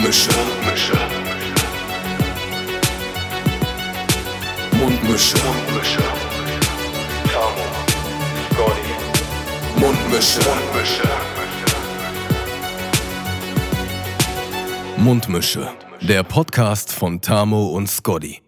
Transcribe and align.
Mundmische. 0.00 0.30
Mundmische. 0.32 0.96
Mundmische. 4.72 5.36
Mundmische. 5.44 6.02
Tamo. 7.30 7.66
Scotty. 8.48 8.94
Mundmische. 9.78 10.40
Mundmische. 10.40 11.08
Mundmische. 14.96 15.68
Der 16.00 16.22
Podcast 16.22 16.94
von 16.94 17.20
Tamo 17.20 17.66
und 17.66 17.86
Scotty. 17.86 18.40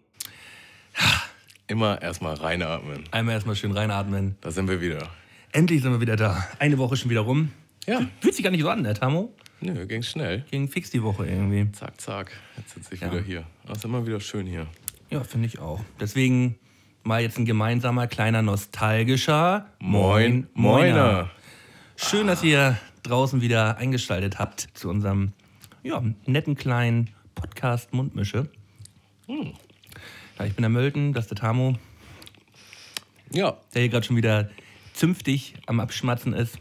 Immer 1.67 2.01
erstmal 2.01 2.37
reinatmen. 2.37 3.05
Einmal 3.11 3.35
erstmal 3.35 3.57
schön 3.57 3.73
reinatmen. 3.73 4.37
Da 4.41 4.51
sind 4.51 4.71
wir 4.71 4.81
wieder. 4.81 5.07
Endlich 5.53 5.83
sind 5.83 5.93
wir 5.93 6.01
wieder 6.01 6.17
da. 6.17 6.49
Eine 6.59 6.79
Woche 6.79 6.97
schon 6.97 7.11
wieder 7.11 7.21
rum. 7.21 7.51
Ja. 7.87 8.01
Fühlt 8.23 8.35
sich 8.35 8.43
gar 8.43 8.51
nicht 8.51 8.63
so 8.63 8.71
an, 8.71 8.81
ne, 8.81 8.95
Tamo? 8.95 9.35
Nö, 9.65 9.87
ging 9.87 10.03
schnell. 10.03 10.45
Ging 10.51 10.69
fix 10.69 10.91
die 10.91 11.03
Woche 11.03 11.25
irgendwie. 11.27 11.71
Zack, 11.73 12.01
zack. 12.01 12.33
Jetzt 12.57 12.75
sitze 12.75 12.95
ich 12.95 13.01
Ja. 13.01 13.13
wieder 13.13 13.23
hier. 13.23 13.45
Das 13.67 13.79
ist 13.79 13.85
immer 13.85 14.05
wieder 14.05 14.19
schön 14.21 14.45
hier. 14.47 14.67
Ja, 15.09 15.23
finde 15.23 15.47
ich 15.47 15.61
auch. 15.61 15.81
Deswegen 16.01 16.57
mal 17.05 17.23
jetzt 17.23 17.39
ein 17.39 17.45
gemeinsamer, 17.45 18.09
kleiner, 18.09 18.43
nostalgischer 18.43 19.67
Moin, 19.79 20.49
Moiner. 20.55 21.31
Schön, 21.97 22.27
dass 22.27 22.43
ihr 22.43 22.77
draußen 23.05 23.41
wieder 23.41 23.77
eingeschaltet 23.77 24.41
habt 24.41 24.69
zu 24.75 24.89
unserem 24.89 25.33
ja, 25.85 26.03
netten 26.27 26.57
kleinen 26.57 27.11
Podcast 27.37 27.93
Mundmische. 27.95 28.49
Hm. 29.29 29.53
Ja, 30.39 30.45
ich 30.45 30.55
bin 30.55 30.63
der 30.63 30.71
Mölten, 30.71 31.13
das 31.13 31.27
ist 31.27 31.31
der 31.31 31.39
Tamo, 31.39 31.77
Ja, 33.31 33.57
der 33.75 33.83
hier 33.83 33.91
gerade 33.91 34.05
schon 34.07 34.17
wieder 34.17 34.51
zünftig 34.93 35.55
am 35.67 35.79
Abschmatzen 35.79 36.33
ist. 36.33 36.59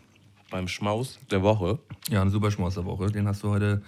Beim 0.52 0.68
Schmaus 0.68 1.18
der 1.32 1.42
Woche. 1.42 1.80
Ja, 2.10 2.22
ein 2.22 2.30
super 2.30 2.52
Schmaus 2.52 2.76
der 2.76 2.86
Woche. 2.86 3.08
Den 3.08 3.28
hast 3.28 3.42
du 3.44 3.50
heute 3.50 3.82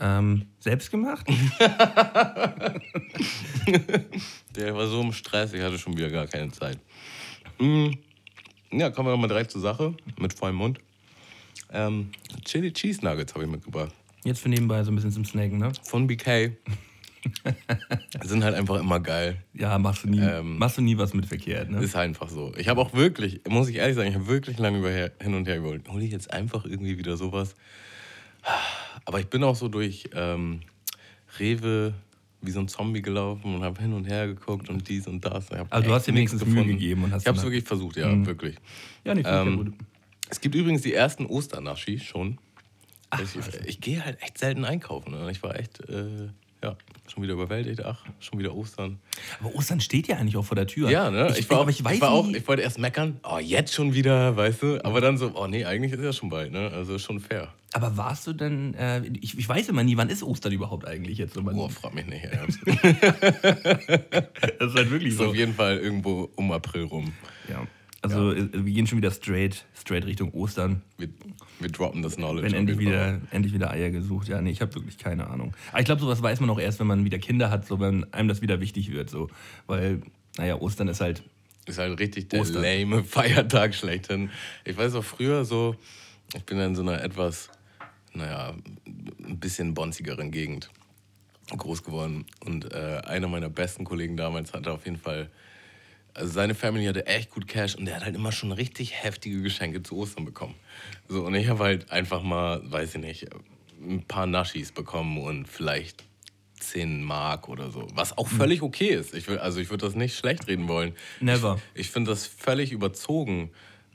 ähm, 0.00 0.46
selbst 0.58 0.90
gemacht? 0.90 1.26
Der 4.56 4.74
war 4.74 4.86
so 4.86 5.02
im 5.02 5.12
Stress, 5.12 5.52
ich 5.52 5.62
hatte 5.62 5.78
schon 5.78 5.96
wieder 5.96 6.10
gar 6.10 6.26
keine 6.26 6.50
Zeit. 6.50 6.78
Mm, 7.58 7.90
Ja, 8.72 8.90
kommen 8.90 9.08
wir 9.08 9.12
doch 9.12 9.18
mal 9.18 9.28
direkt 9.28 9.50
zur 9.50 9.60
Sache. 9.60 9.94
Mit 10.18 10.32
vollem 10.32 10.56
Mund. 10.56 10.78
Ähm, 11.72 12.10
Chili 12.44 12.72
Cheese 12.72 13.04
Nuggets 13.04 13.34
habe 13.34 13.44
ich 13.44 13.50
mitgebracht. 13.50 13.92
Jetzt 14.24 14.40
für 14.40 14.48
nebenbei 14.48 14.82
so 14.84 14.90
ein 14.90 14.94
bisschen 14.96 15.12
zum 15.12 15.24
Snacken, 15.24 15.58
ne? 15.58 15.72
Von 15.84 16.06
BK. 16.06 16.52
Sind 18.22 18.44
halt 18.44 18.54
einfach 18.54 18.80
immer 18.80 19.00
geil. 19.00 19.36
Ja, 19.54 19.78
machst 19.78 20.04
du 20.04 20.08
nie, 20.08 20.20
Ähm, 20.20 20.58
machst 20.58 20.78
du 20.78 20.82
nie 20.82 20.96
was 20.98 21.14
mit 21.14 21.26
verkehrt, 21.26 21.70
ne? 21.70 21.82
Ist 21.82 21.94
halt 21.94 22.08
einfach 22.08 22.28
so. 22.28 22.52
Ich 22.56 22.68
habe 22.68 22.80
auch 22.80 22.92
wirklich, 22.94 23.40
muss 23.48 23.68
ich 23.68 23.76
ehrlich 23.76 23.96
sagen, 23.96 24.08
ich 24.08 24.14
habe 24.14 24.26
wirklich 24.26 24.58
lange 24.58 24.78
über 24.78 24.90
hin 24.90 25.34
und 25.34 25.46
her 25.46 25.60
geholt. 25.60 25.88
Hole 25.88 26.04
ich 26.04 26.12
jetzt 26.12 26.32
einfach 26.32 26.64
irgendwie 26.64 26.98
wieder 26.98 27.16
sowas? 27.16 27.54
Aber 29.04 29.20
ich 29.20 29.26
bin 29.26 29.42
auch 29.44 29.56
so 29.56 29.68
durch 29.68 30.08
ähm, 30.14 30.60
Rewe 31.38 31.94
wie 32.42 32.50
so 32.50 32.60
ein 32.60 32.68
Zombie 32.68 33.02
gelaufen 33.02 33.54
und 33.54 33.62
habe 33.62 33.80
hin 33.80 33.92
und 33.92 34.04
her 34.04 34.26
geguckt 34.28 34.68
und 34.68 34.88
dies 34.88 35.06
und 35.06 35.24
das. 35.24 35.50
Aber 35.50 35.82
du 35.82 35.92
hast 35.92 36.06
dir 36.06 36.12
nichts 36.12 36.32
wenigstens 36.32 36.44
Mühe 36.44 36.54
gefunden. 36.54 36.78
gegeben 36.78 37.04
und 37.04 37.12
hast 37.12 37.22
Ich 37.22 37.28
habe 37.28 37.38
es 37.38 37.44
wirklich 37.44 37.64
versucht, 37.64 37.96
ja, 37.96 38.26
wirklich. 38.26 38.56
Ja, 39.04 39.14
nicht 39.14 39.26
ich 39.26 39.32
Ähm, 39.32 39.56
gut. 39.56 39.74
Es 40.28 40.40
gibt 40.40 40.54
übrigens 40.54 40.82
die 40.82 40.92
ersten 40.92 41.26
Osternaschi 41.26 41.98
schon. 41.98 42.38
Ach, 43.10 43.20
ich 43.20 43.36
ich 43.66 43.80
gehe 43.80 44.04
halt 44.04 44.20
echt 44.22 44.38
selten 44.38 44.64
einkaufen. 44.64 45.12
Ne? 45.12 45.30
Ich 45.30 45.42
war 45.42 45.58
echt, 45.58 45.80
äh, 45.88 46.28
ja, 46.66 46.76
schon 47.06 47.22
wieder 47.22 47.34
überwältigt. 47.34 47.84
Ach, 47.84 48.04
schon 48.18 48.38
wieder 48.38 48.54
Ostern. 48.54 48.98
Aber 49.40 49.54
Ostern 49.54 49.80
steht 49.80 50.08
ja 50.08 50.16
eigentlich 50.16 50.36
auch 50.36 50.44
vor 50.44 50.56
der 50.56 50.66
Tür. 50.66 50.90
Ja, 50.90 51.10
ne? 51.10 51.34
Ich, 51.38 51.48
war, 51.48 51.60
auch, 51.60 51.68
ich 51.68 51.80
ich, 51.80 52.00
war 52.00 52.10
auch, 52.10 52.28
ich 52.28 52.46
wollte 52.48 52.62
erst 52.62 52.78
meckern, 52.78 53.20
oh, 53.22 53.38
jetzt 53.38 53.72
schon 53.72 53.94
wieder, 53.94 54.36
weißt 54.36 54.62
du? 54.62 54.84
Aber 54.84 55.00
dann 55.00 55.16
so, 55.16 55.32
oh 55.34 55.46
nee, 55.46 55.64
eigentlich 55.64 55.92
ist 55.92 56.02
ja 56.02 56.12
schon 56.12 56.28
bald, 56.28 56.52
ne? 56.52 56.70
Also 56.72 56.98
schon 56.98 57.20
fair. 57.20 57.52
Aber 57.72 57.96
warst 57.96 58.26
du 58.26 58.32
denn, 58.32 58.74
äh, 58.74 59.02
ich, 59.20 59.38
ich 59.38 59.48
weiß 59.48 59.68
immer 59.68 59.84
nie, 59.84 59.96
wann 59.96 60.08
ist 60.08 60.22
Ostern 60.22 60.52
überhaupt 60.52 60.86
eigentlich 60.86 61.18
jetzt? 61.18 61.34
So, 61.34 61.42
Boah, 61.42 61.70
frag 61.70 61.94
mich 61.94 62.06
nicht, 62.06 62.24
ernst. 62.24 62.58
das 62.66 62.82
ist 64.70 64.74
halt 64.74 64.90
wirklich 64.90 65.14
ist 65.14 65.20
auf 65.20 65.34
jeden 65.34 65.54
Fall 65.54 65.78
irgendwo 65.78 66.30
um 66.36 66.50
April 66.52 66.84
rum. 66.84 67.12
Ja. 67.48 67.66
Also 68.12 68.32
äh, 68.32 68.48
wir 68.52 68.72
gehen 68.72 68.86
schon 68.86 68.98
wieder 68.98 69.10
straight, 69.10 69.64
straight 69.74 70.06
Richtung 70.06 70.32
Ostern. 70.32 70.82
Wir, 70.98 71.08
wir 71.60 71.70
droppen 71.70 72.02
das 72.02 72.16
Knowledge. 72.16 72.46
Wenn 72.46 72.54
endlich 72.54 72.76
Fall. 72.76 72.86
wieder, 72.86 73.20
endlich 73.30 73.54
wieder 73.54 73.70
Eier 73.70 73.90
gesucht. 73.90 74.28
Ja, 74.28 74.40
nee, 74.40 74.50
ich 74.50 74.60
habe 74.60 74.74
wirklich 74.74 74.98
keine 74.98 75.28
Ahnung. 75.28 75.54
Aber 75.70 75.80
ich 75.80 75.86
glaube, 75.86 76.00
sowas 76.00 76.22
weiß 76.22 76.40
man 76.40 76.50
auch 76.50 76.58
erst, 76.58 76.80
wenn 76.80 76.86
man 76.86 77.04
wieder 77.04 77.18
Kinder 77.18 77.50
hat, 77.50 77.66
so 77.66 77.80
wenn 77.80 78.12
einem 78.12 78.28
das 78.28 78.42
wieder 78.42 78.60
wichtig 78.60 78.92
wird. 78.92 79.10
So. 79.10 79.28
Weil, 79.66 80.02
naja, 80.36 80.60
Ostern 80.60 80.88
ist 80.88 81.00
halt. 81.00 81.22
Ist 81.66 81.78
halt 81.78 81.98
richtig 81.98 82.28
der 82.28 82.40
Ostern. 82.40 82.62
lame 82.62 83.02
Feiertag 83.04 83.74
schlechthin. 83.74 84.30
Ich 84.64 84.76
weiß 84.76 84.94
auch 84.94 85.04
früher 85.04 85.44
so, 85.44 85.74
ich 86.34 86.44
bin 86.44 86.58
in 86.60 86.76
so 86.76 86.82
einer 86.82 87.02
etwas, 87.02 87.50
naja, 88.14 88.54
ein 88.86 89.38
bisschen 89.40 89.74
bonzigeren 89.74 90.30
Gegend 90.30 90.70
groß 91.48 91.82
geworden. 91.82 92.24
Und 92.44 92.72
äh, 92.72 93.02
einer 93.04 93.28
meiner 93.28 93.48
besten 93.48 93.84
Kollegen 93.84 94.16
damals 94.16 94.52
hatte 94.52 94.72
auf 94.72 94.84
jeden 94.84 94.98
Fall, 94.98 95.28
also 96.16 96.32
seine 96.32 96.54
Family 96.54 96.86
hatte 96.86 97.06
echt 97.06 97.30
gut 97.30 97.46
Cash 97.46 97.74
und 97.74 97.84
der 97.84 97.96
hat 97.96 98.04
halt 98.04 98.14
immer 98.14 98.32
schon 98.32 98.52
richtig 98.52 99.02
heftige 99.02 99.42
Geschenke 99.42 99.82
zu 99.82 99.96
Ostern 99.96 100.24
bekommen. 100.24 100.54
So, 101.08 101.24
und 101.24 101.34
ich 101.34 101.48
habe 101.48 101.62
halt 101.62 101.90
einfach 101.90 102.22
mal, 102.22 102.60
weiß 102.64 102.94
ich 102.94 103.00
nicht, 103.00 103.26
ein 103.80 104.02
paar 104.06 104.26
Naschis 104.26 104.72
bekommen 104.72 105.18
und 105.18 105.46
vielleicht 105.46 106.04
10 106.58 107.02
Mark 107.02 107.48
oder 107.48 107.70
so. 107.70 107.86
Was 107.94 108.16
auch 108.16 108.28
völlig 108.28 108.62
okay 108.62 108.88
ist. 108.88 109.14
Ich 109.14 109.28
will, 109.28 109.38
also 109.38 109.60
ich 109.60 109.68
würde 109.68 109.84
das 109.84 109.94
nicht 109.94 110.16
schlecht 110.16 110.46
reden 110.48 110.68
wollen. 110.68 110.94
Never. 111.20 111.60
Ich, 111.74 111.82
ich 111.82 111.90
finde 111.90 112.10
das 112.10 112.26
völlig 112.26 112.72
überzogen, 112.72 113.50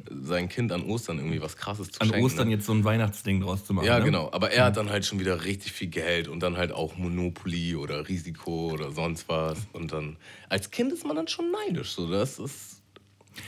sein 0.10 0.50
Kind 0.50 0.72
an 0.72 0.84
Ostern 0.84 1.18
irgendwie 1.20 1.42
was 1.42 1.56
krasses 1.58 1.92
zu 1.92 2.02
An 2.02 2.08
schenken. 2.10 2.24
Ostern 2.26 2.48
ne? 2.48 2.56
jetzt 2.56 2.66
so 2.66 2.74
ein 2.74 2.84
Weihnachtsding 2.84 3.42
draus 3.42 3.66
zu 3.66 3.74
machen. 3.74 3.86
Ja, 3.86 4.00
ne? 4.00 4.06
genau. 4.06 4.30
Aber 4.32 4.52
er 4.52 4.66
hat 4.66 4.78
dann 4.78 4.90
halt 4.90 5.06
schon 5.06 5.20
wieder 5.20 5.44
richtig 5.44 5.72
viel 5.72 5.88
Geld 5.88 6.28
und 6.28 6.42
dann 6.42 6.58
halt 6.58 6.72
auch 6.72 6.98
Monopoly 6.98 7.76
oder 7.76 8.08
Risiko 8.08 8.72
oder 8.72 8.92
sonst 8.92 9.28
was. 9.30 9.60
Und 9.74 9.92
dann, 9.94 10.18
als 10.50 10.72
Kind 10.72 10.92
ist 10.94 11.06
man 11.06 11.16
dann 11.16 11.28
schon 11.28 11.46
neidisch. 11.52 11.92
So, 11.92 12.10
das 12.10 12.40
ist. 12.40 12.82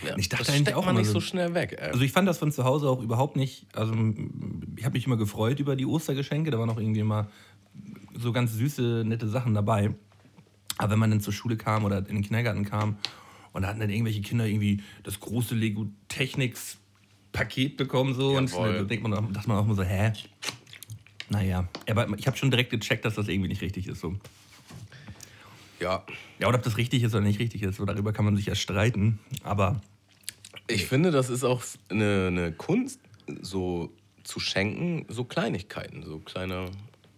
Ja, 0.08 0.16
Ich 0.18 0.30
dachte 0.30 0.46
das 0.46 0.56
eigentlich 0.56 0.75
auch 0.75 0.86
man 0.86 0.96
nicht 0.96 1.08
so- 1.08 1.13
so 1.13 1.19
schnell 1.19 1.53
weg. 1.53 1.75
Ey. 1.78 1.90
Also 1.92 2.02
ich 2.02 2.12
fand 2.13 2.28
das 2.28 2.38
von 2.38 2.52
zu 2.52 2.63
Hause 2.63 2.88
auch 2.90 3.02
überhaupt 3.02 3.36
nicht, 3.36 3.68
also 3.75 3.94
ich 4.78 4.86
habe 4.86 4.94
mich 4.94 5.06
immer 5.06 5.18
gefreut 5.18 5.59
über 5.59 5.75
die 5.75 5.86
Ostergeschenke, 5.86 6.52
da 6.52 6.58
waren 6.59 6.69
auch 6.69 6.78
irgendwie 6.80 7.02
immer 7.02 7.28
so 8.18 8.31
ganz 8.31 8.53
süße, 8.53 9.03
nette 9.06 9.28
Sachen 9.28 9.53
dabei. 9.53 9.94
Aber 10.78 10.92
wenn 10.94 11.00
man 11.00 11.12
dann 11.12 11.19
zur 11.19 11.34
Schule 11.34 11.58
kam 11.58 11.84
oder 11.84 11.97
in 11.97 12.06
den 12.16 12.22
Kindergarten 12.22 12.63
kam 12.63 12.97
und 13.53 13.62
da 13.62 13.69
hatten 13.69 13.80
dann 13.80 13.90
irgendwelche 13.90 14.22
Kinder 14.22 14.46
irgendwie 14.46 14.84
das 15.03 15.19
große 15.19 15.56
Lego 15.56 15.88
Technics 16.09 16.78
Paket 17.31 17.78
bekommen 17.78 18.14
so 18.14 18.38
und 18.38 18.52
Jawohl. 18.52 18.78
da 18.80 18.84
denkt 18.84 19.03
man, 19.03 19.14
auch- 19.14 19.31
dachte 19.31 19.47
man 19.47 19.58
auch 19.58 19.66
immer 19.66 19.75
so, 19.75 19.84
hä? 19.84 20.14
Naja, 21.30 21.68
aber 21.90 22.08
ich 22.18 22.28
habe 22.28 22.38
schon 22.38 22.52
direkt 22.52 22.69
gecheckt, 22.69 23.06
dass 23.06 23.16
das 23.16 23.28
irgendwie 23.28 23.47
nicht 23.50 23.62
richtig 23.62 23.88
ist. 23.88 24.02
So. 24.02 24.16
ja, 25.80 26.03
Ja, 26.40 26.47
oder 26.47 26.58
ob 26.58 26.63
das 26.63 26.78
richtig 26.78 27.02
ist 27.03 27.13
oder 27.16 27.24
nicht 27.24 27.40
richtig 27.40 27.63
ist, 27.63 27.78
so, 27.78 27.86
darüber 27.86 28.13
kann 28.13 28.25
man 28.25 28.36
sich 28.36 28.46
ja 28.46 28.56
streiten. 28.56 29.19
Aber 29.44 29.81
ich 30.68 30.86
finde, 30.86 31.12
das 31.12 31.30
ist 31.30 31.44
auch 31.44 31.63
eine, 31.90 32.28
eine 32.28 32.52
Kunst, 32.52 33.00
so 33.42 33.92
zu 34.24 34.40
schenken, 34.40 35.06
so 35.09 35.24
Kleinigkeiten, 35.24 36.03
so 36.03 36.19
kleine 36.19 36.66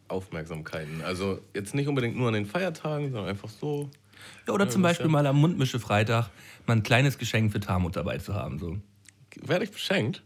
Aufmerksamkeiten. 0.07 1.01
Also 1.01 1.40
jetzt 1.53 1.75
nicht 1.75 1.88
unbedingt 1.88 2.16
nur 2.16 2.28
an 2.29 2.34
den 2.35 2.45
Feiertagen, 2.45 3.12
sondern 3.12 3.29
einfach 3.29 3.50
so. 3.50 3.90
Ja, 4.47 4.53
oder 4.53 4.68
zum 4.69 4.81
das 4.84 4.91
Beispiel 4.91 5.08
ja- 5.08 5.12
mal 5.12 5.25
am 5.28 5.38
Mundmische 5.40 5.80
Freitag 5.80 6.30
mal 6.66 6.75
ein 6.78 6.84
kleines 6.84 7.18
Geschenk 7.18 7.52
für 7.52 7.59
Tamut 7.59 7.96
dabei 7.96 8.18
zu 8.18 8.34
haben. 8.34 8.59
So. 8.59 8.78
Werde 9.41 9.66
ich 9.66 9.72
beschenkt? 9.72 10.24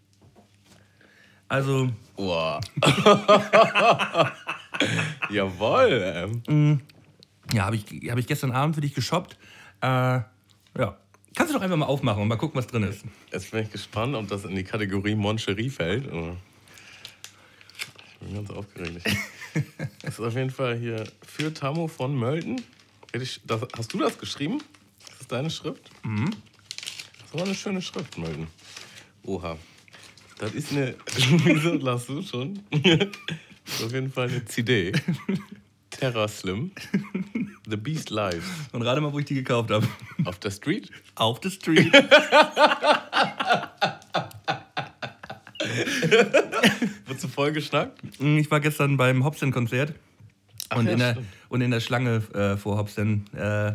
Also, 1.48 1.90
Boah. 2.16 2.60
Jawohl. 5.30 6.42
Ähm. 6.48 6.82
ja, 7.54 7.66
habe 7.66 7.76
ich, 7.76 7.86
hab 8.10 8.18
ich 8.18 8.28
gestern 8.28 8.52
Abend 8.52 8.76
für 8.76 8.82
dich 8.82 8.94
geshoppt. 8.94 9.38
Äh, 9.82 9.88
ja. 9.88 10.28
Kannst 11.36 11.54
du 11.54 11.58
doch 11.58 11.64
einfach 11.64 11.78
mal 11.78 11.86
aufmachen 11.86 12.22
und 12.22 12.28
mal 12.28 12.36
gucken, 12.38 12.58
was 12.58 12.68
drin 12.68 12.84
ist. 12.84 13.04
Jetzt 13.32 13.52
bin 13.52 13.64
ich 13.64 13.72
gespannt, 13.72 14.16
ob 14.16 14.28
das 14.28 14.46
in 14.46 14.56
die 14.56 14.64
Kategorie 14.64 15.16
Moncherie 15.16 15.70
fällt. 15.70 16.06
Ich 16.06 16.12
bin 18.20 18.36
ganz 18.36 18.50
aufgeregt. 18.50 19.02
Das 20.04 20.14
ist 20.14 20.20
auf 20.20 20.36
jeden 20.36 20.52
Fall 20.52 20.78
hier 20.78 21.06
für 21.26 21.52
Tamo 21.52 21.88
von 21.88 22.16
Mölten. 22.16 22.62
Das- 23.12 23.40
Hast 23.78 23.94
du 23.94 23.98
das 24.00 24.18
geschrieben? 24.18 24.62
Das 25.10 25.22
ist 25.22 25.32
deine 25.32 25.50
Schrift? 25.50 25.90
Mhm. 26.04 26.30
Das 27.22 27.34
war 27.34 27.44
eine 27.46 27.56
schöne 27.56 27.82
Schrift, 27.82 28.18
Mölten. 28.18 28.48
Oha. 29.24 29.58
Das 30.40 30.54
ist 30.54 30.72
eine. 30.72 30.96
Wieso 31.44 31.74
lachst 31.76 32.10
du 32.10 32.22
schon? 32.22 32.64
Das 32.72 33.76
ist 33.76 33.84
auf 33.84 33.92
jeden 33.92 34.12
Fall 34.12 34.30
eine 34.30 34.46
CD. 34.46 34.92
Terra 35.90 36.28
Slim. 36.28 36.72
The 37.68 37.76
Beast 37.76 38.10
Live. 38.10 38.44
Und 38.72 38.84
rate 38.84 39.02
mal, 39.02 39.12
wo 39.12 39.20
ich 39.20 39.26
die 39.26 39.34
gekauft 39.36 39.70
habe. 39.72 39.88
Auf 40.26 40.40
der 40.40 40.52
Street. 40.52 40.90
Auf 41.16 41.40
der 41.42 41.50
Street. 41.50 41.92
Wird 47.06 47.20
zu 47.20 47.28
voll 47.28 47.52
geschnackt? 47.52 48.00
ich 48.20 48.50
war 48.52 48.60
gestern 48.60 48.98
beim 48.98 49.24
Hobson-Konzert. 49.24 49.94
Ach 50.70 50.78
Und, 50.78 50.86
ja, 50.88 50.92
in 50.94 51.00
der- 51.00 51.18
und 51.50 51.62
in 51.62 51.72
der 51.72 51.80
Schlange 51.80 52.22
äh, 52.34 52.58
vor 52.58 52.78
Hobson, 52.78 53.26
äh, 53.36 53.74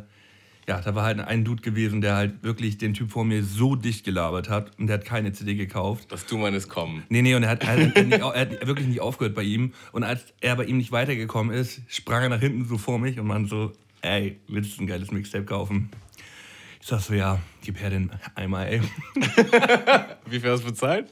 ja, 0.67 0.81
da 0.81 0.95
war 0.95 1.05
halt 1.05 1.21
ein 1.21 1.45
Dude 1.45 1.61
gewesen, 1.61 2.01
der 2.01 2.17
halt 2.17 2.43
wirklich 2.43 2.79
den 2.79 2.95
Typ 2.95 3.11
vor 3.11 3.25
mir 3.25 3.43
so 3.45 3.77
dicht 3.77 4.05
gelabert 4.05 4.49
hat 4.49 4.71
und 4.79 4.87
der 4.87 4.95
hat 4.99 5.05
keine 5.05 5.33
CD 5.33 5.55
gekauft. 5.57 6.11
Dass 6.11 6.25
du 6.25 6.39
meinst, 6.39 6.71
komm. 6.71 7.03
Nee, 7.11 7.21
nee, 7.21 7.35
und 7.35 7.43
er 7.43 7.51
hat, 7.51 7.65
er, 7.65 7.69
hat 7.73 7.79
nicht, 8.07 8.19
er 8.19 8.41
hat 8.41 8.67
wirklich 8.67 8.87
nicht 8.87 9.01
aufgehört 9.03 9.35
bei 9.35 9.43
ihm. 9.43 9.75
Und 9.93 10.05
als 10.05 10.25
er 10.41 10.57
bei 10.57 10.65
ihm 10.65 10.79
nicht 10.79 10.91
weitergekommen 10.91 11.55
ist, 11.55 11.83
sprang 11.89 12.23
er 12.23 12.29
nach 12.31 12.41
hinten 12.41 12.65
so 12.67 12.79
vor 12.79 12.99
mich 12.99 13.19
und 13.21 13.27
man 13.27 13.47
so, 13.47 13.73
ey, 14.01 14.39
willst 14.49 14.79
du 14.79 14.85
ein 14.85 14.87
geiles 14.87 15.11
Mixtape 15.11 15.45
kaufen? 15.45 15.91
Ich 16.81 16.87
sag 16.87 17.01
so, 17.01 17.13
ja, 17.15 17.41
gib 17.63 17.79
her 17.81 17.91
den 17.91 18.11
Eimer, 18.35 18.67
ey. 18.67 18.81
Wie 20.27 20.41
viel 20.41 20.51
hast 20.51 20.63
du 20.63 20.69
bezahlt? 20.69 21.09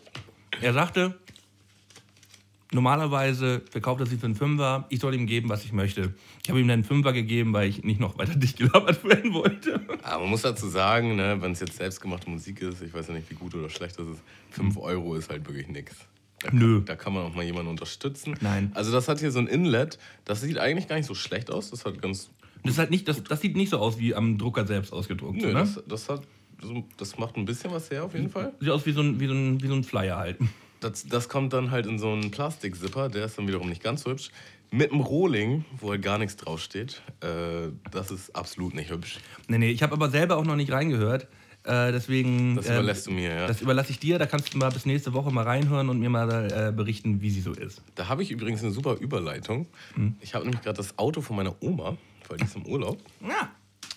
Er 0.61 0.73
sagte, 0.73 1.19
normalerweise 2.73 3.63
verkauft 3.71 4.01
er 4.01 4.07
sie 4.07 4.17
für 4.17 4.27
einen 4.27 4.35
Fünfer, 4.35 4.87
ich 4.89 5.01
soll 5.01 5.15
ihm 5.15 5.27
geben, 5.27 5.49
was 5.49 5.65
ich 5.65 5.73
möchte. 5.73 6.15
Ich 6.43 6.49
habe 6.49 6.61
ihm 6.61 6.69
dann 6.69 6.75
einen 6.75 6.85
Fünfer 6.85 7.13
gegeben, 7.13 7.53
weil 7.53 7.69
ich 7.69 7.85
nicht 7.85 8.01
noch 8.01 8.19
weiter 8.19 8.35
dicht 8.37 8.59
gelabert 8.59 9.05
werden 9.05 9.33
wollte. 9.35 9.81
Aber 10.03 10.23
man 10.23 10.31
muss 10.31 10.43
dazu 10.43 10.69
sagen, 10.69 11.17
ne, 11.17 11.37
wenn 11.41 11.53
es 11.53 11.61
jetzt 11.61 11.77
selbstgemachte 11.77 12.31
Musik 12.31 12.63
ist, 12.63 12.83
ich 12.83 12.93
weiß 12.93 13.09
ja 13.09 13.15
nicht, 13.15 13.31
wie 13.31 13.35
gut 13.35 13.55
oder 13.55 13.69
schlecht 13.69 13.99
das 13.99 14.07
ist, 14.07 14.23
5 14.51 14.77
Euro 14.79 15.15
ist 15.15 15.31
halt 15.31 15.47
wirklich. 15.47 15.67
Da 16.43 16.51
kann, 16.51 16.59
Nö. 16.59 16.83
Da 16.85 16.97
kann 16.97 17.13
man 17.13 17.25
auch 17.25 17.35
mal 17.35 17.45
jemanden 17.45 17.71
unterstützen. 17.71 18.35
Nein. 18.41 18.73
Also 18.75 18.93
das 18.93 19.09
hat 19.09 19.21
hier 19.21 19.31
so 19.31 19.39
ein 19.39 19.47
Inlet, 19.47 19.99
das 20.25 20.41
sieht 20.41 20.59
eigentlich 20.59 20.89
gar 20.89 20.97
nicht 20.97 21.07
so 21.07 21.15
schlecht 21.15 21.51
aus. 21.51 21.71
Das 21.71 21.85
hat 21.85 22.01
ganz. 22.03 22.31
Das, 22.65 22.79
halt 22.79 22.91
nicht, 22.91 23.09
das, 23.09 23.23
das 23.25 23.41
sieht 23.41 23.57
nicht 23.57 23.71
so 23.71 23.79
aus 23.79 23.99
wie 23.99 24.15
am 24.15 24.39
Drucker 24.39 24.67
selbst 24.67 24.93
ausgedruckt. 24.93 25.41
Nö, 25.41 25.49
ne? 25.49 25.55
das, 25.55 25.83
das 25.87 26.09
hat. 26.09 26.23
Das 26.97 27.19
macht 27.19 27.37
ein 27.37 27.45
bisschen 27.45 27.73
was 27.73 27.91
her 27.91 28.05
auf 28.05 28.15
jeden 28.15 28.31
Fall. 28.31 28.53
Sieht 28.61 28.71
aus 28.71 28.87
wie 28.87 28.93
so 28.93 29.01
ein, 29.01 29.19
wie 29.19 29.27
so 29.27 29.35
ein, 29.35 29.61
wie 29.61 29.67
so 29.67 29.75
ein 29.75 29.83
Flyer 29.83 30.17
halt. 30.17 30.39
Das, 30.83 31.07
das 31.07 31.29
kommt 31.29 31.53
dann 31.53 31.71
halt 31.71 31.87
in 31.87 31.99
so 31.99 32.11
einen 32.13 32.31
Plastiksipper, 32.31 33.09
der 33.09 33.25
ist 33.27 33.39
dann 33.39 33.47
wiederum 33.47 33.69
nicht 33.69 33.83
ganz 33.83 34.05
hübsch. 34.05 34.31
Mit 34.71 34.91
einem 34.91 35.01
Rohling, 35.03 35.65
wo 35.79 35.91
halt 35.91 36.03
gar 36.03 36.19
nichts 36.19 36.37
draufsteht. 36.37 37.03
Äh, 37.21 37.69
das 37.91 38.11
ist 38.11 38.35
absolut 38.35 38.75
nicht 38.75 38.91
hübsch. 38.91 39.19
Nee, 39.47 39.59
nee, 39.59 39.71
ich 39.71 39.83
habe 39.83 39.93
aber 39.93 40.09
selber 40.11 40.37
auch 40.39 40.45
noch 40.45 40.57
nicht 40.57 40.73
reingehört. 40.73 41.25
Äh, 41.65 41.93
deswegen. 41.93 42.57
Das 42.57 42.67
äh, 42.67 42.73
überlässt 42.73 43.07
du 43.07 43.11
mir, 43.13 43.35
ja. 43.35 43.47
Das 43.47 43.61
überlasse 43.61 43.91
ich 43.93 43.99
dir. 44.01 44.19
Da 44.19 44.27
kannst 44.27 44.53
du 44.53 44.59
mal 44.59 44.71
bis 44.71 44.87
nächste 44.87 45.13
Woche 45.13 45.31
mal 45.31 45.45
reinhören 45.45 45.89
und 45.91 46.01
mir 46.01 46.09
mal 46.11 46.51
äh, 46.51 46.73
berichten, 46.73 47.21
wie 47.21 47.31
sie 47.31 47.43
so 47.43 47.53
ist. 47.53 47.83
Da 47.95 48.09
habe 48.09 48.23
ich 48.23 48.31
übrigens 48.31 48.63
eine 48.63 48.73
super 48.73 48.97
Überleitung. 48.97 49.67
Ich 50.21 50.35
habe 50.35 50.45
nämlich 50.47 50.63
gerade 50.63 50.79
das 50.79 50.99
Auto 50.99 51.21
von 51.21 51.37
meiner 51.37 51.55
Oma, 51.63 51.97
weil 52.29 52.39
die 52.39 52.45
ist 52.45 52.57
im 52.57 52.67
Urlaub, 52.67 52.99
Ja. 53.21 53.51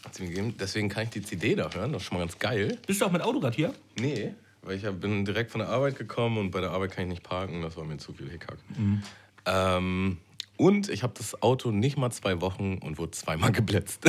hat 0.04 0.14
sie 0.14 0.24
mir 0.24 0.30
gegeben. 0.30 0.54
Deswegen 0.60 0.90
kann 0.90 1.04
ich 1.06 1.10
die 1.10 1.22
CD 1.24 1.56
da 1.56 1.70
hören. 1.74 1.94
Das 1.94 2.02
ist 2.04 2.08
schon 2.10 2.18
mal 2.18 2.24
ganz 2.26 2.38
geil. 2.38 2.78
Bist 2.86 3.02
du 3.02 3.06
auch 3.06 3.12
mit 3.12 3.22
Autorad 3.24 3.56
hier? 3.56 3.74
Nee, 4.00 4.36
weil 4.66 4.78
ich 4.78 4.84
bin 5.00 5.26
direkt 5.26 5.52
von 5.52 5.60
der 5.60 5.70
Arbeit 5.70 5.98
gekommen 5.98 6.38
und 6.38 6.52
bei 6.52 6.62
der 6.62 6.72
Arbeit 6.72 6.92
kann 6.92 7.06
ich 7.06 7.10
nicht 7.10 7.24
parken. 7.24 7.62
Das 7.62 7.78
war 7.78 7.86
mir 7.86 7.98
zu 7.98 8.14
viel 8.14 8.30
Hickhack. 8.30 8.58
Ähm, 9.46 10.18
und 10.58 10.90
ich 10.90 11.04
habe 11.04 11.14
das 11.18 11.42
Auto 11.42 11.72
nicht 11.72 11.98
mal 11.98 12.12
zwei 12.12 12.42
Wochen 12.42 12.80
und 12.80 12.98
wurde 12.98 13.12
zweimal 13.12 13.52
geblitzt. 13.54 14.06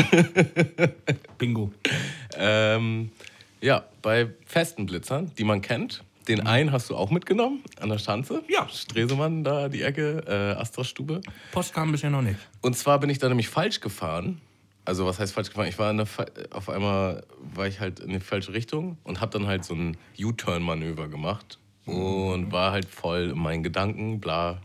Bingo. 1.39 1.73
ähm, 2.37 3.11
ja, 3.61 3.85
bei 4.03 4.31
festen 4.47 4.87
Blitzern, 4.87 5.33
die 5.39 5.45
man 5.45 5.61
kennt. 5.61 6.05
Den 6.29 6.45
einen 6.45 6.73
hast 6.73 6.91
du 6.91 6.97
auch 6.97 7.11
mitgenommen 7.11 7.63
an 7.81 7.89
der 7.89 7.99
Schanze. 7.99 8.43
Ja. 8.49 8.69
Stresemann, 8.69 9.45
da 9.45 9.69
die 9.69 9.83
Ecke, 9.83 10.25
äh, 10.27 10.61
Astra-Stube. 10.61 11.21
Post 11.53 11.73
kam 11.73 11.93
bisher 11.93 12.11
noch 12.11 12.23
nicht. 12.23 12.39
Und 12.63 12.77
zwar 12.77 12.99
bin 12.99 13.11
ich 13.11 13.19
da 13.19 13.29
nämlich 13.29 13.49
falsch 13.49 13.81
gefahren. 13.81 14.41
Also 14.87 15.05
was 15.05 15.19
heißt 15.19 15.35
falsch 15.35 15.49
gefahren? 15.49 15.69
Ich 15.69 15.79
war 15.79 15.91
in 15.91 15.99
der, 15.99 16.07
auf 16.51 16.71
einmal 16.71 17.27
war 17.55 17.67
ich 17.67 17.81
halt 17.81 18.01
in 18.01 18.11
die 18.11 18.21
falsche 18.21 18.53
Richtung 18.53 18.97
und 19.03 19.21
habe 19.21 19.33
dann 19.33 19.47
halt 19.47 19.65
so 19.65 19.75
ein 19.75 19.97
U-Turn-Manöver 20.19 21.09
gemacht 21.09 21.59
und 21.87 22.53
war 22.53 22.73
halt 22.73 22.87
voll 22.87 23.31
in 23.31 23.39
meinen 23.39 23.63
Gedanken, 23.63 24.21
bla 24.21 24.63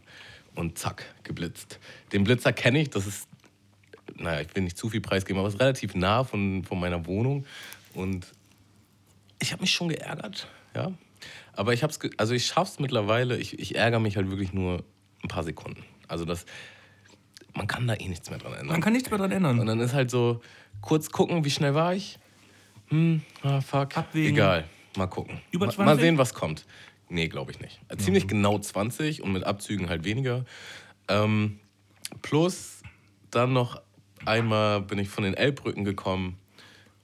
und 0.55 0.77
zack 0.77 1.03
geblitzt. 1.23 1.79
Den 2.13 2.23
Blitzer 2.23 2.53
kenne 2.53 2.81
ich. 2.81 2.91
Das 2.91 3.07
ist, 3.07 3.27
naja, 4.15 4.41
ich 4.41 4.55
will 4.55 4.63
nicht 4.63 4.77
zu 4.77 4.89
viel 4.89 5.01
preisgeben, 5.01 5.39
aber 5.39 5.47
es 5.47 5.55
ist 5.55 5.59
relativ 5.59 5.95
nah 5.95 6.23
von, 6.23 6.63
von 6.63 6.79
meiner 6.79 7.05
Wohnung 7.07 7.45
und 7.95 8.27
ich 9.39 9.51
habe 9.51 9.61
mich 9.61 9.71
schon 9.71 9.89
geärgert, 9.89 10.47
ja. 10.75 10.91
Aber 11.53 11.73
ich 11.73 11.83
hab's, 11.83 11.99
also 12.17 12.33
ich 12.33 12.45
schaff's 12.45 12.79
mittlerweile. 12.79 13.37
Ich, 13.37 13.59
ich 13.59 13.75
ärgere 13.75 13.99
mich 13.99 14.17
halt 14.17 14.29
wirklich 14.29 14.53
nur 14.53 14.83
ein 15.23 15.27
paar 15.27 15.43
Sekunden. 15.43 15.83
Also 16.07 16.25
das, 16.25 16.45
man 17.53 17.67
kann 17.67 17.87
da 17.87 17.95
eh 17.95 18.07
nichts 18.07 18.29
mehr 18.29 18.39
dran 18.39 18.53
ändern. 18.53 18.67
Man 18.67 18.81
kann 18.81 18.93
nichts 18.93 19.09
mehr 19.09 19.17
dran 19.19 19.31
Und 19.31 19.37
ändern. 19.37 19.65
dann 19.65 19.79
ist 19.79 19.93
halt 19.93 20.09
so, 20.11 20.41
kurz 20.81 21.09
gucken, 21.09 21.43
wie 21.45 21.49
schnell 21.51 21.73
war 21.75 21.93
ich? 21.93 22.17
Hm, 22.87 23.21
ah, 23.43 23.61
fuck. 23.61 23.97
Abwägen. 23.97 24.33
Egal, 24.35 24.65
mal 24.97 25.07
gucken. 25.07 25.39
Über 25.51 25.65
Ma- 25.67 25.71
20? 25.71 25.85
Mal 25.85 25.99
sehen, 25.99 26.17
was 26.17 26.33
kommt. 26.33 26.65
Nee, 27.09 27.27
glaube 27.27 27.51
ich 27.51 27.59
nicht. 27.59 27.79
Äh, 27.89 27.97
Ziemlich 27.97 28.27
genau 28.27 28.57
20 28.57 29.21
und 29.21 29.31
mit 29.33 29.43
Abzügen 29.43 29.89
halt 29.89 30.03
weniger. 30.05 30.45
Ähm, 31.07 31.59
plus 32.21 32.81
dann 33.31 33.53
noch 33.53 33.81
einmal 34.25 34.81
bin 34.81 34.99
ich 34.99 35.09
von 35.09 35.23
den 35.23 35.33
Elbbrücken 35.33 35.83
gekommen 35.83 36.37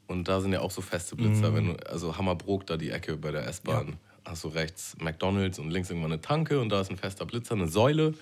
und 0.07 0.27
da 0.27 0.39
sind 0.41 0.53
ja 0.53 0.61
auch 0.61 0.71
so 0.71 0.81
feste 0.81 1.15
Blitzer. 1.15 1.53
Wenn 1.53 1.67
du, 1.67 1.73
also 1.89 2.17
Hammerbrook, 2.17 2.65
da 2.67 2.77
die 2.77 2.89
Ecke 2.91 3.17
bei 3.17 3.31
der 3.31 3.47
S-Bahn. 3.47 3.97
Hast 4.25 4.43
du 4.43 4.49
rechts 4.49 4.95
McDonalds 4.99 5.57
und 5.57 5.71
links 5.71 5.89
irgendwann 5.89 6.11
eine 6.11 6.21
Tanke 6.21 6.59
und 6.59 6.69
da 6.69 6.81
ist 6.81 6.91
ein 6.91 6.97
fester 6.97 7.25
Blitzer, 7.25 7.55
eine 7.55 7.67
Säule. 7.67 8.13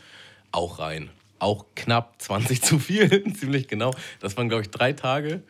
Auch 0.51 0.77
rein. 0.79 1.09
Auch 1.45 1.65
knapp 1.75 2.15
20 2.21 2.61
zu 2.63 2.79
viel, 2.79 3.23
ziemlich 3.39 3.67
genau. 3.67 3.93
Das 4.19 4.35
waren, 4.35 4.49
glaube 4.49 4.63
ich, 4.63 4.71
drei 4.71 4.93
Tage. 4.93 5.43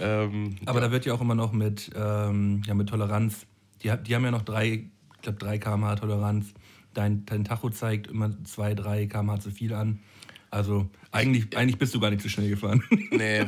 Ähm, 0.00 0.56
Aber 0.66 0.80
da 0.80 0.90
wird 0.90 1.06
ja 1.06 1.14
auch 1.14 1.20
immer 1.20 1.36
noch 1.36 1.52
mit, 1.52 1.90
ähm, 1.94 2.62
ja, 2.66 2.74
mit 2.74 2.88
Toleranz. 2.88 3.46
Die, 3.82 3.92
die 4.04 4.14
haben 4.16 4.24
ja 4.24 4.32
noch 4.32 4.42
drei, 4.42 4.66
ich 4.66 5.22
glaube, 5.22 5.38
3 5.38 5.58
km/h 5.58 5.96
Toleranz. 5.96 6.54
Dein, 6.92 7.24
dein 7.26 7.44
Tacho 7.44 7.70
zeigt 7.70 8.08
immer 8.08 8.32
2, 8.44 8.74
3 8.74 9.06
km/h 9.06 9.38
zu 9.38 9.50
viel 9.52 9.74
an. 9.74 10.00
Also 10.50 10.88
eigentlich, 11.12 11.56
eigentlich 11.56 11.78
bist 11.78 11.94
du 11.94 12.00
gar 12.00 12.10
nicht 12.10 12.22
zu 12.22 12.28
schnell 12.28 12.48
gefahren. 12.48 12.82
Nee, 13.10 13.46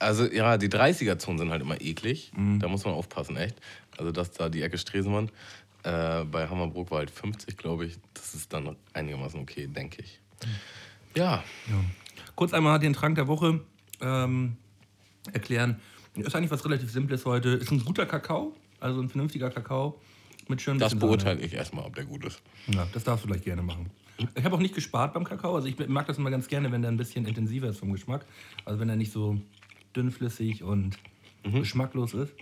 also 0.00 0.24
ja, 0.30 0.58
die 0.58 0.68
30er-Zonen 0.68 1.38
sind 1.38 1.50
halt 1.50 1.62
immer 1.62 1.80
eklig. 1.80 2.32
Da 2.58 2.68
muss 2.68 2.84
man 2.84 2.94
aufpassen, 2.94 3.36
echt. 3.36 3.56
Also 3.96 4.10
das 4.10 4.32
da 4.32 4.48
die 4.48 4.62
Ecke 4.62 4.76
Stresemann. 4.78 5.30
Äh, 5.84 6.24
bei 6.24 6.48
Hammerbrook 6.48 6.90
war 6.90 6.98
halt 6.98 7.10
50, 7.10 7.56
glaube 7.56 7.86
ich. 7.86 7.98
Das 8.14 8.34
ist 8.34 8.52
dann 8.52 8.76
einigermaßen 8.92 9.40
okay, 9.40 9.66
denke 9.66 10.02
ich. 10.02 10.20
Ja, 11.14 11.44
Kurz 12.34 12.54
einmal 12.54 12.78
den 12.78 12.92
Trank 12.92 13.16
der 13.16 13.28
Woche 13.28 13.60
ähm, 14.00 14.56
erklären. 15.32 15.80
Ist 16.14 16.34
eigentlich 16.34 16.50
was 16.50 16.64
relativ 16.64 16.90
Simples 16.90 17.24
heute. 17.24 17.50
Ist 17.50 17.70
ein 17.70 17.84
guter 17.84 18.06
Kakao, 18.06 18.54
also 18.80 19.00
ein 19.00 19.08
vernünftiger 19.08 19.50
Kakao 19.50 20.00
mit 20.48 20.60
schön 20.60 20.78
das 20.78 20.94
beurteile 20.94 21.40
ich 21.40 21.54
erstmal, 21.54 21.84
ob 21.84 21.94
der 21.94 22.04
gut 22.04 22.24
ist. 22.24 22.42
Ja, 22.66 22.86
das 22.92 23.04
darfst 23.04 23.24
du 23.24 23.28
gleich 23.28 23.42
gerne 23.42 23.62
machen. 23.62 23.90
Ich 24.34 24.44
habe 24.44 24.54
auch 24.54 24.60
nicht 24.60 24.74
gespart 24.74 25.14
beim 25.14 25.24
Kakao. 25.24 25.54
Also 25.54 25.68
ich 25.68 25.88
mag 25.88 26.06
das 26.06 26.18
immer 26.18 26.30
ganz 26.30 26.48
gerne, 26.48 26.70
wenn 26.72 26.82
der 26.82 26.90
ein 26.90 26.96
bisschen 26.96 27.26
intensiver 27.26 27.68
ist 27.68 27.78
vom 27.78 27.92
Geschmack. 27.92 28.26
Also 28.64 28.78
wenn 28.78 28.88
er 28.88 28.96
nicht 28.96 29.12
so 29.12 29.40
dünnflüssig 29.96 30.62
und 30.62 30.98
geschmacklos 31.42 32.14
ist. 32.14 32.34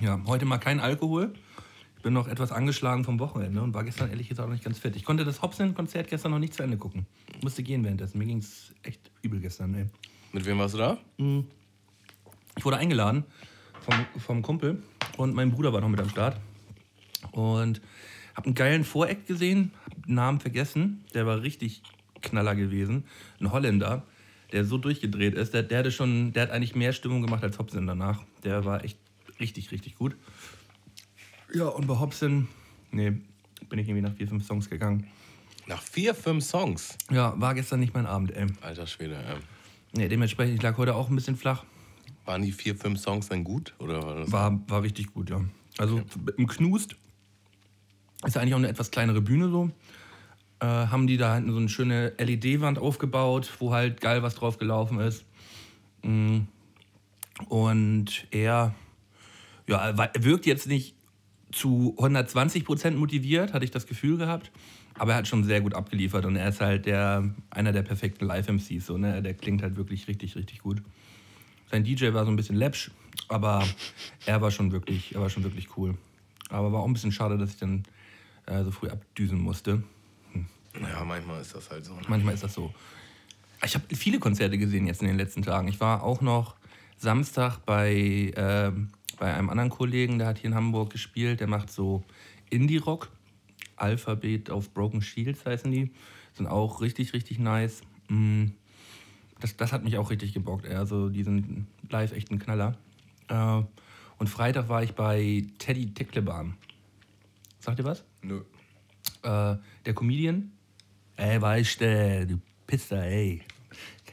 Ja, 0.00 0.20
heute 0.26 0.44
mal 0.44 0.58
kein 0.58 0.80
Alkohol. 0.80 1.32
Ich 2.00 2.02
bin 2.02 2.14
noch 2.14 2.28
etwas 2.28 2.50
angeschlagen 2.50 3.04
vom 3.04 3.18
Wochenende 3.18 3.60
und 3.60 3.74
war 3.74 3.84
gestern 3.84 4.08
ehrlich 4.08 4.30
gesagt 4.30 4.48
auch 4.48 4.50
nicht 4.50 4.64
ganz 4.64 4.78
fit. 4.78 4.96
Ich 4.96 5.04
konnte 5.04 5.26
das 5.26 5.42
Hobson-Konzert 5.42 6.08
gestern 6.08 6.30
noch 6.30 6.38
nicht 6.38 6.54
zu 6.54 6.62
Ende 6.62 6.78
gucken. 6.78 7.04
Musste 7.42 7.62
gehen 7.62 7.84
währenddessen. 7.84 8.16
Mir 8.16 8.24
ging 8.24 8.38
es 8.38 8.72
echt 8.82 9.10
übel 9.20 9.38
gestern. 9.38 9.74
Ey. 9.74 9.84
Mit 10.32 10.46
wem 10.46 10.56
warst 10.56 10.72
du 10.72 10.78
da? 10.78 10.96
Ich 12.56 12.64
wurde 12.64 12.78
eingeladen 12.78 13.24
vom, 13.80 13.94
vom 14.18 14.40
Kumpel 14.40 14.82
und 15.18 15.34
mein 15.34 15.50
Bruder 15.50 15.74
war 15.74 15.82
noch 15.82 15.90
mit 15.90 16.00
am 16.00 16.08
Start. 16.08 16.40
Und 17.32 17.82
habe 18.34 18.46
einen 18.46 18.54
geilen 18.54 18.84
Voreck 18.84 19.26
gesehen, 19.26 19.72
hab 19.84 20.06
den 20.06 20.14
Namen 20.14 20.40
vergessen. 20.40 21.04
Der 21.12 21.26
war 21.26 21.42
richtig 21.42 21.82
Knaller 22.22 22.54
gewesen. 22.54 23.04
Ein 23.40 23.52
Holländer, 23.52 24.06
der 24.52 24.64
so 24.64 24.78
durchgedreht 24.78 25.34
ist. 25.34 25.52
Der, 25.52 25.64
der, 25.64 25.80
hatte 25.80 25.92
schon, 25.92 26.32
der 26.32 26.44
hat 26.44 26.50
eigentlich 26.50 26.74
mehr 26.74 26.94
Stimmung 26.94 27.20
gemacht 27.20 27.42
als 27.42 27.58
Hobson 27.58 27.86
danach. 27.86 28.24
Der 28.42 28.64
war 28.64 28.84
echt 28.84 28.96
richtig, 29.38 29.70
richtig 29.70 29.96
gut. 29.96 30.16
Ja, 31.54 31.66
und 31.66 31.86
bei 31.86 31.98
Hobson, 31.98 32.48
nee, 32.92 33.10
bin 33.68 33.78
ich 33.78 33.88
irgendwie 33.88 34.02
nach 34.02 34.14
vier, 34.14 34.28
fünf 34.28 34.46
Songs 34.46 34.70
gegangen. 34.70 35.06
Nach 35.66 35.82
vier, 35.82 36.14
fünf 36.14 36.44
Songs. 36.44 36.96
Ja, 37.10 37.34
war 37.40 37.54
gestern 37.54 37.80
nicht 37.80 37.94
mein 37.94 38.06
Abend, 38.06 38.32
ey. 38.32 38.46
Alter 38.60 38.86
Schwede, 38.86 39.14
ja. 39.14 39.36
Nee, 39.92 40.08
dementsprechend, 40.08 40.56
ich 40.56 40.62
lag 40.62 40.76
heute 40.78 40.94
auch 40.94 41.08
ein 41.08 41.16
bisschen 41.16 41.36
flach. 41.36 41.64
Waren 42.24 42.42
die 42.42 42.52
vier, 42.52 42.76
fünf 42.76 43.00
Songs 43.00 43.28
dann 43.28 43.42
gut? 43.42 43.74
Oder 43.78 44.02
war 44.02 44.32
War, 44.32 44.60
war 44.68 44.82
richtig 44.82 45.12
gut, 45.12 45.30
ja. 45.30 45.40
Also 45.78 46.02
im 46.36 46.46
Knust 46.46 46.96
ist 48.24 48.36
eigentlich 48.36 48.54
auch 48.54 48.58
eine 48.58 48.68
etwas 48.68 48.90
kleinere 48.90 49.20
Bühne 49.20 49.48
so. 49.48 49.70
Äh, 50.60 50.66
haben 50.66 51.06
die 51.06 51.16
da 51.16 51.34
hinten 51.34 51.52
so 51.52 51.58
eine 51.58 51.68
schöne 51.68 52.12
LED-Wand 52.18 52.78
aufgebaut, 52.78 53.50
wo 53.58 53.72
halt 53.72 54.00
geil 54.00 54.22
was 54.22 54.34
drauf 54.34 54.58
gelaufen 54.58 55.00
ist. 55.00 55.24
Mm. 56.02 56.40
Und 57.48 58.26
er, 58.30 58.74
ja, 59.66 59.96
wirkt 60.18 60.44
jetzt 60.44 60.66
nicht 60.66 60.94
zu 61.52 61.94
120 61.98 62.64
Prozent 62.64 62.98
motiviert, 62.98 63.52
hatte 63.52 63.64
ich 63.64 63.70
das 63.70 63.86
Gefühl 63.86 64.16
gehabt. 64.16 64.50
Aber 64.94 65.12
er 65.12 65.18
hat 65.18 65.28
schon 65.28 65.44
sehr 65.44 65.60
gut 65.60 65.74
abgeliefert 65.74 66.26
und 66.26 66.36
er 66.36 66.48
ist 66.48 66.60
halt 66.60 66.86
der, 66.86 67.32
einer 67.50 67.72
der 67.72 67.82
perfekten 67.82 68.26
Live-MCs. 68.26 68.84
So, 68.86 68.98
ne? 68.98 69.22
Der 69.22 69.34
klingt 69.34 69.62
halt 69.62 69.76
wirklich 69.76 70.08
richtig, 70.08 70.36
richtig 70.36 70.60
gut. 70.60 70.82
Sein 71.70 71.84
DJ 71.84 72.12
war 72.12 72.24
so 72.24 72.30
ein 72.30 72.36
bisschen 72.36 72.56
läppsch, 72.56 72.90
aber 73.28 73.64
er 74.26 74.40
war 74.42 74.50
schon 74.50 74.72
wirklich, 74.72 75.14
er 75.14 75.20
war 75.20 75.30
schon 75.30 75.44
wirklich 75.44 75.76
cool. 75.76 75.96
Aber 76.48 76.72
war 76.72 76.80
auch 76.80 76.86
ein 76.86 76.92
bisschen 76.92 77.12
schade, 77.12 77.38
dass 77.38 77.50
ich 77.50 77.58
dann 77.58 77.84
äh, 78.46 78.64
so 78.64 78.72
früh 78.72 78.88
abdüsen 78.88 79.40
musste. 79.40 79.82
Ja, 80.80 81.04
manchmal 81.04 81.40
ist 81.40 81.54
das 81.54 81.70
halt 81.70 81.84
so. 81.84 81.94
ne? 81.94 82.02
Manchmal 82.08 82.34
ist 82.34 82.42
das 82.42 82.54
so. 82.54 82.74
Ich 83.64 83.74
habe 83.74 83.84
viele 83.94 84.18
Konzerte 84.18 84.58
gesehen 84.58 84.86
jetzt 84.86 85.02
in 85.02 85.08
den 85.08 85.16
letzten 85.16 85.42
Tagen. 85.42 85.68
Ich 85.68 85.80
war 85.80 86.02
auch 86.02 86.20
noch 86.20 86.56
Samstag 86.96 87.58
bei, 87.64 88.32
ähm, 88.36 88.88
bei 89.20 89.32
einem 89.34 89.50
anderen 89.50 89.70
Kollegen, 89.70 90.18
der 90.18 90.26
hat 90.26 90.38
hier 90.38 90.48
in 90.48 90.56
Hamburg 90.56 90.90
gespielt, 90.90 91.40
der 91.40 91.46
macht 91.46 91.70
so 91.70 92.02
Indie-Rock. 92.48 93.10
Alphabet 93.76 94.50
auf 94.50 94.72
Broken 94.74 95.02
Shields 95.02 95.44
heißen 95.46 95.70
die. 95.70 95.92
Sind 96.32 96.46
auch 96.46 96.80
richtig, 96.80 97.12
richtig 97.12 97.38
nice. 97.38 97.82
Mm, 98.08 98.46
Das, 99.40 99.56
das 99.56 99.72
hat 99.72 99.84
mich 99.84 99.96
auch 99.98 100.10
richtig 100.10 100.32
gebockt. 100.34 100.66
Also 100.66 101.08
die 101.10 101.22
sind 101.22 101.66
live 101.90 102.12
echt 102.12 102.30
ein 102.30 102.38
Knaller. 102.38 102.76
Äh, 103.28 103.62
Und 104.18 104.28
Freitag 104.28 104.68
war 104.68 104.82
ich 104.82 104.92
bei 104.94 105.44
Teddy 105.58 105.94
Teckleban. 105.94 106.56
Sagt 107.58 107.78
ihr 107.78 107.84
was? 107.84 108.04
Nö. 108.22 108.42
Äh, 109.22 109.56
der 109.86 109.94
Comedian. 109.94 110.52
Ey, 111.16 111.40
weißt 111.40 111.80
du, 111.80 112.26
du 112.26 112.40
Pisser, 112.66 113.04
ey. 113.04 113.42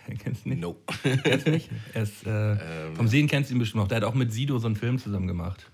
Kennst 0.24 0.46
du 0.46 0.50
nicht? 0.50 0.62
No. 0.62 0.76
Kennst 1.24 1.48
du 1.48 1.52
nicht? 1.52 1.70
Er 1.94 2.04
ist, 2.04 2.26
äh, 2.26 2.92
vom 2.96 3.08
Sehen 3.08 3.28
kennst 3.28 3.50
du 3.50 3.56
ihn 3.56 3.60
bestimmt 3.60 3.84
noch. 3.84 3.88
Der 3.88 3.98
hat 3.98 4.04
auch 4.04 4.14
mit 4.14 4.32
Sido 4.32 4.58
so 4.60 4.68
einen 4.68 4.76
Film 4.76 4.98
zusammen 5.00 5.28
gemacht. 5.28 5.70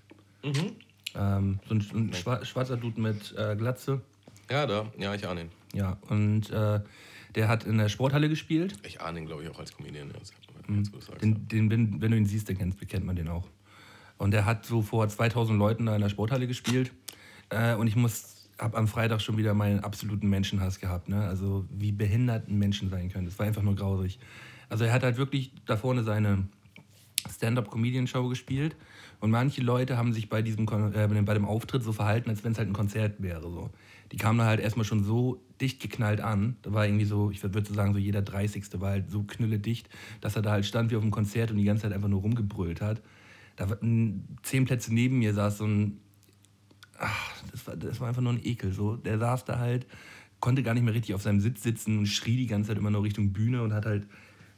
Ähm, 1.16 1.60
so 1.68 1.74
ein, 1.74 1.80
ein 1.94 2.12
schwa- 2.12 2.44
schwarzer 2.44 2.76
Dude 2.76 3.00
mit 3.00 3.34
äh, 3.38 3.54
Glatze. 3.56 4.00
Ja, 4.50 4.66
da. 4.66 4.86
Ja, 4.98 5.14
ich 5.14 5.26
ahne 5.26 5.42
ihn. 5.42 5.48
Ja, 5.72 5.96
und 6.08 6.50
äh, 6.50 6.80
der 7.34 7.48
hat 7.48 7.64
in 7.64 7.78
der 7.78 7.88
Sporthalle 7.88 8.28
gespielt. 8.28 8.74
Ich 8.86 9.00
ahne 9.00 9.20
ihn, 9.20 9.26
glaube 9.26 9.42
ich, 9.44 9.48
auch 9.50 9.58
als 9.58 9.74
Comedian. 9.76 10.10
Jetzt, 10.18 10.92
sagst. 11.06 11.22
Den, 11.22 11.46
den, 11.48 11.70
wenn, 11.70 12.00
wenn 12.00 12.10
du 12.10 12.16
ihn 12.16 12.26
siehst, 12.26 12.48
dann 12.48 12.58
kennst, 12.58 12.86
kennt 12.88 13.04
man 13.06 13.16
den 13.16 13.28
auch. 13.28 13.46
Und 14.18 14.30
der 14.32 14.44
hat 14.44 14.64
so 14.66 14.82
vor 14.82 15.08
2000 15.08 15.58
Leuten 15.58 15.86
da 15.86 15.94
in 15.94 16.00
der 16.00 16.08
Sporthalle 16.08 16.46
gespielt. 16.46 16.92
Äh, 17.50 17.74
und 17.74 17.86
ich 17.86 17.96
muss, 17.96 18.33
habe 18.58 18.76
am 18.76 18.88
Freitag 18.88 19.20
schon 19.20 19.36
wieder 19.36 19.54
meinen 19.54 19.80
absoluten 19.80 20.28
Menschenhass 20.28 20.80
gehabt. 20.80 21.08
Ne? 21.08 21.26
Also 21.26 21.66
wie 21.70 21.92
behindert 21.92 22.48
ein 22.48 22.58
Menschen 22.58 22.88
sein 22.90 23.10
können. 23.10 23.26
Das 23.26 23.38
war 23.38 23.46
einfach 23.46 23.62
nur 23.62 23.74
grausig. 23.74 24.18
Also 24.68 24.84
er 24.84 24.92
hat 24.92 25.02
halt 25.02 25.16
wirklich 25.16 25.52
da 25.66 25.76
vorne 25.76 26.04
seine 26.04 26.46
Stand-up-Comedian-Show 27.30 28.28
gespielt. 28.28 28.76
Und 29.20 29.30
manche 29.30 29.62
Leute 29.62 29.96
haben 29.96 30.12
sich 30.12 30.28
bei 30.28 30.42
diesem 30.42 30.66
äh, 30.68 31.06
bei 31.06 31.34
dem 31.34 31.44
Auftritt 31.44 31.82
so 31.82 31.92
verhalten, 31.92 32.28
als 32.28 32.44
wenn 32.44 32.52
es 32.52 32.58
halt 32.58 32.68
ein 32.68 32.74
Konzert 32.74 33.22
wäre. 33.22 33.42
So. 33.42 33.70
Die 34.12 34.16
kamen 34.16 34.38
da 34.38 34.44
halt 34.44 34.60
erstmal 34.60 34.84
schon 34.84 35.02
so 35.02 35.42
dicht 35.60 35.80
geknallt 35.80 36.20
an. 36.20 36.56
Da 36.62 36.72
war 36.72 36.86
irgendwie 36.86 37.06
so, 37.06 37.30
ich 37.30 37.42
würde 37.42 37.72
sagen, 37.72 37.94
so 37.94 37.98
jeder 37.98 38.22
30. 38.22 38.64
war 38.80 38.90
halt 38.90 39.10
so 39.10 39.22
knülledicht, 39.22 39.88
dass 40.20 40.36
er 40.36 40.42
da 40.42 40.50
halt 40.50 40.66
stand 40.66 40.90
wie 40.90 40.96
auf 40.96 41.02
einem 41.02 41.10
Konzert 41.10 41.50
und 41.50 41.56
die 41.56 41.64
ganze 41.64 41.84
Zeit 41.84 41.92
einfach 41.92 42.08
nur 42.08 42.20
rumgebrüllt 42.20 42.80
hat. 42.80 43.00
Da 43.56 43.68
zehn 44.42 44.64
Plätze 44.64 44.92
neben 44.92 45.18
mir 45.20 45.32
saß 45.32 45.58
so 45.58 45.64
ein 45.64 46.00
ach, 46.98 47.32
das 47.50 47.66
war, 47.66 47.76
das 47.76 48.00
war 48.00 48.08
einfach 48.08 48.22
nur 48.22 48.32
ein 48.32 48.44
Ekel. 48.44 48.72
So. 48.72 48.96
Der 48.96 49.18
saß 49.18 49.44
da 49.44 49.58
halt, 49.58 49.86
konnte 50.40 50.62
gar 50.62 50.74
nicht 50.74 50.84
mehr 50.84 50.94
richtig 50.94 51.14
auf 51.14 51.22
seinem 51.22 51.40
Sitz 51.40 51.62
sitzen 51.62 51.98
und 51.98 52.06
schrie 52.06 52.36
die 52.36 52.46
ganze 52.46 52.68
Zeit 52.68 52.78
immer 52.78 52.90
nur 52.90 53.02
Richtung 53.02 53.32
Bühne 53.32 53.62
und 53.62 53.72
hat 53.72 53.86
halt 53.86 54.06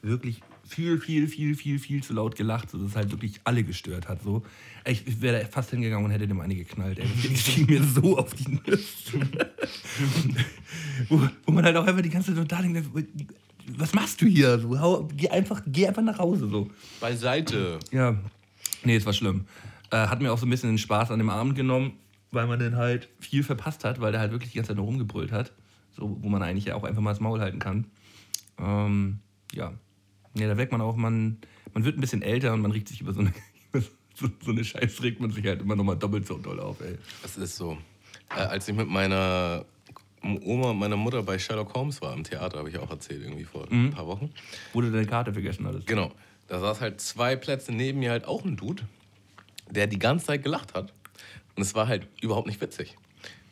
wirklich 0.03 0.41
viel, 0.69 0.99
viel, 1.01 1.29
viel, 1.29 1.55
viel, 1.55 1.79
viel 1.79 2.03
zu 2.03 2.13
laut 2.13 2.37
gelacht, 2.37 2.71
sodass 2.71 2.91
es 2.91 2.97
halt 2.97 3.11
wirklich 3.11 3.41
alle 3.45 3.63
gestört 3.63 4.09
hat. 4.09 4.23
So. 4.23 4.43
Ich, 4.85 5.07
ich 5.07 5.21
wäre 5.21 5.47
fast 5.47 5.71
hingegangen 5.71 6.05
und 6.05 6.11
hätte 6.11 6.27
dem 6.27 6.41
eine 6.41 6.55
geknallt. 6.55 6.99
Ey. 6.99 7.07
Das 7.31 7.45
ging 7.45 7.67
mir 7.67 7.83
so 7.83 8.19
auf 8.19 8.35
die 8.35 8.61
Nüsse. 8.67 9.21
wo, 11.09 11.21
wo 11.45 11.53
man 11.53 11.65
halt 11.65 11.77
auch 11.77 11.87
einfach 11.87 12.03
die 12.03 12.11
ganze 12.11 12.29
Zeit 12.29 12.37
so 12.37 12.45
da 12.45 12.63
denkt, 12.63 12.85
was 13.77 13.95
machst 13.95 14.21
du 14.23 14.27
hier? 14.27 14.59
So, 14.59 14.79
hau, 14.79 15.09
geh, 15.17 15.29
einfach, 15.29 15.63
geh 15.67 15.87
einfach 15.87 16.03
nach 16.03 16.19
Hause. 16.19 16.49
So. 16.49 16.71
Beiseite. 17.01 17.79
Ja, 17.91 18.17
nee, 18.85 18.97
es 18.97 19.07
war 19.07 19.13
schlimm. 19.13 19.45
Äh, 19.91 20.09
hat 20.09 20.21
mir 20.21 20.33
auch 20.33 20.39
so 20.39 20.47
ein 20.47 20.51
bisschen 20.51 20.71
den 20.71 20.79
Spaß 20.79 21.11
an 21.11 21.19
dem 21.19 21.31
Abend 21.31 21.55
genommen, 21.55 21.93
weil 22.37 22.47
man 22.47 22.61
dann 22.61 22.77
halt 22.77 23.09
viel 23.19 23.43
verpasst 23.43 23.85
hat, 23.85 24.01
weil 24.01 24.13
der 24.13 24.21
halt 24.21 24.31
wirklich 24.31 24.53
die 24.53 24.59
ganze 24.59 24.69
Zeit 24.69 24.77
nur 24.77 24.87
rumgebrüllt 24.87 25.33
hat. 25.33 25.53
So, 25.91 26.17
wo 26.21 26.29
man 26.29 26.43
eigentlich 26.43 26.67
ja 26.67 26.77
auch 26.77 26.85
einfach 26.85 27.03
mal 27.03 27.11
das 27.11 27.21
Maul 27.21 27.41
halten 27.41 27.59
kann. 27.59 27.87
Ähm, 28.59 29.19
ja. 29.53 29.73
Ja, 30.35 30.47
da 30.47 30.57
wirkt 30.57 30.71
man 30.71 30.81
auch, 30.81 30.95
man, 30.95 31.39
man 31.73 31.85
wird 31.85 31.97
ein 31.97 32.01
bisschen 32.01 32.23
älter 32.23 32.53
und 32.53 32.61
man 32.61 32.71
regt 32.71 32.89
sich 32.89 33.01
über 33.01 33.13
so 33.13 33.21
eine, 33.21 33.33
so, 34.15 34.29
so 34.45 34.53
eine 34.53 34.63
Scheiße, 34.63 35.03
regt 35.03 35.21
man 35.21 35.31
sich 35.31 35.45
halt 35.47 35.63
immer 35.63 35.75
nochmal 35.75 35.97
doppelt 35.97 36.27
so 36.27 36.39
doll 36.39 36.61
auf, 36.61 36.81
ey. 36.83 36.97
Es 37.25 37.37
ist 37.37 37.57
so. 37.57 37.79
Äh, 38.31 38.41
als 38.41 38.69
ich 38.69 38.77
mit 38.77 38.89
meiner 38.89 39.65
Oma 40.23 40.71
und 40.71 40.79
meiner 40.79 40.97
Mutter 40.97 41.23
bei 41.23 41.39
Sherlock 41.39 41.75
Holmes 41.75 42.03
war 42.03 42.15
im 42.15 42.25
Theater, 42.25 42.59
habe 42.59 42.69
ich 42.69 42.79
auch 42.79 42.91
erzählt, 42.91 43.23
irgendwie 43.23 43.45
vor 43.45 43.71
ein 43.71 43.91
paar 43.91 44.07
Wochen. 44.07 44.31
Wo 44.73 44.81
du 44.81 44.91
deine 44.91 45.07
Karte 45.07 45.33
vergessen 45.33 45.67
hattest. 45.67 45.87
Genau. 45.87 46.13
Da 46.49 46.61
saß 46.61 46.81
halt 46.81 47.01
zwei 47.01 47.37
Plätze 47.37 47.73
neben 47.73 47.99
mir 47.99 48.11
halt 48.11 48.25
auch 48.25 48.45
ein 48.45 48.57
Dude, 48.57 48.83
der 49.71 49.87
die 49.87 49.99
ganze 49.99 50.27
Zeit 50.27 50.43
gelacht 50.43 50.75
hat. 50.75 50.93
Und 51.57 51.63
es 51.63 51.75
war 51.75 51.89
halt 51.89 52.09
überhaupt 52.21 52.47
nicht 52.47 52.61
witzig. 52.61 52.97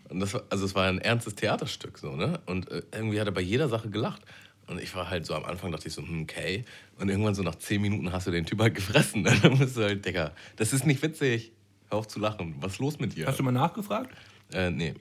Und 0.08 0.20
das 0.20 0.34
also 0.50 0.64
es 0.64 0.74
war 0.74 0.86
ein 0.86 0.98
ernstes 0.98 1.34
Theaterstück 1.34 1.98
so, 1.98 2.14
ne? 2.14 2.40
Und 2.46 2.70
äh, 2.70 2.82
irgendwie 2.92 3.20
hat 3.20 3.26
er 3.26 3.32
bei 3.32 3.40
jeder 3.40 3.68
Sache 3.68 3.90
gelacht. 3.90 4.22
Und 4.66 4.80
ich 4.80 4.94
war 4.94 5.10
halt 5.10 5.26
so 5.26 5.34
am 5.34 5.44
Anfang 5.44 5.72
dachte 5.72 5.88
ich 5.88 5.94
so, 5.94 6.02
hm, 6.02 6.22
okay. 6.22 6.64
Und 6.98 7.08
irgendwann 7.08 7.34
so 7.34 7.42
nach 7.42 7.56
zehn 7.56 7.82
Minuten 7.82 8.12
hast 8.12 8.26
du 8.26 8.30
den 8.30 8.46
Typ 8.46 8.60
halt 8.60 8.74
gefressen. 8.76 9.22
Ne? 9.22 9.36
Dann 9.42 9.58
bist 9.58 9.76
du 9.76 9.82
halt, 9.82 10.04
Digga, 10.04 10.32
das 10.56 10.72
ist 10.72 10.86
nicht 10.86 11.02
witzig. 11.02 11.52
Hör 11.90 11.98
auf 11.98 12.08
zu 12.08 12.18
lachen. 12.18 12.56
Was 12.60 12.74
ist 12.74 12.78
los 12.78 12.98
mit 12.98 13.16
dir? 13.16 13.26
Hast 13.26 13.38
du 13.38 13.42
mal 13.42 13.52
nachgefragt? 13.52 14.14
Äh, 14.52 14.70
nee. 14.70 14.94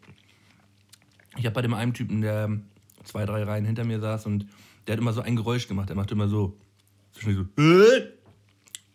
Ich 1.37 1.45
habe 1.45 1.53
bei 1.53 1.61
dem 1.61 1.73
einen 1.73 1.93
Typen, 1.93 2.21
der 2.21 2.59
zwei, 3.03 3.25
drei 3.25 3.43
Reihen 3.43 3.65
hinter 3.65 3.83
mir 3.83 3.99
saß 3.99 4.25
und 4.25 4.47
der 4.87 4.93
hat 4.93 4.99
immer 4.99 5.13
so 5.13 5.21
ein 5.21 5.35
Geräusch 5.35 5.67
gemacht. 5.67 5.89
Der 5.89 5.95
machte 5.95 6.13
immer 6.13 6.27
so. 6.27 6.57
so 7.13 7.45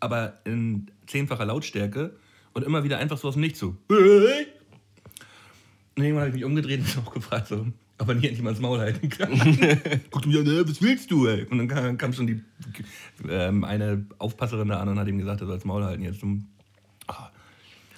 aber 0.00 0.38
in 0.44 0.90
zehnfacher 1.06 1.44
Lautstärke 1.44 2.16
und 2.58 2.64
immer 2.66 2.84
wieder 2.84 2.98
einfach 2.98 3.18
so 3.18 3.28
aus 3.28 3.34
dem 3.34 3.40
Nichts 3.42 3.58
so. 3.58 3.76
"Äh?" 3.90 4.46
Und 5.96 6.04
irgendwann 6.04 6.18
habe 6.20 6.28
ich 6.28 6.34
mich 6.34 6.44
umgedreht 6.44 6.80
und 6.80 6.98
auch 7.06 7.12
gefragt, 7.12 7.48
so, 7.48 7.66
ob 7.98 8.08
er 8.08 8.14
nicht 8.14 8.24
endlich 8.24 8.42
mal 8.42 8.50
ins 8.50 8.60
Maul 8.60 8.78
halten 8.78 9.08
kann. 9.08 9.32
Guckte 10.10 10.28
mich 10.28 10.38
an, 10.38 10.46
"Äh, 10.46 10.68
was 10.68 10.80
willst 10.80 11.10
du, 11.10 11.26
ey? 11.26 11.44
Und 11.50 11.58
dann 11.58 11.68
kam, 11.68 11.98
kam 11.98 12.12
schon 12.12 12.26
die 12.28 12.40
ähm, 13.28 13.64
eine 13.64 14.06
Aufpasserin 14.18 14.68
da 14.68 14.78
an 14.80 14.88
und 14.90 14.98
hat 14.98 15.08
ihm 15.08 15.18
gesagt, 15.18 15.40
er 15.40 15.46
soll 15.48 15.56
das 15.56 15.64
Maul 15.64 15.82
halten 15.84 16.04
jetzt. 16.04 16.22
Und, 16.22 16.46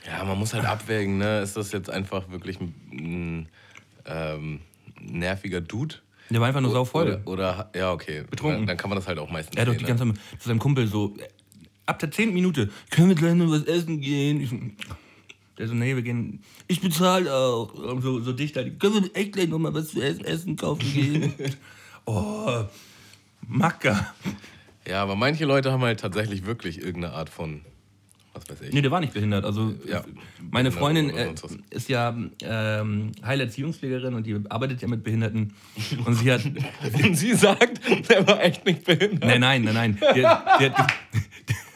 Ja, 0.07 0.25
man 0.25 0.39
muss 0.39 0.55
halt 0.55 0.65
abwägen, 0.65 1.19
ne? 1.19 1.41
Ist 1.41 1.57
das 1.59 1.73
jetzt 1.73 1.91
einfach 1.91 2.31
wirklich 2.31 2.59
ein, 2.61 3.49
ähm, 4.07 4.61
nerviger 5.01 5.61
Dude? 5.61 5.97
der 6.31 6.41
war 6.41 6.47
einfach 6.49 6.61
nur 6.61 6.71
sauvoll. 6.71 7.21
Oder, 7.27 7.27
oder 7.27 7.71
ja, 7.75 7.93
okay. 7.93 8.23
Betrunken. 8.31 8.61
Dann, 8.61 8.67
dann 8.69 8.77
kann 8.77 8.89
man 8.89 8.97
das 8.97 9.07
halt 9.09 9.19
auch 9.19 9.31
meistens 9.31 9.57
Er 9.57 9.63
hat 9.63 9.69
doch 9.69 9.73
die 9.73 9.81
sehen, 9.81 9.89
ganze 9.89 10.07
ne? 10.07 10.15
Zeit 10.15 10.41
zu 10.41 10.49
seinem 10.49 10.61
Kumpel 10.61 10.87
so, 10.87 11.17
äh, 11.19 11.27
ab 11.91 11.99
der 11.99 12.11
zehnten 12.11 12.35
Minute, 12.35 12.71
können 12.91 13.09
wir 13.11 13.17
gleich 13.17 13.35
noch 13.35 13.51
was 13.51 13.65
essen 13.65 14.01
gehen? 14.01 14.41
Ich, 14.41 14.51
der 15.59 15.69
so, 15.69 15.75
nee, 15.75 15.95
wir 15.95 16.03
gehen, 16.03 16.43
ich 16.69 16.81
bezahle 16.81 17.33
auch. 17.35 17.75
Und 17.75 18.01
so, 18.01 18.21
so 18.21 18.33
dicht 18.33 18.57
halt, 18.57 18.81
können 18.81 19.03
wir 19.05 19.11
echt 19.15 19.33
gleich 19.33 19.49
noch 19.49 19.59
mal 19.59 19.75
was 19.75 19.89
zu 19.89 20.01
essen, 20.01 20.25
essen 20.25 20.57
kaufen 20.57 20.91
gehen? 20.93 21.35
oh, 22.07 22.65
Macker. 23.47 24.15
Ja, 24.89 25.03
aber 25.03 25.17
manche 25.17 25.45
Leute 25.45 25.71
haben 25.71 25.83
halt 25.83 26.01
tatsächlich 26.01 26.47
wirklich 26.47 26.79
irgendeine 26.81 27.13
Art 27.15 27.29
von, 27.29 27.61
was 28.33 28.49
weiß 28.49 28.61
ich. 28.63 28.73
Nee, 28.73 28.81
der 28.81 28.91
war 28.91 29.01
nicht 29.01 29.13
behindert. 29.13 29.45
Also 29.45 29.75
Ja. 29.87 30.03
meine 30.51 30.73
Freundin 30.73 31.11
äh, 31.11 31.35
ist 31.71 31.89
ja 31.91 32.17
ähm, 32.43 33.13
Heilerziehungspflegerin 33.25 34.15
und 34.15 34.25
die 34.27 34.41
arbeitet 34.49 34.81
ja 34.81 34.89
mit 34.89 35.05
Behinderten. 35.05 35.53
Und 36.07 36.15
sie 36.15 36.33
hat, 36.33 36.43
Und 37.05 37.15
sie 37.17 37.35
sagt, 37.35 37.81
der 38.09 38.27
war 38.27 38.43
echt 38.43 38.65
nicht 38.65 38.85
behindert. 38.85 39.25
Nein, 39.25 39.41
nein, 39.41 39.63
nein, 39.65 39.75
nein. 39.75 39.99
Die, 40.15 40.21
die 40.21 40.27
hat, 40.27 40.93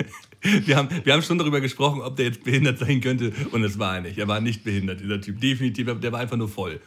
wir, 0.67 0.77
haben, 0.77 0.89
wir 1.05 1.13
haben 1.13 1.23
schon 1.23 1.39
darüber 1.39 1.61
gesprochen, 1.61 2.03
ob 2.03 2.17
der 2.17 2.27
jetzt 2.27 2.45
behindert 2.45 2.79
sein 2.79 3.01
könnte. 3.01 3.33
Und 3.53 3.63
das 3.63 3.79
war 3.79 3.97
er 3.97 4.03
nicht. 4.03 4.19
Er 4.19 4.29
war 4.29 4.41
nicht 4.41 4.63
behindert, 4.63 5.01
dieser 5.01 5.21
Typ. 5.21 5.41
Definitiv, 5.41 5.87
der 6.01 6.13
war 6.13 6.21
einfach 6.21 6.37
nur 6.37 6.49
voll. 6.49 6.81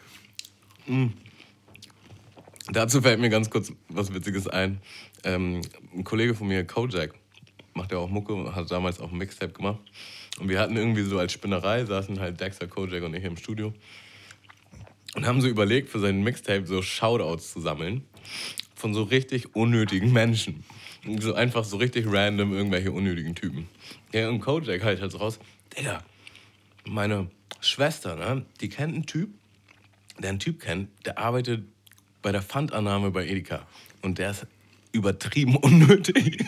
Dazu 2.72 3.02
fällt 3.02 3.20
mir 3.20 3.30
ganz 3.30 3.50
kurz 3.50 3.74
was 3.90 4.14
Witziges 4.14 4.48
ein. 4.48 4.80
Ähm, 5.24 5.62
ein 5.96 6.04
Kollege 6.04 6.36
von 6.36 6.48
mir, 6.48 6.66
Kojak, 6.66 7.16
macht 7.74 7.92
ja 7.92 7.98
auch 7.98 8.10
Mucke 8.10 8.56
hat 8.56 8.70
damals 8.72 9.00
auch 9.00 9.12
ein 9.12 9.18
Mixtape 9.18 9.54
gemacht. 9.54 9.80
Und 10.40 10.50
wir 10.50 10.60
hatten 10.60 10.78
irgendwie 10.78 11.04
so 11.04 11.18
als 11.18 11.34
Spinnerei, 11.34 11.84
saßen 11.84 12.20
halt 12.20 12.40
Dexter, 12.40 12.68
Kojak 12.68 13.04
und 13.04 13.14
ich 13.16 13.24
im 13.24 13.38
Studio 13.38 13.74
und 15.16 15.26
haben 15.26 15.42
so 15.42 15.48
überlegt, 15.48 15.90
für 15.90 16.00
seinen 16.00 16.24
Mixtape 16.24 16.68
so 16.68 16.82
Shoutouts 16.84 17.54
zu 17.54 17.60
sammeln 17.60 18.04
von 18.76 18.94
so 18.94 19.02
richtig 19.04 19.56
unnötigen 19.56 20.14
Menschen. 20.14 20.64
So 21.20 21.34
einfach 21.34 21.64
so 21.64 21.78
richtig 21.78 22.06
random 22.08 22.54
irgendwelche 22.54 22.92
unnötigen 22.92 23.36
Typen. 23.36 23.68
Ja, 24.14 24.30
und 24.30 24.40
Kojak 24.40 24.84
halt 24.84 25.02
halt 25.02 25.12
so 25.12 25.20
raus, 25.20 25.40
Digga, 25.78 26.04
meine 26.86 27.30
Schwester, 27.62 28.16
ne, 28.16 28.46
die 28.62 28.70
kennt 28.70 28.94
einen 28.94 29.06
Typ, 29.06 29.30
der 30.20 30.30
einen 30.30 30.40
Typ 30.40 30.60
kennt, 30.60 30.90
der 31.06 31.18
arbeitet 31.18 31.64
bei 32.22 32.32
der 32.32 32.42
Pfandannahme 32.42 33.12
bei 33.12 33.26
Edeka. 33.26 33.66
Und 34.02 34.18
der 34.18 34.32
ist 34.32 34.48
übertrieben 34.92 35.56
unnötig. 35.62 36.44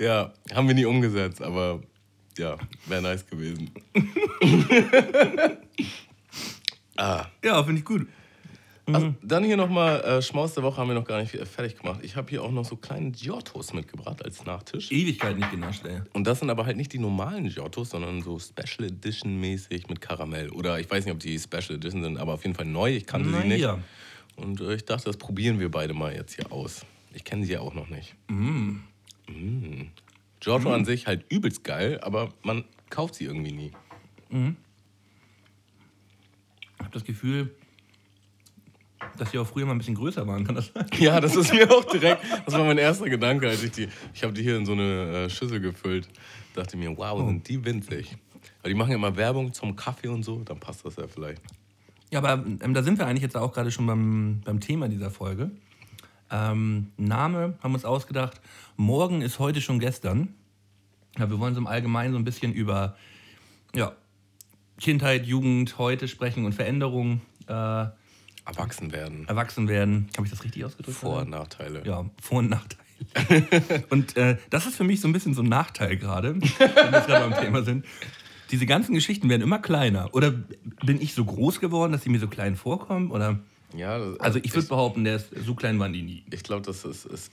ja, 0.00 0.32
haben 0.54 0.68
wir 0.68 0.74
nie 0.74 0.84
umgesetzt, 0.84 1.42
aber 1.42 1.82
ja, 2.38 2.56
wäre 2.86 3.02
nice 3.02 3.26
gewesen. 3.26 3.70
Ah. 6.98 7.26
Ja, 7.44 7.62
finde 7.62 7.80
ich 7.80 7.84
gut. 7.84 8.06
Also, 8.92 9.14
dann 9.22 9.44
hier 9.44 9.56
nochmal, 9.56 10.00
äh, 10.00 10.22
Schmaus 10.22 10.54
der 10.54 10.62
Woche 10.62 10.78
haben 10.78 10.88
wir 10.88 10.94
noch 10.94 11.04
gar 11.04 11.20
nicht 11.20 11.34
äh, 11.34 11.44
fertig 11.44 11.78
gemacht. 11.78 12.00
Ich 12.02 12.16
habe 12.16 12.30
hier 12.30 12.42
auch 12.42 12.50
noch 12.50 12.64
so 12.64 12.76
kleine 12.76 13.10
Giottos 13.10 13.72
mitgebracht 13.72 14.24
als 14.24 14.44
Nachtisch. 14.44 14.90
Ewigkeit 14.90 15.36
nicht 15.36 15.50
genascht, 15.50 15.84
ey. 15.84 16.00
Und 16.12 16.26
das 16.26 16.38
sind 16.38 16.48
aber 16.50 16.64
halt 16.64 16.76
nicht 16.76 16.92
die 16.92 16.98
normalen 16.98 17.48
Giottos, 17.48 17.90
sondern 17.90 18.22
so 18.22 18.38
Special 18.38 18.88
Edition 18.88 19.38
mäßig 19.40 19.88
mit 19.88 20.00
Karamell. 20.00 20.50
Oder 20.50 20.80
ich 20.80 20.90
weiß 20.90 21.04
nicht, 21.04 21.12
ob 21.12 21.20
die 21.20 21.38
Special 21.38 21.76
Edition 21.76 22.02
sind, 22.02 22.16
aber 22.18 22.34
auf 22.34 22.44
jeden 22.44 22.54
Fall 22.54 22.66
neu. 22.66 22.96
Ich 22.96 23.06
kannte 23.06 23.28
sie 23.28 23.46
nicht. 23.46 23.60
Naja. 23.60 23.78
Und 24.36 24.60
äh, 24.60 24.74
ich 24.74 24.84
dachte, 24.84 25.04
das 25.04 25.16
probieren 25.16 25.60
wir 25.60 25.70
beide 25.70 25.92
mal 25.92 26.14
jetzt 26.14 26.34
hier 26.34 26.50
aus. 26.52 26.86
Ich 27.12 27.24
kenne 27.24 27.44
sie 27.44 27.52
ja 27.52 27.60
auch 27.60 27.74
noch 27.74 27.88
nicht. 27.88 28.14
Mm. 28.28 28.76
Giorgio 30.40 30.72
an 30.72 30.84
sich 30.84 31.06
halt 31.06 31.24
übelst 31.30 31.64
geil, 31.64 32.00
aber 32.00 32.32
man 32.42 32.64
kauft 32.90 33.16
sie 33.16 33.24
irgendwie 33.24 33.52
nie. 33.52 33.72
Ich 34.30 34.36
habe 36.88 36.98
das 36.98 37.04
Gefühl, 37.04 37.54
dass 39.18 39.30
die 39.30 39.38
auch 39.38 39.46
früher 39.46 39.66
mal 39.66 39.72
ein 39.72 39.78
bisschen 39.78 39.94
größer 39.94 40.26
waren. 40.26 40.44
Kann 40.44 40.54
das 40.54 40.72
sein? 40.72 40.86
Ja, 40.98 41.20
das 41.20 41.36
ist 41.36 41.52
mir 41.52 41.70
auch 41.70 41.84
direkt, 41.84 42.22
das 42.46 42.54
war 42.54 42.64
mein 42.64 42.78
erster 42.78 43.08
Gedanke, 43.08 43.48
als 43.48 43.62
ich 43.62 43.72
die, 43.72 43.88
ich 44.14 44.22
habe 44.22 44.32
die 44.32 44.42
hier 44.42 44.56
in 44.56 44.66
so 44.66 44.72
eine 44.72 45.24
äh, 45.24 45.30
Schüssel 45.30 45.60
gefüllt. 45.60 46.08
Dachte 46.54 46.76
mir, 46.76 46.96
wow, 46.96 47.24
sind 47.26 47.46
die 47.48 47.64
winzig. 47.64 48.16
Weil 48.62 48.72
die 48.72 48.74
machen 48.74 48.90
ja 48.90 48.96
immer 48.96 49.16
Werbung 49.16 49.52
zum 49.52 49.76
Kaffee 49.76 50.08
und 50.08 50.24
so, 50.24 50.40
dann 50.44 50.58
passt 50.58 50.84
das 50.84 50.96
ja 50.96 51.06
vielleicht. 51.06 51.42
Ja, 52.10 52.20
aber 52.20 52.44
ähm, 52.60 52.74
da 52.74 52.82
sind 52.82 52.98
wir 52.98 53.06
eigentlich 53.06 53.22
jetzt 53.22 53.36
auch 53.36 53.52
gerade 53.52 53.70
schon 53.70 53.86
beim, 53.86 54.40
beim 54.44 54.60
Thema 54.60 54.88
dieser 54.88 55.10
Folge. 55.10 55.50
Ähm, 56.30 56.88
Name 56.96 57.58
haben 57.62 57.72
wir 57.72 57.76
uns 57.76 57.84
ausgedacht. 57.84 58.40
Morgen 58.76 59.20
ist 59.20 59.38
heute 59.38 59.60
schon 59.60 59.78
gestern. 59.78 60.34
Ja, 61.18 61.28
wir 61.30 61.38
wollen 61.38 61.54
so 61.54 61.60
im 61.60 61.66
Allgemeinen 61.66 62.12
so 62.12 62.18
ein 62.18 62.24
bisschen 62.24 62.52
über 62.52 62.96
ja, 63.74 63.92
Kindheit, 64.80 65.26
Jugend, 65.26 65.78
heute 65.78 66.08
sprechen 66.08 66.44
und 66.44 66.54
Veränderungen, 66.54 67.20
äh, 67.48 67.86
Erwachsen 68.44 68.92
werden. 68.92 69.26
erwachsen 69.28 69.68
werden. 69.68 70.08
Habe 70.16 70.26
ich 70.26 70.32
das 70.32 70.42
richtig 70.44 70.64
ausgedrückt? 70.64 70.96
Vor- 70.96 71.20
und 71.22 71.30
Nachteile. 71.30 71.82
Ja, 71.84 72.08
Vor- 72.20 72.38
und 72.38 72.48
Nachteile. 72.50 72.82
und 73.90 74.16
äh, 74.16 74.38
das 74.50 74.66
ist 74.66 74.76
für 74.76 74.84
mich 74.84 75.00
so 75.00 75.08
ein 75.08 75.12
bisschen 75.12 75.34
so 75.34 75.42
ein 75.42 75.48
Nachteil 75.48 75.96
gerade, 75.96 76.34
wenn 76.40 76.42
wir 76.42 77.00
gerade 77.00 77.28
beim 77.30 77.40
Thema 77.40 77.62
sind. 77.62 77.84
Diese 78.50 78.64
ganzen 78.66 78.94
Geschichten 78.94 79.28
werden 79.28 79.42
immer 79.42 79.58
kleiner. 79.58 80.08
Oder 80.14 80.30
bin 80.30 81.00
ich 81.00 81.12
so 81.14 81.24
groß 81.24 81.60
geworden, 81.60 81.92
dass 81.92 82.02
sie 82.02 82.08
mir 82.08 82.18
so 82.18 82.28
klein 82.28 82.56
vorkommen? 82.56 83.10
Oder 83.10 83.38
Ja, 83.76 83.98
das, 83.98 84.18
also 84.20 84.38
ich 84.42 84.54
würde 84.54 84.68
behaupten, 84.68 85.04
der 85.04 85.16
ist, 85.16 85.28
so 85.44 85.54
klein 85.54 85.78
waren 85.78 85.92
die 85.92 86.02
nie. 86.02 86.24
Ich 86.32 86.42
glaube, 86.42 86.62
das 86.62 86.84
ist, 86.84 87.04
ist, 87.04 87.30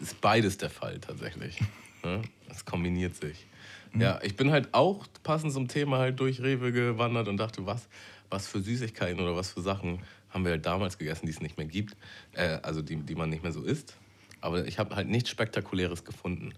ist 0.00 0.20
beides 0.20 0.58
der 0.58 0.70
Fall 0.70 0.98
tatsächlich. 0.98 1.58
Ne? 2.04 2.20
Es 2.50 2.64
kombiniert 2.64 3.14
sich. 3.14 3.46
Ja, 3.94 4.20
ich 4.22 4.36
bin 4.36 4.50
halt 4.50 4.72
auch 4.72 5.06
passend 5.22 5.52
zum 5.52 5.68
Thema 5.68 5.98
halt 5.98 6.18
durch 6.20 6.40
Rewe 6.40 6.72
gewandert 6.72 7.28
und 7.28 7.36
dachte, 7.36 7.66
was, 7.66 7.88
was 8.30 8.46
für 8.46 8.60
Süßigkeiten 8.60 9.20
oder 9.20 9.36
was 9.36 9.50
für 9.50 9.60
Sachen 9.60 10.00
haben 10.30 10.44
wir 10.44 10.52
halt 10.52 10.64
damals 10.64 10.96
gegessen, 10.96 11.26
die 11.26 11.32
es 11.32 11.40
nicht 11.40 11.58
mehr 11.58 11.66
gibt. 11.66 11.96
Äh, 12.32 12.58
also 12.62 12.80
die, 12.80 12.96
die 12.96 13.14
man 13.14 13.28
nicht 13.28 13.42
mehr 13.42 13.52
so 13.52 13.62
isst. 13.62 13.96
Aber 14.40 14.66
ich 14.66 14.78
habe 14.78 14.96
halt 14.96 15.08
nichts 15.08 15.28
Spektakuläres 15.30 16.04
gefunden. 16.04 16.54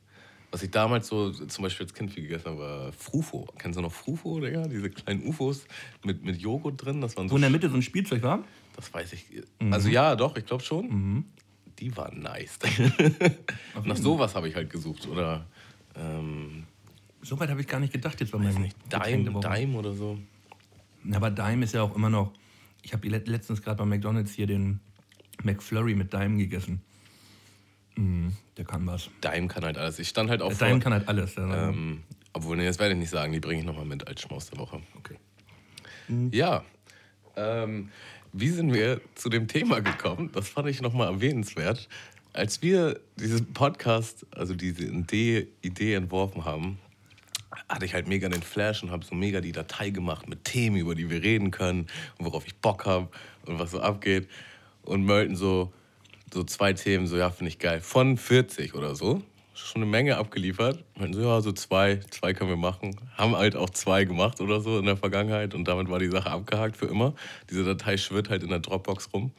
Was 0.52 0.62
ich 0.62 0.70
damals 0.70 1.08
so 1.08 1.32
zum 1.32 1.64
Beispiel 1.64 1.84
als 1.84 1.94
Kind 1.94 2.12
viel 2.12 2.22
gegessen 2.22 2.46
habe, 2.46 2.58
war 2.60 2.92
Frufo. 2.92 3.48
Kennst 3.58 3.76
du 3.76 3.82
noch 3.82 3.92
Frufo, 3.92 4.38
Digga? 4.38 4.68
Diese 4.68 4.88
kleinen 4.88 5.26
Ufos 5.26 5.66
mit, 6.04 6.24
mit 6.24 6.40
Joghurt 6.40 6.84
drin. 6.84 7.00
Das 7.00 7.16
waren 7.16 7.28
so 7.28 7.32
Wo 7.32 7.36
in 7.36 7.42
der 7.42 7.50
Mitte 7.50 7.68
so 7.68 7.74
ein 7.74 7.82
Spielzeug 7.82 8.22
war? 8.22 8.44
das 8.76 8.92
weiß 8.94 9.12
ich. 9.14 9.26
Also 9.70 9.88
ja, 9.88 10.14
doch, 10.14 10.36
ich 10.36 10.46
glaube 10.46 10.62
schon. 10.62 11.24
Die 11.80 11.96
waren 11.96 12.20
nice. 12.20 12.58
Nach 13.84 13.96
sowas 13.96 14.34
habe 14.36 14.48
ich 14.48 14.54
halt 14.54 14.70
gesucht. 14.70 15.08
Oder 15.08 15.46
ähm, 15.96 16.64
So 17.24 17.40
weit 17.40 17.48
habe 17.48 17.62
ich 17.62 17.66
gar 17.66 17.80
nicht 17.80 17.92
gedacht 17.92 18.20
jetzt 18.20 18.32
bei 18.32 18.38
meinem 18.38 18.62
nicht, 18.62 18.76
Dime. 18.92 19.40
Dime 19.40 19.78
oder 19.78 19.94
so. 19.94 20.18
Aber 21.12 21.30
Dime 21.30 21.64
ist 21.64 21.72
ja 21.72 21.82
auch 21.82 21.96
immer 21.96 22.10
noch. 22.10 22.32
Ich 22.82 22.92
habe 22.92 23.08
letztens 23.08 23.62
gerade 23.62 23.78
bei 23.78 23.86
McDonalds 23.86 24.32
hier 24.32 24.46
den 24.46 24.80
McFlurry 25.42 25.94
mit 25.94 26.12
Dime 26.12 26.36
gegessen. 26.36 26.82
Mm, 27.96 28.28
der 28.58 28.66
kann 28.66 28.86
was. 28.86 29.08
Dime 29.22 29.48
kann 29.48 29.64
halt 29.64 29.78
alles. 29.78 29.98
Ich 29.98 30.08
stand 30.08 30.28
halt 30.28 30.42
vor. 30.42 30.52
Dime 30.52 30.80
kann 30.80 30.92
halt 30.92 31.08
alles. 31.08 31.34
Ja. 31.36 31.70
ähm, 31.70 32.02
obwohl, 32.34 32.58
nee, 32.58 32.66
das 32.66 32.78
werde 32.78 32.92
ich 32.92 33.00
nicht 33.00 33.10
sagen. 33.10 33.32
Die 33.32 33.40
bringe 33.40 33.60
ich 33.60 33.66
nochmal 33.66 33.86
mit 33.86 34.06
als 34.06 34.20
Schmaus 34.20 34.50
der 34.50 34.58
Woche. 34.58 34.82
okay. 34.98 35.16
Ja. 36.30 36.62
Ähm, 37.36 37.90
wie 38.34 38.50
sind 38.50 38.74
wir 38.74 39.00
zu 39.14 39.30
dem 39.30 39.48
Thema 39.48 39.80
gekommen? 39.80 40.30
Das 40.32 40.48
fand 40.48 40.68
ich 40.68 40.82
nochmal 40.82 41.08
erwähnenswert. 41.08 41.88
Als 42.34 42.60
wir 42.60 43.00
diesen 43.16 43.54
Podcast, 43.54 44.26
also 44.36 44.54
diese 44.54 44.84
Idee, 44.84 45.48
Idee 45.62 45.94
entworfen 45.94 46.44
haben, 46.44 46.78
hatte 47.68 47.84
ich 47.84 47.94
halt 47.94 48.08
mega 48.08 48.28
den 48.28 48.42
Flash 48.42 48.82
und 48.82 48.90
habe 48.90 49.04
so 49.04 49.14
mega 49.14 49.40
die 49.40 49.52
Datei 49.52 49.90
gemacht 49.90 50.28
mit 50.28 50.44
Themen, 50.44 50.76
über 50.76 50.94
die 50.94 51.10
wir 51.10 51.22
reden 51.22 51.50
können 51.50 51.86
und 52.18 52.26
worauf 52.26 52.46
ich 52.46 52.56
Bock 52.56 52.86
habe 52.86 53.08
und 53.46 53.58
was 53.58 53.70
so 53.70 53.80
abgeht. 53.80 54.28
Und 54.82 55.04
Melton 55.04 55.36
so, 55.36 55.72
so 56.32 56.44
zwei 56.44 56.72
Themen, 56.72 57.06
so 57.06 57.16
ja, 57.16 57.30
finde 57.30 57.48
ich 57.48 57.58
geil. 57.58 57.80
Von 57.80 58.16
40 58.16 58.74
oder 58.74 58.94
so. 58.94 59.22
Schon 59.54 59.82
eine 59.82 59.90
Menge 59.90 60.16
abgeliefert. 60.16 60.82
Meinten 60.98 61.14
so, 61.14 61.22
ja, 61.22 61.40
so 61.40 61.52
zwei, 61.52 62.00
zwei 62.10 62.34
können 62.34 62.50
wir 62.50 62.56
machen. 62.56 62.96
Haben 63.16 63.36
halt 63.36 63.54
auch 63.54 63.70
zwei 63.70 64.04
gemacht 64.04 64.40
oder 64.40 64.60
so 64.60 64.78
in 64.78 64.84
der 64.84 64.96
Vergangenheit 64.96 65.54
und 65.54 65.66
damit 65.66 65.88
war 65.88 66.00
die 66.00 66.10
Sache 66.10 66.30
abgehakt 66.30 66.76
für 66.76 66.86
immer. 66.86 67.14
Diese 67.50 67.64
Datei 67.64 67.96
schwirrt 67.96 68.30
halt 68.30 68.42
in 68.42 68.48
der 68.48 68.58
Dropbox 68.58 69.10
rum. 69.12 69.30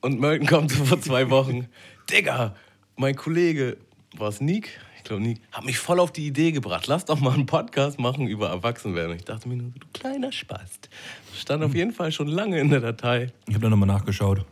Und 0.00 0.18
Melton 0.18 0.48
kommt 0.48 0.70
so 0.72 0.84
vor 0.84 1.00
zwei 1.00 1.30
Wochen. 1.30 1.68
Digga, 2.10 2.56
mein 2.96 3.14
Kollege, 3.14 3.76
war 4.16 4.28
es 4.28 4.40
Nick? 4.40 4.80
Ich 5.00 5.04
glaube, 5.04 5.22
Nick, 5.22 5.40
hat 5.50 5.64
mich 5.64 5.78
voll 5.78 5.98
auf 5.98 6.12
die 6.12 6.26
Idee 6.26 6.52
gebracht. 6.52 6.86
Lass 6.86 7.06
doch 7.06 7.18
mal 7.20 7.32
einen 7.32 7.46
Podcast 7.46 7.98
machen 7.98 8.28
über 8.28 8.50
Erwachsenwerden. 8.50 9.16
Ich 9.16 9.24
dachte 9.24 9.48
mir 9.48 9.56
nur, 9.56 9.70
du 9.70 9.86
kleiner 9.94 10.30
Spast. 10.30 10.90
Das 11.30 11.40
stand 11.40 11.64
auf 11.64 11.74
jeden 11.74 11.92
Fall 11.92 12.12
schon 12.12 12.28
lange 12.28 12.60
in 12.60 12.68
der 12.68 12.80
Datei. 12.80 13.32
Ich 13.48 13.54
habe 13.54 13.62
da 13.62 13.70
nochmal 13.70 13.88
nachgeschaut. 13.88 14.44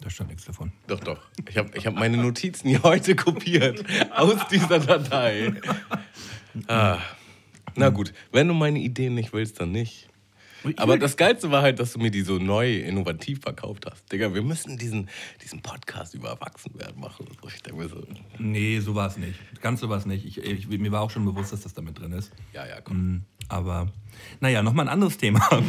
Da 0.00 0.08
stand 0.08 0.30
nichts 0.30 0.46
davon. 0.46 0.72
Doch, 0.86 1.00
doch. 1.00 1.20
Ich 1.46 1.58
habe 1.58 1.70
ich 1.74 1.86
hab 1.86 1.94
meine 1.94 2.16
Notizen 2.16 2.68
hier 2.70 2.82
heute 2.82 3.14
kopiert. 3.14 3.84
Aus 4.16 4.48
dieser 4.50 4.78
Datei. 4.78 5.52
Ah. 6.66 6.98
Na 7.76 7.90
gut, 7.90 8.14
wenn 8.32 8.48
du 8.48 8.54
meine 8.54 8.78
Ideen 8.78 9.14
nicht 9.14 9.34
willst, 9.34 9.60
dann 9.60 9.72
nicht. 9.72 10.08
Aber 10.76 10.98
das 10.98 11.16
Geilste 11.16 11.50
war 11.50 11.62
halt, 11.62 11.78
dass 11.78 11.92
du 11.94 11.98
mir 11.98 12.10
die 12.10 12.22
so 12.22 12.38
neu, 12.38 12.76
innovativ 12.80 13.40
verkauft 13.40 13.86
hast. 13.90 14.10
Digga, 14.12 14.34
wir 14.34 14.42
müssen 14.42 14.76
diesen, 14.78 15.08
diesen 15.42 15.62
Podcast 15.62 16.14
über 16.14 16.28
Erwachsenwerden 16.30 17.00
machen. 17.00 17.26
So. 17.40 17.48
Ich 17.48 17.62
denke 17.62 17.80
mir 17.82 17.88
so, 17.88 18.02
Nee, 18.38 18.80
so 18.80 18.94
war 18.94 19.06
es 19.08 19.16
nicht. 19.16 19.38
Ganz 19.62 19.80
so 19.80 19.88
war 19.88 19.98
es 19.98 20.06
nicht. 20.06 20.24
Ich, 20.26 20.38
ich, 20.38 20.68
mir 20.68 20.92
war 20.92 21.00
auch 21.02 21.10
schon 21.10 21.24
bewusst, 21.24 21.52
dass 21.52 21.62
das 21.62 21.74
damit 21.74 21.98
drin 21.98 22.12
ist. 22.12 22.30
ja, 22.52 22.66
ja, 22.66 22.80
komm. 22.80 22.96
Mm, 22.96 23.24
Aber, 23.48 23.88
naja, 24.40 24.62
nochmal 24.62 24.86
ein 24.86 24.92
anderes 24.92 25.16
Thema. 25.16 25.40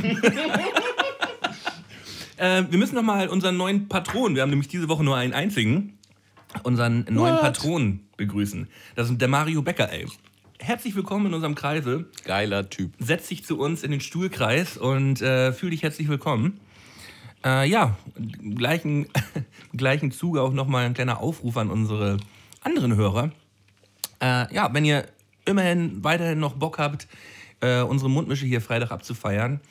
äh, 2.38 2.64
wir 2.70 2.78
müssen 2.78 2.96
nochmal 2.96 3.28
unseren 3.30 3.58
neuen 3.58 3.88
Patron, 3.88 4.36
wir 4.36 4.42
haben 4.42 4.50
nämlich 4.50 4.68
diese 4.68 4.90
Woche 4.90 5.04
nur 5.04 5.16
einen 5.16 5.34
einzigen, 5.34 5.98
unseren 6.64 7.06
neuen 7.10 7.36
What? 7.36 7.42
Patron 7.42 8.02
begrüßen. 8.18 8.68
Das 8.96 9.10
ist 9.10 9.20
der 9.22 9.28
Mario 9.28 9.62
Becker, 9.62 9.92
ey. 9.92 10.06
Herzlich 10.64 10.96
willkommen 10.96 11.26
in 11.26 11.34
unserem 11.34 11.56
Kreise. 11.56 12.06
Geiler 12.24 12.70
Typ. 12.70 12.94
Setz 13.00 13.30
dich 13.30 13.44
zu 13.44 13.58
uns 13.58 13.82
in 13.82 13.90
den 13.90 14.00
Stuhlkreis 14.00 14.78
und 14.78 15.20
äh, 15.20 15.54
fühl 15.54 15.72
dich 15.72 15.82
herzlich 15.82 16.08
willkommen. 16.08 16.60
Äh, 17.44 17.68
ja, 17.68 17.98
im 18.16 18.54
gleichen, 18.56 19.08
im 19.72 19.78
gleichen 19.78 20.12
Zuge 20.12 20.44
auch 20.44 20.54
nochmal 20.54 20.86
ein 20.86 20.94
kleiner 20.94 21.20
Aufruf 21.20 21.58
an 21.58 21.72
unsere 21.72 22.18
anderen 22.62 22.96
Hörer. 22.96 23.32
Äh, 24.22 24.54
ja, 24.54 24.72
wenn 24.72 24.86
ihr 24.86 25.08
immerhin 25.46 26.04
weiterhin 26.04 26.40
noch 26.40 26.54
Bock 26.54 26.78
habt, 26.78 27.08
äh, 27.62 27.82
unsere 27.82 28.12
Mundmische 28.12 28.46
hier 28.46 28.62
Freitag 28.62 28.92
abzufeiern, 28.92 29.62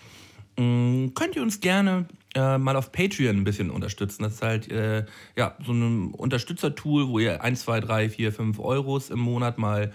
mh, 0.59 1.13
könnt 1.15 1.37
ihr 1.37 1.43
uns 1.43 1.61
gerne 1.61 2.07
äh, 2.35 2.59
mal 2.59 2.75
auf 2.75 2.91
Patreon 2.91 3.37
ein 3.37 3.45
bisschen 3.45 3.71
unterstützen. 3.71 4.25
Das 4.25 4.35
ist 4.35 4.43
halt 4.43 4.69
äh, 4.73 5.07
ja, 5.37 5.57
so 5.65 5.73
ein 5.73 6.11
Unterstützertool, 6.15 7.07
wo 7.07 7.21
ihr 7.21 7.45
1, 7.45 7.61
2, 7.61 7.79
3, 7.79 8.11
4, 8.11 8.33
5 8.33 8.59
Euros 8.59 9.11
im 9.11 9.21
Monat 9.21 9.57
mal 9.57 9.93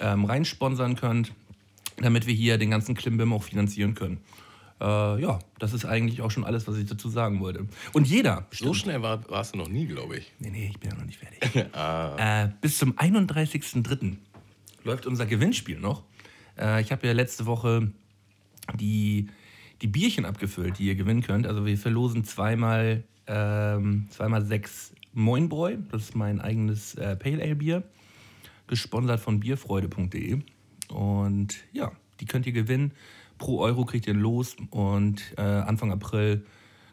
ähm, 0.00 0.24
reinsponsern 0.24 0.96
könnt, 0.96 1.32
damit 1.96 2.26
wir 2.26 2.34
hier 2.34 2.58
den 2.58 2.70
ganzen 2.70 2.94
Klimbim 2.94 3.32
auch 3.32 3.42
finanzieren 3.42 3.94
können. 3.94 4.18
Äh, 4.80 5.20
ja, 5.20 5.38
das 5.58 5.72
ist 5.72 5.84
eigentlich 5.84 6.20
auch 6.20 6.30
schon 6.30 6.44
alles, 6.44 6.66
was 6.66 6.76
ich 6.76 6.86
dazu 6.86 7.08
sagen 7.08 7.40
wollte. 7.40 7.66
Und 7.92 8.08
jeder, 8.08 8.46
So 8.52 8.74
schnell 8.74 9.02
war, 9.02 9.28
warst 9.30 9.54
du 9.54 9.58
noch 9.58 9.68
nie, 9.68 9.86
glaube 9.86 10.16
ich. 10.16 10.32
Nee, 10.40 10.50
nee, 10.50 10.68
ich 10.70 10.80
bin 10.80 10.90
ja 10.90 10.96
noch 10.96 11.04
nicht 11.04 11.18
fertig. 11.18 11.54
äh, 11.74 12.48
bis 12.60 12.78
zum 12.78 12.92
31.03. 12.92 14.16
läuft 14.82 15.06
unser 15.06 15.26
Gewinnspiel 15.26 15.78
noch. 15.78 16.02
Äh, 16.58 16.82
ich 16.82 16.90
habe 16.90 17.06
ja 17.06 17.12
letzte 17.12 17.46
Woche 17.46 17.92
die, 18.74 19.28
die 19.80 19.86
Bierchen 19.86 20.24
abgefüllt, 20.24 20.78
die 20.78 20.86
ihr 20.86 20.96
gewinnen 20.96 21.22
könnt. 21.22 21.46
Also 21.46 21.64
wir 21.64 21.78
verlosen 21.78 22.24
zweimal, 22.24 23.04
ähm, 23.26 24.08
zweimal 24.10 24.44
sechs 24.44 24.92
Moinbräu. 25.12 25.76
Das 25.92 26.02
ist 26.02 26.16
mein 26.16 26.40
eigenes 26.40 26.94
äh, 26.96 27.16
Pale 27.16 27.40
Ale 27.42 27.54
Bier. 27.54 27.84
Gesponsert 28.66 29.20
von 29.20 29.40
bierfreude.de. 29.40 30.40
Und 30.88 31.56
ja, 31.72 31.92
die 32.20 32.24
könnt 32.24 32.46
ihr 32.46 32.52
gewinnen. 32.52 32.92
Pro 33.38 33.60
Euro 33.60 33.84
kriegt 33.84 34.06
ihr 34.06 34.14
Los. 34.14 34.56
Und 34.70 35.22
äh, 35.36 35.42
Anfang 35.42 35.92
April 35.92 36.44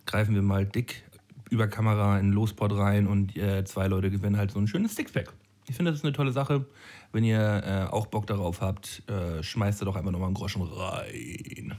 greifen 0.05 0.35
wir 0.35 0.41
mal 0.41 0.65
dick 0.65 1.03
über 1.49 1.67
Kamera 1.67 2.17
in 2.17 2.27
den 2.27 2.33
Lospot 2.33 2.71
rein 2.73 3.07
und 3.07 3.35
äh, 3.35 3.63
zwei 3.65 3.87
Leute 3.87 4.09
gewinnen 4.09 4.37
halt 4.37 4.51
so 4.51 4.59
ein 4.59 4.67
schönes 4.67 4.95
Sixpack. 4.95 5.33
Ich 5.67 5.75
finde, 5.75 5.91
das 5.91 5.99
ist 5.99 6.05
eine 6.05 6.13
tolle 6.13 6.31
Sache. 6.31 6.65
Wenn 7.11 7.23
ihr 7.23 7.39
äh, 7.39 7.91
auch 7.91 8.07
Bock 8.07 8.25
darauf 8.25 8.61
habt, 8.61 9.03
äh, 9.09 9.43
schmeißt 9.43 9.81
ihr 9.81 9.85
doch 9.85 9.95
einfach 9.95 10.11
nochmal 10.11 10.27
einen 10.27 10.35
Groschen 10.35 10.61
rein. 10.63 11.75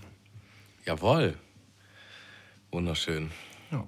Jawohl. 0.84 1.34
Wunderschön. 2.70 3.30
Ja. 3.70 3.86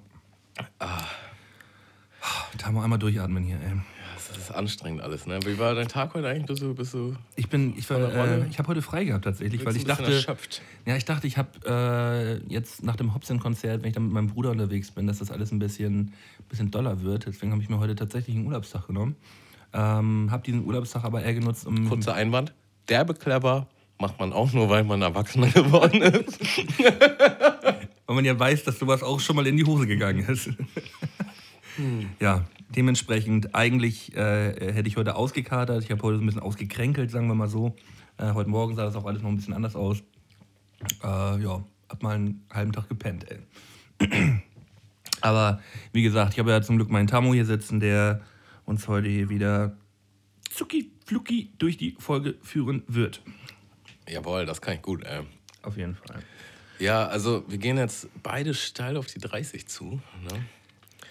Da 2.57 2.65
haben 2.65 2.75
wir 2.75 2.83
einmal 2.83 2.99
durchatmen 2.99 3.43
hier, 3.43 3.59
ey. 3.61 3.79
Das 4.15 4.37
ist 4.37 4.51
anstrengend 4.51 5.01
alles, 5.01 5.25
ne? 5.25 5.39
Wie 5.45 5.57
war 5.59 5.75
dein 5.75 5.87
Tag 5.87 6.13
heute 6.13 6.27
eigentlich? 6.27 6.45
Bist 6.45 6.61
du, 6.61 6.73
bist 6.73 6.93
du 6.93 7.15
Ich 7.35 7.49
bin, 7.49 7.77
ich, 7.77 7.89
war, 7.89 7.99
äh, 7.99 8.47
ich 8.49 8.57
habe 8.57 8.69
heute 8.69 8.81
frei 8.81 9.05
gehabt 9.05 9.25
tatsächlich, 9.25 9.65
weil 9.65 9.75
ich 9.75 9.85
dachte, 9.85 10.13
erschöpft. 10.13 10.61
ja, 10.85 10.95
ich 10.95 11.05
dachte, 11.05 11.27
ich 11.27 11.37
habe 11.37 11.49
äh, 11.65 12.53
jetzt 12.53 12.83
nach 12.83 12.95
dem 12.95 13.13
Hobson-Konzert, 13.13 13.81
wenn 13.81 13.89
ich 13.89 13.95
dann 13.95 14.05
mit 14.05 14.13
meinem 14.13 14.27
Bruder 14.27 14.51
unterwegs 14.51 14.91
bin, 14.91 15.07
dass 15.07 15.19
das 15.19 15.31
alles 15.31 15.51
ein 15.51 15.59
bisschen, 15.59 16.13
bisschen 16.49 16.71
doller 16.71 17.01
wird. 17.01 17.25
Deswegen 17.25 17.51
habe 17.51 17.61
ich 17.61 17.69
mir 17.69 17.79
heute 17.79 17.95
tatsächlich 17.95 18.35
einen 18.35 18.47
Urlaubstag 18.47 18.87
genommen. 18.87 19.15
Ähm, 19.73 20.29
habe 20.31 20.43
diesen 20.43 20.65
Urlaubstag 20.65 21.03
aber 21.03 21.21
eher 21.21 21.33
genutzt, 21.33 21.67
um 21.67 21.89
kurzer 21.89 22.13
Einwand? 22.13 22.53
Derbe 22.87 23.13
clever 23.13 23.67
macht 23.97 24.19
man 24.19 24.33
auch 24.33 24.51
nur, 24.53 24.69
weil 24.69 24.83
man 24.83 25.01
Erwachsener 25.01 25.47
geworden 25.51 26.01
ist. 26.01 26.39
weil 28.05 28.15
man 28.15 28.25
ja 28.25 28.37
weiß, 28.37 28.63
dass 28.63 28.79
sowas 28.79 29.03
auch 29.03 29.19
schon 29.19 29.35
mal 29.35 29.47
in 29.47 29.57
die 29.57 29.65
Hose 29.65 29.87
gegangen 29.87 30.25
ist. 30.27 30.49
Ja, 32.19 32.45
dementsprechend, 32.69 33.55
eigentlich 33.55 34.15
äh, 34.15 34.73
hätte 34.73 34.87
ich 34.87 34.97
heute 34.97 35.15
ausgekatert. 35.15 35.83
Ich 35.83 35.91
habe 35.91 36.01
heute 36.01 36.17
so 36.17 36.23
ein 36.23 36.25
bisschen 36.25 36.41
ausgekränkelt, 36.41 37.11
sagen 37.11 37.27
wir 37.27 37.35
mal 37.35 37.47
so. 37.47 37.75
Äh, 38.17 38.33
heute 38.33 38.49
Morgen 38.49 38.75
sah 38.75 38.85
das 38.85 38.95
auch 38.95 39.05
alles 39.05 39.21
noch 39.21 39.29
ein 39.29 39.35
bisschen 39.35 39.53
anders 39.53 39.75
aus. 39.75 39.99
Äh, 41.03 41.41
ja, 41.41 41.63
hab 41.89 42.03
mal 42.03 42.15
einen 42.15 42.45
halben 42.51 42.71
Tag 42.71 42.89
gepennt, 42.89 43.25
ey. 43.29 43.39
Aber 45.21 45.61
wie 45.91 46.03
gesagt, 46.03 46.33
ich 46.33 46.39
habe 46.39 46.51
ja 46.51 46.61
zum 46.61 46.77
Glück 46.77 46.89
meinen 46.89 47.07
Tamo 47.07 47.33
hier 47.33 47.45
sitzen, 47.45 47.79
der 47.79 48.21
uns 48.65 48.87
heute 48.87 49.07
hier 49.07 49.29
wieder 49.29 49.77
zucki 50.49 50.91
flucki 51.05 51.53
durch 51.57 51.77
die 51.77 51.95
Folge 51.99 52.35
führen 52.41 52.83
wird. 52.87 53.21
Jawohl, 54.07 54.45
das 54.45 54.61
kann 54.61 54.75
ich 54.75 54.81
gut, 54.81 55.03
ey. 55.03 55.21
Auf 55.61 55.77
jeden 55.77 55.95
Fall. 55.95 56.23
Ja, 56.79 57.07
also 57.07 57.43
wir 57.47 57.57
gehen 57.57 57.77
jetzt 57.77 58.07
beide 58.21 58.53
steil 58.53 58.97
auf 58.97 59.07
die 59.07 59.19
30 59.19 59.67
zu. 59.67 60.01
Ne? 60.23 60.45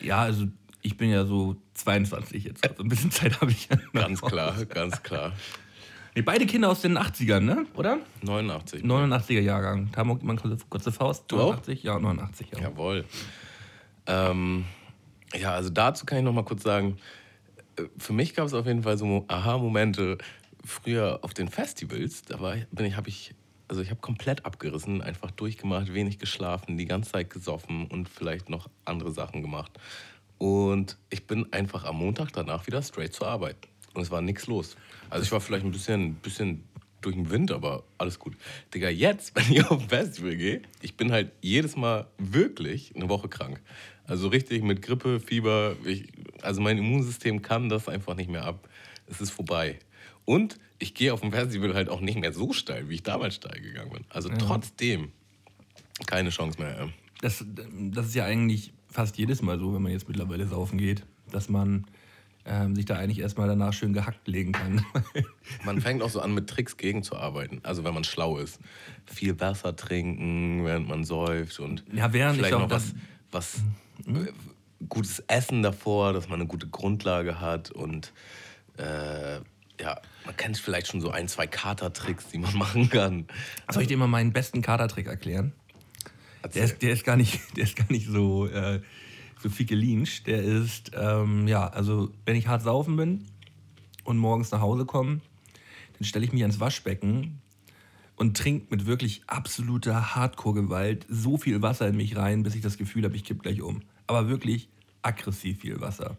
Ja, 0.00 0.20
also 0.20 0.46
ich 0.84 0.96
bin 0.96 1.10
ja 1.10 1.24
so 1.24 1.56
22 1.74 2.44
jetzt. 2.44 2.68
Also 2.68 2.82
ein 2.84 2.88
bisschen 2.88 3.10
Zeit 3.10 3.40
habe 3.40 3.50
ich 3.50 3.68
ja. 3.68 3.76
Ganz 3.92 4.20
klar, 4.20 4.64
ganz 4.66 5.02
klar. 5.02 5.32
Nee, 6.14 6.22
beide 6.22 6.46
Kinder 6.46 6.70
aus 6.70 6.80
den 6.82 6.96
80ern, 6.96 7.40
ne? 7.40 7.66
Oder? 7.74 7.98
89. 8.22 8.84
89er 8.84 9.40
Jahrgang. 9.40 9.90
Tamo, 9.90 10.16
man 10.22 10.36
kurze, 10.36 10.64
kurze 10.68 10.92
Faust. 10.92 11.24
Du 11.26 11.40
auch? 11.40 11.50
89? 11.56 11.82
Ja, 11.82 11.98
89, 11.98 12.46
ja. 12.52 12.60
Jawohl. 12.60 13.04
Ähm, 14.06 14.64
ja, 15.34 15.52
also 15.54 15.70
dazu 15.70 16.06
kann 16.06 16.18
ich 16.18 16.24
noch 16.24 16.32
mal 16.32 16.44
kurz 16.44 16.62
sagen, 16.62 16.98
äh, 17.76 17.82
für 17.98 18.12
mich 18.12 18.34
gab 18.34 18.46
es 18.46 18.54
auf 18.54 18.66
jeden 18.66 18.82
Fall 18.84 18.96
so 18.98 19.06
Mo- 19.06 19.24
Aha-Momente 19.28 20.18
früher 20.64 21.18
auf 21.22 21.34
den 21.34 21.48
Festivals. 21.48 22.22
Da 22.22 22.38
war, 22.40 22.54
bin 22.70 22.86
ich, 22.86 22.96
habe 22.96 23.08
ich, 23.08 23.34
also 23.66 23.82
ich 23.82 23.90
habe 23.90 24.00
komplett 24.00 24.44
abgerissen, 24.46 25.02
einfach 25.02 25.30
durchgemacht, 25.32 25.92
wenig 25.94 26.18
geschlafen, 26.18 26.76
die 26.76 26.84
ganze 26.86 27.10
Zeit 27.12 27.30
gesoffen 27.30 27.86
und 27.88 28.08
vielleicht 28.08 28.50
noch 28.50 28.68
andere 28.84 29.10
Sachen 29.10 29.42
gemacht. 29.42 29.72
Und 30.38 30.96
ich 31.10 31.26
bin 31.26 31.52
einfach 31.52 31.84
am 31.84 31.98
Montag 31.98 32.32
danach 32.32 32.66
wieder 32.66 32.82
straight 32.82 33.14
zur 33.14 33.28
Arbeit. 33.28 33.56
Und 33.94 34.02
es 34.02 34.10
war 34.10 34.20
nichts 34.20 34.46
los. 34.46 34.76
Also 35.10 35.24
ich 35.24 35.32
war 35.32 35.40
vielleicht 35.40 35.64
ein 35.64 35.70
bisschen, 35.70 36.14
bisschen 36.16 36.64
durch 37.00 37.14
den 37.14 37.30
Wind, 37.30 37.52
aber 37.52 37.84
alles 37.98 38.18
gut. 38.18 38.36
Digga, 38.72 38.88
jetzt, 38.88 39.34
wenn 39.36 39.52
ich 39.52 39.64
auf 39.64 39.80
ein 39.80 39.88
Festival 39.88 40.36
gehe, 40.36 40.62
ich 40.80 40.96
bin 40.96 41.12
halt 41.12 41.32
jedes 41.40 41.76
Mal 41.76 42.06
wirklich 42.18 42.94
eine 42.96 43.08
Woche 43.08 43.28
krank. 43.28 43.60
Also 44.06 44.28
richtig 44.28 44.62
mit 44.62 44.82
Grippe, 44.82 45.20
Fieber. 45.20 45.76
Ich, 45.84 46.08
also 46.42 46.60
mein 46.60 46.78
Immunsystem 46.78 47.42
kann 47.42 47.68
das 47.68 47.88
einfach 47.88 48.14
nicht 48.16 48.30
mehr 48.30 48.44
ab. 48.44 48.68
Es 49.06 49.20
ist 49.20 49.30
vorbei. 49.30 49.78
Und 50.24 50.58
ich 50.78 50.94
gehe 50.94 51.12
auf 51.12 51.20
dem 51.20 51.32
Festival 51.32 51.74
halt 51.74 51.88
auch 51.88 52.00
nicht 52.00 52.18
mehr 52.18 52.32
so 52.32 52.52
steil, 52.52 52.88
wie 52.88 52.94
ich 52.94 53.02
damals 53.02 53.36
steil 53.36 53.60
gegangen 53.60 53.92
bin. 53.92 54.04
Also 54.08 54.30
trotzdem 54.30 55.12
keine 56.06 56.30
Chance 56.30 56.60
mehr. 56.60 56.88
Das, 57.20 57.44
das 57.70 58.06
ist 58.06 58.14
ja 58.14 58.24
eigentlich 58.24 58.72
fast 58.94 59.18
jedes 59.18 59.42
Mal 59.42 59.58
so, 59.58 59.74
wenn 59.74 59.82
man 59.82 59.90
jetzt 59.90 60.08
mittlerweile 60.08 60.46
saufen 60.46 60.78
geht, 60.78 61.04
dass 61.32 61.48
man 61.48 61.84
ähm, 62.44 62.76
sich 62.76 62.84
da 62.84 62.96
eigentlich 62.96 63.18
erstmal 63.18 63.48
danach 63.48 63.72
schön 63.72 63.92
gehackt 63.92 64.28
legen 64.28 64.52
kann. 64.52 64.84
Man 65.64 65.80
fängt 65.80 66.02
auch 66.02 66.10
so 66.10 66.20
an, 66.20 66.34
mit 66.34 66.48
Tricks 66.48 66.76
gegenzuarbeiten. 66.76 67.60
Also 67.62 67.84
wenn 67.84 67.94
man 67.94 68.04
schlau 68.04 68.36
ist. 68.36 68.60
Viel 69.06 69.40
Wasser 69.40 69.74
trinken, 69.74 70.62
während 70.64 70.86
man 70.86 71.04
säuft 71.04 71.58
und 71.58 71.84
Ja, 71.92 72.12
während 72.12 72.34
ich 72.34 72.40
vielleicht 72.40 72.54
auch 72.54 72.60
noch 72.60 72.70
was, 72.70 72.94
was 73.30 73.62
äh, 74.06 74.30
gutes 74.88 75.20
Essen 75.20 75.62
davor, 75.62 76.12
dass 76.12 76.28
man 76.28 76.38
eine 76.38 76.46
gute 76.46 76.68
Grundlage 76.68 77.40
hat 77.40 77.70
und 77.70 78.12
äh, 78.76 79.36
ja, 79.80 80.00
man 80.24 80.36
kennt 80.36 80.58
vielleicht 80.58 80.88
schon 80.88 81.00
so 81.00 81.10
ein, 81.10 81.28
zwei 81.28 81.46
Katertricks, 81.46 82.28
die 82.28 82.38
man 82.38 82.54
machen 82.58 82.90
kann. 82.90 83.26
Soll 83.70 83.82
ich 83.82 83.88
dir 83.88 83.96
mal 83.96 84.06
meinen 84.06 84.32
besten 84.32 84.62
Katertrick 84.62 85.06
erklären? 85.06 85.52
Der 86.54 86.64
ist, 86.64 86.82
der 86.82 86.92
ist 86.92 87.04
gar 87.04 87.16
nicht, 87.16 87.40
der 87.56 87.64
ist 87.64 87.76
gar 87.76 87.90
nicht 87.90 88.06
so, 88.06 88.46
äh, 88.46 88.80
so 89.40 89.48
fickelinsch. 89.48 90.24
Der 90.24 90.42
ist, 90.42 90.92
ähm, 90.94 91.48
ja, 91.48 91.66
also 91.68 92.10
wenn 92.24 92.36
ich 92.36 92.48
hart 92.48 92.62
saufen 92.62 92.96
bin 92.96 93.24
und 94.04 94.18
morgens 94.18 94.50
nach 94.50 94.60
Hause 94.60 94.84
komme, 94.84 95.20
dann 95.98 96.04
stelle 96.04 96.24
ich 96.24 96.32
mich 96.32 96.42
ans 96.42 96.60
Waschbecken 96.60 97.40
und 98.16 98.36
trinke 98.36 98.66
mit 98.70 98.86
wirklich 98.86 99.22
absoluter 99.26 100.14
Hardcore-Gewalt 100.14 101.06
so 101.08 101.36
viel 101.36 101.62
Wasser 101.62 101.88
in 101.88 101.96
mich 101.96 102.16
rein, 102.16 102.42
bis 102.42 102.54
ich 102.54 102.62
das 102.62 102.78
Gefühl 102.78 103.04
habe, 103.04 103.16
ich 103.16 103.24
kipp 103.24 103.42
gleich 103.42 103.62
um. 103.62 103.82
Aber 104.06 104.28
wirklich 104.28 104.68
aggressiv 105.02 105.60
viel 105.60 105.80
Wasser. 105.80 106.16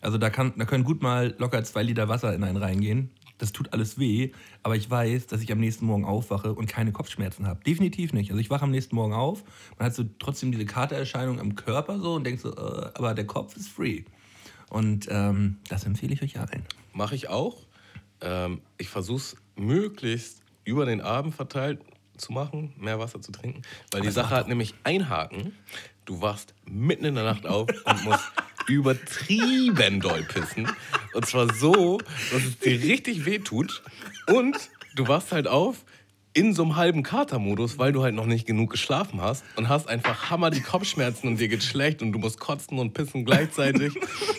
Also 0.00 0.18
da, 0.18 0.30
kann, 0.30 0.52
da 0.56 0.64
können 0.64 0.84
gut 0.84 1.02
mal 1.02 1.34
locker 1.38 1.62
zwei 1.64 1.82
Liter 1.82 2.08
Wasser 2.08 2.34
in 2.34 2.42
einen 2.42 2.56
reingehen. 2.56 3.10
Das 3.42 3.50
tut 3.50 3.72
alles 3.72 3.98
weh, 3.98 4.30
aber 4.62 4.76
ich 4.76 4.88
weiß, 4.88 5.26
dass 5.26 5.42
ich 5.42 5.50
am 5.50 5.58
nächsten 5.58 5.84
Morgen 5.84 6.04
aufwache 6.04 6.54
und 6.54 6.66
keine 6.66 6.92
Kopfschmerzen 6.92 7.44
habe. 7.48 7.58
Definitiv 7.64 8.12
nicht. 8.12 8.30
Also 8.30 8.40
ich 8.40 8.50
wache 8.50 8.62
am 8.62 8.70
nächsten 8.70 8.94
Morgen 8.94 9.14
auf, 9.14 9.42
man 9.80 9.86
hat 9.86 9.96
so 9.96 10.04
trotzdem 10.20 10.52
diese 10.52 10.64
Katererscheinung 10.64 11.40
am 11.40 11.56
Körper 11.56 11.98
so 11.98 12.14
und 12.14 12.22
denkt 12.22 12.40
so, 12.40 12.54
äh, 12.54 12.90
aber 12.94 13.14
der 13.14 13.26
Kopf 13.26 13.56
ist 13.56 13.66
free. 13.66 14.04
Und 14.70 15.08
ähm, 15.10 15.56
das 15.68 15.82
empfehle 15.82 16.14
ich 16.14 16.22
euch 16.22 16.38
allen. 16.38 16.64
Mache 16.92 17.16
ich 17.16 17.30
auch. 17.30 17.66
Ähm, 18.20 18.60
ich 18.78 18.88
versuche 18.88 19.16
es 19.16 19.36
möglichst 19.56 20.40
über 20.62 20.86
den 20.86 21.00
Abend 21.00 21.34
verteilt 21.34 21.80
zu 22.16 22.32
machen, 22.32 22.72
mehr 22.76 23.00
Wasser 23.00 23.20
zu 23.20 23.32
trinken. 23.32 23.62
Weil 23.90 24.02
die 24.02 24.12
Sache 24.12 24.36
hat 24.36 24.46
nämlich 24.46 24.72
einen 24.84 25.08
Haken. 25.08 25.52
Du 26.04 26.20
wachst 26.20 26.54
mitten 26.64 27.06
in 27.06 27.16
der 27.16 27.24
Nacht 27.24 27.44
auf 27.44 27.68
und 27.68 28.04
musst 28.04 28.22
übertrieben 28.68 30.00
doll 30.00 30.22
pissen. 30.22 30.68
Und 31.14 31.26
zwar 31.26 31.52
so, 31.54 31.98
dass 32.32 32.44
es 32.44 32.58
dir 32.58 32.80
richtig 32.82 33.24
weh 33.24 33.38
tut. 33.38 33.82
Und 34.28 34.56
du 34.94 35.08
wachst 35.08 35.32
halt 35.32 35.48
auf 35.48 35.84
in 36.34 36.54
so 36.54 36.62
einem 36.62 36.76
halben 36.76 37.02
Katermodus, 37.02 37.78
weil 37.78 37.92
du 37.92 38.02
halt 38.02 38.14
noch 38.14 38.24
nicht 38.24 38.46
genug 38.46 38.70
geschlafen 38.70 39.20
hast 39.20 39.44
und 39.56 39.68
hast 39.68 39.86
einfach 39.88 40.30
hammer 40.30 40.50
die 40.50 40.62
Kopfschmerzen 40.62 41.28
und 41.28 41.38
dir 41.38 41.48
geht 41.48 41.62
schlecht 41.62 42.00
und 42.00 42.12
du 42.12 42.18
musst 42.18 42.40
kotzen 42.40 42.78
und 42.78 42.94
pissen 42.94 43.26
gleichzeitig 43.26 43.92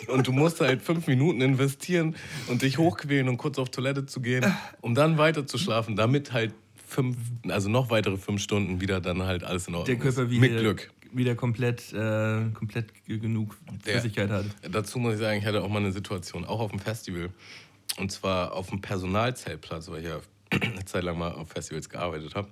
und 0.08 0.26
du 0.26 0.32
musst 0.32 0.60
halt 0.60 0.82
fünf 0.82 1.06
Minuten 1.06 1.40
investieren 1.40 2.16
und 2.48 2.62
dich 2.62 2.78
hochquälen 2.78 3.28
und 3.28 3.36
kurz 3.36 3.58
auf 3.58 3.70
Toilette 3.70 4.06
zu 4.06 4.20
gehen, 4.20 4.44
um 4.80 4.96
dann 4.96 5.18
weiter 5.18 5.46
zu 5.46 5.56
schlafen, 5.56 5.94
damit 5.94 6.32
halt 6.32 6.52
fünf, 6.84 7.16
also 7.48 7.68
noch 7.68 7.90
weitere 7.90 8.16
fünf 8.16 8.40
Stunden 8.42 8.80
wieder 8.80 9.00
dann 9.00 9.22
halt 9.22 9.44
alles 9.44 9.68
in 9.68 9.76
Ordnung 9.76 9.86
Der 9.96 10.04
Körper 10.04 10.22
ist. 10.22 10.30
wieder, 10.30 10.40
Mit 10.40 10.58
Glück. 10.58 10.90
Wieder 11.16 11.34
komplett, 11.34 11.92
äh, 11.92 12.50
komplett 12.54 12.92
genug 13.06 13.56
Flüssigkeit 13.82 14.30
hat. 14.30 14.46
Dazu 14.70 14.98
muss 14.98 15.14
ich 15.14 15.20
sagen, 15.20 15.38
ich 15.38 15.46
hatte 15.46 15.62
auch 15.62 15.68
mal 15.68 15.78
eine 15.78 15.92
Situation, 15.92 16.44
auch 16.44 16.60
auf 16.60 16.70
dem 16.70 16.80
Festival. 16.80 17.30
Und 17.98 18.10
zwar 18.10 18.52
auf 18.52 18.70
dem 18.70 18.80
Personalzeltplatz, 18.80 19.88
weil 19.88 20.00
ich 20.00 20.08
ja 20.08 20.20
eine 20.50 20.84
Zeit 20.84 21.04
lang 21.04 21.18
mal 21.18 21.32
auf 21.32 21.48
Festivals 21.48 21.88
gearbeitet 21.88 22.34
habe. 22.34 22.48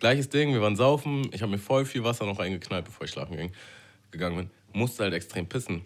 Gleiches 0.00 0.28
Ding, 0.28 0.52
wir 0.52 0.62
waren 0.62 0.76
saufen, 0.76 1.30
ich 1.32 1.42
habe 1.42 1.52
mir 1.52 1.58
voll 1.58 1.84
viel 1.84 2.04
Wasser 2.04 2.24
noch 2.26 2.38
reingeknallt, 2.38 2.84
bevor 2.84 3.04
ich 3.04 3.10
schlafen 3.10 3.36
ging, 3.36 3.52
gegangen 4.10 4.36
bin. 4.36 4.50
Musste 4.72 5.04
halt 5.04 5.14
extrem 5.14 5.46
pissen. 5.46 5.82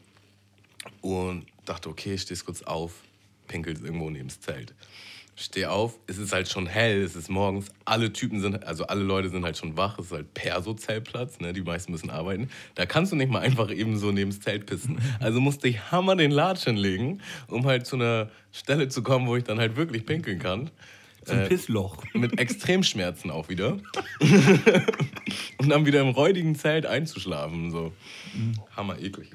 Und 1.00 1.46
dachte, 1.64 1.88
okay, 1.88 2.14
ich 2.14 2.22
stehst 2.22 2.44
kurz 2.44 2.62
auf, 2.62 3.04
pinkelst 3.46 3.84
irgendwo 3.84 4.10
neben 4.10 4.28
das 4.28 4.40
Zelt. 4.40 4.74
Steh 5.42 5.66
auf, 5.66 5.98
es 6.06 6.18
ist 6.18 6.32
halt 6.32 6.48
schon 6.48 6.66
hell, 6.66 7.02
es 7.02 7.16
ist 7.16 7.28
morgens, 7.28 7.66
alle 7.84 8.12
Typen 8.12 8.40
sind, 8.40 8.64
also 8.64 8.86
alle 8.86 9.02
Leute 9.02 9.28
sind 9.28 9.44
halt 9.44 9.56
schon 9.56 9.76
wach, 9.76 9.98
es 9.98 10.06
ist 10.06 10.12
halt 10.12 10.34
Perso-Zeltplatz, 10.34 11.40
ne, 11.40 11.52
die 11.52 11.62
meisten 11.62 11.90
müssen 11.90 12.10
arbeiten. 12.10 12.48
Da 12.76 12.86
kannst 12.86 13.10
du 13.10 13.16
nicht 13.16 13.30
mal 13.30 13.40
einfach 13.40 13.70
eben 13.70 13.96
so 13.96 14.12
neben 14.12 14.30
das 14.30 14.40
Zelt 14.40 14.66
pissen. 14.66 15.00
Also 15.18 15.40
musste 15.40 15.66
ich 15.66 15.90
Hammer 15.90 16.14
den 16.14 16.30
Latsch 16.30 16.64
hinlegen, 16.64 17.20
um 17.48 17.66
halt 17.66 17.86
zu 17.86 17.96
einer 17.96 18.30
Stelle 18.52 18.88
zu 18.88 19.02
kommen, 19.02 19.26
wo 19.26 19.36
ich 19.36 19.44
dann 19.44 19.58
halt 19.58 19.76
wirklich 19.76 20.06
pinkeln 20.06 20.38
kann. 20.38 20.70
So 21.24 21.34
ein 21.34 21.48
Pissloch. 21.48 22.02
Mit 22.14 22.38
Extremschmerzen 22.38 23.30
auch 23.30 23.48
wieder. 23.48 23.78
Und 25.58 25.68
dann 25.68 25.86
wieder 25.86 26.00
im 26.00 26.08
räudigen 26.08 26.56
Zelt 26.56 26.84
einzuschlafen. 26.84 27.70
So. 27.70 27.92
Hammer 28.76 28.98
eklig. 28.98 29.30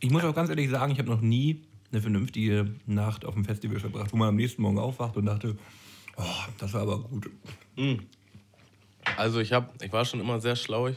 Ich 0.00 0.10
muss 0.10 0.24
auch 0.24 0.34
ganz 0.34 0.48
ehrlich 0.48 0.70
sagen, 0.70 0.92
ich 0.92 0.98
habe 0.98 1.10
noch 1.10 1.20
nie 1.20 1.60
eine 1.92 2.00
vernünftige 2.00 2.74
Nacht 2.86 3.24
auf 3.24 3.34
dem 3.34 3.44
Festival 3.44 3.80
verbracht, 3.80 4.12
wo 4.12 4.16
man 4.16 4.28
am 4.28 4.36
nächsten 4.36 4.62
Morgen 4.62 4.78
aufwacht 4.78 5.16
und 5.16 5.26
dachte, 5.26 5.56
oh, 6.16 6.22
das 6.58 6.72
war 6.72 6.82
aber 6.82 6.98
gut. 7.00 7.30
Also 9.16 9.40
ich, 9.40 9.52
hab, 9.52 9.82
ich 9.82 9.92
war 9.92 10.04
schon 10.04 10.20
immer 10.20 10.40
sehr 10.40 10.56
schlau. 10.56 10.90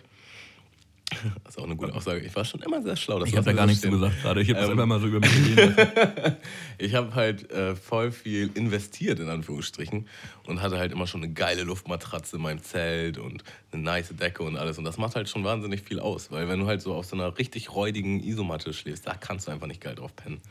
Das 1.43 1.56
ist 1.56 1.60
auch 1.60 1.65
eine 1.65 1.76
gute 1.76 1.93
Aussage. 1.93 2.21
Ich 2.21 2.36
war 2.36 2.45
schon 2.45 2.62
immer 2.62 2.82
sehr 2.82 2.95
schlau. 2.95 3.19
Das 3.19 3.30
Ich 3.30 3.36
habe 3.36 3.45
da 3.45 3.54
gar 3.54 3.63
wir 3.63 3.67
nichts 3.67 3.82
zu 3.82 3.89
gesagt 3.89 4.21
gerade. 4.21 4.41
Ich 4.41 4.49
habe 4.49 4.60
das 4.60 4.69
Ähm. 4.69 4.71
einfach 4.73 4.86
mal 4.86 4.99
so 4.99 5.08
über 5.08 5.19
mich 5.19 5.34
reden 5.36 5.76
lassen. 5.76 6.38
Ich 6.80 6.95
habe 6.95 7.15
halt 7.15 7.49
äh, 7.52 7.76
voll 7.76 8.12
viel 8.12 8.49
investiert, 8.56 9.19
in 9.19 9.30
Anführungsstrichen, 9.30 10.08
und 10.47 10.62
hatte 10.62 10.78
halt 10.78 10.91
immer 10.91 11.08
schon 11.08 11.23
eine 11.23 11.32
geile 11.32 11.63
Luftmatratze 11.63 12.36
in 12.36 12.41
meinem 12.41 12.62
Zelt 12.62 13.17
und 13.17 13.43
eine 13.71 13.84
nice 13.84 14.10
Decke 14.15 14.43
und 14.43 14.58
alles. 14.58 14.78
Und 14.78 14.84
das 14.84 14.97
macht 14.97 15.15
halt 15.15 15.30
schon 15.30 15.43
wahnsinnig 15.43 15.82
viel 15.82 15.99
aus, 15.99 16.32
weil 16.32 16.49
wenn 16.49 16.60
du 16.60 16.65
halt 16.67 16.82
so 16.82 16.93
auf 16.93 17.06
so 17.06 17.15
einer 17.15 17.38
richtig 17.38 17.73
räudigen 17.73 18.21
Isomatte 18.21 18.73
schläfst, 18.73 19.08
da 19.08 19.13
kannst 19.13 19.47
du 19.47 19.52
einfach 19.52 19.67
nicht 19.67 19.80
geil 19.82 19.95
drauf 19.95 20.13
pennen. 20.15 20.41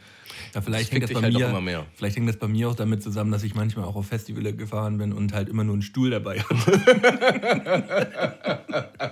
Ja, 0.55 0.63
vielleicht 0.63 0.89
fickt 0.91 1.03
hängt, 1.03 1.11
das 1.11 1.21
bei 1.21 1.23
halt 1.23 1.35
auch 1.37 1.41
mir, 1.41 1.49
immer 1.49 1.61
mehr. 1.61 1.87
vielleicht 1.95 2.17
hängt 2.17 2.29
das 2.29 2.39
bei 2.39 2.49
mir 2.49 2.69
auch 2.71 2.75
damit 2.75 3.03
zusammen, 3.03 3.31
dass 3.33 3.43
ich 3.43 3.55
manchmal 3.55 3.85
auch 3.85 3.97
auf 3.97 4.07
Festivals 4.07 4.57
gefahren 4.57 4.97
bin 4.99 5.13
und 5.13 5.35
halt 5.35 5.49
immer 5.51 5.65
nur 5.65 5.75
einen 5.75 5.83
Stuhl 5.83 6.11
dabei 6.11 6.41
habe. 6.41 6.59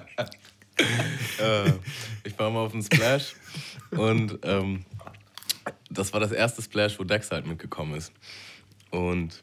äh, 1.39 1.73
ich 2.25 2.39
war 2.39 2.51
mal 2.51 2.61
auf 2.61 2.73
dem 2.73 2.83
Splash 2.83 3.35
und 3.91 4.39
ähm, 4.43 4.85
das 5.91 6.13
war 6.13 6.21
das 6.21 6.33
erste 6.33 6.63
Splash, 6.63 6.99
wo 6.99 7.05
Dexter 7.05 7.37
halt 7.37 7.47
mitgekommen 7.47 7.95
ist. 7.95 8.13
Und 8.91 9.43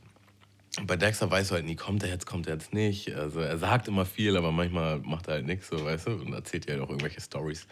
bei 0.83 0.95
Dexter 0.95 1.29
weißt 1.29 1.51
du 1.51 1.55
halt 1.55 1.65
nie, 1.65 1.75
kommt 1.75 2.03
er 2.03 2.09
jetzt, 2.09 2.25
kommt 2.25 2.47
er 2.47 2.53
jetzt 2.53 2.73
nicht. 2.73 3.13
Also 3.15 3.39
er 3.39 3.57
sagt 3.57 3.87
immer 3.87 4.05
viel, 4.05 4.37
aber 4.37 4.51
manchmal 4.51 4.99
macht 4.99 5.27
er 5.27 5.35
halt 5.35 5.45
nichts, 5.45 5.69
so 5.69 5.83
weißt 5.83 6.07
du, 6.07 6.11
und 6.11 6.33
erzählt 6.33 6.67
dir 6.67 6.73
halt 6.73 6.83
auch 6.83 6.89
irgendwelche 6.89 7.21
Stories. 7.21 7.67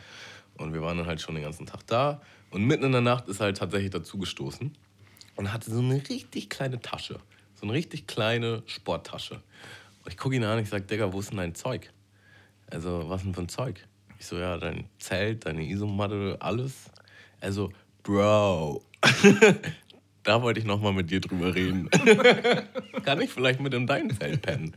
Und 0.58 0.74
wir 0.74 0.82
waren 0.82 0.98
dann 0.98 1.08
halt 1.08 1.22
schon 1.22 1.36
den 1.36 1.44
ganzen 1.44 1.66
Tag 1.66 1.86
da. 1.88 2.22
Und 2.50 2.64
mitten 2.64 2.86
in 2.86 2.92
der 2.92 3.02
Nacht 3.02 3.28
ist 3.28 3.40
er 3.40 3.46
halt 3.46 3.58
tatsächlich 3.58 3.92
dazugestoßen 3.92 4.76
und 5.36 5.54
hatte 5.54 5.72
so 5.72 5.80
eine 5.80 6.02
richtig 6.10 6.50
kleine 6.50 6.80
Tasche. 6.80 7.20
So 7.56 7.64
eine 7.64 7.74
richtig 7.74 8.08
kleine 8.08 8.64
Sporttasche. 8.66 9.36
Und 10.04 10.12
ich 10.12 10.18
gucke 10.18 10.36
ihn 10.36 10.44
an 10.44 10.60
ich 10.60 10.70
sage, 10.70 10.86
Digga, 10.86 11.12
wo 11.12 11.20
ist 11.20 11.32
denn 11.32 11.38
dein 11.38 11.56
Zeug? 11.56 11.92
Also, 12.70 13.04
was 13.08 13.24
denn 13.24 13.34
für 13.34 13.42
ein 13.42 13.50
Zeug? 13.50 13.86
Ich 14.20 14.26
so, 14.26 14.38
ja, 14.38 14.58
dein 14.58 14.86
Zelt, 14.98 15.46
deine 15.46 15.64
Isomatte, 15.64 16.38
alles. 16.40 16.92
Also, 17.42 17.72
Bro, 18.04 18.84
da 20.24 20.42
wollte 20.42 20.60
ich 20.60 20.66
nochmal 20.66 20.94
mit 20.94 21.12
dir 21.12 21.22
drüber 21.22 21.54
reden. 21.54 21.90
Kann 23.04 23.22
ich 23.22 23.32
vielleicht 23.32 23.60
mit 23.60 23.74
in 23.74 23.88
deinem 23.88 24.18
Zelt 24.18 24.42
pennen? 24.42 24.76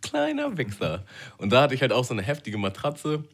Kleiner 0.00 0.56
Wichser. 0.56 1.04
Und 1.38 1.52
da 1.52 1.62
hatte 1.62 1.74
ich 1.74 1.80
halt 1.80 1.92
auch 1.92 2.04
so 2.04 2.14
eine 2.14 2.22
heftige 2.22 2.58
Matratze. 2.58 3.24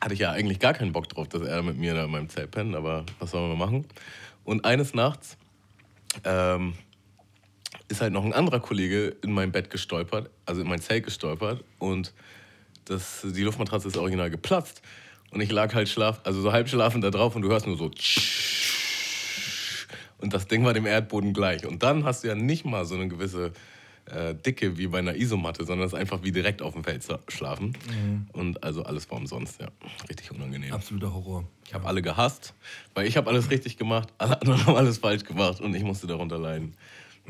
Hatte 0.00 0.14
ich 0.14 0.20
ja 0.20 0.30
eigentlich 0.30 0.58
gar 0.58 0.72
keinen 0.72 0.92
Bock 0.92 1.08
drauf, 1.08 1.28
dass 1.28 1.42
er 1.42 1.62
mit 1.62 1.76
mir 1.76 1.94
da 1.94 2.04
in 2.04 2.10
meinem 2.10 2.28
Zelt 2.28 2.50
pennt, 2.52 2.74
aber 2.74 3.04
was 3.18 3.32
sollen 3.32 3.50
wir 3.50 3.56
machen? 3.56 3.86
Und 4.44 4.64
eines 4.64 4.94
Nachts 4.94 5.36
ähm, 6.24 6.74
ist 7.88 8.00
halt 8.00 8.12
noch 8.12 8.24
ein 8.24 8.32
anderer 8.32 8.60
Kollege 8.60 9.16
in 9.22 9.32
mein 9.32 9.52
Bett 9.52 9.68
gestolpert, 9.70 10.30
also 10.46 10.62
in 10.62 10.68
mein 10.68 10.80
Zelt 10.80 11.04
gestolpert 11.04 11.64
und 11.78 12.14
das, 12.90 13.24
die 13.24 13.42
Luftmatratze 13.42 13.88
ist 13.88 13.96
original 13.96 14.30
geplatzt 14.30 14.82
und 15.30 15.40
ich 15.40 15.50
lag 15.50 15.74
halt 15.74 15.88
schlaf, 15.88 16.20
also 16.24 16.40
so 16.40 16.52
halb 16.52 16.68
schlafend 16.68 17.04
da 17.04 17.10
drauf 17.10 17.36
und 17.36 17.42
du 17.42 17.48
hörst 17.48 17.66
nur 17.66 17.76
so 17.76 17.90
und 20.18 20.34
das 20.34 20.48
Ding 20.48 20.64
war 20.64 20.74
dem 20.74 20.86
Erdboden 20.86 21.32
gleich 21.32 21.64
und 21.64 21.82
dann 21.82 22.04
hast 22.04 22.24
du 22.24 22.28
ja 22.28 22.34
nicht 22.34 22.64
mal 22.64 22.84
so 22.84 22.96
eine 22.96 23.08
gewisse 23.08 23.52
äh, 24.06 24.34
Dicke 24.34 24.76
wie 24.76 24.88
bei 24.88 24.98
einer 24.98 25.14
Isomatte, 25.14 25.64
sondern 25.64 25.86
es 25.86 25.92
ist 25.92 25.98
einfach 25.98 26.22
wie 26.22 26.32
direkt 26.32 26.62
auf 26.62 26.74
dem 26.74 26.82
Feld 26.82 27.06
schlafen 27.28 27.76
und 28.32 28.62
also 28.62 28.82
alles 28.82 29.08
war 29.10 29.18
umsonst, 29.18 29.60
ja, 29.60 29.68
richtig 30.08 30.32
unangenehm. 30.32 30.72
Absoluter 30.72 31.14
Horror. 31.14 31.44
Ich 31.66 31.74
habe 31.74 31.86
alle 31.86 32.02
gehasst, 32.02 32.54
weil 32.94 33.06
ich 33.06 33.16
habe 33.16 33.30
alles 33.30 33.50
richtig 33.50 33.76
gemacht, 33.76 34.08
alle 34.18 34.40
anderen 34.40 34.66
haben 34.66 34.76
alles 34.76 34.98
falsch 34.98 35.24
gemacht 35.24 35.60
und 35.60 35.74
ich 35.74 35.84
musste 35.84 36.06
darunter 36.08 36.38
leiden. 36.38 36.74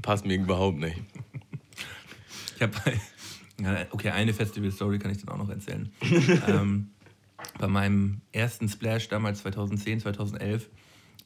Passt 0.01 0.25
mir 0.25 0.37
überhaupt 0.37 0.79
nicht. 0.79 0.97
Ich 2.57 2.63
habe 2.63 2.73
okay, 3.91 4.11
eine 4.11 4.33
Festival-Story 4.33 4.99
kann 4.99 5.11
ich 5.11 5.19
dann 5.19 5.35
auch 5.35 5.39
noch 5.39 5.51
erzählen. 5.51 5.91
ähm, 6.49 6.91
bei 7.59 7.67
meinem 7.69 8.21
ersten 8.33 8.69
Splash 8.69 9.09
damals 9.09 9.41
2010, 9.41 10.01
2011, 10.01 10.69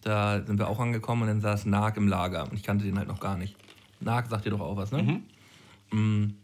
da 0.02 0.44
sind 0.44 0.58
wir 0.58 0.68
auch 0.68 0.78
angekommen 0.78 1.22
und 1.22 1.28
dann 1.28 1.40
saß 1.40 1.66
Nag 1.66 1.96
im 1.96 2.08
Lager 2.08 2.44
und 2.44 2.54
ich 2.54 2.62
kannte 2.62 2.84
den 2.84 2.98
halt 2.98 3.08
noch 3.08 3.20
gar 3.20 3.36
nicht. 3.36 3.56
Nag 4.00 4.28
sagt 4.28 4.44
dir 4.44 4.50
doch 4.50 4.60
auch 4.60 4.76
was, 4.76 4.92
ne? 4.92 5.22
Mm, 5.92 6.34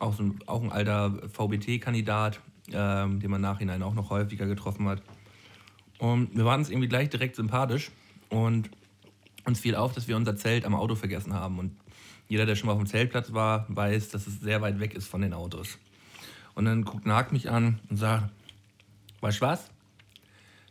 auch, 0.00 0.14
so 0.14 0.22
ein, 0.22 0.38
auch 0.46 0.62
ein 0.62 0.70
alter 0.70 1.28
VBT-Kandidat, 1.28 2.40
ähm, 2.72 3.20
den 3.20 3.30
man 3.30 3.40
nachhinein 3.40 3.82
auch 3.82 3.94
noch 3.94 4.10
häufiger 4.10 4.46
getroffen 4.46 4.88
hat. 4.88 5.02
Und 5.98 6.36
wir 6.36 6.44
waren 6.44 6.60
uns 6.60 6.70
irgendwie 6.70 6.88
gleich 6.88 7.08
direkt 7.08 7.36
sympathisch 7.36 7.90
und 8.28 8.70
uns 9.44 9.60
fiel 9.60 9.74
auf, 9.74 9.94
dass 9.94 10.08
wir 10.08 10.16
unser 10.16 10.36
Zelt 10.36 10.64
am 10.64 10.74
Auto 10.74 10.94
vergessen 10.94 11.32
haben. 11.32 11.58
Und 11.58 11.76
jeder, 12.28 12.46
der 12.46 12.56
schon 12.56 12.66
mal 12.66 12.72
auf 12.72 12.78
dem 12.78 12.86
Zeltplatz 12.86 13.32
war, 13.32 13.66
weiß, 13.68 14.10
dass 14.10 14.26
es 14.26 14.40
sehr 14.40 14.60
weit 14.62 14.80
weg 14.80 14.94
ist 14.94 15.06
von 15.06 15.20
den 15.20 15.32
Autos. 15.32 15.78
Und 16.54 16.64
dann 16.64 16.84
guckt 16.84 17.06
Nag 17.06 17.32
mich 17.32 17.50
an 17.50 17.78
und 17.88 17.96
sagt, 17.96 18.30
weißt 19.20 19.40
du 19.40 19.46
was? 19.46 19.70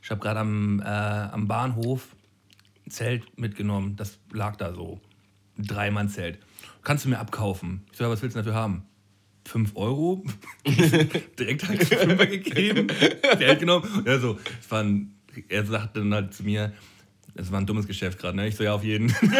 Ich 0.01 0.11
habe 0.11 0.21
gerade 0.21 0.39
am, 0.39 0.81
äh, 0.81 0.85
am 0.85 1.47
Bahnhof 1.47 2.15
ein 2.85 2.91
Zelt 2.91 3.39
mitgenommen. 3.39 3.95
Das 3.95 4.19
lag 4.31 4.55
da 4.55 4.73
so. 4.73 4.99
Ein 5.57 5.65
Dreimann-Zelt. 5.65 6.39
Kannst 6.83 7.05
du 7.05 7.09
mir 7.09 7.19
abkaufen? 7.19 7.85
Ich 7.91 7.99
ja, 7.99 8.09
was 8.09 8.21
willst 8.21 8.35
du 8.35 8.39
dafür 8.39 8.55
haben? 8.55 8.83
5 9.45 9.75
Euro? 9.75 10.23
Direkt 11.39 11.67
halt 11.67 11.83
Fünfer 11.83 12.27
gegeben, 12.27 12.87
Geld 13.39 13.59
genommen. 13.59 13.87
Und 13.95 14.07
er 14.07 14.19
so, 14.19 14.39
es 14.59 14.69
war 14.71 14.83
ein, 14.83 15.15
er 15.49 15.65
sagte 15.65 15.99
dann 15.99 16.13
halt 16.13 16.33
zu 16.33 16.43
mir, 16.43 16.73
es 17.37 17.51
war 17.51 17.59
ein 17.59 17.65
dummes 17.65 17.85
Geschäft 17.85 18.17
gerade, 18.17 18.37
ne? 18.37 18.47
Ich 18.47 18.55
so, 18.55 18.63
ja, 18.63 18.73
auf 18.73 18.83
jeden. 18.83 19.13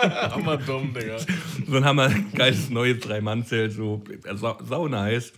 Hammer 0.00 0.56
dumm, 0.56 0.94
Digga. 0.94 1.18
so 1.18 1.76
ein 1.76 1.84
hammer 1.84 2.10
geiles 2.34 2.70
neues 2.70 3.00
Drei-Mann-Zelt, 3.00 3.72
so 3.72 4.02
äh, 4.24 4.36
sau, 4.36 4.56
sau 4.62 4.88
nice. 4.88 5.32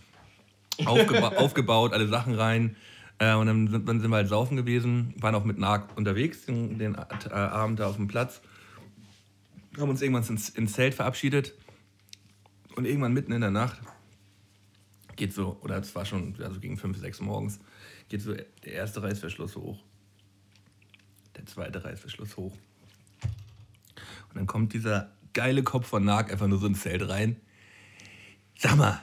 Aufgeba 0.85 1.29
aufgebaut, 1.37 1.93
alle 1.93 2.07
Sachen 2.07 2.35
rein. 2.35 2.75
Äh, 3.17 3.33
und 3.33 3.47
dann 3.47 3.67
sind, 3.67 3.89
dann 3.89 3.99
sind 3.99 4.11
wir 4.11 4.17
halt 4.17 4.29
saufen 4.29 4.57
gewesen, 4.57 5.13
waren 5.17 5.33
auch 5.33 5.43
mit 5.43 5.57
Nag 5.57 5.97
unterwegs, 5.97 6.45
den, 6.45 6.77
den 6.77 6.95
äh, 6.95 7.33
Abend 7.33 7.79
da 7.79 7.87
auf 7.87 7.95
dem 7.95 8.07
Platz. 8.07 8.41
Haben 9.77 9.89
uns 9.89 10.01
irgendwann 10.01 10.23
ins, 10.27 10.49
ins 10.49 10.73
Zelt 10.73 10.93
verabschiedet. 10.93 11.55
Und 12.75 12.85
irgendwann 12.85 13.13
mitten 13.13 13.31
in 13.31 13.41
der 13.41 13.51
Nacht 13.51 13.79
geht 15.15 15.33
so, 15.33 15.57
oder 15.61 15.77
es 15.77 15.95
war 15.95 16.05
schon 16.05 16.35
also 16.43 16.59
gegen 16.59 16.77
5, 16.77 16.99
6 16.99 17.21
morgens, 17.21 17.59
geht 18.09 18.21
so 18.21 18.33
der 18.33 18.73
erste 18.73 19.01
Reißverschluss 19.01 19.55
hoch. 19.55 19.81
Der 21.35 21.45
zweite 21.45 21.83
Reißverschluss 21.83 22.37
hoch. 22.37 22.53
Und 24.29 24.35
dann 24.35 24.47
kommt 24.47 24.73
dieser 24.73 25.11
geile 25.33 25.63
Kopf 25.63 25.87
von 25.87 26.03
Nag 26.03 26.31
einfach 26.31 26.47
nur 26.47 26.59
so 26.59 26.67
ins 26.67 26.81
Zelt 26.81 27.07
rein. 27.07 27.37
Sag 28.57 28.77
mal, 28.77 29.01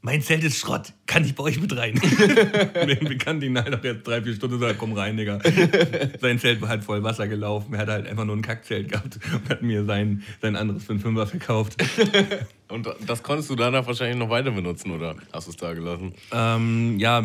mein 0.00 0.22
Zelt 0.22 0.44
ist 0.44 0.58
Schrott. 0.58 0.92
Kann 1.06 1.24
ich 1.24 1.34
bei 1.34 1.42
euch 1.42 1.60
mit 1.60 1.76
rein? 1.76 1.94
Wir 2.00 3.18
kannten 3.18 3.44
ihn 3.44 3.58
halt 3.58 3.74
auch 3.74 3.82
jetzt 3.82 4.06
drei, 4.06 4.22
vier 4.22 4.34
Stunden. 4.34 4.58
Sagt, 4.60 4.78
komm 4.78 4.92
rein, 4.92 5.16
Digga. 5.16 5.40
Sein 6.20 6.38
Zelt 6.38 6.60
war 6.62 6.68
halt 6.68 6.84
voll 6.84 7.02
Wasser 7.02 7.26
gelaufen. 7.26 7.74
Er 7.74 7.80
hat 7.80 7.88
halt 7.88 8.06
einfach 8.06 8.24
nur 8.24 8.36
ein 8.36 8.42
Kackzelt 8.42 8.90
gehabt 8.90 9.18
und 9.32 9.48
hat 9.50 9.62
mir 9.62 9.84
sein, 9.84 10.22
sein 10.40 10.54
anderes 10.54 10.84
für 10.84 10.92
einen 10.92 11.00
Fünfer 11.00 11.26
verkauft. 11.26 11.76
Und 12.68 12.86
das 13.06 13.22
konntest 13.22 13.48
du 13.48 13.56
danach 13.56 13.86
wahrscheinlich 13.86 14.18
noch 14.18 14.28
weiter 14.28 14.50
benutzen, 14.50 14.90
oder 14.90 15.16
hast 15.32 15.46
du 15.46 15.52
es 15.52 15.56
da 15.56 15.72
gelassen? 15.72 16.12
Ähm, 16.32 16.98
ja, 16.98 17.22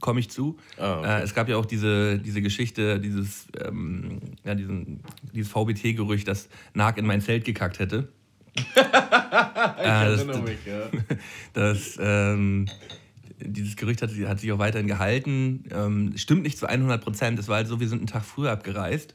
komme 0.00 0.20
ich 0.20 0.30
zu. 0.30 0.58
Ah, 0.78 0.98
okay. 0.98 1.20
äh, 1.20 1.22
es 1.22 1.34
gab 1.34 1.48
ja 1.48 1.56
auch 1.56 1.66
diese, 1.66 2.18
diese 2.18 2.42
Geschichte, 2.42 3.00
dieses, 3.00 3.46
ähm, 3.60 4.20
ja, 4.44 4.54
diesen, 4.54 5.00
dieses 5.32 5.50
VBT-Gerücht, 5.50 6.28
dass 6.28 6.48
Nag 6.74 6.98
in 6.98 7.06
mein 7.06 7.20
Zelt 7.20 7.44
gekackt 7.44 7.78
hätte. 7.78 8.08
äh, 8.74 8.82
das, 9.76 10.24
mich, 10.24 10.64
ja. 10.64 10.88
das, 11.52 11.98
ähm, 12.00 12.66
dieses 13.38 13.76
Gerücht 13.76 14.02
hat, 14.02 14.10
hat 14.10 14.40
sich 14.40 14.52
auch 14.52 14.58
weiterhin 14.58 14.86
gehalten. 14.86 15.64
Ähm, 15.70 16.12
stimmt 16.16 16.42
nicht 16.42 16.58
zu 16.58 16.66
100 16.66 17.02
Prozent. 17.02 17.38
Es 17.38 17.48
war 17.48 17.56
halt 17.56 17.68
so, 17.68 17.80
wir 17.80 17.88
sind 17.88 17.98
einen 17.98 18.06
Tag 18.06 18.24
früher 18.24 18.50
abgereist. 18.50 19.14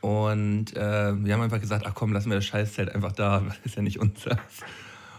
Und 0.00 0.76
äh, 0.76 1.24
wir 1.24 1.32
haben 1.32 1.42
einfach 1.42 1.60
gesagt, 1.60 1.84
ach 1.86 1.94
komm, 1.94 2.12
lassen 2.12 2.28
wir 2.28 2.36
das 2.36 2.44
Scheißzelt 2.44 2.94
einfach 2.94 3.12
da, 3.12 3.40
das 3.46 3.58
ist 3.64 3.76
ja 3.76 3.82
nicht 3.82 4.00
unser. 4.00 4.38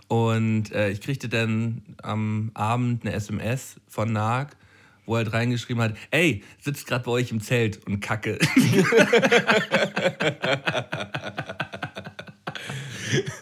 Und 0.07 0.71
äh, 0.73 0.89
ich 0.89 1.01
kriegte 1.01 1.29
dann 1.29 1.81
am 2.01 2.51
Abend 2.53 3.05
eine 3.05 3.15
SMS 3.15 3.79
von 3.87 4.11
Nag, 4.11 4.57
wo 5.05 5.15
er 5.15 5.23
halt 5.23 5.33
reingeschrieben 5.33 5.81
hat, 5.83 5.95
ey, 6.11 6.43
sitzt 6.61 6.87
gerade 6.87 7.03
bei 7.03 7.11
euch 7.11 7.31
im 7.31 7.41
Zelt 7.41 7.85
und 7.87 7.99
kacke. 7.99 8.39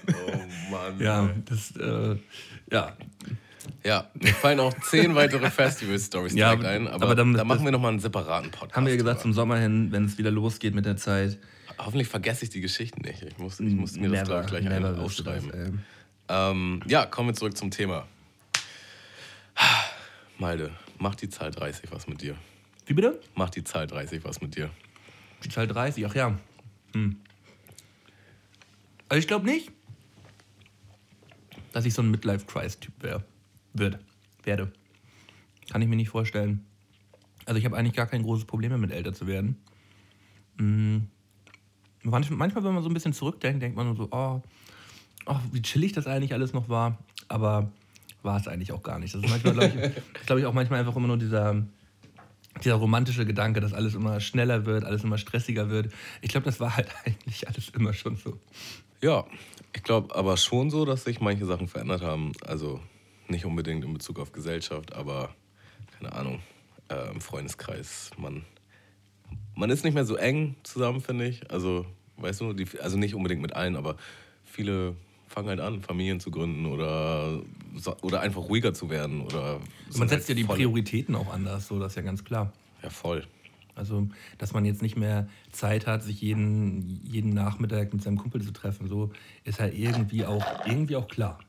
Oh 0.10 0.72
Mann. 0.72 1.00
ja, 1.00 1.30
das, 1.46 1.72
äh, 1.78 2.16
ja, 2.72 2.94
Ja, 3.84 4.10
mir 4.16 4.34
fallen 4.34 4.60
auch 4.60 4.74
zehn 4.82 5.14
weitere 5.16 5.50
Festival-Stories 5.50 6.34
Ja, 6.34 6.56
direkt 6.56 6.66
ein, 6.68 6.88
aber, 6.88 7.06
aber 7.06 7.16
dann- 7.16 7.34
da 7.34 7.44
machen 7.44 7.60
das- 7.60 7.66
wir 7.66 7.72
nochmal 7.72 7.92
einen 7.92 8.00
separaten 8.00 8.52
Podcast. 8.52 8.76
haben 8.76 8.86
wir 8.86 8.94
gesagt, 8.98 9.18
drüber. 9.20 9.22
zum 9.22 9.34
Sommer 9.34 9.58
hin, 9.58 9.92
wenn 9.92 10.06
es 10.06 10.18
wieder 10.18 10.32
losgeht 10.32 10.74
mit 10.76 10.86
der 10.86 10.98
Zeit. 10.98 11.38
Hoffentlich 11.78 12.08
vergesse 12.08 12.44
ich 12.46 12.50
die 12.50 12.62
Geschichten 12.62 13.02
nicht. 13.02 13.22
Ich 13.24 13.38
muss, 13.38 13.60
ich 13.60 13.74
muss 13.74 13.96
mir 13.96 14.10
das 14.10 14.28
Never, 14.28 14.42
gleich, 14.44 14.62
gleich 14.62 14.64
never 14.66 14.90
ein- 14.90 14.98
wirst 14.98 15.20
du 15.20 15.24
das, 15.24 15.38
aufschreiben. 15.44 15.84
ey. 16.28 16.32
Ähm, 16.52 16.82
ja, 16.88 17.06
kommen 17.06 17.30
wir 17.30 17.34
zurück 17.34 17.58
zum 17.58 17.72
Thema. 17.72 18.08
Malde, 20.38 20.72
macht 21.02 21.22
die 21.22 21.30
Zahl 21.30 21.52
30 21.52 21.92
was 21.92 22.08
mit 22.08 22.22
dir? 22.22 22.36
Wie 22.86 22.94
bitte? 22.94 23.20
Macht 23.36 23.56
die 23.56 23.64
Zahl 23.64 23.88
30 23.88 24.24
was 24.24 24.40
mit 24.42 24.56
dir? 24.56 24.70
Die 25.44 25.50
Zahl 25.50 25.68
30, 25.68 26.06
ach 26.06 26.16
ja. 26.16 26.38
Hm. 26.94 27.18
Also 29.10 29.20
ich 29.20 29.28
glaube 29.28 29.46
nicht, 29.46 29.72
dass 31.74 31.86
ich 31.86 31.94
so 31.94 32.02
ein 32.02 32.12
Midlife-Crisis-Typ 32.12 32.94
wär, 33.02 33.24
wird, 33.74 34.00
werde. 34.44 34.72
Kann 35.70 35.82
ich 35.82 35.88
mir 35.88 35.96
nicht 35.96 36.10
vorstellen. 36.10 36.66
Also 37.46 37.58
ich 37.58 37.66
habe 37.66 37.76
eigentlich 37.78 37.96
gar 37.96 38.08
kein 38.08 38.24
großes 38.24 38.46
Problem 38.46 38.72
damit, 38.72 38.92
älter 38.92 39.14
zu 39.14 39.26
werden. 39.26 39.58
Mhm. 40.58 41.08
Manchmal, 42.04 42.64
wenn 42.64 42.74
man 42.74 42.84
so 42.84 42.90
ein 42.90 42.94
bisschen 42.94 43.14
zurückdenkt, 43.14 43.62
denkt 43.62 43.76
man 43.76 43.96
so, 43.96 44.08
oh, 44.12 44.42
oh, 45.26 45.40
wie 45.52 45.62
chillig 45.62 45.94
das 45.94 46.08
eigentlich 46.08 46.34
alles 46.34 46.54
noch 46.54 46.70
war. 46.70 46.98
Aber 47.28 47.72
war 48.24 48.38
es 48.38 48.48
eigentlich 48.48 48.72
auch 48.72 48.84
gar 48.84 49.00
nicht. 49.00 49.14
Das 49.14 49.24
ist 49.24 49.30
manchmal, 49.30 49.54
glaube 49.54 49.94
ich, 49.96 50.04
glaub 50.26 50.40
ich, 50.40 50.46
auch 50.46 50.54
manchmal 50.54 50.80
einfach 50.80 50.96
immer 50.96 51.08
nur 51.08 51.18
dieser, 51.18 51.64
dieser 52.64 52.76
romantische 52.76 53.26
Gedanke, 53.26 53.62
dass 53.62 53.74
alles 53.74 53.96
immer 53.96 54.20
schneller 54.20 54.66
wird, 54.66 54.84
alles 54.84 55.04
immer 55.04 55.18
stressiger 55.18 55.70
wird. 55.70 55.92
Ich 56.22 56.30
glaube, 56.30 56.46
das 56.46 56.60
war 56.60 56.76
halt 56.76 56.88
eigentlich 57.06 57.48
alles 57.48 57.70
immer 57.70 57.94
schon 57.94 58.18
so. 58.18 58.40
Ja, 59.02 59.26
ich 59.74 59.84
glaube 59.84 60.16
aber 60.16 60.38
schon 60.38 60.70
so, 60.70 60.86
dass 60.86 61.04
sich 61.04 61.22
manche 61.22 61.46
Sachen 61.46 61.68
verändert 61.68 62.02
haben. 62.02 62.34
Also 62.46 62.80
nicht 63.28 63.46
unbedingt 63.46 63.84
in 63.84 63.94
Bezug 63.94 64.20
auf 64.20 64.32
Gesellschaft, 64.32 64.94
aber 64.94 65.34
keine 65.98 66.14
Ahnung, 66.14 66.40
äh, 66.90 67.12
im 67.12 67.22
Freundeskreis. 67.22 68.12
Man, 68.18 68.44
man 69.56 69.70
ist 69.70 69.84
nicht 69.84 69.94
mehr 69.94 70.06
so 70.06 70.16
eng 70.16 70.56
zusammen, 70.64 71.02
finde 71.02 71.28
ich. 71.28 71.50
Also, 71.50 71.86
weißt 72.18 72.42
du, 72.42 72.54
die, 72.54 72.68
also 72.80 72.98
nicht 72.98 73.16
unbedingt 73.16 73.42
mit 73.42 73.54
allen, 73.54 73.76
aber 73.76 73.96
viele 74.44 74.96
fangen 75.32 75.50
halt 75.50 75.60
an, 75.60 75.82
Familien 75.82 76.20
zu 76.20 76.30
gründen 76.30 76.66
oder, 76.66 77.42
oder 78.02 78.22
einfach 78.22 78.42
ruhiger 78.42 78.74
zu 78.74 78.90
werden. 78.90 79.22
Oder 79.22 79.60
man 79.98 80.08
setzt 80.08 80.28
halt 80.28 80.30
ja 80.30 80.36
die 80.36 80.44
Prioritäten 80.44 81.16
auch 81.16 81.34
anders, 81.34 81.68
so 81.68 81.80
das 81.80 81.94
ist 81.94 81.96
ja 81.96 82.02
ganz 82.02 82.24
klar. 82.24 82.52
Ja, 82.84 82.90
voll. 82.90 83.26
Also, 83.74 84.10
dass 84.38 84.54
man 84.54 84.66
jetzt 84.66 84.82
nicht 84.82 84.98
mehr 84.98 85.30
Zeit 85.52 85.88
hat, 85.88 86.04
sich 86.04 86.22
jeden, 86.22 87.02
jeden 87.06 87.34
Nachmittag 87.34 87.94
mit 87.94 88.04
seinem 88.04 88.18
Kumpel 88.18 88.42
zu 88.42 88.52
treffen, 88.52 88.88
so 88.88 89.12
ist 89.46 89.60
halt 89.60 89.78
irgendwie 89.78 90.26
auch, 90.26 90.46
irgendwie 90.66 90.98
auch 90.98 91.08
klar. 91.08 91.40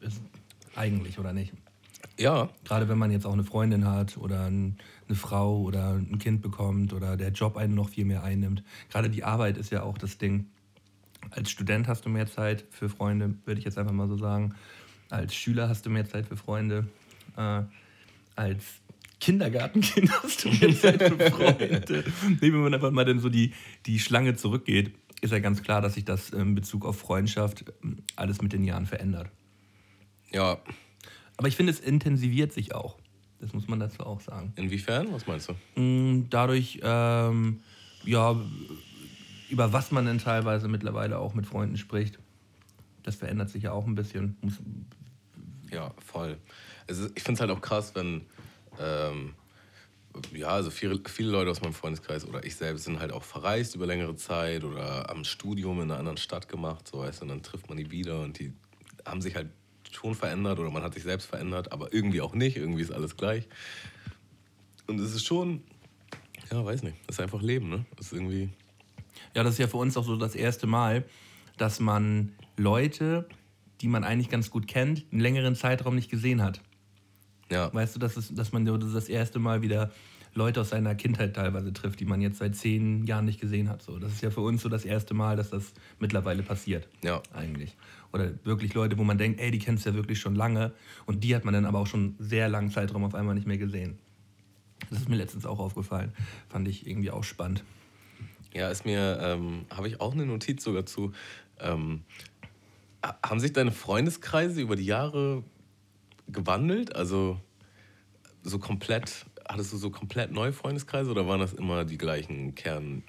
Ist 0.00 0.22
eigentlich, 0.76 1.18
oder 1.18 1.32
nicht? 1.32 1.52
Ja. 2.18 2.48
Gerade 2.64 2.88
wenn 2.88 2.98
man 2.98 3.10
jetzt 3.10 3.26
auch 3.26 3.32
eine 3.32 3.44
Freundin 3.44 3.86
hat 3.86 4.16
oder 4.16 4.44
eine 4.44 4.76
Frau 5.12 5.58
oder 5.60 5.94
ein 5.94 6.18
Kind 6.18 6.40
bekommt 6.40 6.92
oder 6.92 7.16
der 7.16 7.30
Job 7.30 7.56
einen 7.56 7.74
noch 7.74 7.88
viel 7.88 8.04
mehr 8.04 8.22
einnimmt. 8.22 8.62
Gerade 8.90 9.10
die 9.10 9.24
Arbeit 9.24 9.56
ist 9.56 9.72
ja 9.72 9.82
auch 9.82 9.98
das 9.98 10.18
Ding. 10.18 10.46
Als 11.34 11.50
Student 11.50 11.88
hast 11.88 12.04
du 12.04 12.10
mehr 12.10 12.26
Zeit 12.26 12.64
für 12.70 12.88
Freunde, 12.88 13.34
würde 13.44 13.58
ich 13.58 13.64
jetzt 13.64 13.78
einfach 13.78 13.92
mal 13.92 14.08
so 14.08 14.16
sagen. 14.16 14.54
Als 15.08 15.34
Schüler 15.34 15.68
hast 15.68 15.86
du 15.86 15.90
mehr 15.90 16.08
Zeit 16.08 16.26
für 16.26 16.36
Freunde. 16.36 16.86
Äh, 17.36 17.62
als 18.36 18.64
Kindergartenkind 19.18 20.10
hast 20.22 20.44
du 20.44 20.50
mehr 20.50 20.74
Zeit 20.74 21.02
für 21.02 21.30
Freunde. 21.30 22.04
nee, 22.28 22.52
wenn 22.52 22.62
man 22.62 22.74
einfach 22.74 22.90
mal 22.90 23.04
dann 23.04 23.18
so 23.18 23.28
die, 23.28 23.52
die 23.86 23.98
Schlange 23.98 24.36
zurückgeht, 24.36 24.94
ist 25.22 25.30
ja 25.30 25.38
ganz 25.38 25.62
klar, 25.62 25.80
dass 25.80 25.94
sich 25.94 26.04
das 26.04 26.30
in 26.30 26.54
Bezug 26.54 26.84
auf 26.84 26.98
Freundschaft 26.98 27.64
ähm, 27.82 27.98
alles 28.16 28.42
mit 28.42 28.52
den 28.52 28.64
Jahren 28.64 28.86
verändert. 28.86 29.30
Ja. 30.32 30.58
Aber 31.36 31.48
ich 31.48 31.56
finde, 31.56 31.72
es 31.72 31.80
intensiviert 31.80 32.52
sich 32.52 32.74
auch. 32.74 32.98
Das 33.40 33.52
muss 33.52 33.68
man 33.68 33.80
dazu 33.80 34.00
auch 34.04 34.20
sagen. 34.20 34.52
Inwiefern? 34.56 35.08
Was 35.12 35.26
meinst 35.26 35.48
du? 35.48 35.80
Mm, 35.80 36.28
dadurch, 36.30 36.80
ähm, 36.82 37.60
ja, 38.04 38.40
über 39.52 39.74
was 39.74 39.90
man 39.90 40.06
dann 40.06 40.18
teilweise 40.18 40.66
mittlerweile 40.66 41.18
auch 41.18 41.34
mit 41.34 41.46
Freunden 41.46 41.76
spricht. 41.76 42.18
Das 43.02 43.16
verändert 43.16 43.50
sich 43.50 43.64
ja 43.64 43.72
auch 43.72 43.86
ein 43.86 43.94
bisschen. 43.94 44.36
Ja, 45.70 45.92
voll. 46.04 46.38
Also 46.88 47.08
ich 47.14 47.22
finde 47.22 47.34
es 47.34 47.40
halt 47.40 47.50
auch 47.50 47.60
krass, 47.60 47.94
wenn 47.94 48.22
ähm, 48.80 49.34
ja, 50.34 50.48
also 50.48 50.70
viele, 50.70 51.00
viele 51.06 51.30
Leute 51.30 51.50
aus 51.50 51.60
meinem 51.60 51.74
Freundeskreis 51.74 52.26
oder 52.26 52.44
ich 52.46 52.56
selbst 52.56 52.84
sind 52.84 52.98
halt 52.98 53.12
auch 53.12 53.22
verreist 53.22 53.74
über 53.74 53.86
längere 53.86 54.16
Zeit 54.16 54.64
oder 54.64 55.10
am 55.10 55.22
Studium 55.22 55.82
in 55.82 55.90
einer 55.90 55.98
anderen 55.98 56.16
Stadt 56.16 56.48
gemacht, 56.48 56.88
so 56.88 57.00
weißt 57.00 57.20
du, 57.20 57.24
und 57.24 57.28
dann 57.28 57.42
trifft 57.42 57.68
man 57.68 57.76
die 57.76 57.90
wieder 57.90 58.22
und 58.22 58.38
die 58.38 58.54
haben 59.04 59.20
sich 59.20 59.34
halt 59.34 59.48
schon 59.90 60.14
verändert 60.14 60.58
oder 60.58 60.70
man 60.70 60.82
hat 60.82 60.94
sich 60.94 61.02
selbst 61.02 61.26
verändert, 61.26 61.72
aber 61.72 61.92
irgendwie 61.92 62.22
auch 62.22 62.34
nicht, 62.34 62.56
irgendwie 62.56 62.82
ist 62.82 62.92
alles 62.92 63.18
gleich. 63.18 63.48
Und 64.86 64.98
es 64.98 65.14
ist 65.14 65.26
schon, 65.26 65.62
ja, 66.50 66.64
weiß 66.64 66.82
nicht, 66.82 66.96
es 67.06 67.16
ist 67.16 67.20
einfach 67.20 67.42
Leben, 67.42 67.68
ne? 67.68 67.84
Das 67.96 68.06
ist 68.06 68.12
irgendwie. 68.14 68.48
Ja, 69.34 69.42
das 69.42 69.54
ist 69.54 69.58
ja 69.58 69.66
für 69.66 69.78
uns 69.78 69.96
auch 69.96 70.04
so 70.04 70.16
das 70.16 70.34
erste 70.34 70.66
Mal, 70.66 71.04
dass 71.56 71.80
man 71.80 72.32
Leute, 72.56 73.26
die 73.80 73.88
man 73.88 74.04
eigentlich 74.04 74.28
ganz 74.28 74.50
gut 74.50 74.66
kennt, 74.66 75.04
einen 75.10 75.20
längeren 75.20 75.54
Zeitraum 75.54 75.94
nicht 75.94 76.10
gesehen 76.10 76.42
hat. 76.42 76.60
Ja. 77.50 77.72
Weißt 77.72 77.94
du, 77.94 77.98
dass, 77.98 78.16
es, 78.16 78.34
dass 78.34 78.52
man 78.52 78.64
das 78.64 79.08
erste 79.08 79.38
Mal 79.38 79.62
wieder 79.62 79.90
Leute 80.34 80.62
aus 80.62 80.70
seiner 80.70 80.94
Kindheit 80.94 81.34
teilweise 81.34 81.72
trifft, 81.72 82.00
die 82.00 82.06
man 82.06 82.22
jetzt 82.22 82.38
seit 82.38 82.56
zehn 82.56 83.04
Jahren 83.04 83.26
nicht 83.26 83.40
gesehen 83.40 83.68
hat. 83.68 83.82
So, 83.82 83.98
das 83.98 84.12
ist 84.12 84.22
ja 84.22 84.30
für 84.30 84.40
uns 84.40 84.62
so 84.62 84.68
das 84.68 84.84
erste 84.84 85.12
Mal, 85.12 85.36
dass 85.36 85.50
das 85.50 85.72
mittlerweile 85.98 86.42
passiert. 86.42 86.88
Ja. 87.02 87.22
Eigentlich. 87.34 87.76
Oder 88.12 88.32
wirklich 88.44 88.72
Leute, 88.72 88.96
wo 88.96 89.04
man 89.04 89.18
denkt, 89.18 89.40
ey, 89.40 89.50
die 89.50 89.58
kennst 89.58 89.84
du 89.84 89.90
ja 89.90 89.96
wirklich 89.96 90.20
schon 90.20 90.34
lange. 90.34 90.72
Und 91.04 91.22
die 91.24 91.34
hat 91.34 91.44
man 91.44 91.52
dann 91.52 91.66
aber 91.66 91.78
auch 91.78 91.86
schon 91.86 92.14
sehr 92.18 92.48
langen 92.48 92.70
Zeitraum 92.70 93.04
auf 93.04 93.14
einmal 93.14 93.34
nicht 93.34 93.46
mehr 93.46 93.58
gesehen. 93.58 93.98
Das 94.90 95.00
ist 95.00 95.08
mir 95.08 95.16
letztens 95.16 95.44
auch 95.44 95.58
aufgefallen. 95.58 96.12
Fand 96.48 96.66
ich 96.66 96.86
irgendwie 96.86 97.10
auch 97.10 97.24
spannend. 97.24 97.62
Ja, 98.54 98.68
ist 98.68 98.84
mir, 98.84 99.18
ähm, 99.20 99.64
habe 99.70 99.88
ich 99.88 100.00
auch 100.00 100.12
eine 100.12 100.26
Notiz 100.26 100.62
sogar 100.62 100.84
zu. 100.86 101.12
Ähm, 101.58 102.02
haben 103.02 103.40
sich 103.40 103.52
deine 103.52 103.72
Freundeskreise 103.72 104.60
über 104.60 104.76
die 104.76 104.84
Jahre 104.84 105.42
gewandelt? 106.28 106.94
Also 106.94 107.40
so 108.42 108.58
komplett, 108.58 109.26
hattest 109.48 109.72
du 109.72 109.76
so 109.76 109.90
komplett 109.90 110.32
neue 110.32 110.52
Freundeskreise 110.52 111.10
oder 111.10 111.26
waren 111.26 111.40
das 111.40 111.52
immer 111.52 111.84
die 111.84 111.98
gleichen 111.98 112.54
Kernjungs 112.54 113.02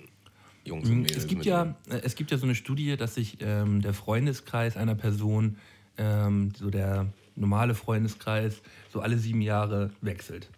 und 0.65 0.83
hm, 0.83 1.01
Mädels? 1.01 1.23
Es 1.23 1.27
gibt, 1.27 1.45
ja, 1.45 1.75
äh, 1.89 2.01
es 2.03 2.15
gibt 2.15 2.31
ja 2.31 2.37
so 2.37 2.45
eine 2.45 2.55
Studie, 2.55 2.95
dass 2.97 3.15
sich 3.15 3.37
ähm, 3.41 3.81
der 3.81 3.93
Freundeskreis 3.93 4.77
einer 4.77 4.95
Person, 4.95 5.57
ähm, 5.97 6.53
so 6.57 6.69
der 6.69 7.07
normale 7.35 7.75
Freundeskreis, 7.75 8.61
so 8.91 9.01
alle 9.01 9.17
sieben 9.17 9.41
Jahre 9.41 9.91
wechselt. 10.01 10.49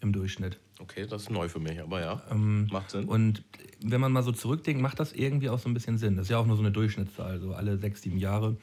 Im 0.00 0.12
Durchschnitt. 0.12 0.58
Okay, 0.80 1.06
das 1.06 1.22
ist 1.22 1.30
neu 1.30 1.48
für 1.48 1.60
mich, 1.60 1.80
aber 1.80 2.00
ja, 2.00 2.22
ähm, 2.30 2.66
macht 2.72 2.90
Sinn. 2.90 3.04
Und 3.04 3.44
wenn 3.82 4.00
man 4.00 4.12
mal 4.12 4.22
so 4.22 4.32
zurückdenkt, 4.32 4.80
macht 4.80 4.98
das 4.98 5.12
irgendwie 5.12 5.50
auch 5.50 5.58
so 5.58 5.68
ein 5.68 5.74
bisschen 5.74 5.98
Sinn. 5.98 6.16
Das 6.16 6.24
ist 6.24 6.30
ja 6.30 6.38
auch 6.38 6.46
nur 6.46 6.56
so 6.56 6.62
eine 6.62 6.72
Durchschnittszahl, 6.72 7.38
so 7.38 7.52
alle 7.52 7.76
sechs, 7.76 8.02
sieben 8.02 8.18
Jahre. 8.18 8.56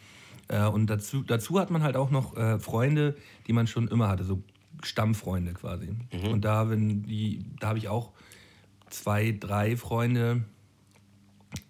Äh, 0.48 0.66
und 0.66 0.90
dazu, 0.90 1.24
dazu 1.24 1.60
hat 1.60 1.70
man 1.70 1.84
halt 1.84 1.96
auch 1.96 2.10
noch 2.10 2.36
äh, 2.36 2.58
Freunde, 2.60 3.16
die 3.46 3.54
man 3.54 3.68
schon 3.68 3.88
immer 3.88 4.08
hatte, 4.08 4.24
so 4.24 4.42
Stammfreunde 4.84 5.54
quasi. 5.54 5.96
Mhm. 6.12 6.28
Und 6.30 6.46
da, 6.46 6.66
da 6.66 7.68
habe 7.68 7.78
ich 7.78 7.88
auch 7.88 8.12
zwei, 8.90 9.38
drei 9.40 9.78
Freunde, 9.78 10.44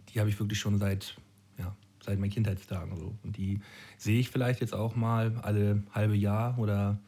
die 0.09 0.19
habe 0.19 0.29
ich 0.29 0.39
wirklich 0.39 0.59
schon 0.59 0.77
seit, 0.77 1.17
ja, 1.57 1.75
seit 2.05 2.19
meinen 2.19 2.31
Kindheitstagen. 2.31 2.95
So. 2.97 3.15
Und 3.23 3.37
die 3.37 3.59
sehe 3.97 4.19
ich 4.19 4.29
vielleicht 4.29 4.61
jetzt 4.61 4.73
auch 4.73 4.95
mal 4.95 5.35
alle 5.41 5.83
halbe 5.93 6.15
Jahr 6.15 6.57
oder 6.57 6.99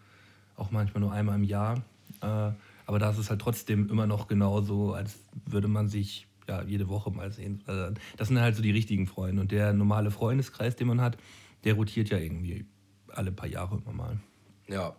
auch 0.58 0.72
manchmal 0.72 1.02
nur 1.02 1.14
einmal 1.14 1.36
im 1.36 1.44
Jahr. 1.44 1.84
Äh, 2.22 2.52
aber 2.90 2.98
da 2.98 3.12
ist 3.12 3.20
es 3.20 3.30
halt 3.30 3.40
trotzdem 3.40 3.88
immer 3.88 4.08
noch 4.08 4.28
genauso, 4.28 4.96
als 4.96 5.20
würde 5.46 5.68
man 5.68 5.90
sich 5.90 6.26
ja, 6.48 6.64
jede 6.64 6.90
Woche 6.90 7.12
mal 7.12 7.32
sehen. 7.32 7.62
Also 7.68 7.94
das 8.18 8.30
sind 8.30 8.42
halt 8.42 8.56
so 8.56 8.64
die 8.64 8.72
richtigen 8.72 9.06
Freunde. 9.06 9.44
Und 9.44 9.52
der 9.52 9.74
normale 9.74 10.10
Freundeskreis, 10.10 10.76
den 10.76 10.88
man 10.88 11.00
hat, 11.00 11.16
der 11.66 11.76
rotiert 11.76 12.10
ja 12.10 12.18
irgendwie 12.18 12.66
alle 13.10 13.32
paar 13.32 13.48
Jahre 13.48 13.78
immer 13.78 13.94
mal. 13.94 14.20
Ja. 14.68 14.96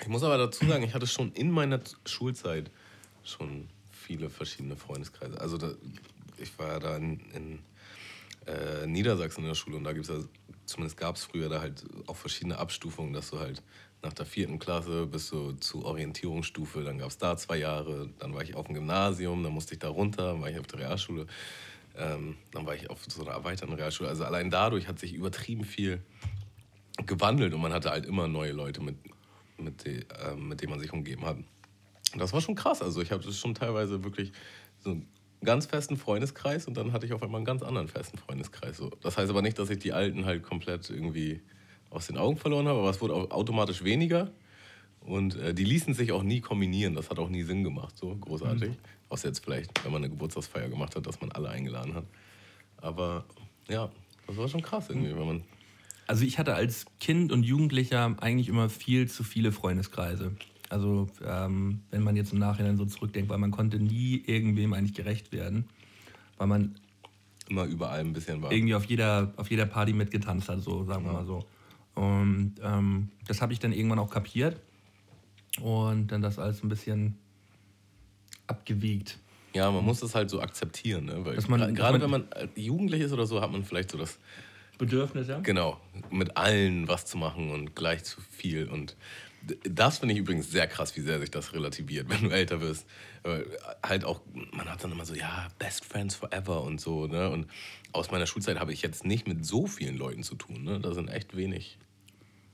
Ich 0.00 0.08
muss 0.08 0.22
aber 0.22 0.38
dazu 0.38 0.64
sagen, 0.64 0.84
ich 0.84 0.94
hatte 0.94 1.06
schon 1.06 1.32
in 1.32 1.50
meiner 1.50 1.80
Schulzeit 2.06 2.70
schon 3.22 3.68
viele 3.90 4.30
verschiedene 4.30 4.76
Freundeskreise. 4.76 5.38
Also 5.38 5.58
da, 5.58 5.70
ich 6.38 6.58
war 6.58 6.68
ja 6.68 6.78
da 6.78 6.96
in, 6.96 7.20
in 7.34 7.58
äh, 8.46 8.86
Niedersachsen 8.86 9.42
in 9.42 9.48
der 9.48 9.54
Schule 9.54 9.76
und 9.76 9.84
da 9.84 9.92
gibt 9.92 10.08
es 10.08 10.16
ja, 10.16 10.24
zumindest 10.64 10.96
gab 10.96 11.16
es 11.16 11.24
früher 11.24 11.50
da 11.50 11.60
halt 11.60 11.84
auch 12.06 12.16
verschiedene 12.16 12.56
Abstufungen, 12.56 13.12
dass 13.12 13.28
du 13.28 13.38
halt 13.38 13.62
nach 14.02 14.12
der 14.12 14.26
vierten 14.26 14.58
Klasse 14.58 15.06
bis 15.06 15.30
du 15.30 15.52
zur 15.52 15.84
Orientierungsstufe, 15.84 16.82
dann 16.82 16.98
gab 16.98 17.08
es 17.08 17.18
da 17.18 17.36
zwei 17.36 17.58
Jahre, 17.58 18.10
dann 18.18 18.34
war 18.34 18.42
ich 18.42 18.54
auf 18.54 18.66
dem 18.66 18.74
Gymnasium, 18.74 19.42
dann 19.42 19.52
musste 19.52 19.74
ich 19.74 19.80
da 19.80 19.88
runter, 19.88 20.32
dann 20.32 20.40
war 20.40 20.50
ich 20.50 20.58
auf 20.58 20.66
der 20.66 20.80
Realschule. 20.80 21.26
Ähm, 21.96 22.36
dann 22.52 22.66
war 22.66 22.74
ich 22.74 22.88
auf 22.88 23.04
so 23.06 23.22
einer 23.22 23.32
erweiterten 23.32 23.74
Realschule. 23.74 24.08
Also 24.08 24.24
allein 24.24 24.50
dadurch 24.50 24.88
hat 24.88 24.98
sich 24.98 25.12
übertrieben 25.12 25.64
viel 25.64 26.02
gewandelt 27.06 27.54
und 27.54 27.60
man 27.60 27.72
hatte 27.72 27.90
halt 27.90 28.06
immer 28.06 28.28
neue 28.28 28.52
Leute, 28.52 28.82
mit, 28.82 28.96
mit, 29.58 29.84
die, 29.84 29.98
äh, 29.98 30.34
mit 30.36 30.60
denen 30.60 30.70
man 30.70 30.80
sich 30.80 30.92
umgeben 30.92 31.24
hat. 31.24 31.36
Und 31.36 32.18
das 32.18 32.32
war 32.32 32.40
schon 32.40 32.54
krass. 32.54 32.82
Also 32.82 33.02
ich 33.02 33.12
habe 33.12 33.30
schon 33.32 33.54
teilweise 33.54 34.04
wirklich 34.04 34.32
so 34.78 34.90
einen 34.90 35.08
ganz 35.44 35.66
festen 35.66 35.96
Freundeskreis 35.96 36.66
und 36.66 36.76
dann 36.76 36.92
hatte 36.92 37.06
ich 37.06 37.12
auf 37.12 37.22
einmal 37.22 37.38
einen 37.38 37.46
ganz 37.46 37.62
anderen 37.62 37.88
festen 37.88 38.18
Freundeskreis. 38.18 38.76
So. 38.76 38.90
Das 39.02 39.16
heißt 39.16 39.30
aber 39.30 39.42
nicht, 39.42 39.58
dass 39.58 39.70
ich 39.70 39.78
die 39.78 39.92
alten 39.92 40.24
halt 40.24 40.42
komplett 40.42 40.88
irgendwie 40.90 41.42
aus 41.92 42.06
den 42.06 42.16
Augen 42.16 42.36
verloren 42.36 42.66
habe, 42.66 42.78
aber 42.80 42.90
es 42.90 43.00
wurde 43.00 43.14
automatisch 43.14 43.84
weniger. 43.84 44.30
Und 45.00 45.36
äh, 45.36 45.52
die 45.52 45.64
ließen 45.64 45.94
sich 45.94 46.12
auch 46.12 46.22
nie 46.22 46.40
kombinieren. 46.40 46.94
Das 46.94 47.10
hat 47.10 47.18
auch 47.18 47.28
nie 47.28 47.42
Sinn 47.42 47.64
gemacht, 47.64 47.96
so 47.96 48.14
großartig. 48.14 48.70
Mhm. 48.70 48.76
Außer 49.08 49.28
jetzt 49.28 49.44
vielleicht, 49.44 49.84
wenn 49.84 49.92
man 49.92 50.02
eine 50.02 50.10
Geburtstagsfeier 50.10 50.68
gemacht 50.68 50.96
hat, 50.96 51.06
dass 51.06 51.20
man 51.20 51.32
alle 51.32 51.48
eingeladen 51.48 51.94
hat. 51.94 52.04
Aber 52.76 53.24
ja, 53.68 53.90
das 54.26 54.36
war 54.36 54.48
schon 54.48 54.62
krass 54.62 54.88
irgendwie, 54.88 55.14
wenn 55.14 55.26
man. 55.26 55.42
Also 56.06 56.24
ich 56.24 56.38
hatte 56.38 56.54
als 56.54 56.86
Kind 57.00 57.32
und 57.32 57.42
Jugendlicher 57.42 58.16
eigentlich 58.20 58.48
immer 58.48 58.68
viel 58.68 59.08
zu 59.08 59.24
viele 59.24 59.52
Freundeskreise. 59.52 60.32
Also 60.68 61.08
ähm, 61.24 61.80
wenn 61.90 62.02
man 62.02 62.16
jetzt 62.16 62.32
im 62.32 62.38
Nachhinein 62.38 62.76
so 62.76 62.86
zurückdenkt, 62.86 63.28
weil 63.28 63.38
man 63.38 63.50
konnte 63.50 63.78
nie 63.78 64.22
irgendwem 64.26 64.72
eigentlich 64.72 64.94
gerecht 64.94 65.32
werden, 65.32 65.68
weil 66.38 66.46
man 66.46 66.76
immer 67.48 67.64
überall 67.64 68.00
ein 68.00 68.12
bisschen 68.12 68.40
war. 68.40 68.52
Irgendwie 68.52 68.74
auf 68.74 68.86
jeder, 68.86 69.34
auf 69.36 69.50
jeder 69.50 69.66
Party 69.66 69.92
mitgetanzt 69.92 70.48
hat, 70.48 70.62
so 70.62 70.84
sagen 70.84 71.04
wir 71.04 71.12
mal 71.12 71.26
so. 71.26 71.44
Und 71.94 72.54
ähm, 72.62 73.10
das 73.26 73.42
habe 73.42 73.52
ich 73.52 73.58
dann 73.58 73.72
irgendwann 73.72 73.98
auch 73.98 74.10
kapiert 74.10 74.58
und 75.60 76.08
dann 76.08 76.22
das 76.22 76.38
alles 76.38 76.62
ein 76.62 76.68
bisschen 76.68 77.16
abgewegt. 78.46 79.18
Ja, 79.54 79.70
man 79.70 79.84
muss 79.84 80.00
das 80.00 80.14
halt 80.14 80.30
so 80.30 80.40
akzeptieren, 80.40 81.04
ne? 81.06 81.24
Weil 81.24 81.38
man- 81.48 81.74
gerade 81.74 81.98
man- 81.98 82.02
wenn 82.02 82.10
man 82.10 82.32
äh, 82.32 82.48
jugendlich 82.60 83.02
ist 83.02 83.12
oder 83.12 83.26
so, 83.26 83.40
hat 83.40 83.52
man 83.52 83.64
vielleicht 83.64 83.90
so 83.90 83.98
das, 83.98 84.18
Bedürfnis, 84.78 85.28
ja? 85.28 85.38
genau, 85.40 85.78
mit 86.10 86.36
allen 86.36 86.88
was 86.88 87.04
zu 87.04 87.18
machen 87.18 87.50
und 87.50 87.76
gleich 87.76 88.02
zu 88.04 88.20
viel. 88.22 88.68
Und 88.68 88.96
das 89.68 89.98
finde 89.98 90.14
ich 90.14 90.20
übrigens 90.20 90.50
sehr 90.50 90.66
krass, 90.66 90.94
wie 90.96 91.00
sehr 91.00 91.18
sich 91.20 91.30
das 91.30 91.52
relativiert, 91.52 92.08
wenn 92.10 92.22
du 92.22 92.30
älter 92.30 92.60
wirst. 92.60 92.86
Äh, 93.24 93.40
Halt 93.82 94.04
auch, 94.04 94.20
man 94.52 94.68
hat 94.68 94.82
dann 94.84 94.92
immer 94.92 95.04
so, 95.04 95.14
ja, 95.14 95.48
Best 95.58 95.84
Friends 95.84 96.14
Forever 96.14 96.62
und 96.62 96.80
so, 96.80 97.06
ne? 97.06 97.28
Und 97.30 97.46
aus 97.92 98.10
meiner 98.10 98.26
Schulzeit 98.26 98.58
habe 98.60 98.72
ich 98.72 98.82
jetzt 98.82 99.04
nicht 99.04 99.26
mit 99.26 99.44
so 99.44 99.66
vielen 99.66 99.96
Leuten 99.96 100.22
zu 100.22 100.34
tun, 100.36 100.62
ne? 100.62 100.80
Da 100.80 100.94
sind 100.94 101.08
echt 101.08 101.36
wenig 101.36 101.78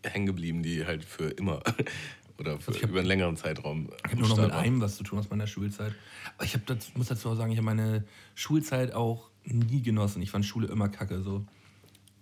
hängen 0.04 0.26
geblieben, 0.26 0.62
die 0.62 0.86
halt 0.86 1.04
für 1.04 1.28
immer 1.30 1.60
oder 2.38 2.58
für, 2.60 2.70
ich 2.72 2.82
hab- 2.82 2.90
über 2.90 3.00
einen 3.00 3.08
längeren 3.08 3.36
Zeitraum 3.36 3.90
Ich 4.06 4.12
habe 4.12 4.20
nur 4.20 4.28
noch 4.28 4.36
mit 4.38 4.52
einem 4.52 4.80
was 4.80 4.96
zu 4.96 5.02
tun 5.04 5.18
aus 5.18 5.28
meiner 5.30 5.46
Schulzeit. 5.46 5.92
Aber 6.36 6.44
ich 6.44 6.56
das, 6.66 6.94
muss 6.94 7.08
dazu 7.08 7.28
auch 7.30 7.34
sagen, 7.34 7.50
ich 7.52 7.58
habe 7.58 7.66
meine 7.66 8.04
Schulzeit 8.34 8.94
auch 8.94 9.28
nie 9.44 9.82
genossen. 9.82 10.22
Ich 10.22 10.30
fand 10.30 10.44
Schule 10.46 10.68
immer 10.68 10.88
kacke. 10.88 11.22
So. 11.22 11.44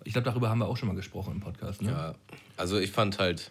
Ich 0.04 0.12
glaube, 0.12 0.24
darüber 0.24 0.48
haben 0.48 0.58
wir 0.58 0.66
auch 0.68 0.76
schon 0.76 0.88
mal 0.88 0.94
gesprochen 0.94 1.34
im 1.34 1.40
Podcast. 1.40 1.82
Ne? 1.82 1.90
Ja, 1.90 2.14
also 2.56 2.78
ich 2.78 2.92
fand 2.92 3.18
halt, 3.18 3.50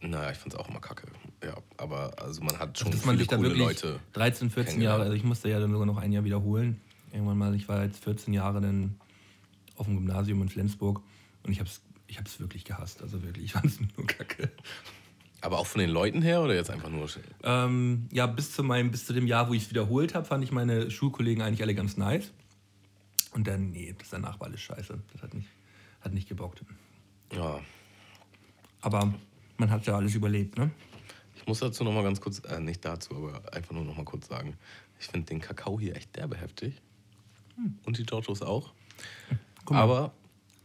naja, 0.00 0.30
ich 0.30 0.38
fand 0.38 0.54
es 0.54 0.58
auch 0.58 0.68
immer 0.68 0.80
kacke. 0.80 1.06
Ja, 1.42 1.56
aber 1.76 2.12
also 2.20 2.42
man 2.42 2.58
hat 2.58 2.78
schon 2.78 2.90
man 3.04 3.16
viele 3.16 3.26
coole 3.26 3.48
Leute. 3.50 4.00
13, 4.12 4.50
14 4.50 4.64
kennengelernt. 4.64 4.82
Jahre, 4.82 5.02
also 5.04 5.14
ich 5.14 5.24
musste 5.24 5.48
ja 5.48 5.60
dann 5.60 5.70
sogar 5.70 5.86
noch 5.86 5.98
ein 5.98 6.12
Jahr 6.12 6.24
wiederholen. 6.24 6.80
Irgendwann 7.12 7.38
mal, 7.38 7.54
ich 7.54 7.68
war 7.68 7.84
jetzt 7.84 8.02
14 8.04 8.34
Jahre 8.34 8.60
dann 8.60 8.96
auf 9.76 9.86
dem 9.86 9.96
Gymnasium 9.96 10.42
in 10.42 10.48
Flensburg 10.48 11.00
und 11.44 11.52
ich 11.52 11.60
habe 11.60 11.68
es 11.68 11.80
ich 12.08 12.18
hab's 12.18 12.40
wirklich 12.40 12.64
gehasst. 12.64 13.02
Also 13.02 13.22
wirklich, 13.22 13.44
ich 13.44 13.52
fand 13.52 13.66
es 13.66 13.78
nur 13.96 14.06
kacke. 14.06 14.50
Aber 15.40 15.58
auch 15.58 15.66
von 15.66 15.80
den 15.80 15.90
Leuten 15.90 16.20
her 16.20 16.42
oder 16.42 16.54
jetzt 16.54 16.70
einfach 16.70 16.88
nur. 16.88 17.08
Ähm, 17.44 18.08
ja, 18.10 18.26
bis 18.26 18.52
zu, 18.52 18.64
meinem, 18.64 18.90
bis 18.90 19.06
zu 19.06 19.12
dem 19.12 19.28
Jahr, 19.28 19.48
wo 19.48 19.54
ich 19.54 19.64
es 19.64 19.70
wiederholt 19.70 20.14
habe, 20.14 20.26
fand 20.26 20.42
ich 20.42 20.50
meine 20.50 20.90
Schulkollegen 20.90 21.42
eigentlich 21.42 21.62
alle 21.62 21.76
ganz 21.76 21.96
nice. 21.96 22.32
Und 23.32 23.46
dann, 23.46 23.70
nee, 23.70 23.94
das 23.96 24.08
danach 24.08 24.40
war 24.40 24.48
alles 24.48 24.60
scheiße. 24.60 24.98
Das 25.12 25.22
hat 25.22 25.34
nicht, 25.34 25.48
hat 26.00 26.12
nicht 26.12 26.28
gebockt. 26.28 26.64
Ja, 27.36 27.60
Aber 28.80 29.14
man 29.58 29.70
hat 29.70 29.86
ja 29.86 29.96
alles 29.96 30.14
überlebt, 30.14 30.56
ne? 30.56 30.70
ich 31.36 31.46
muss 31.46 31.60
dazu 31.60 31.84
noch 31.84 31.92
mal 31.92 32.02
ganz 32.02 32.20
kurz, 32.20 32.40
äh, 32.40 32.60
nicht 32.60 32.84
dazu, 32.84 33.14
aber 33.14 33.52
einfach 33.52 33.72
nur 33.72 33.84
noch 33.84 33.96
mal 33.96 34.04
kurz 34.04 34.28
sagen. 34.28 34.56
Ich 35.00 35.06
finde 35.06 35.26
den 35.26 35.40
Kakao 35.40 35.78
hier 35.78 35.96
echt 35.96 36.16
derbe 36.16 36.36
heftig. 36.36 36.74
Und 37.84 37.98
die 37.98 38.04
Giorgios 38.04 38.42
auch. 38.42 38.72
Mal. 39.68 39.80
Aber 39.80 40.12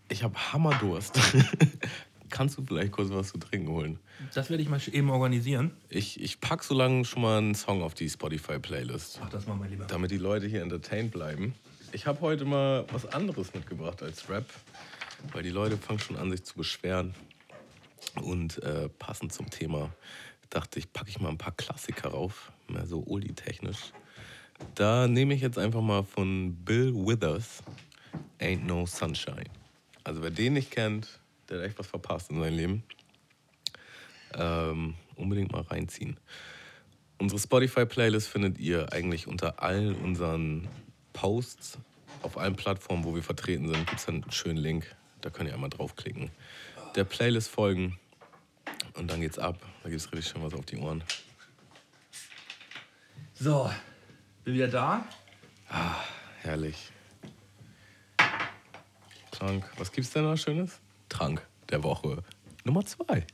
ich 0.09 0.23
habe 0.23 0.35
Hammerdurst. 0.35 1.19
Kannst 2.29 2.57
du 2.57 2.65
vielleicht 2.65 2.91
kurz 2.91 3.09
was 3.11 3.29
zu 3.29 3.37
trinken 3.37 3.69
holen? 3.69 3.99
Das 4.33 4.49
werde 4.49 4.63
ich 4.63 4.69
mal 4.69 4.81
eben 4.91 5.09
organisieren. 5.09 5.71
Ich, 5.89 6.19
ich 6.19 6.39
pack 6.39 6.63
so 6.63 6.73
lange 6.73 7.05
schon 7.05 7.21
mal 7.21 7.37
einen 7.37 7.53
Song 7.53 7.83
auf 7.83 7.93
die 7.93 8.09
Spotify-Playlist. 8.09 9.19
Ach, 9.23 9.29
das 9.29 9.45
machen 9.45 9.61
wir 9.61 9.69
lieber. 9.69 9.85
damit 9.85 10.09
die 10.09 10.17
Leute 10.17 10.47
hier 10.47 10.63
entertained 10.63 11.11
bleiben. 11.11 11.53
Ich 11.91 12.07
habe 12.07 12.21
heute 12.21 12.45
mal 12.45 12.85
was 12.91 13.05
anderes 13.05 13.53
mitgebracht 13.53 14.01
als 14.01 14.29
Rap, 14.29 14.45
weil 15.31 15.43
die 15.43 15.49
Leute 15.49 15.77
fangen 15.77 15.99
schon 15.99 16.17
an, 16.17 16.31
sich 16.31 16.43
zu 16.43 16.55
beschweren. 16.55 17.13
Und 18.21 18.61
äh, 18.63 18.89
passend 18.89 19.33
zum 19.33 19.49
Thema 19.49 19.91
dachte 20.49 20.79
ich, 20.79 20.91
packe 20.93 21.09
ich 21.09 21.19
mal 21.19 21.29
ein 21.29 21.37
paar 21.37 21.55
Klassiker 21.55 22.09
rauf, 22.09 22.51
mehr 22.67 22.85
so 22.85 23.03
Oldie-technisch. 23.07 23.91
Da 24.75 25.07
nehme 25.07 25.33
ich 25.33 25.41
jetzt 25.41 25.57
einfach 25.57 25.81
mal 25.81 26.03
von 26.03 26.55
Bill 26.63 26.93
Withers, 26.93 27.63
Ain't 28.39 28.65
No 28.65 28.85
Sunshine. 28.85 29.49
Also 30.03 30.21
wer 30.21 30.29
den 30.29 30.53
nicht 30.53 30.71
kennt, 30.71 31.19
der 31.49 31.59
hat 31.59 31.65
echt 31.65 31.79
was 31.79 31.87
verpasst 31.87 32.29
in 32.29 32.39
seinem 32.39 32.55
Leben. 32.55 32.83
Ähm, 34.35 34.95
unbedingt 35.15 35.51
mal 35.51 35.61
reinziehen. 35.61 36.19
Unsere 37.19 37.39
Spotify-Playlist 37.39 38.27
findet 38.27 38.59
ihr 38.59 38.91
eigentlich 38.91 39.27
unter 39.27 39.61
all 39.61 39.93
unseren 39.93 40.67
Posts. 41.13 41.79
Auf 42.21 42.37
allen 42.37 42.55
Plattformen, 42.55 43.03
wo 43.03 43.15
wir 43.15 43.23
vertreten 43.23 43.67
sind, 43.67 43.87
gibt 43.87 43.99
es 43.99 44.07
einen 44.07 44.29
schönen 44.31 44.57
Link. 44.57 44.95
Da 45.21 45.29
könnt 45.29 45.49
ihr 45.49 45.53
einmal 45.53 45.69
draufklicken. 45.69 46.31
Der 46.95 47.03
Playlist 47.03 47.49
folgen 47.49 47.97
und 48.95 49.09
dann 49.09 49.21
geht's 49.21 49.39
ab. 49.39 49.59
Da 49.83 49.89
gibt 49.89 50.01
es 50.01 50.11
richtig 50.11 50.31
schön 50.31 50.43
was 50.43 50.53
auf 50.53 50.65
die 50.65 50.77
Ohren. 50.77 51.03
So, 53.33 53.69
bin 54.43 54.53
wieder 54.53 54.67
da. 54.67 55.05
Herrlich. 56.41 56.91
Trank. 59.31 59.69
Was 59.77 59.91
gibt's 59.91 60.11
denn 60.11 60.23
da 60.23 60.37
Schönes? 60.37 60.79
Trank 61.09 61.45
der 61.69 61.83
Woche. 61.83 62.23
Nummer 62.63 62.85
zwei. 62.85 63.25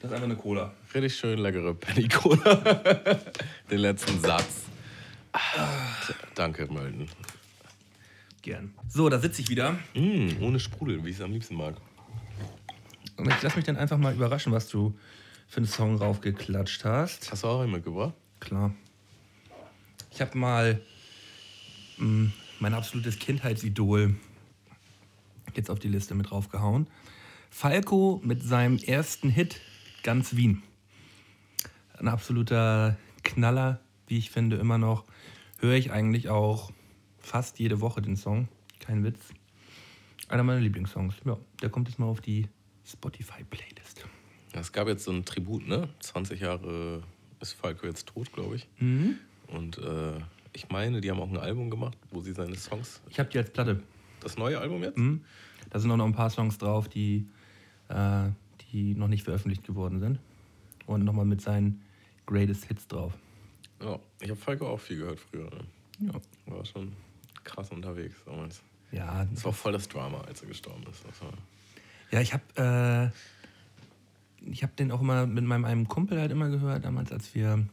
Das 0.00 0.10
ist 0.10 0.12
einfach 0.12 0.24
eine 0.24 0.36
Cola. 0.36 0.72
Richtig 0.94 1.16
schön 1.16 1.38
leckere 1.38 1.74
Penny 1.74 2.08
Cola. 2.08 2.54
Den 3.70 3.78
letzten 3.78 4.20
Satz. 4.20 4.62
Ah, 5.32 5.92
danke, 6.34 6.66
Mölden. 6.72 7.08
Gern. 8.42 8.74
So, 8.88 9.08
da 9.08 9.18
sitze 9.18 9.42
ich 9.42 9.48
wieder. 9.48 9.78
Mm, 9.94 10.40
ohne 10.40 10.60
Sprudel, 10.60 11.04
wie 11.04 11.10
ich 11.10 11.16
es 11.16 11.22
am 11.22 11.32
liebsten 11.32 11.56
mag. 11.56 11.76
Und 13.16 13.28
ich 13.28 13.42
lass 13.42 13.56
mich 13.56 13.64
dann 13.64 13.76
einfach 13.76 13.98
mal 13.98 14.14
überraschen, 14.14 14.52
was 14.52 14.68
du 14.68 14.96
für 15.48 15.58
einen 15.58 15.66
Song 15.66 15.96
raufgeklatscht 15.96 16.84
hast. 16.84 17.30
Hast 17.30 17.44
du 17.44 17.48
auch 17.48 17.60
einen 17.60 17.72
mitgebracht? 17.72 18.14
Klar. 18.40 18.74
Ich 20.10 20.20
habe 20.20 20.36
mal 20.36 20.80
mh, 21.98 22.30
mein 22.60 22.74
absolutes 22.74 23.18
Kindheitsidol 23.18 24.16
jetzt 25.54 25.70
auf 25.70 25.78
die 25.78 25.88
Liste 25.88 26.14
mit 26.14 26.30
draufgehauen. 26.30 26.86
Falco 27.50 28.20
mit 28.24 28.42
seinem 28.42 28.78
ersten 28.78 29.30
Hit, 29.30 29.60
Ganz 30.02 30.36
Wien. 30.36 30.62
Ein 31.98 32.08
absoluter 32.08 32.96
Knaller, 33.24 33.80
wie 34.06 34.18
ich 34.18 34.30
finde, 34.30 34.56
immer 34.56 34.78
noch. 34.78 35.04
Höre 35.58 35.74
ich 35.74 35.90
eigentlich 35.90 36.28
auch 36.28 36.70
fast 37.18 37.58
jede 37.58 37.80
Woche 37.80 38.02
den 38.02 38.16
Song. 38.16 38.48
Kein 38.78 39.02
Witz. 39.02 39.18
Einer 40.28 40.42
meiner 40.42 40.60
Lieblingssongs. 40.60 41.14
Ja, 41.24 41.38
der 41.62 41.70
kommt 41.70 41.88
jetzt 41.88 41.98
mal 41.98 42.06
auf 42.06 42.20
die 42.20 42.48
Spotify-Playlist. 42.86 44.04
Ja, 44.54 44.60
Es 44.60 44.72
gab 44.72 44.88
jetzt 44.88 45.04
so 45.04 45.10
ein 45.12 45.24
Tribut, 45.24 45.66
ne? 45.66 45.88
20 46.00 46.40
Jahre 46.40 47.02
ist 47.40 47.52
Falco 47.52 47.86
jetzt 47.86 48.06
tot, 48.08 48.32
glaube 48.32 48.56
ich. 48.56 48.68
Und 49.48 49.78
äh, 49.78 50.20
ich 50.52 50.68
meine, 50.70 51.00
die 51.00 51.10
haben 51.10 51.20
auch 51.20 51.28
ein 51.28 51.36
Album 51.36 51.70
gemacht, 51.70 51.98
wo 52.10 52.20
sie 52.20 52.32
seine 52.32 52.56
Songs. 52.56 53.00
Ich 53.10 53.18
habe 53.18 53.28
die 53.28 53.38
als 53.38 53.50
Platte. 53.50 53.82
Das 54.20 54.36
neue 54.38 54.58
Album 54.58 54.82
jetzt? 54.82 54.96
Mhm. 54.98 55.24
Da 55.70 55.78
sind 55.78 55.90
auch 55.90 55.96
noch 55.96 56.06
ein 56.06 56.14
paar 56.14 56.30
Songs 56.30 56.58
drauf, 56.58 56.88
die, 56.88 57.28
äh, 57.88 58.28
die 58.72 58.94
noch 58.94 59.08
nicht 59.08 59.24
veröffentlicht 59.24 59.64
geworden 59.64 60.00
sind. 60.00 60.18
Und 60.86 61.04
nochmal 61.04 61.24
mit 61.26 61.40
seinen 61.40 61.82
Greatest 62.26 62.64
Hits 62.66 62.86
drauf. 62.86 63.12
Ja, 63.82 63.98
ich 64.20 64.30
habe 64.30 64.40
Falco 64.40 64.68
auch 64.68 64.80
viel 64.80 64.98
gehört 64.98 65.20
früher. 65.20 65.50
Ne? 65.50 66.12
Ja, 66.12 66.54
War 66.54 66.64
schon 66.64 66.92
krass 67.44 67.70
unterwegs 67.70 68.16
damals. 68.24 68.62
ja, 68.92 69.26
Es 69.34 69.44
war 69.44 69.52
voll 69.52 69.72
das 69.72 69.88
Drama, 69.88 70.20
als 70.22 70.40
er 70.42 70.48
gestorben 70.48 70.84
ist. 70.90 71.04
Das 71.06 71.20
war 71.22 71.32
ja 72.10 72.20
ich 72.20 72.32
habe 72.32 73.12
äh, 74.42 74.52
hab 74.62 74.76
den 74.76 74.90
auch 74.90 75.00
immer 75.00 75.26
mit 75.26 75.44
meinem 75.44 75.64
einem 75.64 75.88
Kumpel 75.88 76.20
halt 76.20 76.30
immer 76.30 76.48
gehört, 76.48 76.84
damals, 76.84 77.12
als 77.12 77.34
wir. 77.34 77.66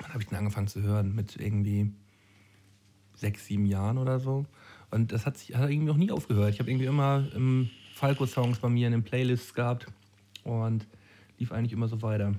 Wann 0.00 0.08
habe 0.08 0.22
ich 0.22 0.28
den 0.28 0.38
angefangen 0.38 0.66
zu 0.66 0.82
hören? 0.82 1.14
Mit 1.14 1.36
irgendwie 1.36 1.92
sechs, 3.14 3.46
sieben 3.46 3.66
Jahren 3.66 3.98
oder 3.98 4.18
so. 4.18 4.44
Und 4.90 5.12
das 5.12 5.24
hat, 5.24 5.38
sich, 5.38 5.54
hat 5.54 5.70
irgendwie 5.70 5.86
noch 5.86 5.96
nie 5.96 6.10
aufgehört. 6.10 6.52
Ich 6.52 6.58
habe 6.58 6.70
irgendwie 6.70 6.86
immer 6.86 7.26
ähm, 7.34 7.70
Falco-Songs 7.94 8.58
bei 8.58 8.68
mir 8.68 8.86
in 8.86 8.92
den 8.92 9.04
Playlists 9.04 9.54
gehabt 9.54 9.86
und 10.42 10.86
lief 11.38 11.52
eigentlich 11.52 11.72
immer 11.72 11.88
so 11.88 12.02
weiter. 12.02 12.34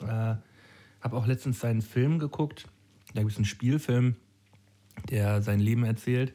Äh, 0.00 0.06
habe 0.06 1.16
auch 1.16 1.26
letztens 1.26 1.60
seinen 1.60 1.82
Film 1.82 2.18
geguckt. 2.18 2.66
Da 3.12 3.20
gibt 3.20 3.32
es 3.32 3.36
einen 3.36 3.44
Spielfilm, 3.44 4.16
der 5.10 5.42
sein 5.42 5.60
Leben 5.60 5.84
erzählt. 5.84 6.32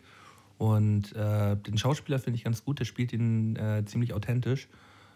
Und 0.60 1.16
äh, 1.16 1.56
den 1.56 1.78
Schauspieler 1.78 2.20
finde 2.20 2.36
ich 2.36 2.44
ganz 2.44 2.66
gut, 2.66 2.80
der 2.80 2.86
spielt 2.86 3.14
ihn 3.14 3.56
äh, 3.56 3.86
ziemlich 3.86 4.14
authentisch. 4.14 4.68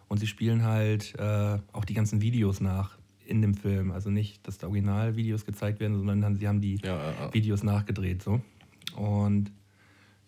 Und 0.07 0.19
sie 0.19 0.27
spielen 0.27 0.63
halt 0.63 1.19
äh, 1.19 1.59
auch 1.73 1.83
die 1.83 1.93
ganzen 1.93 2.21
Videos 2.21 2.61
nach 2.61 2.97
in 3.25 3.41
dem 3.41 3.53
Film. 3.53 3.91
Also 3.91 4.09
nicht, 4.09 4.47
dass 4.47 4.57
da 4.57 4.67
Originalvideos 4.67 5.45
gezeigt 5.45 5.81
werden, 5.81 5.97
sondern 5.97 6.37
sie 6.37 6.47
haben 6.47 6.61
die 6.61 6.79
Ja, 6.81 6.95
ja, 6.95 7.11
ja. 7.11 7.33
Videos 7.33 7.61
nachgedreht. 7.61 8.23
So. 8.23 8.39
Und 8.95 9.51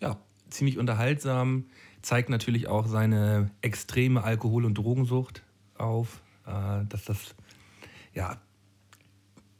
ja, 0.02 0.18
ziemlich 0.50 0.78
unterhaltsam. 0.78 1.64
Zeigt 2.02 2.30
natürlich 2.30 2.68
auch 2.68 2.86
seine 2.86 3.52
extreme 3.62 4.22
Alkohol- 4.22 4.66
und 4.66 4.78
Drogensucht 4.78 5.44
auf, 5.78 6.22
äh, 6.46 6.84
dass 6.90 7.06
das 7.06 7.36
ja 8.14 8.36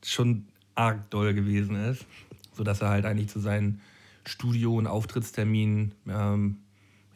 schon 0.04 0.48
arg 0.76 1.10
doll 1.12 1.34
gewesen 1.34 1.78
ist, 1.78 2.06
sodass 2.52 2.82
er 2.82 2.90
halt 2.90 3.06
eigentlich 3.06 3.30
zu 3.30 3.40
seinen 3.40 3.80
Studio- 4.26 4.76
und 4.76 4.88
Auftrittsterminen 4.88 5.94
ähm, 6.08 6.58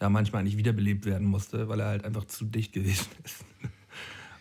ja, 0.01 0.10
manchmal 0.10 0.41
eigentlich 0.41 0.57
wiederbelebt 0.57 1.05
werden 1.05 1.28
musste, 1.28 1.68
weil 1.68 1.80
er 1.80 1.88
halt 1.88 2.05
einfach 2.05 2.26
zu 2.26 2.45
dicht 2.45 2.74
gewesen 2.74 3.07
ist. 3.24 3.45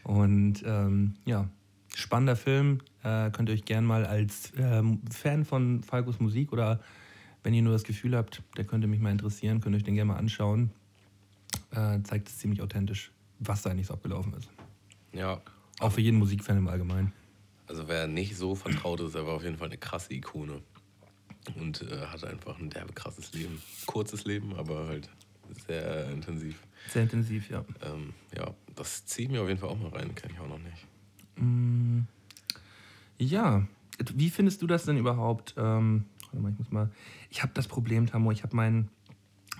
Und 0.05 0.63
ähm, 0.65 1.15
ja, 1.25 1.49
spannender 1.95 2.37
Film. 2.37 2.81
Äh, 3.03 3.31
könnt 3.31 3.49
ihr 3.49 3.55
euch 3.55 3.65
gern 3.65 3.85
mal 3.85 4.07
als 4.07 4.53
ähm, 4.57 5.03
Fan 5.11 5.45
von 5.45 5.83
Falcos 5.83 6.21
Musik 6.21 6.53
oder 6.53 6.81
wenn 7.43 7.55
ihr 7.55 7.63
nur 7.63 7.73
das 7.73 7.85
Gefühl 7.85 8.17
habt, 8.17 8.43
der 8.57 8.65
könnte 8.65 8.87
mich 8.87 9.01
mal 9.01 9.11
interessieren, 9.11 9.61
könnt 9.61 9.75
ihr 9.75 9.79
euch 9.79 9.85
den 9.85 9.95
gerne 9.95 10.13
mal 10.13 10.19
anschauen. 10.19 10.71
Äh, 11.71 12.03
zeigt 12.03 12.29
es 12.29 12.39
ziemlich 12.39 12.63
authentisch, 12.63 13.13
was 13.39 13.63
da 13.63 13.71
eigentlich 13.71 13.87
so 13.87 13.95
abgelaufen 13.95 14.35
ist. 14.35 14.51
Ja. 15.13 15.41
Auch 15.81 15.93
für 15.93 16.01
jeden 16.01 16.19
Musikfan 16.19 16.59
im 16.59 16.69
Allgemeinen. 16.69 17.13
Also 17.67 17.87
wer 17.87 18.07
nicht 18.07 18.37
so 18.37 18.55
vertraut 18.55 19.01
ist, 19.01 19.15
der 19.15 19.27
war 19.27 19.35
auf 19.35 19.45
jeden 19.45 19.57
Fall 19.57 19.69
eine 19.69 19.77
krasse 19.77 20.15
Ikone. 20.15 20.63
Und 21.57 21.83
äh, 21.83 22.07
hat 22.07 22.25
einfach 22.25 22.59
ein 22.59 22.71
derbe 22.71 22.93
krasses 22.93 23.33
Leben. 23.33 23.61
Kurzes 23.87 24.25
Leben, 24.25 24.55
aber 24.55 24.87
halt 24.89 25.09
sehr 25.67 26.11
intensiv. 26.11 26.63
Sehr 26.89 27.03
intensiv, 27.05 27.51
ja. 27.51 27.65
Ähm, 27.83 28.13
ja, 28.37 28.55
das 28.75 29.07
ziehe 29.07 29.27
ich 29.27 29.33
mir 29.33 29.43
auf 29.43 29.49
jeden 29.49 29.61
Fall 29.61 29.71
auch 29.71 29.79
mal 29.79 29.91
rein, 29.91 30.15
kenne 30.15 30.35
ich 30.35 30.41
auch 30.41 30.49
noch 30.49 30.59
nicht. 30.59 30.87
Mm, 31.37 32.01
Ja, 33.19 33.67
wie 34.15 34.31
findest 34.31 34.63
du 34.63 34.67
das 34.67 34.85
denn 34.85 34.97
überhaupt? 34.99 35.55
Ähm, 35.57 36.05
warte 36.31 36.43
mal, 36.43 36.53
ich 36.53 36.59
muss 36.59 36.71
mal. 36.71 36.91
Ich 37.31 37.43
habe 37.43 37.53
das 37.55 37.67
Problem, 37.67 38.07
Tamo, 38.07 38.31
ich 38.31 38.43
habe 38.43 38.55
meinen 38.55 38.91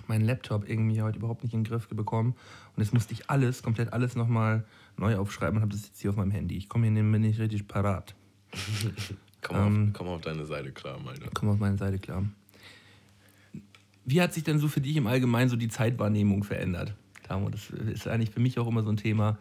meinen 0.07 0.25
Laptop 0.25 0.67
irgendwie 0.67 1.01
heute 1.01 1.19
überhaupt 1.19 1.43
nicht 1.43 1.53
in 1.53 1.63
den 1.63 1.69
Griff 1.69 1.87
bekommen. 1.87 2.35
Und 2.75 2.83
jetzt 2.83 2.93
musste 2.93 3.13
ich 3.13 3.29
alles, 3.29 3.61
komplett 3.61 3.93
alles 3.93 4.15
nochmal 4.15 4.65
neu 4.97 5.15
aufschreiben 5.17 5.57
und 5.57 5.61
habe 5.61 5.71
das 5.71 5.85
jetzt 5.85 6.01
hier 6.01 6.09
auf 6.09 6.15
meinem 6.17 6.31
Handy. 6.31 6.57
Ich 6.57 6.67
komme 6.67 6.87
hier 6.89 7.03
nicht 7.03 7.39
richtig 7.39 7.67
parat. 7.67 8.15
Komm, 9.41 9.57
Ähm. 9.57 9.87
auf, 9.89 9.93
komm 9.97 10.07
auf 10.07 10.21
deine 10.21 10.45
Seite 10.45 10.71
klar, 10.71 10.99
Malte. 10.99 11.29
Komm 11.33 11.49
auf 11.49 11.59
meine 11.59 11.77
Seite 11.77 11.99
klar. 11.99 12.25
Wie 14.05 14.21
hat 14.21 14.33
sich 14.33 14.43
denn 14.43 14.59
so 14.59 14.67
für 14.67 14.81
dich 14.81 14.95
im 14.95 15.07
Allgemeinen 15.07 15.49
so 15.49 15.55
die 15.55 15.67
Zeitwahrnehmung 15.67 16.43
verändert? 16.43 16.95
Tamo, 17.23 17.49
das 17.49 17.69
ist 17.69 18.07
eigentlich 18.07 18.31
für 18.31 18.39
mich 18.39 18.57
auch 18.57 18.67
immer 18.67 18.81
so 18.81 18.89
ein 18.89 18.97
Thema, 18.97 19.37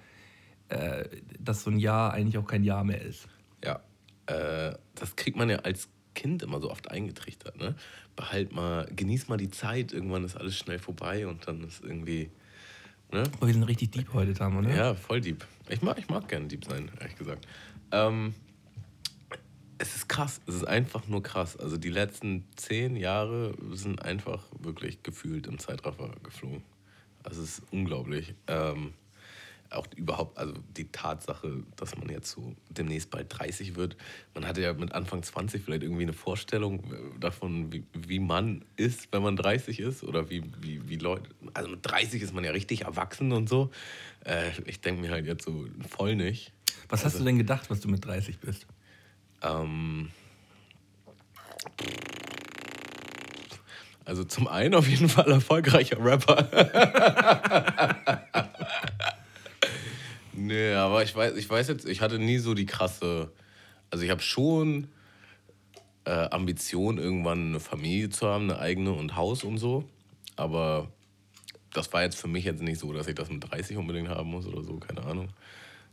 äh, 0.68 1.08
dass 1.40 1.62
so 1.62 1.70
ein 1.70 1.78
Jahr 1.78 2.12
eigentlich 2.12 2.36
auch 2.36 2.46
kein 2.46 2.62
Jahr 2.62 2.84
mehr 2.84 3.00
ist. 3.00 3.28
Ja, 3.64 3.80
äh, 4.26 4.76
das 4.94 5.16
kriegt 5.16 5.38
man 5.38 5.48
ja 5.48 5.56
als 5.60 5.88
Kind 6.14 6.42
immer 6.42 6.60
so 6.60 6.70
oft 6.70 6.90
eingetrichtert, 6.90 7.56
ne? 7.58 7.76
Behalt 8.14 8.52
mal, 8.52 8.90
genieß 8.94 9.28
mal 9.28 9.38
die 9.38 9.50
Zeit, 9.50 9.92
irgendwann 9.92 10.24
ist 10.24 10.36
alles 10.36 10.56
schnell 10.56 10.78
vorbei 10.78 11.26
und 11.26 11.48
dann 11.48 11.64
ist 11.64 11.82
irgendwie, 11.82 12.30
ne? 13.10 13.22
Aber 13.38 13.46
wir 13.46 13.54
sind 13.54 13.62
richtig 13.62 13.92
deep 13.92 14.12
heute, 14.12 14.34
Tamo, 14.34 14.60
ne? 14.60 14.76
Ja, 14.76 14.94
voll 14.94 15.20
deep. 15.22 15.46
Ich 15.70 15.80
mag, 15.80 15.98
ich 15.98 16.08
mag 16.08 16.28
gerne 16.28 16.46
deep 16.46 16.64
sein, 16.66 16.90
ehrlich 17.00 17.16
gesagt. 17.16 17.46
Ähm, 17.92 18.34
es 19.78 19.94
ist 19.94 20.08
krass, 20.08 20.40
es 20.46 20.56
ist 20.56 20.66
einfach 20.66 21.06
nur 21.06 21.22
krass. 21.22 21.56
Also 21.56 21.76
die 21.76 21.90
letzten 21.90 22.44
zehn 22.56 22.96
Jahre 22.96 23.54
sind 23.72 24.02
einfach 24.02 24.44
wirklich 24.58 25.02
gefühlt 25.02 25.46
im 25.46 25.58
Zeitraffer 25.58 26.10
geflogen. 26.22 26.62
Also 27.22 27.42
es 27.42 27.58
ist 27.58 27.62
unglaublich. 27.70 28.34
Ähm, 28.46 28.94
auch 29.70 29.86
überhaupt, 29.96 30.38
also 30.38 30.54
die 30.76 30.90
Tatsache, 30.90 31.62
dass 31.76 31.96
man 31.96 32.08
jetzt 32.08 32.30
so 32.30 32.54
demnächst 32.70 33.10
bald 33.10 33.26
30 33.38 33.76
wird. 33.76 33.96
Man 34.34 34.46
hatte 34.46 34.62
ja 34.62 34.72
mit 34.72 34.92
Anfang 34.92 35.22
20 35.22 35.62
vielleicht 35.62 35.82
irgendwie 35.82 36.02
eine 36.02 36.14
Vorstellung 36.14 36.82
davon, 37.20 37.72
wie, 37.72 37.84
wie 37.92 38.18
man 38.18 38.64
ist, 38.76 39.12
wenn 39.12 39.22
man 39.22 39.36
30 39.36 39.80
ist. 39.80 40.02
Oder 40.04 40.30
wie, 40.30 40.42
wie, 40.60 40.88
wie 40.88 40.96
Leute. 40.96 41.30
Also 41.54 41.68
mit 41.68 41.80
30 41.82 42.22
ist 42.22 42.34
man 42.34 42.44
ja 42.44 42.50
richtig 42.50 42.82
erwachsen 42.82 43.32
und 43.32 43.48
so. 43.48 43.70
Äh, 44.24 44.50
ich 44.64 44.80
denke 44.80 45.02
mir 45.02 45.10
halt 45.10 45.26
jetzt 45.26 45.44
so 45.44 45.66
voll 45.88 46.16
nicht. 46.16 46.52
Was 46.88 47.04
hast 47.04 47.20
du 47.20 47.24
denn 47.24 47.36
gedacht, 47.36 47.68
was 47.68 47.80
du 47.80 47.88
mit 47.88 48.04
30 48.04 48.38
bist? 48.38 48.66
Ähm, 49.42 50.10
also 54.04 54.24
zum 54.24 54.48
einen 54.48 54.74
auf 54.74 54.88
jeden 54.88 55.08
Fall 55.08 55.30
erfolgreicher 55.30 56.02
Rapper. 56.02 56.48
nee, 60.32 60.72
aber 60.72 61.02
ich 61.02 61.14
weiß, 61.14 61.36
ich 61.36 61.48
weiß 61.48 61.68
jetzt, 61.68 61.86
ich 61.86 62.00
hatte 62.00 62.18
nie 62.18 62.38
so 62.38 62.54
die 62.54 62.66
krasse. 62.66 63.30
Also 63.90 64.04
ich 64.04 64.10
habe 64.10 64.22
schon 64.22 64.88
äh, 66.04 66.28
Ambition, 66.30 66.98
irgendwann 66.98 67.48
eine 67.48 67.60
Familie 67.60 68.08
zu 68.08 68.26
haben, 68.26 68.44
eine 68.44 68.58
eigene 68.58 68.92
und 68.92 69.14
Haus 69.14 69.44
und 69.44 69.58
so. 69.58 69.84
Aber 70.36 70.88
das 71.74 71.92
war 71.92 72.02
jetzt 72.02 72.18
für 72.18 72.28
mich 72.28 72.44
jetzt 72.44 72.62
nicht 72.62 72.80
so, 72.80 72.92
dass 72.92 73.08
ich 73.08 73.14
das 73.14 73.28
mit 73.30 73.50
30 73.50 73.76
unbedingt 73.76 74.08
haben 74.08 74.30
muss 74.30 74.46
oder 74.46 74.62
so, 74.62 74.78
keine 74.78 75.04
Ahnung. 75.04 75.28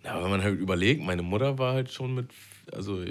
Ja, 0.04 0.14
aber 0.14 0.24
wenn 0.24 0.32
man 0.32 0.44
halt 0.44 0.58
überlegt, 0.58 1.04
meine 1.04 1.22
Mutter 1.22 1.58
war 1.58 1.74
halt 1.74 1.92
schon 1.92 2.16
mit, 2.16 2.30
also 2.72 3.04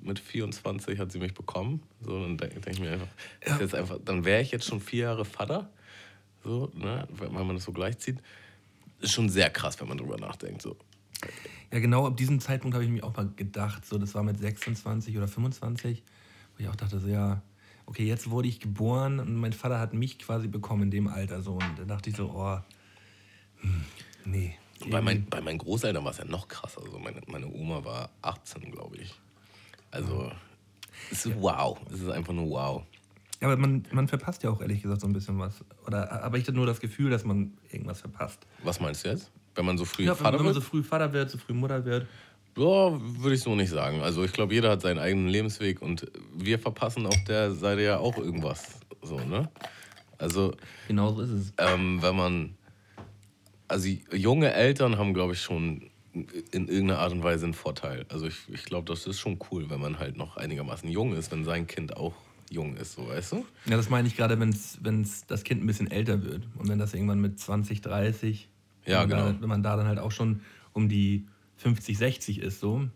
mit 0.00 0.18
24 0.18 0.98
hat 0.98 1.12
sie 1.12 1.18
mich 1.18 1.34
bekommen. 1.34 1.82
So, 2.00 2.20
dann 2.20 2.36
denke 2.36 2.60
denk 2.60 2.76
ich 2.76 2.80
mir 2.80 2.92
einfach, 2.92 3.08
ist 3.40 3.60
jetzt 3.60 3.74
einfach 3.74 3.98
dann 4.04 4.24
wäre 4.24 4.42
ich 4.42 4.50
jetzt 4.50 4.66
schon 4.66 4.80
vier 4.80 5.04
Jahre 5.04 5.24
Vater. 5.24 5.70
So, 6.44 6.70
ne, 6.74 7.06
wenn 7.10 7.32
man 7.32 7.54
das 7.54 7.64
so 7.64 7.72
gleichzieht. 7.72 8.18
Ist 9.00 9.12
schon 9.12 9.28
sehr 9.28 9.50
krass, 9.50 9.80
wenn 9.80 9.88
man 9.88 9.98
drüber 9.98 10.18
nachdenkt. 10.18 10.62
So. 10.62 10.76
Ja, 11.72 11.78
genau 11.78 12.06
ab 12.06 12.16
diesem 12.16 12.40
Zeitpunkt 12.40 12.74
habe 12.74 12.84
ich 12.84 12.90
mir 12.90 13.04
auch 13.04 13.16
mal 13.16 13.28
gedacht, 13.36 13.84
so 13.84 13.98
das 13.98 14.14
war 14.14 14.22
mit 14.22 14.38
26 14.38 15.16
oder 15.16 15.28
25, 15.28 16.02
wo 16.56 16.62
ich 16.62 16.68
auch 16.68 16.76
dachte, 16.76 16.98
so 16.98 17.08
ja, 17.08 17.42
okay, 17.86 18.04
jetzt 18.04 18.30
wurde 18.30 18.48
ich 18.48 18.60
geboren 18.60 19.20
und 19.20 19.36
mein 19.36 19.52
Vater 19.52 19.78
hat 19.78 19.94
mich 19.94 20.18
quasi 20.18 20.48
bekommen 20.48 20.84
in 20.84 20.90
dem 20.90 21.08
Alter 21.08 21.42
so 21.42 21.54
und 21.54 21.78
da 21.78 21.84
dachte 21.84 22.10
ich 22.10 22.16
so, 22.16 22.30
oh, 22.34 22.58
hm, 23.60 23.84
nee. 24.24 24.54
Bei, 24.90 25.00
mein, 25.00 25.26
bei 25.26 25.40
meinen 25.40 25.58
Großeltern 25.58 26.04
war 26.04 26.12
es 26.12 26.18
ja 26.18 26.24
noch 26.24 26.46
krasser. 26.46 26.82
Also 26.82 26.98
meine, 27.00 27.20
meine 27.26 27.48
Oma 27.48 27.84
war 27.84 28.10
18, 28.22 28.70
glaube 28.70 28.96
ich. 28.98 29.12
Also, 29.90 30.30
es 31.10 31.26
ist 31.26 31.34
wow. 31.40 31.78
Es 31.92 32.00
ist 32.00 32.08
einfach 32.10 32.32
nur 32.32 32.48
wow. 32.50 32.82
Ja, 33.40 33.48
aber 33.48 33.56
man, 33.56 33.84
man 33.92 34.08
verpasst 34.08 34.42
ja 34.42 34.50
auch 34.50 34.60
ehrlich 34.60 34.82
gesagt 34.82 35.00
so 35.00 35.06
ein 35.06 35.12
bisschen 35.12 35.38
was. 35.38 35.64
Oder 35.86 36.22
aber 36.24 36.38
ich 36.38 36.44
hatte 36.44 36.52
nur 36.52 36.66
das 36.66 36.80
Gefühl, 36.80 37.10
dass 37.10 37.24
man 37.24 37.52
irgendwas 37.70 38.00
verpasst. 38.00 38.40
Was 38.64 38.80
meinst 38.80 39.04
du 39.04 39.10
jetzt? 39.10 39.30
Wenn 39.54 39.64
man 39.64 39.78
so 39.78 39.84
früh 39.84 40.04
Ja, 40.04 40.10
wenn, 40.10 40.16
Vater 40.16 40.38
wenn 40.38 40.44
man 40.46 40.54
wird? 40.54 40.64
so 40.64 40.68
früh 40.70 40.82
Vater 40.82 41.12
wird, 41.12 41.30
so 41.30 41.38
früh 41.38 41.52
Mutter 41.54 41.84
wird. 41.84 42.06
Ja, 42.56 42.64
würde 43.00 43.34
ich 43.34 43.40
so 43.40 43.54
nicht 43.54 43.70
sagen. 43.70 44.00
Also 44.02 44.24
ich 44.24 44.32
glaube, 44.32 44.52
jeder 44.54 44.70
hat 44.70 44.82
seinen 44.82 44.98
eigenen 44.98 45.28
Lebensweg 45.28 45.80
und 45.80 46.10
wir 46.34 46.58
verpassen 46.58 47.06
auf 47.06 47.16
der 47.28 47.52
Seite 47.52 47.82
ja 47.82 47.98
auch 47.98 48.16
irgendwas. 48.18 48.80
So, 49.02 49.20
ne? 49.20 49.48
Also, 50.18 50.54
Genau 50.88 51.12
so 51.12 51.22
ist 51.22 51.30
es. 51.30 51.52
ähm, 51.58 52.02
wenn 52.02 52.16
man. 52.16 52.54
Also 53.68 53.88
junge 54.12 54.52
Eltern 54.52 54.98
haben, 54.98 55.14
glaube 55.14 55.34
ich, 55.34 55.40
schon 55.42 55.87
in 56.50 56.68
irgendeiner 56.68 57.00
Art 57.00 57.12
und 57.12 57.22
Weise 57.22 57.44
einen 57.44 57.54
Vorteil. 57.54 58.06
Also 58.08 58.26
ich, 58.26 58.36
ich 58.48 58.64
glaube, 58.64 58.86
das 58.86 59.06
ist 59.06 59.18
schon 59.18 59.38
cool, 59.50 59.70
wenn 59.70 59.80
man 59.80 59.98
halt 59.98 60.16
noch 60.16 60.36
einigermaßen 60.36 60.88
jung 60.88 61.14
ist, 61.14 61.30
wenn 61.30 61.44
sein 61.44 61.66
Kind 61.66 61.96
auch 61.96 62.14
jung 62.50 62.76
ist, 62.76 62.92
so 62.94 63.08
weißt 63.08 63.32
du? 63.32 63.46
Ja, 63.66 63.76
das 63.76 63.90
meine 63.90 64.08
ich 64.08 64.16
gerade, 64.16 64.38
wenn 64.40 64.54
das 65.28 65.44
Kind 65.44 65.62
ein 65.62 65.66
bisschen 65.66 65.90
älter 65.90 66.22
wird. 66.22 66.46
Und 66.56 66.68
wenn 66.68 66.78
das 66.78 66.94
irgendwann 66.94 67.20
mit 67.20 67.38
20, 67.38 67.80
30, 67.80 68.48
Ja, 68.86 69.02
wenn, 69.02 69.08
man 69.08 69.18
genau. 69.18 69.32
da, 69.32 69.40
wenn 69.42 69.48
man 69.48 69.62
da 69.62 69.76
dann 69.76 69.86
halt 69.86 69.98
auch 69.98 70.12
schon 70.12 70.40
um 70.72 70.88
die 70.88 71.26
50, 71.56 71.98
60 71.98 72.40
ist, 72.40 72.60
so, 72.60 72.88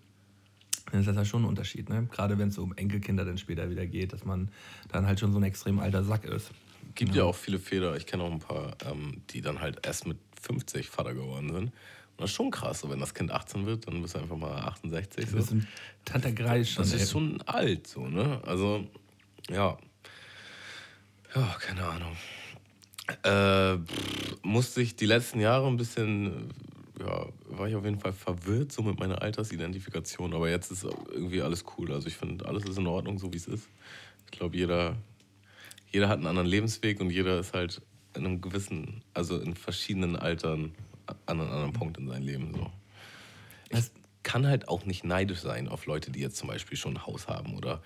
dann 0.91 1.01
ist 1.01 1.07
das 1.07 1.17
ja 1.17 1.25
schon 1.25 1.43
ein 1.43 1.49
Unterschied. 1.49 1.89
Ne? 1.89 2.07
Gerade 2.11 2.39
wenn 2.39 2.49
es 2.49 2.55
so 2.55 2.63
um 2.63 2.75
Enkelkinder 2.75 3.25
dann 3.25 3.39
später 3.39 3.71
wieder 3.71 3.87
geht, 3.87 4.13
dass 4.13 4.25
man 4.25 4.51
dann 4.91 5.07
halt 5.07 5.21
schon 5.21 5.33
so 5.33 5.39
ein 5.39 5.45
extrem 5.45 5.79
alter 5.81 6.05
Sack 6.05 6.25
ist. 6.25 6.51
Gibt 6.95 7.15
ja 7.15 7.25
auch 7.25 7.35
viele 7.35 7.59
Väter, 7.59 7.97
ich 7.97 8.07
kenne 8.07 8.25
auch 8.25 8.33
ein 8.33 8.39
paar, 8.41 8.77
ähm, 8.91 9.23
die 9.31 9.41
dann 9.41 9.61
halt 9.61 9.87
erst 9.87 10.07
mit 10.07 10.19
50 10.43 10.89
Vater 10.89 11.15
geworden 11.15 11.53
sind. 11.53 11.73
Das 12.23 12.31
ist 12.31 12.37
schon 12.37 12.53
krass, 12.53 12.79
so 12.79 12.89
wenn 12.89 13.01
das 13.01 13.15
Kind 13.15 13.33
18 13.33 13.67
wird, 13.67 13.89
dann 13.89 14.01
bist 14.01 14.15
du 14.15 14.21
einfach 14.21 14.37
mal 14.37 14.55
68. 14.55 15.29
So. 15.29 15.37
Das 15.37 15.47
ist 15.47 15.51
ein 15.51 15.69
Tante 16.05 16.33
Greis 16.33 16.71
schon. 16.71 16.85
Das 16.85 16.93
ist 16.93 17.11
schon 17.11 17.43
alt, 17.43 17.89
so, 17.89 18.07
ne? 18.07 18.41
Also, 18.47 18.87
ja. 19.51 19.77
Ja, 21.35 21.57
keine 21.59 21.85
Ahnung. 21.85 22.17
Äh, 23.25 23.77
musste 24.47 24.83
ich 24.83 24.95
die 24.95 25.07
letzten 25.07 25.41
Jahre 25.41 25.67
ein 25.67 25.77
bisschen, 25.77 26.51
ja, 27.01 27.27
war 27.47 27.69
ich 27.69 27.75
auf 27.75 27.85
jeden 27.85 27.99
Fall 27.99 28.13
verwirrt 28.13 28.71
so 28.71 28.83
mit 28.83 29.01
meiner 29.01 29.21
Altersidentifikation, 29.21 30.33
aber 30.33 30.49
jetzt 30.49 30.71
ist 30.71 30.85
irgendwie 30.85 31.43
alles 31.43 31.65
cool. 31.77 31.93
Also 31.93 32.07
ich 32.07 32.17
finde, 32.17 32.47
alles 32.47 32.63
ist 32.65 32.79
in 32.79 32.87
Ordnung, 32.87 33.19
so 33.19 33.33
wie 33.33 33.39
es 33.39 33.49
ist. 33.49 33.69
Ich 34.27 34.39
glaube, 34.39 34.57
jeder, 34.57 34.95
jeder 35.91 36.09
hat 36.09 36.19
einen 36.19 36.29
anderen 36.29 36.49
Lebensweg 36.49 37.01
und 37.01 37.11
jeder 37.11 37.41
ist 37.41 37.53
halt 37.53 37.83
in 38.15 38.25
einem 38.25 38.41
gewissen, 38.41 39.03
also 39.13 39.41
in 39.41 39.57
verschiedenen 39.57 40.15
Altern 40.15 40.73
an 41.27 41.41
einem 41.41 41.51
anderen 41.51 41.73
Punkt 41.73 41.99
in 41.99 42.09
seinem 42.09 42.23
Leben 42.27 42.55
so. 42.55 42.71
Ich 43.67 43.71
Das- 43.71 43.93
kann 44.23 44.47
halt 44.47 44.69
auch 44.69 44.85
nicht 44.85 45.03
neidisch 45.05 45.41
sein 45.41 45.67
auf 45.67 45.87
Leute, 45.87 46.13
die 46.13 46.21
jetzt 46.21 46.37
zum 46.37 46.47
Beispiel 46.49 46.77
schon 46.79 46.95
ein 46.97 47.07
Haus 47.07 47.27
haben 47.27 47.57
oder 47.57 47.83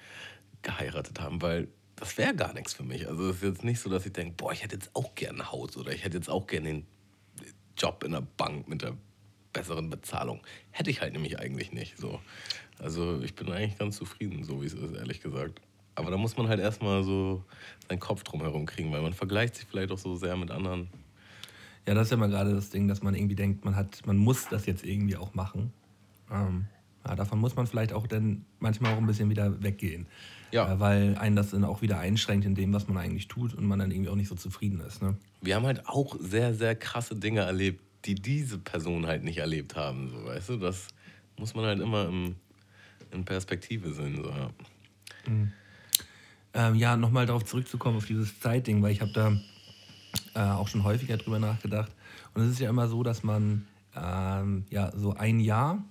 geheiratet 0.62 1.18
haben, 1.20 1.41
weil 1.41 1.68
das 1.97 2.18
wäre 2.18 2.35
gar 2.35 2.53
nichts 2.53 2.74
für 2.74 2.83
mich. 2.83 3.09
Also 3.09 3.31
es 3.31 3.37
ist 3.37 3.43
jetzt 3.43 3.64
nicht 3.64 3.81
so, 3.81 3.89
dass 3.89 4.05
ich 4.05 4.12
denke, 4.12 4.35
boah, 4.37 4.53
ich 4.53 4.62
hätte 4.62 4.74
jetzt 4.74 4.95
auch 4.95 5.14
gerne 5.14 5.39
ein 5.39 5.51
Haus 5.51 5.77
oder 5.79 5.93
ich 5.93 6.05
hätte 6.05 6.18
jetzt 6.18 6.29
auch 6.29 6.47
gerne 6.47 6.68
den 6.68 6.87
Job 7.79 8.05
in 8.05 8.12
der 8.12 8.20
Bank 8.20 8.68
mit 8.68 8.83
der 8.83 8.97
besseren 9.55 9.89
Bezahlung. 9.89 10.43
Hätte 10.72 10.91
ich 10.91 11.01
halt 11.01 11.14
nämlich 11.14 11.39
eigentlich 11.39 11.72
nicht. 11.72 11.97
So. 11.97 12.20
Also 12.79 13.22
ich 13.22 13.35
bin 13.35 13.51
eigentlich 13.51 13.79
ganz 13.79 13.97
zufrieden, 13.97 14.45
so 14.45 14.61
wie 14.61 14.66
es 14.66 14.74
ist, 14.74 14.95
ehrlich 14.95 15.22
gesagt. 15.22 15.62
Aber 15.95 16.11
da 16.11 16.18
muss 16.18 16.37
man 16.37 16.49
halt 16.49 16.61
erstmal 16.61 17.03
so 17.03 17.43
seinen 17.89 18.01
Kopf 18.01 18.22
drum 18.24 18.43
herum 18.43 18.66
kriegen, 18.66 18.93
weil 18.93 19.01
man 19.01 19.14
vergleicht 19.14 19.55
sich 19.57 19.64
vielleicht 19.66 19.91
auch 19.91 19.97
so 19.99 20.16
sehr 20.16 20.37
mit 20.37 20.51
anderen. 20.51 20.91
Ja, 21.87 21.95
das 21.95 22.09
ist 22.09 22.11
ja 22.11 22.16
mal 22.16 22.28
gerade 22.28 22.55
das 22.55 22.70
Ding, 22.70 22.89
dass 22.89 23.03
man 23.03 23.14
irgendwie 23.14 23.37
denkt, 23.37 23.64
man 23.64 23.76
hat, 23.76 24.05
man 24.07 24.16
muss 24.16 24.49
das 24.49 24.66
jetzt 24.66 24.84
irgendwie 24.84 25.16
auch 25.16 25.34
machen. 25.34 25.72
Ähm, 26.30 26.66
ja, 27.07 27.14
davon 27.14 27.39
muss 27.39 27.55
man 27.55 27.66
vielleicht 27.66 27.93
auch 27.93 28.07
dann 28.07 28.45
manchmal 28.59 28.95
auch 28.95 28.99
ein 28.99 29.07
bisschen 29.07 29.30
wieder 29.30 29.62
weggehen. 29.62 30.07
Ja. 30.51 30.72
Äh, 30.72 30.80
weil 30.80 31.16
einen 31.18 31.37
das 31.37 31.51
dann 31.51 31.64
auch 31.64 31.82
wieder 31.82 31.99
einschränkt 31.99 32.45
in 32.45 32.55
dem, 32.55 32.72
was 32.72 32.89
man 32.89 32.97
eigentlich 32.97 33.28
tut 33.28 33.55
und 33.55 33.66
man 33.66 33.78
dann 33.78 33.91
irgendwie 33.91 34.11
auch 34.11 34.16
nicht 34.16 34.28
so 34.28 34.34
zufrieden 34.34 34.80
ist. 34.80 35.03
Ne? 35.03 35.16
wir 35.47 35.55
haben 35.55 35.66
halt 35.66 35.87
auch 35.87 36.16
sehr, 36.18 36.55
sehr 36.55 36.74
krasse 36.74 37.14
Dinge 37.14 37.41
erlebt, 37.41 37.80
die 38.05 38.14
diese 38.14 38.59
Personen 38.59 39.07
halt 39.07 39.24
nicht 39.24 39.39
erlebt 39.39 39.76
haben. 39.76 40.11
So, 40.11 40.26
weißt 40.26 40.49
du, 40.51 40.57
das 40.57 40.89
muss 41.39 41.55
man 41.55 41.64
halt 41.64 41.80
immer 41.80 42.09
im, 42.09 42.34
in 43.12 43.24
Perspektive 43.24 43.93
sehen. 43.93 44.16
So, 44.16 44.28
ja. 44.28 44.51
Ähm, 46.55 46.74
ja, 46.74 46.97
nochmal 46.97 47.26
darauf 47.26 47.45
zurückzukommen, 47.45 47.97
auf 47.97 48.07
dieses 48.07 48.39
Zeitding, 48.41 48.82
weil 48.82 48.93
ich 48.93 49.01
habe 49.01 49.12
da 49.12 49.37
äh, 50.35 50.41
auch 50.41 50.69
schon 50.69 50.85
häufiger 50.85 51.17
drüber 51.17 51.39
nachgedacht. 51.39 51.93
Und 52.35 52.43
es 52.43 52.53
ist 52.53 52.61
ja 52.61 52.69
immer 52.69 52.89
so, 52.89 53.03
dass 53.03 53.23
man 53.23 53.67
ähm, 53.97 54.65
ja 54.71 54.93
so 54.95 55.15
ein 55.15 55.41
Jahr 55.41 55.83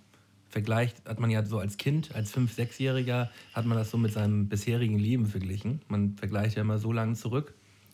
vergleicht, 0.49 1.03
hat 1.05 1.19
man 1.19 1.29
ja 1.29 1.43
so 1.43 1.59
als 1.59 1.77
Kind, 1.77 2.15
als 2.15 2.31
Fünf-, 2.31 2.53
Sechsjähriger, 2.53 3.29
hat 3.53 3.65
man 3.65 3.77
das 3.77 3.91
so 3.91 3.97
mit 3.97 4.13
seinem 4.13 4.47
bisherigen 4.47 4.97
Leben 4.97 5.25
verglichen. 5.25 5.81
Man 5.89 6.15
vergleicht 6.15 6.55
ja 6.55 6.61
immer 6.61 6.77
so 6.77 6.93
lange 6.93 7.15
zurück, 7.15 7.53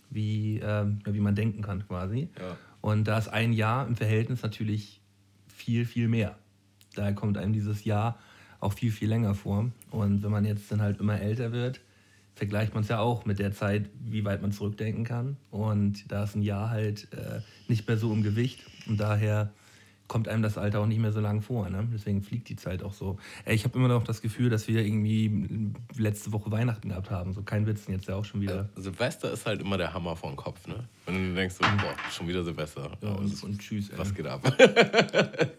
wie, 0.10 0.60
ähm, 0.64 1.00
wie 1.06 1.20
man 1.20 1.34
denken 1.34 1.64
kann 1.64 1.88
quasi. 1.88 2.30
Ja. 2.40 2.58
Und 2.82 3.06
da 3.06 3.18
ist 3.18 3.30
ein 3.30 3.54
Jahr 3.54 3.88
im 3.88 3.96
Verhältnis 3.96 4.44
natürlich 4.44 5.02
viel, 5.48 5.86
viel 5.86 6.08
mehr. 6.08 6.38
Daher 6.96 7.14
kommt 7.14 7.38
einem 7.38 7.54
dieses 7.54 7.84
Jahr 7.84 8.20
auch 8.60 8.74
viel, 8.74 8.92
viel 8.92 9.10
länger 9.10 9.34
vor. 9.34 9.72
Und 9.90 10.24
wenn 10.24 10.32
man 10.32 10.46
jetzt 10.46 10.72
dann 10.72 10.82
halt 10.82 11.00
immer 11.00 11.20
älter 11.20 11.52
wird, 11.52 11.82
vergleicht 12.42 12.74
man 12.74 12.82
es 12.82 12.90
ja 12.90 12.98
auch 12.98 13.26
mit 13.26 13.38
der 13.38 13.52
Zeit, 13.52 13.92
wie 14.04 14.26
weit 14.26 14.42
man 14.42 14.52
zurückdenken 14.52 15.04
kann. 15.04 15.38
Und 15.52 16.12
da 16.12 16.24
ist 16.24 16.36
ein 16.36 16.42
Jahr 16.42 16.72
halt 16.72 17.08
äh, 17.14 17.42
nicht 17.68 17.88
mehr 17.88 17.98
so 17.98 18.12
im 18.12 18.24
Gewicht. 18.24 18.66
Und 18.88 19.00
daher 19.00 19.54
kommt 20.08 20.28
einem 20.28 20.42
das 20.42 20.58
Alter 20.58 20.80
auch 20.80 20.88
nicht 20.88 20.98
mehr 20.98 21.12
so 21.12 21.20
lang 21.20 21.44
vor. 21.44 21.70
Ne? 21.70 21.88
Deswegen 21.94 22.24
fliegt 22.24 22.50
die 22.50 22.56
Zeit 22.56 22.82
auch 22.82 22.94
so. 22.94 23.20
Ey, 23.46 23.54
ich 23.54 23.64
habe 23.64 23.78
immer 23.78 23.90
noch 23.90 24.04
das 24.04 24.24
Gefühl, 24.24 24.50
dass 24.50 24.68
wir 24.68 24.84
irgendwie 24.84 25.72
letzte 25.96 26.32
Woche 26.32 26.50
Weihnachten 26.50 26.90
gehabt 26.90 27.12
haben. 27.12 27.32
So 27.34 27.44
kein 27.44 27.68
Witz, 27.68 27.86
jetzt 27.88 28.08
ja 28.08 28.16
auch 28.16 28.26
schon 28.26 28.42
wieder. 28.42 28.72
Äh, 28.76 28.82
Silvester 28.82 29.32
ist 29.32 29.46
halt 29.46 29.62
immer 29.62 29.78
der 29.78 29.94
Hammer 29.94 30.16
vor 30.16 30.32
den 30.32 30.36
Kopf, 30.36 30.66
ne? 30.66 30.84
Wenn 31.06 31.30
du 31.30 31.36
denkst, 31.36 31.54
so, 31.54 31.62
boah, 31.62 31.94
schon 32.10 32.28
wieder 32.28 32.44
Silvester. 32.44 32.90
Ja, 33.04 33.12
und, 33.12 33.44
und 33.44 33.60
tschüss. 33.60 33.92
Ey. 33.92 34.00
Was 34.00 34.16
geht 34.16 34.26
ab? 34.26 34.42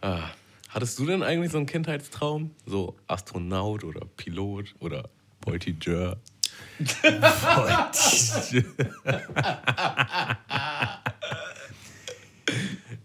ah. 0.00 0.30
Hattest 0.68 0.98
du 0.98 1.06
denn 1.06 1.22
eigentlich 1.22 1.52
so 1.52 1.58
einen 1.58 1.66
Kindheitstraum? 1.66 2.50
So 2.66 2.96
Astronaut 3.06 3.82
oder 3.82 4.00
Pilot 4.16 4.74
oder 4.80 5.08
Voltigeur? 5.46 6.18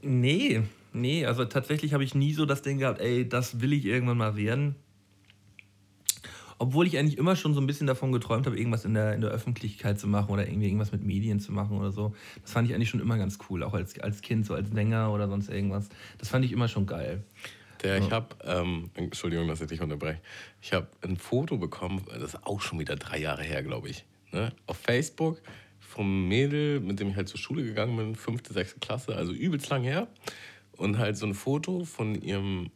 nee, 0.02 0.62
nee, 0.94 1.26
also 1.26 1.46
tatsächlich 1.46 1.94
habe 1.94 2.04
ich 2.04 2.14
nie 2.16 2.34
so 2.34 2.46
das 2.46 2.62
Ding 2.62 2.80
gehabt, 2.80 3.00
ey, 3.00 3.28
das 3.28 3.62
will 3.62 3.72
ich 3.74 3.86
irgendwann 3.86 4.18
mal 4.18 4.36
werden. 4.36 4.76
Obwohl 6.58 6.86
ich 6.86 6.98
eigentlich 7.00 7.18
immer 7.18 7.36
schon 7.36 7.56
so 7.56 7.62
ein 7.62 7.66
bisschen 7.66 7.88
davon 7.88 8.12
geträumt 8.12 8.46
habe, 8.46 8.56
irgendwas 8.58 8.86
in 8.86 8.94
der, 8.94 9.16
in 9.16 9.22
der 9.22 9.32
Öffentlichkeit 9.32 10.00
zu 10.00 10.08
machen 10.08 10.32
oder 10.32 10.48
irgendwie 10.48 10.68
irgendwas 10.68 10.92
mit 10.92 11.04
Medien 11.04 11.40
zu 11.40 11.52
machen 11.52 11.78
oder 11.78 11.92
so. 11.92 12.14
Das 12.44 12.52
fand 12.52 12.70
ich 12.70 12.76
eigentlich 12.76 12.90
schon 12.90 13.00
immer 13.00 13.18
ganz 13.18 13.40
cool, 13.50 13.64
auch 13.64 13.74
als, 13.74 14.00
als 14.00 14.22
Kind, 14.22 14.46
so 14.46 14.54
als 14.54 14.70
Sänger 14.70 15.12
oder 15.12 15.28
sonst 15.28 15.50
irgendwas. 15.50 15.90
Das 16.20 16.30
fand 16.30 16.46
ich 16.46 16.52
immer 16.52 16.68
schon 16.68 16.86
geil. 16.86 17.24
Der, 17.82 17.98
ich 17.98 18.12
habe, 18.12 18.36
ähm, 18.44 18.92
Entschuldigung, 18.94 19.48
dass 19.48 19.62
ich 19.62 19.68
dich 19.68 19.82
unterbreche, 19.82 20.20
ich 20.62 20.74
habe 20.74 20.88
ein 21.02 21.18
Foto 21.18 21.58
bekommen, 21.58 22.06
das 22.08 22.36
ist 22.36 22.46
auch 22.46 22.62
schon 22.62 22.80
wieder 22.80 22.96
drei 22.96 23.18
Jahre 23.18 23.44
her, 23.44 23.64
glaube 23.64 23.90
ich, 23.90 24.06
ne? 24.32 24.52
auf 24.68 24.78
Facebook 24.78 25.42
vom 25.92 26.28
Mädel, 26.28 26.80
mit 26.80 27.00
dem 27.00 27.10
ich 27.10 27.16
halt 27.16 27.28
zur 27.28 27.40
Schule 27.40 27.64
gegangen 27.64 27.98
bin, 27.98 28.16
fünfte, 28.16 28.54
sechste 28.54 28.80
Klasse, 28.80 29.16
also 29.16 29.34
übelst 29.34 29.70
lang 29.70 29.84
her. 29.84 30.08
Und 30.78 30.98
halt 30.98 31.18
so 31.18 31.26
ein 31.26 31.34
Foto 31.34 31.84
von 31.84 32.16
ihrem, 32.16 32.72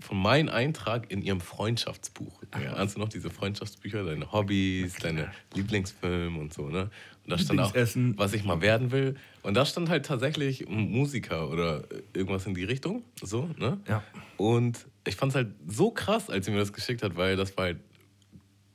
von 0.00 0.20
meinem 0.20 0.48
Eintrag 0.48 1.10
in 1.10 1.22
ihrem 1.22 1.40
Freundschaftsbuch. 1.40 2.42
Ja, 2.62 2.74
ahnst 2.74 2.96
du 2.96 3.00
noch 3.00 3.08
diese 3.08 3.30
Freundschaftsbücher, 3.30 4.04
deine 4.04 4.32
Hobbys, 4.32 4.94
deine 4.96 5.30
Lieblingsfilme 5.54 6.38
und 6.38 6.52
so, 6.52 6.68
ne? 6.68 6.90
Und 7.24 7.30
da 7.30 7.38
stand 7.38 7.60
auch, 7.60 7.74
was 7.74 8.32
ich 8.32 8.44
mal 8.44 8.60
werden 8.60 8.90
will. 8.90 9.16
Und 9.42 9.54
da 9.54 9.64
stand 9.64 9.88
halt 9.88 10.06
tatsächlich 10.06 10.66
Musiker 10.68 11.48
oder 11.48 11.84
irgendwas 12.12 12.46
in 12.46 12.54
die 12.54 12.64
Richtung. 12.64 13.04
So, 13.22 13.48
ne? 13.58 13.78
Ja. 13.86 14.02
Und 14.36 14.86
ich 15.06 15.16
fand 15.16 15.30
es 15.30 15.36
halt 15.36 15.48
so 15.66 15.90
krass, 15.90 16.30
als 16.30 16.46
sie 16.46 16.52
mir 16.52 16.58
das 16.58 16.72
geschickt 16.72 17.02
hat, 17.02 17.16
weil 17.16 17.36
das 17.36 17.56
war 17.56 17.66
halt, 17.66 17.78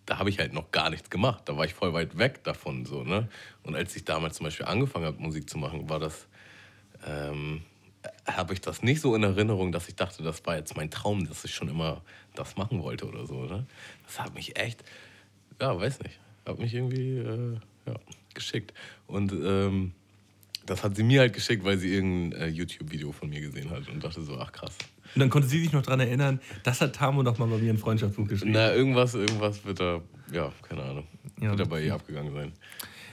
da 0.06 0.20
habe 0.20 0.30
ich 0.30 0.40
halt 0.40 0.54
noch 0.54 0.72
gar 0.72 0.90
nichts 0.90 1.10
gemacht. 1.10 1.44
Da 1.46 1.58
war 1.58 1.66
ich 1.66 1.74
voll 1.74 1.94
weit 1.94 2.18
weg 2.18 2.44
davon, 2.44 2.86
so, 2.86 3.04
ne? 3.04 3.28
Und 3.64 3.76
als 3.76 3.96
ich 3.96 4.06
damals 4.06 4.38
zum 4.38 4.46
Beispiel 4.46 4.68
angefangen 4.68 5.06
habe, 5.06 5.22
Musik 5.22 5.50
zu 5.50 5.58
machen, 5.58 5.90
war 5.90 6.00
das, 6.00 6.28
ähm, 7.06 7.64
habe 8.28 8.54
ich 8.54 8.62
das 8.62 8.84
nicht 8.84 9.02
so 9.02 9.16
in 9.16 9.24
Erinnerung, 9.24 9.72
dass 9.72 9.88
ich 9.88 9.96
dachte, 9.96 10.24
das 10.24 10.46
war 10.46 10.56
jetzt 10.58 10.76
mein 10.76 10.90
Traum, 10.92 11.28
dass 11.28 11.44
ich 11.46 11.54
schon 11.54 11.70
immer 11.70 12.02
das 12.36 12.58
machen 12.58 12.82
wollte 12.84 13.06
oder 13.08 13.26
so, 13.26 13.46
ne? 13.46 13.66
Das 14.06 14.20
hat 14.20 14.34
mich 14.34 14.58
echt, 14.60 14.84
ja, 15.62 15.78
weiß 15.80 16.00
nicht, 16.02 16.20
hat 16.46 16.60
mich 16.60 16.74
irgendwie, 16.74 17.18
äh, 17.18 17.58
ja, 17.88 17.94
geschickt. 18.34 18.74
Und, 19.08 19.32
ähm, 19.32 19.94
das 20.66 20.84
hat 20.84 20.96
sie 20.96 21.04
mir 21.04 21.20
halt 21.22 21.34
geschickt, 21.34 21.64
weil 21.64 21.78
sie 21.78 21.94
irgendein 21.94 22.42
äh, 22.42 22.48
YouTube-Video 22.48 23.12
von 23.12 23.30
mir 23.30 23.40
gesehen 23.40 23.70
hat 23.70 23.88
und 23.88 24.04
dachte 24.04 24.24
so, 24.24 24.36
ach 24.40 24.52
krass. 24.52 24.76
Und 25.14 25.20
dann 25.20 25.30
konnte 25.30 25.48
sie 25.48 25.62
sich 25.62 25.72
noch 25.72 25.84
daran 25.84 26.00
erinnern, 26.00 26.42
das 26.64 26.82
hat 26.82 26.96
Tamo 26.96 27.22
doch 27.22 27.38
mal 27.38 27.48
bei 27.48 27.58
mir 27.60 27.70
im 27.70 27.78
Freundschaftsbuch 27.78 28.28
geschrieben. 28.28 28.52
Na, 28.54 28.74
irgendwas, 28.74 29.14
irgendwas 29.14 29.64
wird 29.64 29.80
da, 29.80 30.02
ja, 30.34 30.52
keine 30.68 30.82
Ahnung, 30.82 31.08
Ja. 31.40 31.52
wird 31.52 31.60
da 31.60 31.66
bei 31.66 31.84
ihr 31.86 31.94
abgegangen 31.94 32.34
sein. 32.34 32.52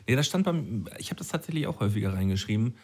Nee, 0.09 0.17
das 0.17 0.27
stand 0.27 0.45
beim. 0.47 0.89
Ich 0.99 1.11
habe 1.11 1.19
das 1.19 1.29
tatsächlich 1.29 1.67
auch 1.67 1.79
häufiger 1.79 2.13
reingeschrieben. 2.15 2.75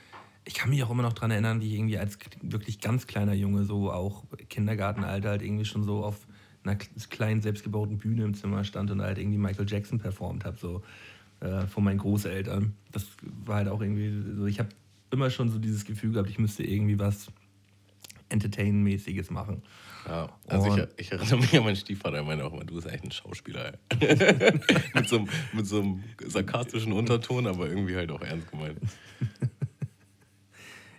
Ich 0.49 0.55
kann 0.55 0.71
mich 0.71 0.83
auch 0.83 0.89
immer 0.89 1.03
noch 1.03 1.13
daran 1.13 1.31
erinnern, 1.31 1.61
wie 1.61 1.67
ich 1.67 1.75
irgendwie 1.75 1.99
als 1.99 2.19
wirklich 2.41 2.81
ganz 2.81 3.07
kleiner 3.07 3.35
Junge, 3.35 3.65
so 3.65 3.93
auch 3.93 4.25
Kindergartenalter, 4.49 5.29
halt 5.29 5.43
irgendwie 5.43 5.67
schon 5.67 5.85
so 5.85 6.03
auf 6.03 6.27
einer 6.65 6.77
kleinen 7.11 7.43
selbstgebauten 7.43 7.99
Bühne 7.99 8.25
im 8.25 8.33
Zimmer 8.33 8.65
stand 8.65 8.91
und 8.91 9.03
halt 9.03 9.19
irgendwie 9.19 9.37
Michael 9.37 9.69
Jackson 9.69 9.99
performt 9.99 10.47
habe, 10.47 10.57
so 10.57 10.83
äh, 11.41 11.67
von 11.67 11.85
meinen 11.85 11.99
Großeltern. 11.99 12.73
Das 12.93 13.05
war 13.45 13.57
halt 13.57 13.69
auch 13.69 13.83
irgendwie 13.83 14.35
so. 14.37 14.47
Ich 14.47 14.59
habe 14.59 14.71
immer 15.11 15.29
schon 15.29 15.51
so 15.51 15.59
dieses 15.59 15.85
Gefühl 15.85 16.13
gehabt, 16.13 16.31
ich 16.31 16.39
müsste 16.39 16.65
irgendwie 16.65 16.99
was 16.99 17.31
Entertainment-mäßiges 18.31 19.31
machen. 19.31 19.63
Ja, 20.07 20.31
also 20.47 20.77
ich, 20.77 20.87
ich 20.97 21.13
erinnere 21.13 21.37
mich 21.37 21.55
an 21.57 21.65
meinen 21.65 21.77
Stiefvater, 21.77 22.17
der 22.17 22.25
meinte 22.25 22.45
auch 22.45 22.53
immer, 22.55 22.65
du 22.65 22.75
bist 22.75 22.87
echt 22.87 23.05
ein 23.05 23.11
Schauspieler. 23.11 23.75
Mit, 24.95 25.09
so 25.09 25.19
einem, 25.19 25.29
mit 25.53 25.67
so 25.67 25.81
einem 25.81 26.05
sarkastischen 26.27 26.93
Unterton, 26.93 27.47
aber 27.47 27.69
irgendwie 27.69 27.97
halt 27.97 28.11
auch 28.11 28.23
ernst 28.23 28.51
gemeint. 28.51 28.79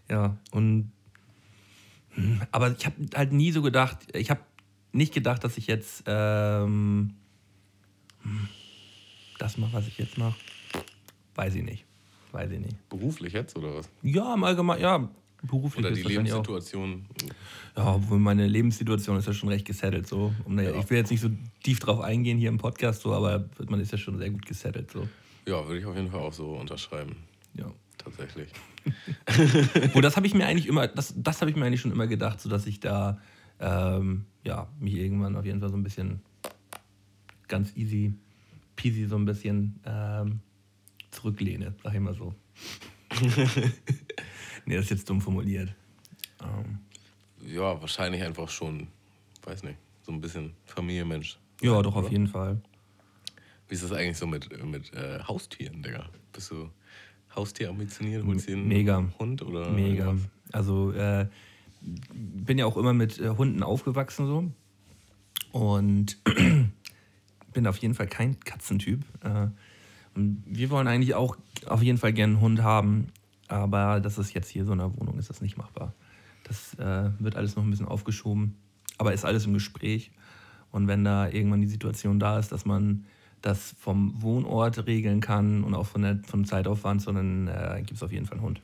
Ja, 0.10 0.38
und 0.52 0.92
hm, 2.12 2.42
aber 2.52 2.76
ich 2.78 2.86
habe 2.86 2.96
halt 3.16 3.32
nie 3.32 3.52
so 3.52 3.62
gedacht, 3.62 4.00
ich 4.16 4.30
habe 4.30 4.42
nicht 4.92 5.14
gedacht, 5.14 5.44
dass 5.44 5.58
ich 5.58 5.68
jetzt 5.68 6.04
ähm, 6.08 7.14
hm, 8.24 8.48
das 9.38 9.58
mache, 9.58 9.74
was 9.74 9.88
ich 9.88 9.98
jetzt 9.98 10.18
mache. 10.18 10.36
Weiß 11.36 11.56
ich 11.56 11.64
nicht. 11.64 11.86
Weiß 12.32 12.52
ich 12.52 12.60
nicht. 12.60 12.90
Beruflich 12.90 13.34
jetzt 13.34 13.56
oder 13.56 13.76
was? 13.76 13.90
Ja, 14.04 14.34
im 14.34 14.44
Allgemeinen, 14.44 14.82
ja, 14.82 15.10
beruflich 15.42 15.86
Oder 15.86 15.96
die. 15.96 16.02
Lebenssituation. 16.04 17.06
Ja, 17.78 17.96
obwohl 17.96 18.20
meine 18.20 18.46
Lebenssituation 18.48 19.18
ist 19.18 19.28
ja 19.28 19.34
schon 19.34 19.50
recht 19.50 19.66
gesettelt. 19.66 20.08
So. 20.08 20.34
Da- 20.48 20.62
Ja. 20.62 20.80
Ich 20.80 20.90
will 20.90 20.98
jetzt 20.98 21.12
nicht 21.12 21.22
so 21.22 21.30
tief 21.64 21.80
drauf 21.80 22.02
eingehen 22.02 22.38
hier 22.38 22.50
im 22.50 22.58
Podcast, 22.58 23.02
so, 23.02 23.14
aber 23.14 23.48
man 23.70 23.80
ist 23.80 23.92
ja 23.92 23.98
schon 23.98 24.18
sehr 24.18 24.30
gut 24.32 24.46
gesettelt. 24.46 24.92
So. 24.92 25.08
Ja, 25.48 25.66
würde 25.66 25.80
ich 25.80 25.86
auf 25.86 25.96
jeden 25.96 26.12
Fall 26.12 26.20
auch 26.20 26.34
so 26.34 26.54
unterschreiben. 26.56 27.16
Ja. 27.54 27.72
Tatsächlich. 27.98 28.50
Wo 29.94 30.02
das 30.02 30.16
habe 30.16 30.28
ich 30.28 30.34
mir 30.34 30.46
eigentlich 30.46 30.68
immer, 30.68 30.88
das, 30.88 31.14
das 31.18 31.42
habe 31.42 31.52
ich 31.52 31.58
mir 31.58 31.66
eigentlich 31.66 31.82
schon 31.82 31.92
immer 31.92 32.08
gedacht, 32.08 32.40
so 32.42 32.50
dass 32.50 32.66
ich 32.66 32.80
da 32.80 33.20
ähm, 33.60 34.26
ja, 34.44 34.68
mich 34.80 34.96
irgendwann 34.96 35.36
auf 35.36 35.46
jeden 35.46 35.60
Fall 35.60 35.70
so 35.70 35.78
ein 35.78 35.84
bisschen 35.84 36.22
ganz 37.48 37.76
easy 37.76 38.14
peasy 38.76 39.06
so 39.08 39.18
ein 39.18 39.26
bisschen 39.26 39.80
ähm, 39.86 40.40
zurücklehne, 41.12 41.76
sag 41.84 41.94
ich 41.94 42.00
mal 42.00 42.16
so. 42.16 42.34
nee, 44.66 44.76
das 44.76 44.86
ist 44.86 44.92
jetzt 44.92 45.10
dumm 45.10 45.20
formuliert. 45.20 45.74
Ähm, 46.42 46.80
Ja, 47.46 47.80
wahrscheinlich 47.82 48.24
einfach 48.24 48.48
schon, 48.50 48.88
weiß 49.44 49.64
nicht, 49.64 49.78
so 50.04 50.12
ein 50.12 50.22
bisschen 50.22 50.54
Familienmensch. 50.66 51.38
ja, 51.62 51.82
doch, 51.82 51.96
auf 51.96 52.04
oder? 52.04 52.12
jeden 52.12 52.28
Fall. 52.28 52.62
Wie 53.68 53.76
ist 53.76 53.84
das 53.84 53.92
eigentlich 53.92 54.18
so 54.18 54.26
mit, 54.26 54.50
mit 54.66 54.94
äh, 54.94 55.20
Haustieren, 55.28 55.84
Digga? 55.84 56.10
Bist 56.32 56.52
du 56.52 56.70
Haustier 57.36 57.70
ambitioniert? 57.70 58.26
Holst 58.26 58.50
du 58.50 58.58
Mega. 58.58 59.04
Hund 59.20 59.42
oder 59.42 59.70
Mega. 59.70 60.06
irgendwas? 60.06 60.30
Also 60.52 60.92
äh, 60.92 61.28
bin 61.82 62.58
ja 62.58 62.66
auch 62.66 62.78
immer 62.78 62.94
mit 62.94 63.20
äh, 63.20 63.30
Hunden 63.30 63.64
aufgewachsen 63.64 64.26
so. 64.26 64.52
Und 65.52 66.18
bin 67.54 67.68
auf 67.68 67.78
jeden 67.78 67.94
Fall 67.94 68.08
kein 68.08 68.40
Katzentyp. 68.40 69.04
Äh, 69.24 69.48
und 70.16 70.44
wir 70.46 70.70
wollen 70.70 70.88
eigentlich 70.88 71.16
auch 71.16 71.38
auf 71.66 71.82
jeden 71.82 71.98
Fall 71.98 72.14
gerne 72.14 72.34
einen 72.34 72.42
Hund 72.42 72.62
haben. 72.64 73.08
Aber 73.48 74.00
das 74.00 74.18
ist 74.18 74.34
jetzt 74.34 74.50
hier 74.50 74.66
so 74.66 74.74
in 74.74 74.80
der 74.80 74.96
Wohnung, 74.98 75.18
ist 75.18 75.30
das 75.30 75.42
nicht 75.42 75.58
machbar. 75.58 75.94
Das 76.44 76.74
äh, 76.76 77.12
wird 77.20 77.36
alles 77.36 77.56
noch 77.56 77.64
ein 77.64 77.70
bisschen 77.70 77.88
aufgeschoben. 77.88 78.56
Aber 78.98 79.14
ist 79.14 79.26
alles 79.26 79.46
im 79.46 79.54
Gespräch. 79.54 80.12
Und 80.72 80.88
wenn 80.88 81.04
da 81.04 81.30
irgendwann 81.30 81.62
die 81.62 81.68
Situation 81.68 82.20
da 82.20 82.38
ist, 82.38 82.52
dass 82.52 82.66
man 82.66 83.06
das 83.42 83.76
vom 83.80 84.22
Wohnort 84.22 84.86
regeln 84.86 85.22
kann 85.22 85.64
und 85.64 85.74
auch 85.74 85.86
von 85.86 86.02
der, 86.02 86.20
vom 86.28 86.46
Zeitaufwand, 86.46 87.02
sondern 87.02 87.48
äh, 87.48 87.78
gibt 87.78 87.94
es 87.94 88.04
auf 88.04 88.12
jeden 88.12 88.26
Fall 88.26 88.38
einen 88.38 88.46
Hund. 88.46 88.62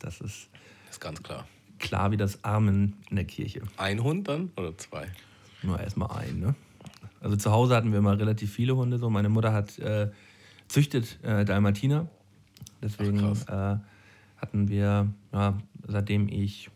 Das 0.00 0.20
ist 0.20 0.48
Ist 0.90 1.00
ganz 1.00 1.22
klar. 1.22 1.46
klar 1.78 2.10
wie 2.10 2.16
das 2.16 2.42
Amen 2.44 2.96
in 3.10 3.16
der 3.16 3.24
Kirche. 3.24 3.62
Ein 3.76 4.02
Hund 4.02 4.28
dann 4.28 4.50
oder 4.56 4.76
zwei? 4.76 5.08
Nur 5.62 5.78
erstmal 5.80 6.10
ein, 6.18 6.40
ne? 6.40 6.54
Also 7.20 7.36
zu 7.36 7.50
Hause 7.50 7.74
hatten 7.74 7.92
wir 7.92 7.98
immer 7.98 8.18
relativ 8.18 8.52
viele 8.52 8.76
Hunde. 8.76 8.98
So. 8.98 9.10
Meine 9.10 9.28
Mutter 9.28 9.52
hat 9.52 9.78
äh, 9.78 10.10
züchtet 10.68 11.18
äh, 11.22 11.44
Dalmatiner. 11.44 12.08
Deswegen 12.82 13.36
Ach, 13.48 13.76
äh, 13.76 13.78
hatten 14.36 14.68
wir, 14.68 15.08
ja, 15.32 15.58
seitdem 15.86 16.28
ich 16.28 16.70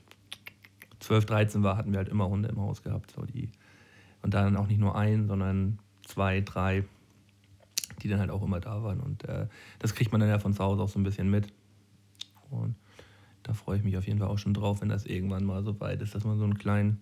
12, 1.01 1.27
13 1.27 1.63
war, 1.63 1.77
hatten 1.77 1.93
wir 1.93 1.99
halt 1.99 2.09
immer 2.09 2.29
Hunde 2.29 2.49
im 2.49 2.61
Haus 2.61 2.83
gehabt. 2.83 3.13
So 3.13 3.23
die, 3.23 3.51
und 4.23 4.35
dann 4.35 4.57
auch 4.57 4.67
nicht 4.67 4.81
nur 4.81 4.97
ein, 4.97 5.27
sondern 5.27 5.79
zwei, 6.05 6.41
drei, 6.41 6.85
die 8.03 8.09
dann 8.09 8.21
halt 8.21 8.31
auch 8.31 8.43
immer 8.43 8.61
da 8.61 8.83
waren. 8.83 9.01
Und 9.01 9.25
äh, 9.29 9.47
das 9.79 9.95
kriegt 9.95 10.13
man 10.13 10.21
dann 10.21 10.31
ja 10.31 10.39
von 10.39 10.53
zu 10.53 10.63
Hause 10.63 10.83
auch 10.83 10.89
so 10.89 10.99
ein 10.99 11.03
bisschen 11.03 11.31
mit. 11.31 11.53
Und 12.51 12.75
da 13.43 13.53
freue 13.53 13.79
ich 13.79 13.85
mich 13.85 13.97
auf 13.97 14.07
jeden 14.07 14.19
Fall 14.19 14.29
auch 14.29 14.39
schon 14.39 14.55
drauf, 14.55 14.81
wenn 14.81 14.89
das 14.89 15.07
irgendwann 15.07 15.45
mal 15.45 15.63
so 15.63 15.79
weit 15.81 16.03
ist, 16.03 16.15
dass 16.15 16.25
man 16.25 16.39
so 16.39 16.45
einen 16.45 16.59
kleinen, 16.59 17.01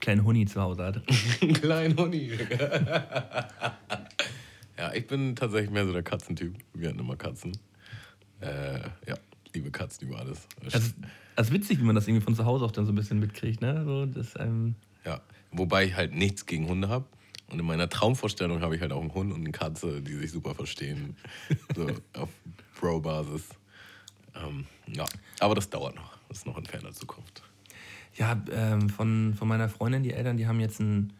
kleinen 0.00 0.24
Huni 0.24 0.46
zu 0.46 0.60
Hause 0.60 0.84
hat. 0.84 1.02
Einen 1.42 1.52
kleinen 1.54 1.98
Huni. 1.98 2.30
ja, 4.78 4.92
ich 4.94 5.06
bin 5.06 5.34
tatsächlich 5.36 5.70
mehr 5.70 5.86
so 5.86 5.92
der 5.92 6.02
Katzentyp. 6.02 6.56
Wir 6.74 6.88
hatten 6.88 6.98
immer 6.98 7.16
Katzen. 7.16 7.52
Äh, 8.40 8.80
ja, 9.06 9.16
liebe 9.54 9.70
Katzen 9.70 10.08
über 10.08 10.18
alles. 10.20 10.46
Also, 10.72 10.92
also 11.36 11.52
witzig, 11.52 11.78
wie 11.80 11.84
man 11.84 11.94
das 11.94 12.08
irgendwie 12.08 12.24
von 12.24 12.34
zu 12.34 12.44
Hause 12.44 12.64
auch 12.64 12.72
dann 12.72 12.86
so 12.86 12.92
ein 12.92 12.94
bisschen 12.94 13.18
mitkriegt, 13.18 13.60
ne? 13.60 13.84
So, 13.84 14.06
das, 14.06 14.34
ähm 14.38 14.76
ja, 15.04 15.20
wobei 15.52 15.84
ich 15.84 15.96
halt 15.96 16.14
nichts 16.14 16.46
gegen 16.46 16.68
Hunde 16.68 16.88
habe. 16.88 17.06
Und 17.50 17.58
in 17.58 17.66
meiner 17.66 17.88
Traumvorstellung 17.88 18.60
habe 18.60 18.76
ich 18.76 18.80
halt 18.80 18.92
auch 18.92 19.00
einen 19.00 19.12
Hund 19.12 19.32
und 19.32 19.40
eine 19.40 19.52
Katze, 19.52 20.00
die 20.02 20.14
sich 20.14 20.30
super 20.30 20.54
verstehen. 20.54 21.16
so 21.74 21.86
auf 22.14 22.28
Bro-Basis. 22.78 23.48
Ähm, 24.34 24.66
ja, 24.86 25.04
aber 25.40 25.54
das 25.54 25.68
dauert 25.68 25.96
noch. 25.96 26.16
Das 26.28 26.38
ist 26.38 26.46
noch 26.46 26.56
in 26.56 26.66
ferner 26.66 26.92
Zukunft. 26.92 27.42
Ja, 28.16 28.40
ähm, 28.52 28.88
von, 28.88 29.34
von 29.36 29.48
meiner 29.48 29.68
Freundin, 29.68 30.02
die 30.02 30.12
Eltern, 30.12 30.36
die 30.36 30.46
haben 30.46 30.60
jetzt 30.60 30.80
einen, 30.80 31.12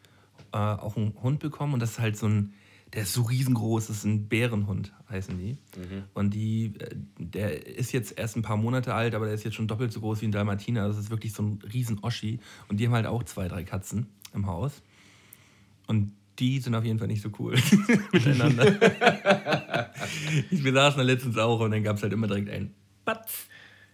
äh, 0.52 0.56
auch 0.56 0.96
einen 0.96 1.14
Hund 1.22 1.40
bekommen 1.40 1.74
und 1.74 1.80
das 1.80 1.92
ist 1.92 1.98
halt 1.98 2.16
so 2.16 2.26
ein, 2.26 2.54
der 2.92 3.02
ist 3.02 3.12
so 3.12 3.22
riesengroß, 3.22 3.86
das 3.86 3.98
ist 3.98 4.04
ein 4.04 4.28
Bärenhund, 4.28 4.92
heißen 5.08 5.38
die. 5.38 5.52
Mhm. 5.76 6.04
Und 6.14 6.34
die, 6.34 6.74
äh, 6.78 6.96
der 7.18 7.66
ist 7.66 7.92
jetzt 7.92 8.18
erst 8.18 8.36
ein 8.36 8.42
paar 8.42 8.56
Monate 8.56 8.94
alt, 8.94 9.14
aber 9.14 9.26
der 9.26 9.34
ist 9.34 9.44
jetzt 9.44 9.54
schon 9.54 9.68
doppelt 9.68 9.92
so 9.92 10.00
groß 10.00 10.20
wie 10.22 10.26
ein 10.26 10.32
Dalmatiner. 10.32 10.88
Das 10.88 10.98
ist 10.98 11.10
wirklich 11.10 11.32
so 11.32 11.42
ein 11.42 11.58
riesen 11.72 12.00
Oschi. 12.00 12.40
Und 12.68 12.78
die 12.78 12.86
haben 12.86 12.94
halt 12.94 13.06
auch 13.06 13.22
zwei, 13.22 13.46
drei 13.46 13.62
Katzen 13.62 14.06
im 14.34 14.46
Haus. 14.46 14.82
Und 15.86 16.12
die 16.40 16.58
sind 16.58 16.74
auf 16.74 16.84
jeden 16.84 16.98
Fall 16.98 17.08
nicht 17.08 17.22
so 17.22 17.30
cool 17.38 17.56
miteinander. 18.12 18.66
ich, 20.50 20.64
wir 20.64 20.72
saßen 20.72 20.98
da 20.98 21.04
letztens 21.04 21.38
auch 21.38 21.60
und 21.60 21.70
dann 21.70 21.84
gab 21.84 21.96
es 21.96 22.02
halt 22.02 22.12
immer 22.12 22.26
direkt 22.26 22.50
ein 22.50 22.74
Batz, 23.04 23.46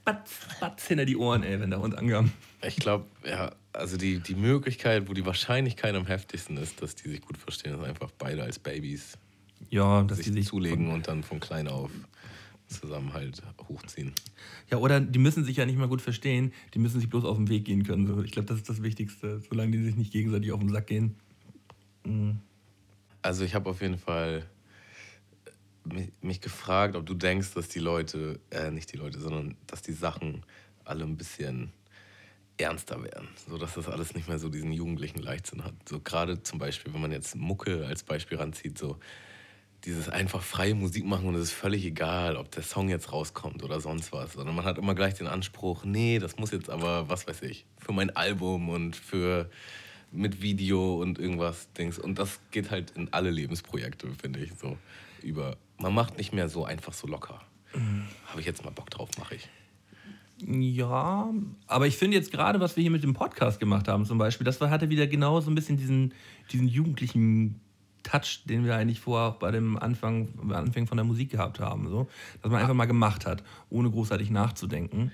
Batz, 0.04 0.38
Batz 0.60 0.86
hinter 0.86 1.04
die 1.04 1.16
Ohren, 1.16 1.42
ey, 1.42 1.60
wenn 1.60 1.70
der 1.70 1.80
Hund 1.80 1.98
angam. 1.98 2.30
Ich 2.62 2.76
glaube, 2.76 3.06
ja, 3.28 3.52
also 3.72 3.96
die, 3.96 4.20
die 4.20 4.34
Möglichkeit, 4.34 5.08
wo 5.08 5.12
die 5.12 5.26
Wahrscheinlichkeit 5.26 5.94
am 5.94 6.06
heftigsten 6.06 6.56
ist, 6.56 6.80
dass 6.80 6.94
die 6.94 7.08
sich 7.10 7.20
gut 7.20 7.36
verstehen, 7.36 7.74
ist 7.74 7.84
einfach 7.84 8.10
beide 8.16 8.42
als 8.42 8.58
Babys 8.58 9.18
ja, 9.70 10.02
dass 10.04 10.18
sich 10.18 10.26
die 10.26 10.32
sich 10.32 10.46
zulegen 10.46 10.90
und 10.90 11.08
dann 11.08 11.22
von 11.22 11.40
klein 11.40 11.68
auf 11.68 11.90
zusammen 12.68 13.12
halt 13.12 13.42
hochziehen. 13.68 14.12
Ja, 14.70 14.78
oder 14.78 15.00
die 15.00 15.18
müssen 15.18 15.44
sich 15.44 15.56
ja 15.56 15.66
nicht 15.66 15.78
mal 15.78 15.88
gut 15.88 16.02
verstehen, 16.02 16.52
die 16.74 16.80
müssen 16.80 17.00
sich 17.00 17.08
bloß 17.08 17.24
auf 17.24 17.36
den 17.36 17.48
Weg 17.48 17.64
gehen 17.64 17.84
können. 17.84 18.24
Ich 18.24 18.32
glaube, 18.32 18.48
das 18.48 18.58
ist 18.58 18.68
das 18.68 18.82
Wichtigste, 18.82 19.40
solange 19.48 19.72
die 19.72 19.84
sich 19.84 19.96
nicht 19.96 20.12
gegenseitig 20.12 20.50
auf 20.52 20.60
den 20.60 20.70
Sack 20.70 20.88
gehen. 20.88 21.16
Mhm. 22.06 22.40
Also 23.22 23.44
ich 23.44 23.54
habe 23.54 23.70
auf 23.70 23.80
jeden 23.80 23.98
Fall 23.98 24.46
mich, 25.84 26.10
mich, 26.20 26.40
gefragt, 26.40 26.96
ob 26.96 27.06
du 27.06 27.14
denkst, 27.14 27.54
dass 27.54 27.68
die 27.68 27.78
Leute, 27.78 28.40
äh, 28.50 28.70
nicht 28.70 28.92
die 28.92 28.96
Leute, 28.96 29.20
sondern 29.20 29.56
dass 29.66 29.82
die 29.82 29.92
Sachen 29.92 30.44
alle 30.84 31.04
ein 31.04 31.16
bisschen 31.16 31.72
ernster 32.58 33.02
werden, 33.02 33.28
so 33.48 33.58
dass 33.58 33.74
das 33.74 33.88
alles 33.88 34.14
nicht 34.14 34.28
mehr 34.28 34.38
so 34.38 34.48
diesen 34.48 34.72
jugendlichen 34.72 35.18
Leichtsinn 35.20 35.64
hat. 35.64 35.74
So 35.88 36.00
gerade 36.00 36.42
zum 36.42 36.58
Beispiel, 36.58 36.94
wenn 36.94 37.02
man 37.02 37.12
jetzt 37.12 37.36
Mucke 37.36 37.86
als 37.86 38.02
Beispiel 38.02 38.38
ranzieht, 38.38 38.78
so 38.78 38.98
dieses 39.84 40.08
einfach 40.08 40.42
freie 40.42 40.74
Musik 40.74 41.04
machen 41.04 41.28
und 41.28 41.34
es 41.36 41.44
ist 41.44 41.52
völlig 41.52 41.84
egal, 41.84 42.36
ob 42.36 42.50
der 42.50 42.62
Song 42.62 42.88
jetzt 42.88 43.12
rauskommt 43.12 43.62
oder 43.62 43.80
sonst 43.80 44.12
was, 44.12 44.32
sondern 44.32 44.56
man 44.56 44.64
hat 44.64 44.78
immer 44.78 44.94
gleich 44.94 45.14
den 45.14 45.26
Anspruch, 45.26 45.84
nee, 45.84 46.18
das 46.18 46.38
muss 46.38 46.50
jetzt 46.50 46.70
aber, 46.70 47.08
was 47.08 47.26
weiß 47.26 47.42
ich, 47.42 47.66
für 47.78 47.92
mein 47.92 48.14
Album 48.16 48.68
und 48.68 48.96
für 48.96 49.50
mit 50.16 50.42
Video 50.42 51.00
und 51.00 51.18
irgendwas 51.18 51.72
Dings 51.74 51.98
und 51.98 52.18
das 52.18 52.40
geht 52.50 52.70
halt 52.70 52.92
in 52.92 53.12
alle 53.12 53.30
Lebensprojekte, 53.30 54.08
finde 54.20 54.40
ich 54.40 54.52
so 54.54 54.76
über. 55.22 55.56
Man 55.78 55.94
macht 55.94 56.16
nicht 56.16 56.32
mehr 56.32 56.48
so 56.48 56.64
einfach 56.64 56.92
so 56.92 57.06
locker. 57.06 57.40
Mhm. 57.74 58.06
Habe 58.26 58.40
ich 58.40 58.46
jetzt 58.46 58.64
mal 58.64 58.70
Bock 58.70 58.90
drauf, 58.90 59.10
mache 59.18 59.34
ich. 59.34 59.48
Ja, 60.38 61.32
aber 61.66 61.86
ich 61.86 61.96
finde 61.96 62.16
jetzt 62.16 62.30
gerade, 62.30 62.60
was 62.60 62.76
wir 62.76 62.82
hier 62.82 62.90
mit 62.90 63.02
dem 63.02 63.14
Podcast 63.14 63.58
gemacht 63.58 63.88
haben, 63.88 64.04
zum 64.04 64.18
Beispiel, 64.18 64.44
das 64.44 64.60
hatte 64.60 64.90
wieder 64.90 65.06
genau 65.06 65.40
so 65.40 65.50
ein 65.50 65.54
bisschen 65.54 65.78
diesen, 65.78 66.12
diesen 66.52 66.68
jugendlichen 66.68 67.60
Touch, 68.02 68.44
den 68.44 68.64
wir 68.64 68.76
eigentlich 68.76 69.00
vorher 69.00 69.28
auch 69.28 69.36
bei 69.36 69.50
dem 69.50 69.78
Anfang, 69.78 70.28
Anfang 70.52 70.86
von 70.86 70.96
der 70.96 71.04
Musik 71.04 71.30
gehabt 71.30 71.58
haben. 71.58 71.88
So. 71.88 72.08
Dass 72.42 72.52
man 72.52 72.60
einfach 72.60 72.74
mal 72.74 72.84
gemacht 72.84 73.26
hat, 73.26 73.42
ohne 73.70 73.90
großartig 73.90 74.30
nachzudenken. 74.30 75.10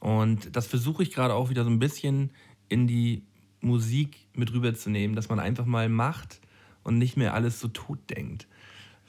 Und 0.00 0.56
das 0.56 0.66
versuche 0.66 1.02
ich 1.02 1.12
gerade 1.12 1.34
auch 1.34 1.50
wieder 1.50 1.64
so 1.64 1.70
ein 1.70 1.78
bisschen 1.78 2.30
in 2.68 2.86
die 2.86 3.22
Musik 3.64 4.26
mit 4.34 4.52
rüberzunehmen, 4.52 5.16
dass 5.16 5.28
man 5.28 5.40
einfach 5.40 5.64
mal 5.64 5.88
macht 5.88 6.40
und 6.82 6.98
nicht 6.98 7.16
mehr 7.16 7.34
alles 7.34 7.60
so 7.60 7.68
tot 7.68 7.98
denkt. 8.10 8.46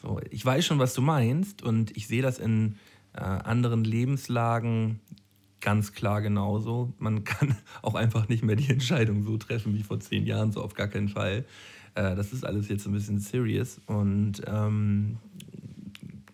So, 0.02 0.20
ich 0.30 0.46
weiß 0.46 0.66
schon, 0.66 0.80
was 0.80 0.94
du 0.94 1.02
meinst 1.02 1.62
und 1.62 1.96
ich 1.96 2.08
sehe 2.08 2.22
das 2.22 2.40
in 2.40 2.76
äh, 3.14 3.20
anderen 3.20 3.84
Lebenslagen 3.84 5.00
ganz 5.62 5.94
klar 5.94 6.22
genauso. 6.22 6.94
Man 7.00 7.24
kann 7.26 7.56
auch 7.82 7.96
einfach 7.96 8.30
nicht 8.30 8.44
mehr 8.44 8.56
die 8.56 8.70
Entscheidung 8.70 9.24
so 9.24 9.38
treffen 9.38 9.76
wie 9.76 9.84
vor 9.84 10.00
zehn 10.00 10.26
Jahren, 10.26 10.52
so 10.52 10.62
auf 10.62 10.74
gar 10.74 10.88
keinen 10.88 11.10
Fall. 11.10 11.46
Äh, 11.96 12.16
das 12.16 12.34
ist 12.34 12.46
alles 12.46 12.70
jetzt 12.70 12.86
ein 12.86 12.94
bisschen 12.94 13.20
serious 13.20 13.82
und 13.88 14.42
ähm, 14.48 15.18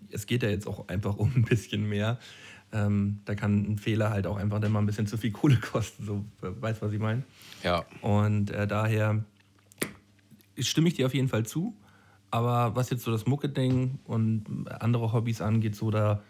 es 0.09 0.25
geht 0.25 0.43
ja 0.43 0.49
jetzt 0.49 0.67
auch 0.67 0.87
einfach 0.89 1.15
um 1.15 1.31
ein 1.35 1.43
bisschen 1.43 1.87
mehr. 1.87 2.19
Ähm, 2.73 3.19
da 3.25 3.35
kann 3.35 3.73
ein 3.73 3.77
Fehler 3.77 4.11
halt 4.11 4.27
auch 4.27 4.37
einfach 4.37 4.59
dann 4.59 4.71
mal 4.71 4.79
ein 4.79 4.85
bisschen 4.85 5.07
zu 5.07 5.17
viel 5.17 5.31
Kohle 5.33 5.57
kosten. 5.57 6.05
So, 6.05 6.25
weißt 6.41 6.81
du, 6.81 6.85
was 6.85 6.93
ich 6.93 6.99
meine? 6.99 7.23
Ja. 7.63 7.85
Und 8.01 8.51
äh, 8.51 8.67
daher 8.67 9.23
stimme 10.57 10.87
ich 10.87 10.95
dir 10.95 11.05
auf 11.05 11.13
jeden 11.13 11.29
Fall 11.29 11.45
zu. 11.45 11.75
Aber 12.31 12.75
was 12.75 12.89
jetzt 12.89 13.03
so 13.03 13.11
das 13.11 13.25
Mucke-Ding 13.25 13.99
und 14.05 14.45
andere 14.79 15.11
Hobbys 15.11 15.41
angeht, 15.41 15.75
so 15.75 15.91
da 15.91 16.21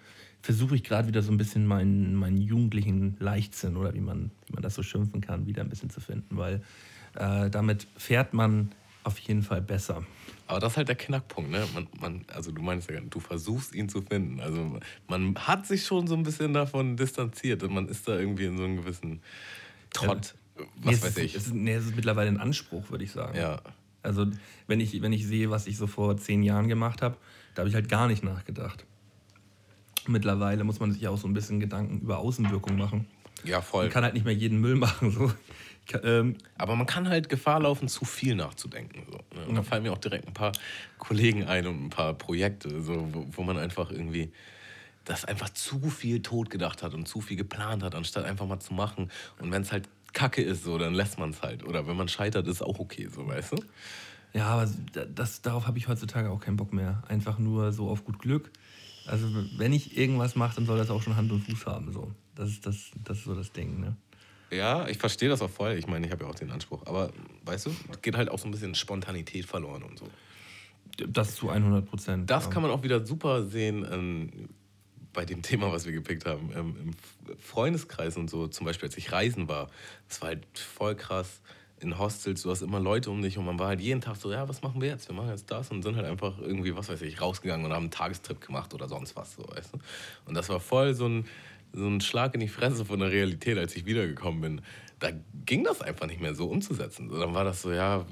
versuche 0.42 0.76
ich 0.76 0.84
gerade 0.84 1.08
wieder 1.08 1.22
so 1.22 1.32
ein 1.32 1.38
bisschen 1.38 1.68
meinen, 1.68 2.16
meinen 2.16 2.38
jugendlichen 2.38 3.16
Leichtsinn 3.20 3.78
oder 3.78 3.94
wie 3.94 4.02
man, 4.02 4.32
wie 4.48 4.54
man 4.54 4.64
das 4.64 4.74
so 4.74 4.82
schimpfen 4.82 5.22
kann, 5.22 5.46
wieder 5.46 5.62
ein 5.62 5.70
bisschen 5.70 5.92
zu 5.92 6.02
finden, 6.02 6.38
weil 6.38 6.62
äh, 7.16 7.52
damit 7.52 7.88
fährt 7.96 8.34
man 8.34 8.72
auf 9.04 9.18
jeden 9.20 9.44
Fall 9.44 9.62
besser. 9.62 10.04
Aber 10.48 10.60
das 10.60 10.74
ist 10.74 10.78
halt 10.78 10.90
der 10.90 10.96
Knackpunkt, 10.96 11.50
ne? 11.50 11.66
Man, 11.74 11.88
man, 12.00 12.26
also 12.34 12.52
du 12.52 12.62
meinst 12.62 12.90
ja, 12.90 13.00
du 13.00 13.20
versuchst 13.20 13.74
ihn 13.74 13.88
zu 13.88 14.02
finden. 14.02 14.42
Also 14.42 14.80
man 15.08 15.36
hat 15.36 15.66
sich 15.66 15.86
schon 15.86 16.08
so 16.08 16.16
ein 16.16 16.24
bisschen 16.24 16.54
davon 16.54 16.98
distanziert 16.98 17.64
und 17.64 17.74
man 17.74 17.88
ist 17.88 18.08
da 18.08 18.18
irgendwie 18.18 18.46
in 18.46 18.58
so 18.58 18.66
einem 18.66 18.78
gewissen 18.78 19.22
Trott. 19.94 20.36
Ja, 20.58 20.66
was 20.84 20.96
nee, 20.98 21.08
weiß 21.08 21.18
ich. 21.18 21.36
Es 21.36 21.48
ist, 21.48 21.54
nee, 21.54 21.74
es 21.74 21.86
ist 21.86 21.96
mittlerweile 21.96 22.30
ein 22.30 22.38
Anspruch, 22.38 22.90
würde 22.92 23.04
ich 23.04 23.12
sagen. 23.12 23.38
Ja. 23.38 23.62
Also 24.04 24.28
wenn 24.68 24.80
ich, 24.80 25.02
wenn 25.02 25.14
ich 25.14 25.26
sehe, 25.26 25.50
was 25.50 25.68
ich 25.68 25.78
so 25.78 25.88
vor 25.88 26.18
zehn 26.18 26.44
Jahren 26.44 26.68
gemacht 26.68 27.02
habe, 27.02 27.18
da 27.56 27.62
habe 27.62 27.70
ich 27.70 27.76
halt 27.76 27.90
gar 27.90 28.08
nicht 28.08 28.24
nachgedacht. 28.24 28.86
Mittlerweile 30.08 30.64
muss 30.64 30.80
man 30.80 30.92
sich 30.92 31.08
auch 31.08 31.18
so 31.18 31.28
ein 31.28 31.34
bisschen 31.34 31.60
Gedanken 31.60 32.02
über 32.02 32.18
Außenwirkung 32.18 32.78
machen. 32.78 33.06
Ja, 33.44 33.62
voll. 33.62 33.86
Man 33.86 33.94
kann 33.94 34.04
halt 34.04 34.14
nicht 34.14 34.26
mehr 34.26 34.34
jeden 34.34 34.60
Müll 34.60 34.76
machen. 34.76 35.12
So. 35.12 35.32
Ähm, 36.04 36.38
Aber 36.58 36.76
man 36.76 36.86
kann 36.86 37.10
halt 37.10 37.30
Gefahr 37.30 37.62
laufen, 37.62 37.88
zu 37.88 38.06
viel 38.06 38.36
nachzudenken. 38.36 39.04
So, 39.10 39.18
ne? 39.38 39.48
Und 39.48 39.56
da 39.56 39.64
fallen 39.64 39.84
mir 39.84 39.92
auch 39.92 39.98
direkt 39.98 40.28
ein 40.28 40.34
paar 40.34 40.52
Kollegen 40.98 41.46
ein 41.46 41.68
und 41.68 41.86
ein 41.86 41.90
paar 41.90 42.14
Projekte, 42.14 42.82
so, 42.82 43.08
wo, 43.14 43.26
wo 43.32 43.44
man 43.44 43.58
einfach 43.58 43.92
irgendwie 43.92 44.32
das 45.06 45.26
einfach 45.26 45.50
zu 45.50 45.90
viel 45.90 46.22
tot 46.22 46.50
gedacht 46.50 46.84
hat 46.84 46.94
und 46.94 47.08
zu 47.08 47.22
viel 47.22 47.38
geplant 47.38 47.84
hat, 47.84 47.96
anstatt 47.96 48.26
einfach 48.26 48.46
mal 48.46 48.60
zu 48.60 48.74
machen. 48.74 49.12
Und 49.40 49.52
wenn 49.52 49.64
es 49.64 49.72
halt 49.72 49.90
Kacke 50.14 50.42
ist, 50.42 50.64
so, 50.64 50.78
dann 50.78 50.94
lässt 50.94 51.18
man 51.18 51.32
es 51.32 51.42
halt. 51.42 51.64
Oder 51.64 51.88
wenn 51.88 51.96
man 51.96 52.08
scheitert, 52.08 52.48
ist 52.48 52.62
auch 52.62 52.80
okay, 52.80 53.08
so, 53.08 53.28
weißt 53.28 53.54
du? 53.54 53.64
Ja, 54.34 54.48
aber 54.48 54.70
das, 55.16 55.42
darauf 55.42 55.68
habe 55.68 55.78
ich 55.78 55.88
heutzutage 55.88 56.30
auch 56.30 56.40
keinen 56.40 56.58
Bock 56.58 56.74
mehr. 56.74 57.04
Einfach 57.08 57.40
nur 57.40 57.72
so 57.72 57.90
auf 57.90 58.06
gut 58.06 58.20
Glück. 58.20 58.52
Also 59.06 59.28
wenn 59.58 59.74
ich 59.74 59.98
irgendwas 59.98 60.36
mache, 60.36 60.56
dann 60.56 60.66
soll 60.66 60.78
das 60.78 60.90
auch 60.90 61.02
schon 61.02 61.16
Hand 61.16 61.32
und 61.32 61.42
Fuß 61.42 61.66
haben. 61.66 61.92
So. 61.92 62.12
Das, 62.36 62.50
ist 62.50 62.66
das, 62.66 62.92
das 63.04 63.18
ist 63.18 63.24
so 63.26 63.36
das 63.36 63.52
Ding. 63.52 63.80
Ne? 63.80 63.96
Ja, 64.52 64.88
ich 64.88 64.98
verstehe 64.98 65.30
das 65.30 65.42
auch 65.42 65.50
voll. 65.50 65.74
Ich 65.74 65.88
meine, 65.88 66.06
ich 66.06 66.12
habe 66.12 66.26
ja 66.26 66.30
auch 66.30 66.36
den 66.36 66.52
Anspruch. 66.52 66.82
Aber 66.86 67.12
weißt 67.46 67.68
du, 67.68 67.72
geht 68.02 68.18
halt 68.18 68.30
auch 68.30 68.40
so 68.40 68.48
ein 68.48 68.52
bisschen 68.52 68.76
Spontanität 68.76 69.46
verloren 69.46 69.84
und 69.84 69.98
so. 69.98 70.08
Das 71.08 71.36
zu 71.36 71.50
100 71.50 71.86
Prozent. 71.86 72.30
Das 72.30 72.46
ja. 72.46 72.50
kann 72.52 72.62
man 72.62 72.72
auch 72.72 72.84
wieder 72.84 73.06
super 73.06 73.44
sehen 73.46 73.88
ähm, 73.90 74.50
bei 75.14 75.26
dem 75.26 75.42
Thema, 75.42 75.72
was 75.72 75.86
wir 75.86 75.94
gepickt 75.94 76.26
haben. 76.26 76.52
Ähm, 76.54 76.76
Im 77.28 77.38
Freundeskreis 77.40 78.18
und 78.18 78.30
so, 78.30 78.48
zum 78.48 78.66
Beispiel 78.66 78.90
als 78.90 78.98
ich 78.98 79.12
reisen 79.12 79.48
war. 79.48 79.70
Das 80.10 80.22
war 80.22 80.30
halt 80.30 80.46
voll 80.58 80.96
krass 80.96 81.42
in 81.82 81.98
Hostels, 81.98 82.44
du 82.44 82.52
hast 82.52 82.62
immer 82.62 82.80
Leute 82.80 83.10
um 83.10 83.22
dich 83.22 83.38
und 83.38 83.46
man 83.46 83.58
war 83.58 83.68
halt 83.68 83.82
jeden 83.82 84.02
Tag 84.02 84.16
so, 84.16 84.32
ja, 84.32 84.48
was 84.48 84.62
machen 84.62 84.82
wir 84.82 84.90
jetzt? 84.90 85.10
Wir 85.10 85.16
machen 85.16 85.30
jetzt 85.30 85.50
das 85.50 85.72
und 85.72 85.82
sind 85.82 85.96
halt 85.96 86.06
einfach 86.06 86.38
irgendwie, 86.40 86.76
was 86.76 86.90
weiß 86.90 87.02
ich, 87.02 87.20
rausgegangen 87.20 87.66
und 87.66 87.74
haben 87.74 87.84
einen 87.84 87.92
Tagestrip 87.92 88.40
gemacht 88.40 88.74
oder 88.74 88.88
sonst 88.88 89.16
was, 89.16 89.34
so, 89.34 89.44
weißt 89.44 89.74
du? 89.74 89.80
Und 90.26 90.36
das 90.36 90.48
war 90.50 90.60
voll 90.60 90.94
so 90.94 91.08
ein, 91.08 91.26
so 91.74 91.88
ein 91.88 92.02
Schlag 92.02 92.34
in 92.34 92.40
die 92.40 92.48
Fresse 92.48 92.86
von 92.86 93.00
der 93.00 93.12
Realität, 93.12 93.58
als 93.58 93.76
ich 93.76 93.86
wiedergekommen 93.86 94.42
bin. 94.42 94.62
Da 95.00 95.10
ging 95.46 95.64
das 95.64 95.82
einfach 95.82 96.08
nicht 96.08 96.22
mehr 96.22 96.36
so 96.36 96.48
umzusetzen. 96.48 97.10
dann 97.10 97.34
war 97.34 97.44
das 97.44 97.62
so, 97.62 97.72
ja, 97.72 98.06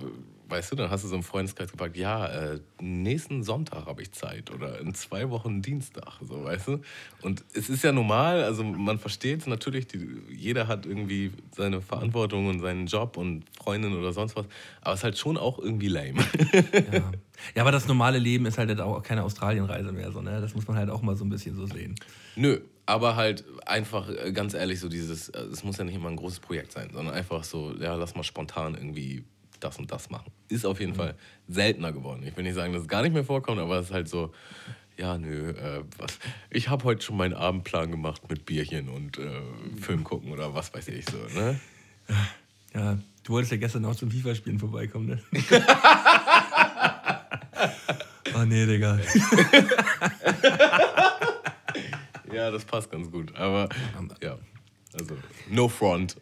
weißt 0.49 0.71
du, 0.71 0.75
dann 0.75 0.89
hast 0.89 1.03
du 1.03 1.07
so 1.07 1.15
im 1.15 1.23
Freundeskreis 1.23 1.71
gefragt, 1.71 1.95
ja, 1.95 2.27
äh, 2.27 2.59
nächsten 2.81 3.43
Sonntag 3.43 3.85
habe 3.85 4.01
ich 4.01 4.11
Zeit 4.11 4.51
oder 4.51 4.79
in 4.79 4.93
zwei 4.93 5.29
Wochen 5.29 5.61
Dienstag, 5.61 6.19
so, 6.21 6.43
weißt 6.43 6.67
du? 6.67 6.81
Und 7.21 7.43
es 7.53 7.69
ist 7.69 7.83
ja 7.83 7.91
normal, 7.91 8.43
also 8.43 8.63
man 8.63 8.99
versteht 8.99 9.41
es 9.41 9.47
natürlich, 9.47 9.87
die, 9.87 10.07
jeder 10.29 10.67
hat 10.67 10.85
irgendwie 10.85 11.31
seine 11.55 11.81
Verantwortung 11.81 12.47
und 12.47 12.59
seinen 12.59 12.87
Job 12.87 13.17
und 13.17 13.45
Freundin 13.57 13.93
oder 13.93 14.11
sonst 14.11 14.35
was, 14.35 14.45
aber 14.81 14.93
es 14.93 14.99
ist 14.99 15.03
halt 15.03 15.17
schon 15.17 15.37
auch 15.37 15.59
irgendwie 15.59 15.87
lame. 15.87 16.23
Ja. 16.91 17.11
ja, 17.55 17.61
aber 17.61 17.71
das 17.71 17.87
normale 17.87 18.19
Leben 18.19 18.45
ist 18.45 18.57
halt 18.57 18.79
auch 18.79 19.03
keine 19.03 19.23
Australienreise 19.23 19.91
mehr, 19.91 20.11
so, 20.11 20.21
ne? 20.21 20.41
Das 20.41 20.55
muss 20.55 20.67
man 20.67 20.77
halt 20.77 20.89
auch 20.89 21.01
mal 21.01 21.15
so 21.15 21.25
ein 21.25 21.29
bisschen 21.29 21.55
so 21.55 21.65
sehen. 21.65 21.95
Nö, 22.35 22.59
aber 22.89 23.15
halt 23.15 23.43
einfach, 23.67 24.09
äh, 24.09 24.31
ganz 24.31 24.55
ehrlich, 24.55 24.79
so 24.79 24.89
dieses, 24.89 25.29
äh, 25.29 25.41
es 25.43 25.63
muss 25.63 25.77
ja 25.77 25.83
nicht 25.83 25.95
immer 25.95 26.09
ein 26.09 26.15
großes 26.15 26.39
Projekt 26.39 26.71
sein, 26.71 26.89
sondern 26.91 27.13
einfach 27.13 27.43
so, 27.43 27.73
ja, 27.79 27.93
lass 27.95 28.15
mal 28.15 28.23
spontan 28.23 28.73
irgendwie 28.73 29.23
das 29.59 29.77
und 29.77 29.91
das 29.91 30.09
machen. 30.09 30.31
Ist 30.47 30.65
auf 30.65 30.79
jeden 30.79 30.93
mhm. 30.93 30.97
Fall 30.97 31.15
seltener 31.47 31.91
geworden. 31.91 32.23
Ich 32.25 32.35
will 32.35 32.43
nicht 32.43 32.55
sagen, 32.55 32.73
dass 32.73 32.83
es 32.83 32.87
gar 32.87 33.01
nicht 33.01 33.13
mehr 33.13 33.23
vorkommt, 33.23 33.59
aber 33.59 33.79
es 33.79 33.87
ist 33.87 33.93
halt 33.93 34.07
so, 34.07 34.31
ja, 34.97 35.17
nö, 35.17 35.51
äh, 35.51 35.83
was. 35.97 36.19
Ich 36.49 36.67
habe 36.69 36.83
heute 36.83 37.01
schon 37.01 37.15
meinen 37.17 37.33
Abendplan 37.33 37.89
gemacht 37.89 38.29
mit 38.29 38.45
Bierchen 38.45 38.89
und 38.89 39.17
äh, 39.17 39.41
Film 39.79 40.03
gucken 40.03 40.31
oder 40.31 40.53
was 40.53 40.73
weiß 40.73 40.89
ich 40.89 41.05
so, 41.05 41.17
ne? 41.39 41.59
Ja, 42.75 42.99
du 43.23 43.33
wolltest 43.33 43.51
ja 43.51 43.57
gestern 43.57 43.83
auch 43.85 43.95
zum 43.95 44.11
FIFA-Spielen 44.11 44.59
vorbeikommen, 44.59 45.07
ne? 45.07 45.19
oh 48.35 48.43
nee, 48.45 48.67
Digga. 48.67 48.99
ja, 52.31 52.51
das 52.51 52.63
passt 52.65 52.91
ganz 52.91 53.09
gut. 53.09 53.35
Aber 53.35 53.69
ja, 54.21 54.37
also 54.93 55.17
no 55.49 55.67
front. 55.67 56.15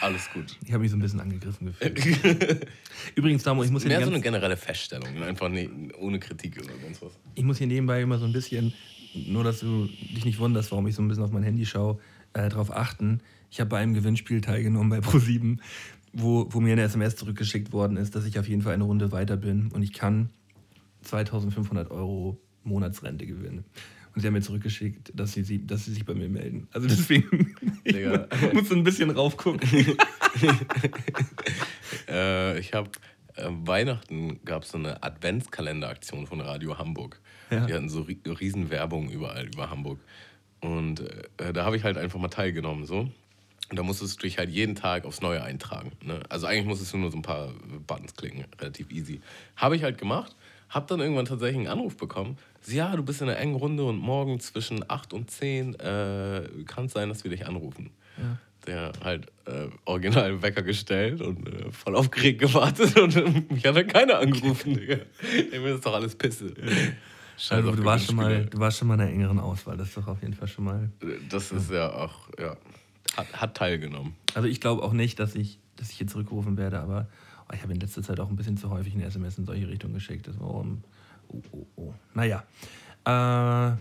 Alles 0.00 0.30
gut. 0.32 0.56
Ich 0.64 0.72
habe 0.72 0.82
mich 0.82 0.90
so 0.90 0.96
ein 0.96 1.00
bisschen 1.00 1.20
angegriffen 1.20 1.66
gefühlt. 1.66 2.66
Übrigens, 3.14 3.42
Damo, 3.42 3.62
ich 3.62 3.70
muss 3.70 3.82
hier. 3.82 3.90
Mehr 3.90 4.04
so 4.04 4.10
eine 4.10 4.20
generelle 4.20 4.56
Feststellung, 4.56 5.14
ne? 5.14 5.26
einfach 5.26 5.48
ne, 5.48 5.68
ohne 5.98 6.18
Kritik 6.18 6.58
oder 6.58 6.72
sonst 6.82 7.02
was. 7.02 7.12
Ich 7.34 7.44
muss 7.44 7.58
hier 7.58 7.66
nebenbei 7.66 8.02
immer 8.02 8.18
so 8.18 8.26
ein 8.26 8.32
bisschen, 8.32 8.74
nur 9.14 9.44
dass 9.44 9.60
du 9.60 9.86
dich 9.86 10.24
nicht 10.24 10.38
wunderst, 10.38 10.70
warum 10.70 10.86
ich 10.86 10.94
so 10.94 11.02
ein 11.02 11.08
bisschen 11.08 11.24
auf 11.24 11.32
mein 11.32 11.42
Handy 11.42 11.66
schaue, 11.66 11.98
äh, 12.34 12.48
darauf 12.48 12.70
achten. 12.70 13.20
Ich 13.50 13.60
habe 13.60 13.70
bei 13.70 13.78
einem 13.78 13.94
Gewinnspiel 13.94 14.40
teilgenommen 14.40 14.90
bei 14.90 14.98
Pro7, 14.98 15.58
wo, 16.12 16.46
wo 16.50 16.60
mir 16.60 16.72
eine 16.72 16.82
SMS 16.82 17.16
zurückgeschickt 17.16 17.72
worden 17.72 17.96
ist, 17.96 18.14
dass 18.14 18.26
ich 18.26 18.38
auf 18.38 18.48
jeden 18.48 18.62
Fall 18.62 18.74
eine 18.74 18.84
Runde 18.84 19.12
weiter 19.12 19.36
bin 19.36 19.70
und 19.72 19.82
ich 19.82 19.92
kann 19.92 20.30
2500 21.02 21.90
Euro 21.90 22.38
Monatsrente 22.64 23.26
gewinnen. 23.26 23.64
Sie 24.20 24.26
haben 24.26 24.34
mir 24.34 24.40
zurückgeschickt, 24.40 25.12
dass 25.14 25.32
sie, 25.32 25.42
sie, 25.42 25.66
dass 25.66 25.84
sie 25.84 25.92
sich 25.92 26.04
bei 26.04 26.14
mir 26.14 26.28
melden. 26.28 26.68
Also 26.72 26.88
deswegen 26.88 27.54
ich 27.84 27.96
muss 28.52 28.70
ein 28.72 28.84
bisschen 28.84 29.10
raufgucken. 29.10 29.60
äh, 32.08 32.58
ich 32.58 32.74
habe 32.74 32.90
äh, 33.36 33.48
Weihnachten 33.48 34.40
gab 34.44 34.62
es 34.62 34.70
so 34.70 34.78
eine 34.78 35.02
Adventskalenderaktion 35.02 36.26
von 36.26 36.40
Radio 36.40 36.78
Hamburg. 36.78 37.20
Ja. 37.50 37.66
Die 37.66 37.74
hatten 37.74 37.88
so 37.88 38.02
riesen 38.02 38.70
Werbung 38.70 39.10
überall 39.10 39.46
über 39.46 39.70
Hamburg. 39.70 40.00
Und 40.60 41.00
äh, 41.38 41.52
da 41.52 41.64
habe 41.64 41.76
ich 41.76 41.84
halt 41.84 41.96
einfach 41.96 42.18
mal 42.18 42.28
teilgenommen 42.28 42.84
so. 42.84 43.08
Und 43.70 43.76
da 43.76 43.82
musstest 43.82 44.18
du 44.18 44.26
dich 44.26 44.38
halt 44.38 44.50
jeden 44.50 44.74
Tag 44.74 45.04
aufs 45.04 45.20
Neue 45.20 45.42
eintragen. 45.42 45.92
Ne? 46.02 46.20
Also 46.28 46.46
eigentlich 46.46 46.66
musstest 46.66 46.94
du 46.94 46.98
nur 46.98 47.10
so 47.10 47.18
ein 47.18 47.22
paar 47.22 47.52
Buttons 47.86 48.14
klicken, 48.14 48.46
relativ 48.58 48.90
easy. 48.90 49.20
Habe 49.56 49.76
ich 49.76 49.82
halt 49.82 49.98
gemacht, 49.98 50.34
habe 50.70 50.86
dann 50.86 51.00
irgendwann 51.00 51.26
tatsächlich 51.26 51.58
einen 51.58 51.68
Anruf 51.68 51.96
bekommen 51.96 52.38
ja, 52.72 52.94
du 52.94 53.02
bist 53.02 53.20
in 53.22 53.28
einer 53.28 53.38
engen 53.38 53.54
Runde 53.54 53.84
und 53.84 53.98
morgen 53.98 54.40
zwischen 54.40 54.84
8 54.88 55.12
und 55.12 55.30
10 55.30 55.74
äh, 55.74 56.42
kann 56.66 56.86
es 56.86 56.92
sein, 56.92 57.08
dass 57.08 57.24
wir 57.24 57.30
dich 57.30 57.46
anrufen. 57.46 57.90
Ja. 58.16 58.38
Der 58.66 58.92
halt 59.02 59.26
äh, 59.46 59.68
original 59.84 60.42
Wecker 60.42 60.62
gestellt 60.62 61.20
und 61.20 61.48
äh, 61.48 61.70
voll 61.70 61.96
aufgeregt 61.96 62.40
gewartet 62.40 62.98
und 62.98 63.50
mich 63.50 63.64
hat 63.64 63.76
er 63.76 63.84
keiner 63.84 64.18
angerufen, 64.18 64.74
Digga. 64.78 64.98
Ey, 65.52 65.58
mir 65.58 65.74
ist 65.74 65.86
doch 65.86 65.94
alles 65.94 66.14
Pisse. 66.14 66.54
Scheiß 67.38 67.58
also, 67.58 67.72
du, 67.72 67.84
warst 67.84 68.06
schon 68.06 68.16
mal, 68.16 68.46
du 68.46 68.58
warst 68.58 68.78
schon 68.78 68.88
mal 68.88 68.94
in 68.94 69.00
einer 69.00 69.10
engeren 69.10 69.38
Auswahl, 69.38 69.76
das 69.76 69.88
ist 69.88 69.96
doch 69.96 70.08
auf 70.08 70.20
jeden 70.22 70.34
Fall 70.34 70.48
schon 70.48 70.64
mal. 70.64 70.90
Das 71.30 71.52
ist 71.52 71.70
ja 71.70 71.92
auch, 71.92 72.28
ja, 72.38 72.56
hat, 73.16 73.32
hat 73.32 73.56
teilgenommen. 73.56 74.16
Also 74.34 74.48
ich 74.48 74.60
glaube 74.60 74.82
auch 74.82 74.92
nicht, 74.92 75.20
dass 75.20 75.34
ich, 75.34 75.60
dass 75.76 75.90
ich 75.90 75.98
hier 75.98 76.08
zurückgerufen 76.08 76.56
werde, 76.56 76.80
aber 76.80 77.08
oh, 77.48 77.54
ich 77.54 77.62
habe 77.62 77.72
in 77.72 77.80
letzter 77.80 78.02
Zeit 78.02 78.18
auch 78.18 78.28
ein 78.28 78.36
bisschen 78.36 78.56
zu 78.56 78.70
häufig 78.70 78.94
eine 78.94 79.04
SMS 79.04 79.38
in 79.38 79.44
solche 79.44 79.68
Richtungen 79.68 79.94
geschickt. 79.94 80.26
Das 80.26 80.38
war 80.40 80.50
um 80.50 80.82
Oh, 81.28 81.42
oh, 81.52 81.66
oh. 81.76 81.94
Naja. 82.14 82.44
Äh, 83.04 83.76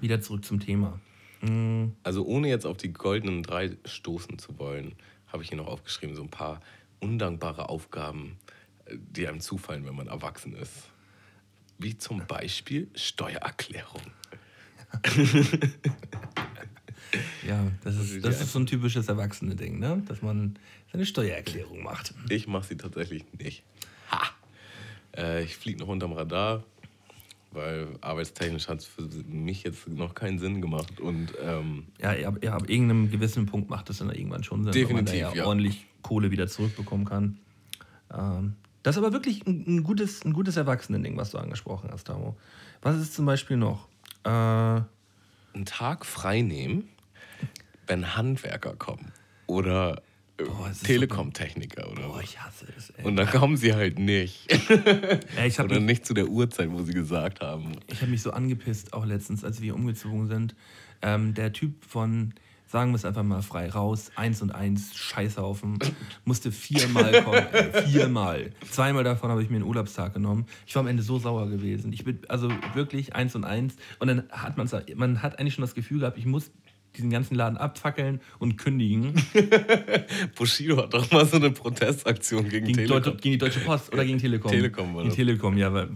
wieder 0.00 0.20
zurück 0.20 0.44
zum 0.44 0.60
Thema. 0.60 1.00
Mhm. 1.40 1.94
Also 2.02 2.24
ohne 2.24 2.48
jetzt 2.48 2.66
auf 2.66 2.76
die 2.76 2.92
goldenen 2.92 3.42
drei 3.42 3.76
stoßen 3.84 4.38
zu 4.38 4.58
wollen, 4.58 4.94
habe 5.28 5.42
ich 5.42 5.50
hier 5.50 5.58
noch 5.58 5.66
aufgeschrieben, 5.66 6.16
so 6.16 6.22
ein 6.22 6.30
paar 6.30 6.60
undankbare 7.00 7.68
Aufgaben, 7.68 8.38
äh, 8.86 8.96
die 8.98 9.28
einem 9.28 9.40
zufallen, 9.40 9.84
wenn 9.84 9.94
man 9.94 10.08
erwachsen 10.08 10.54
ist. 10.56 10.90
Wie 11.78 11.98
zum 11.98 12.26
Beispiel 12.26 12.88
Steuererklärung. 12.94 14.02
ja, 17.46 17.66
das 17.82 17.96
ist, 17.96 18.24
das 18.24 18.40
ist 18.40 18.52
so 18.52 18.60
ein 18.60 18.66
typisches 18.66 19.08
Erwachsene-Ding, 19.08 19.80
ne? 19.80 20.02
dass 20.06 20.22
man 20.22 20.56
seine 20.92 21.04
Steuererklärung 21.04 21.82
macht. 21.82 22.14
Ich 22.28 22.46
mache 22.46 22.68
sie 22.68 22.76
tatsächlich 22.76 23.24
nicht. 23.36 23.64
Ha! 24.12 24.30
Äh, 25.16 25.44
ich 25.44 25.56
fliege 25.56 25.80
noch 25.80 25.88
unterm 25.88 26.12
Radar, 26.12 26.64
weil 27.52 27.88
arbeitstechnisch 28.00 28.68
hat 28.68 28.78
es 28.78 28.86
für 28.86 29.02
mich 29.26 29.62
jetzt 29.62 29.88
noch 29.88 30.14
keinen 30.14 30.38
Sinn 30.38 30.60
gemacht. 30.60 31.00
Und, 31.00 31.32
ähm, 31.42 31.86
ja, 32.00 32.12
ja, 32.12 32.32
ja, 32.42 32.54
ab 32.54 32.68
irgendeinem 32.68 33.10
gewissen 33.10 33.46
Punkt 33.46 33.70
macht 33.70 33.90
es 33.90 33.98
dann 33.98 34.10
irgendwann 34.10 34.44
schon 34.44 34.64
Sinn, 34.64 34.72
definitiv, 34.72 34.94
weil 34.96 35.22
man 35.22 35.30
da 35.30 35.36
ja, 35.36 35.42
ja, 35.42 35.46
ordentlich 35.46 35.86
Kohle 36.02 36.30
wieder 36.30 36.48
zurückbekommen 36.48 37.06
kann. 37.06 37.38
Ähm, 38.12 38.54
das 38.82 38.96
ist 38.96 39.02
aber 39.02 39.12
wirklich 39.12 39.46
ein, 39.46 39.64
ein 39.66 39.82
gutes, 39.82 40.24
ein 40.24 40.32
gutes 40.32 40.56
Erwachsenending, 40.56 41.16
was 41.16 41.30
du 41.30 41.38
angesprochen 41.38 41.90
hast, 41.90 42.06
Tamo. 42.06 42.36
Was 42.82 42.96
ist 42.96 43.14
zum 43.14 43.24
Beispiel 43.24 43.56
noch? 43.56 43.88
Äh, 44.24 44.28
einen 44.28 45.64
Tag 45.64 46.04
frei 46.04 46.42
nehmen, 46.42 46.88
wenn 47.86 48.16
Handwerker 48.16 48.76
kommen. 48.76 49.12
Oder 49.46 50.02
Telekom-Techniker 50.82 51.90
oder 51.90 52.08
Boah, 52.08 52.20
ich 52.20 52.40
hasse 52.40 52.66
es. 52.76 52.90
Ey. 52.90 53.04
Und 53.04 53.16
dann 53.16 53.28
kommen 53.28 53.56
sie 53.56 53.74
halt 53.74 53.98
nicht. 53.98 54.50
Ja, 55.36 55.46
ich 55.46 55.58
oder 55.60 55.76
mich, 55.76 55.84
nicht 55.84 56.06
zu 56.06 56.14
der 56.14 56.28
Uhrzeit, 56.28 56.70
wo 56.70 56.82
sie 56.82 56.92
gesagt 56.92 57.40
haben. 57.40 57.72
Ich 57.86 58.00
habe 58.00 58.10
mich 58.10 58.22
so 58.22 58.30
angepisst, 58.32 58.92
auch 58.92 59.04
letztens, 59.04 59.44
als 59.44 59.60
wir 59.60 59.74
umgezogen 59.74 60.26
sind. 60.26 60.54
Ähm, 61.02 61.34
der 61.34 61.52
Typ 61.52 61.84
von, 61.84 62.34
sagen 62.66 62.90
wir 62.92 62.96
es 62.96 63.04
einfach 63.04 63.22
mal 63.22 63.42
frei 63.42 63.68
raus, 63.68 64.10
eins 64.16 64.42
und 64.42 64.50
eins, 64.52 64.94
Scheißhaufen, 64.96 65.78
musste 66.24 66.50
viermal 66.52 67.22
kommen. 67.22 67.46
ey, 67.52 67.82
viermal. 67.82 68.50
Zweimal 68.70 69.04
davon 69.04 69.30
habe 69.30 69.42
ich 69.42 69.50
mir 69.50 69.56
einen 69.56 69.64
Urlaubstag 69.64 70.14
genommen. 70.14 70.46
Ich 70.66 70.74
war 70.74 70.80
am 70.80 70.88
Ende 70.88 71.02
so 71.02 71.18
sauer 71.18 71.48
gewesen. 71.48 71.92
Ich 71.92 72.04
bin 72.04 72.18
also 72.28 72.50
wirklich 72.74 73.14
eins 73.14 73.34
und 73.34 73.44
eins. 73.44 73.76
Und 73.98 74.08
dann 74.08 74.24
hat 74.30 74.56
man 74.56 74.68
man 74.96 75.22
hat 75.22 75.38
eigentlich 75.38 75.54
schon 75.54 75.62
das 75.62 75.74
Gefühl 75.74 76.00
gehabt, 76.00 76.18
ich 76.18 76.26
muss 76.26 76.50
diesen 76.96 77.10
ganzen 77.10 77.34
Laden 77.34 77.56
abfackeln 77.56 78.20
und 78.38 78.56
kündigen. 78.56 79.14
Bushido 80.36 80.76
hat 80.76 80.94
doch 80.94 81.10
mal 81.10 81.26
so 81.26 81.36
eine 81.36 81.50
Protestaktion 81.50 82.48
gegen, 82.48 82.66
gegen 82.66 82.78
Telekom. 82.78 83.02
Deutsche, 83.02 83.16
gegen 83.16 83.32
die 83.32 83.38
Deutsche 83.38 83.60
Post 83.60 83.92
oder 83.92 84.04
gegen 84.04 84.18
Telekom? 84.18 84.50
Telekom 84.50 84.94
war 84.94 85.02
Gegen 85.02 85.14
Telekom, 85.14 85.56
ja, 85.56 85.72
weil 85.72 85.88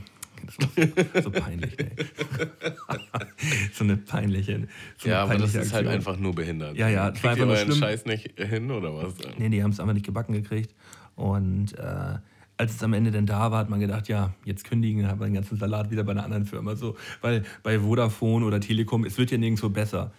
das 0.47 1.25
so 1.25 1.31
peinlich, 1.31 1.79
ey. 1.79 1.91
so 3.73 3.85
eine 3.85 3.97
peinliche. 3.97 4.69
So 4.97 5.09
ja, 5.09 5.25
eine 5.25 5.35
aber 5.35 5.43
das 5.43 5.55
ist 5.55 5.73
halt 5.73 5.89
einfach 5.89 6.17
nur 6.17 6.35
behindert. 6.35 6.77
Ja, 6.77 6.89
ja. 6.89 7.11
Kriegt 7.11 7.39
ihr 7.39 7.47
euren 7.47 7.73
Scheiß 7.73 8.07
nicht 8.07 8.39
hin 8.39 8.71
oder 8.71 8.95
was? 8.95 9.15
Nee, 9.39 9.49
die 9.49 9.63
haben 9.63 9.71
es 9.71 9.81
einfach 9.81 9.95
nicht 9.95 10.07
gebacken 10.07 10.33
gekriegt. 10.33 10.75
Und 11.17 11.77
äh, 11.79 12.19
als 12.57 12.75
es 12.75 12.83
am 12.83 12.93
Ende 12.93 13.11
dann 13.11 13.27
da 13.27 13.51
war, 13.51 13.59
hat 13.59 13.71
man 13.71 13.81
gedacht, 13.81 14.09
ja, 14.09 14.35
jetzt 14.45 14.65
kündigen, 14.65 15.03
dann 15.03 15.11
hat 15.11 15.19
man 15.19 15.29
den 15.29 15.35
ganzen 15.35 15.59
Salat 15.59 15.91
wieder 15.91 16.05
bei 16.05 16.13
einer 16.13 16.25
anderen 16.25 16.45
Firma. 16.45 16.77
So, 16.77 16.97
weil 17.21 17.45
bei 17.63 17.81
Vodafone 17.81 18.45
oder 18.45 18.61
Telekom, 18.61 19.05
es 19.05 19.19
wird 19.19 19.31
ja 19.31 19.39
nirgendwo 19.39 19.69
besser. 19.69 20.13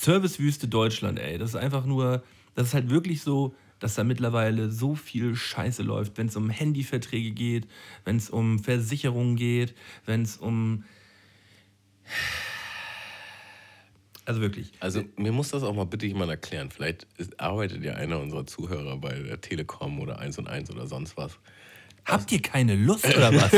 Servicewüste 0.00 0.66
Deutschland, 0.66 1.18
ey. 1.18 1.36
Das 1.36 1.50
ist 1.50 1.56
einfach 1.56 1.84
nur, 1.84 2.22
das 2.54 2.68
ist 2.68 2.74
halt 2.74 2.88
wirklich 2.88 3.20
so, 3.20 3.54
dass 3.80 3.96
da 3.96 4.04
mittlerweile 4.04 4.70
so 4.70 4.94
viel 4.94 5.36
Scheiße 5.36 5.82
läuft, 5.82 6.16
wenn 6.16 6.28
es 6.28 6.36
um 6.36 6.48
Handyverträge 6.48 7.32
geht, 7.32 7.68
wenn 8.06 8.16
es 8.16 8.30
um 8.30 8.58
Versicherungen 8.60 9.36
geht, 9.36 9.74
wenn 10.06 10.22
es 10.22 10.38
um. 10.38 10.84
Also 14.24 14.40
wirklich. 14.40 14.72
Also 14.80 15.04
mir 15.16 15.32
muss 15.32 15.50
das 15.50 15.62
auch 15.62 15.74
mal 15.74 15.84
bitte 15.84 16.06
jemand 16.06 16.30
erklären. 16.30 16.70
Vielleicht 16.70 17.06
ist, 17.18 17.38
arbeitet 17.38 17.84
ja 17.84 17.94
einer 17.94 18.20
unserer 18.20 18.46
Zuhörer 18.46 18.96
bei 18.96 19.12
der 19.12 19.42
Telekom 19.42 20.00
oder 20.00 20.18
1 20.18 20.38
und 20.38 20.48
1 20.48 20.70
oder 20.70 20.86
sonst 20.86 21.18
was. 21.18 21.38
Habt 22.06 22.32
ihr 22.32 22.40
keine 22.40 22.74
Lust 22.74 23.06
oder 23.06 23.34
was? 23.34 23.52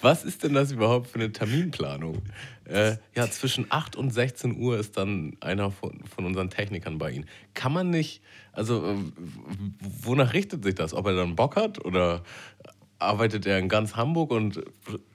was 0.00 0.24
ist 0.24 0.44
denn 0.44 0.54
das 0.54 0.70
überhaupt 0.70 1.08
für 1.08 1.16
eine 1.16 1.32
Terminplanung? 1.32 2.22
Äh, 2.64 2.96
ja, 3.14 3.28
zwischen 3.30 3.66
8 3.70 3.96
und 3.96 4.10
16 4.10 4.56
Uhr 4.56 4.78
ist 4.78 4.96
dann 4.96 5.36
einer 5.40 5.70
von, 5.70 6.04
von 6.04 6.24
unseren 6.24 6.50
Technikern 6.50 6.98
bei 6.98 7.10
Ihnen. 7.10 7.26
Kann 7.54 7.72
man 7.72 7.90
nicht, 7.90 8.22
also 8.52 8.84
äh, 8.84 8.96
wonach 9.80 10.32
richtet 10.32 10.64
sich 10.64 10.74
das? 10.74 10.94
Ob 10.94 11.06
er 11.06 11.14
dann 11.14 11.36
Bock 11.36 11.56
hat 11.56 11.84
oder 11.84 12.22
arbeitet 13.02 13.46
er 13.46 13.58
in 13.58 13.68
ganz 13.68 13.96
Hamburg 13.96 14.30
und 14.30 14.62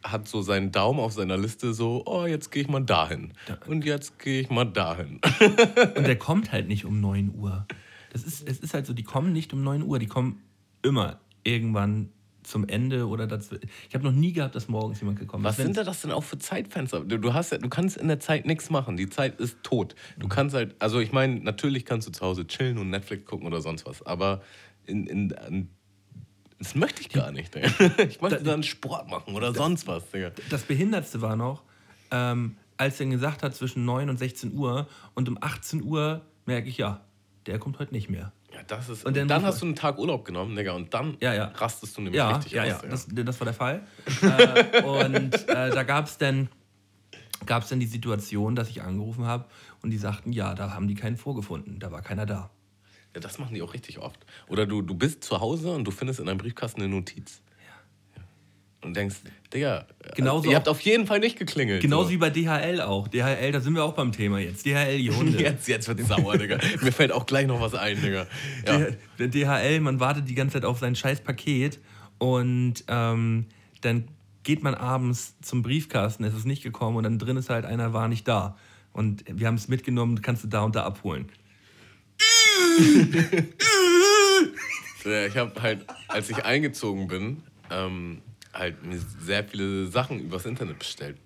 hat 0.04 0.28
so 0.28 0.41
seinen 0.41 0.72
Daumen 0.72 1.00
auf 1.00 1.14
seiner 1.14 1.38
Liste 1.38 1.74
so, 1.74 2.04
oh, 2.06 2.26
jetzt 2.26 2.52
gehe 2.52 2.64
ich 2.64 2.68
mal 2.68 2.84
dahin. 2.84 3.34
Und 3.66 3.86
jetzt 3.86 4.20
gehe 4.20 4.41
ich 4.41 4.50
mal 4.50 4.66
dahin. 4.66 5.22
und 5.95 6.06
der 6.06 6.18
kommt 6.18 6.52
halt 6.52 6.68
nicht 6.68 6.86
um 6.86 7.00
9 7.00 7.34
Uhr. 7.34 7.66
Das 8.12 8.24
ist, 8.24 8.48
es 8.48 8.60
ist 8.60 8.74
halt 8.74 8.86
so, 8.86 8.93
die 8.93 9.04
kommen 9.04 9.32
nicht 9.32 9.54
um 9.54 9.64
9 9.64 9.84
Uhr, 9.84 10.00
die 10.00 10.08
kommen 10.08 10.41
immer 10.82 11.20
irgendwann 11.43 12.10
zum 12.48 12.68
Ende 12.68 13.08
oder 13.08 13.28
dazu. 13.28 13.56
Ich 13.88 13.93
habe 13.93 14.06
noch 14.06 14.14
nie 14.14 14.32
gehabt, 14.34 14.56
dass 14.56 14.68
morgens 14.68 15.00
jemand 15.02 15.20
gekommen 15.20 15.43
Was 15.43 15.60
ist. 15.60 15.66
sind 15.66 15.78
da 15.78 15.84
das 15.84 16.02
denn 16.02 16.12
auch 16.12 16.24
für 16.24 16.39
Zeitfenster? 16.39 17.02
Du, 17.02 17.34
hast 17.34 17.52
ja, 17.52 17.58
du 17.58 17.70
kannst 17.70 17.98
in 17.98 18.08
der 18.08 18.20
Zeit 18.20 18.45
nichts 18.45 18.70
machen. 18.70 18.98
Die 18.98 19.10
Zeit 19.10 19.39
ist 19.39 19.58
tot. 19.64 19.95
Du 20.18 20.28
kannst 20.28 20.56
halt, 20.56 20.76
also 20.80 21.00
ich 21.00 21.12
meine, 21.12 21.39
natürlich 21.41 21.86
kannst 21.86 22.08
du 22.08 22.12
zu 22.12 22.26
Hause 22.26 22.48
chillen 22.48 22.78
und 22.78 22.89
Netflix 22.89 23.26
gucken 23.26 23.48
oder 23.48 23.62
sonst 23.62 23.86
was, 23.86 24.02
aber 24.06 24.41
in, 24.86 25.08
in, 25.08 25.30
in 25.48 25.70
das 26.60 26.74
möchte 26.74 27.02
ich 27.02 27.10
gar 27.10 27.32
nicht. 27.32 27.54
Digga. 27.54 27.70
Ich 28.08 28.22
möchte 28.22 28.43
dann 28.43 28.64
Sport 28.64 29.10
machen 29.10 29.36
oder 29.36 29.54
sonst 29.54 29.86
was. 29.86 30.10
Digga. 30.10 30.32
Das 30.50 30.64
Behindertste 30.64 31.22
war 31.22 31.36
noch, 31.36 31.64
ähm, 32.12 32.56
als 32.78 33.00
er 33.00 33.08
gesagt 33.08 33.43
hat, 33.43 33.56
zwischen 33.56 33.86
9 33.86 34.10
und 34.10 34.18
16 34.18 34.54
Uhr 34.54 34.88
und 35.14 35.30
um 35.30 35.38
18 35.39 35.84
Uhr 35.84 36.22
merke 36.45 36.70
ich, 36.70 36.78
ja, 36.78 37.02
der 37.45 37.60
kommt 37.60 37.80
heute 37.80 37.93
nicht 37.93 38.10
mehr. 38.10 38.32
Ja, 38.58 38.64
das 38.66 38.89
ist, 38.89 39.05
Und 39.05 39.16
dann 39.16 39.28
dann, 39.28 39.43
hast 39.45 39.62
du 39.62 39.66
einen 39.68 39.76
Tag 39.76 39.99
Urlaub 39.99 40.26
genommen, 40.26 40.55
Digga, 40.55 40.74
und 40.74 40.91
dann 40.93 41.16
Ja, 41.20 41.34
ja. 41.34 41.45
rastest 41.55 41.95
du 41.97 42.01
nämlich 42.01 42.18
Ja, 42.18 42.36
richtig 42.38 42.53
ja, 42.53 42.64
aus. 42.64 42.68
ja, 42.70 42.78
Digga. 42.80 42.89
das, 42.89 43.08
das 43.12 43.39
war 43.39 43.45
der 43.45 43.53
Fall. 43.53 43.84
äh, 44.22 44.82
und 44.82 45.34
äh, 45.47 45.70
da 45.72 45.84
gab 45.84 46.05
es 46.08 46.18
dann, 46.18 46.49
gab's 47.45 47.70
dann 47.70 47.80
die 47.80 47.86
Situation, 47.86 48.55
dass 48.55 48.70
ich 48.70 48.82
angerufen 48.82 49.26
habe 49.26 49.45
und 49.84 49.91
die 49.91 49.97
sagten, 49.97 50.32
ja, 50.34 50.55
da 50.55 50.74
haben 50.74 50.88
die 50.88 50.95
keinen 50.95 51.18
vorgefunden, 51.18 51.80
da 51.80 51.91
war 51.91 52.01
keiner 52.01 52.26
da. 52.26 52.49
Ja, 53.14 53.22
das 53.22 53.38
machen 53.38 53.53
die 53.53 53.62
auch 53.62 53.74
richtig 53.74 53.99
oft. 53.99 54.26
Oder 54.47 54.66
du, 54.66 54.82
du 54.82 54.95
bist 54.95 55.24
zu 55.24 55.39
Hause 55.39 55.72
und 55.72 55.86
du 55.86 55.91
findest 55.91 56.20
in 56.20 56.26
deinem 56.26 56.38
Briefkasten 56.39 56.82
eine 56.82 56.89
Notiz. 56.89 57.41
Und 58.82 58.95
denkst, 58.95 59.17
Digga, 59.53 59.86
Genauso 60.15 60.49
ihr 60.49 60.55
habt 60.55 60.69
auf 60.69 60.80
jeden 60.82 61.07
Fall 61.07 61.19
nicht 61.19 61.39
geklingelt. 61.39 61.82
Genauso 61.82 62.05
so. 62.05 62.11
wie 62.11 62.17
bei 62.17 62.30
DHL 62.30 62.82
auch. 62.82 63.07
DHL, 63.07 63.51
da 63.51 63.59
sind 63.59 63.73
wir 63.73 63.84
auch 63.84 63.93
beim 63.93 64.11
Thema 64.11 64.39
jetzt. 64.39 64.65
DHL, 64.65 64.97
die 64.97 65.11
Hunde. 65.11 65.38
Jetzt, 65.43 65.67
jetzt 65.67 65.88
wird 65.88 65.99
sauer, 66.05 66.38
Digga. 66.38 66.59
Mir 66.82 66.91
fällt 66.91 67.11
auch 67.11 67.25
gleich 67.25 67.47
noch 67.47 67.59
was 67.59 67.73
ein, 67.73 67.99
Digga. 68.01 68.28
Ja. 68.65 68.88
Der 69.17 69.28
DHL, 69.28 69.80
man 69.80 69.99
wartet 69.99 70.30
die 70.30 70.36
ganze 70.36 70.53
Zeit 70.53 70.65
auf 70.65 70.80
sein 70.80 70.95
scheiß 70.95 71.21
Paket 71.21 71.80
und 72.17 72.84
ähm, 72.88 73.45
dann 73.82 74.07
geht 74.43 74.63
man 74.63 74.75
abends 74.75 75.36
zum 75.41 75.61
Briefkasten, 75.61 76.23
es 76.23 76.34
ist 76.34 76.45
nicht 76.45 76.63
gekommen 76.63 76.97
und 76.97 77.03
dann 77.03 77.19
drin 77.19 77.38
ist 77.38 77.49
halt 77.49 77.65
einer, 77.65 77.93
war 77.93 78.07
nicht 78.07 78.28
da. 78.28 78.57
Und 78.93 79.23
wir 79.28 79.47
haben 79.47 79.55
es 79.55 79.67
mitgenommen, 79.67 80.21
kannst 80.21 80.43
du 80.43 80.47
da 80.47 80.61
und 80.61 80.75
da 80.75 80.84
abholen. 80.84 81.30
Ich 85.30 85.38
habe 85.38 85.61
halt, 85.61 85.86
als 86.09 86.30
ich 86.30 86.43
eingezogen 86.43 87.07
bin, 87.07 87.43
ähm, 87.71 88.21
halt 88.58 88.86
mir 88.86 88.99
sehr 89.20 89.43
viele 89.43 89.88
Sachen 89.88 90.20
übers 90.20 90.45
Internet 90.45 90.80
bestellt. 90.80 91.18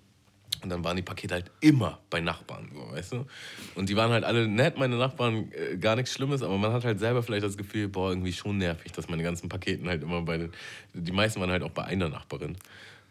Und 0.62 0.68
dann 0.68 0.84
waren 0.84 0.96
die 0.96 1.02
Pakete 1.02 1.34
halt 1.34 1.50
immer 1.60 1.98
bei 2.08 2.20
Nachbarn, 2.20 2.70
so, 2.72 2.92
weißt 2.92 3.12
du? 3.14 3.26
Und 3.74 3.88
die 3.88 3.96
waren 3.96 4.12
halt 4.12 4.22
alle 4.22 4.46
nett, 4.46 4.78
meine 4.78 4.96
Nachbarn, 4.96 5.50
äh, 5.52 5.76
gar 5.76 5.96
nichts 5.96 6.12
Schlimmes, 6.12 6.42
aber 6.42 6.56
man 6.56 6.72
hat 6.72 6.84
halt 6.84 7.00
selber 7.00 7.22
vielleicht 7.24 7.44
das 7.44 7.56
Gefühl, 7.56 7.88
boah, 7.88 8.10
irgendwie 8.10 8.32
schon 8.32 8.58
nervig, 8.58 8.92
dass 8.92 9.08
meine 9.08 9.24
ganzen 9.24 9.48
Paketen 9.48 9.88
halt 9.88 10.02
immer 10.02 10.22
bei 10.22 10.38
den. 10.38 10.52
Die 10.94 11.10
meisten 11.10 11.40
waren 11.40 11.50
halt 11.50 11.64
auch 11.64 11.70
bei 11.70 11.84
einer 11.84 12.08
Nachbarin. 12.08 12.56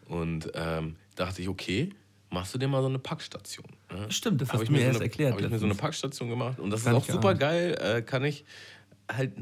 Und 0.07 0.49
ähm, 0.55 0.95
dachte 1.15 1.41
ich, 1.41 1.49
okay, 1.49 1.89
machst 2.29 2.53
du 2.53 2.57
dir 2.57 2.67
mal 2.67 2.81
so 2.81 2.87
eine 2.87 2.99
Packstation. 2.99 3.67
Ne? 3.91 4.09
Stimmt, 4.09 4.41
das 4.41 4.49
Hab 4.49 4.55
hast 4.55 4.61
ich 4.63 4.67
du 4.69 4.73
mir 4.73 4.79
so 4.79 4.85
erst 4.85 4.95
eine, 4.97 5.05
erklärt 5.05 5.33
Habe 5.33 5.43
ich 5.43 5.49
mir 5.49 5.59
so 5.59 5.65
eine. 5.65 5.75
Packstation 5.75 6.29
gemacht 6.29 6.59
und 6.59 6.69
das 6.69 6.85
Gar 6.85 6.93
ist 6.93 7.03
auch 7.03 7.13
super 7.13 7.35
geil. 7.35 7.77
Äh, 7.81 8.01
kann 8.01 8.23
ich 8.23 8.45
halt, 9.11 9.33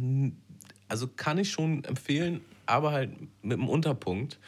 also 0.87 1.07
kann 1.07 1.37
ich 1.37 1.51
schon 1.51 1.83
empfehlen, 1.83 2.41
aber 2.65 2.91
halt 2.91 3.11
mit 3.43 3.57
einem 3.59 3.69
Unterpunkt. 3.69 4.39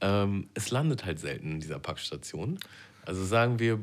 Ähm, 0.00 0.48
es 0.54 0.70
landet 0.70 1.04
halt 1.04 1.18
selten 1.18 1.52
in 1.52 1.60
dieser 1.60 1.78
Packstation. 1.78 2.58
Also 3.08 3.24
sagen 3.24 3.58
wir 3.58 3.80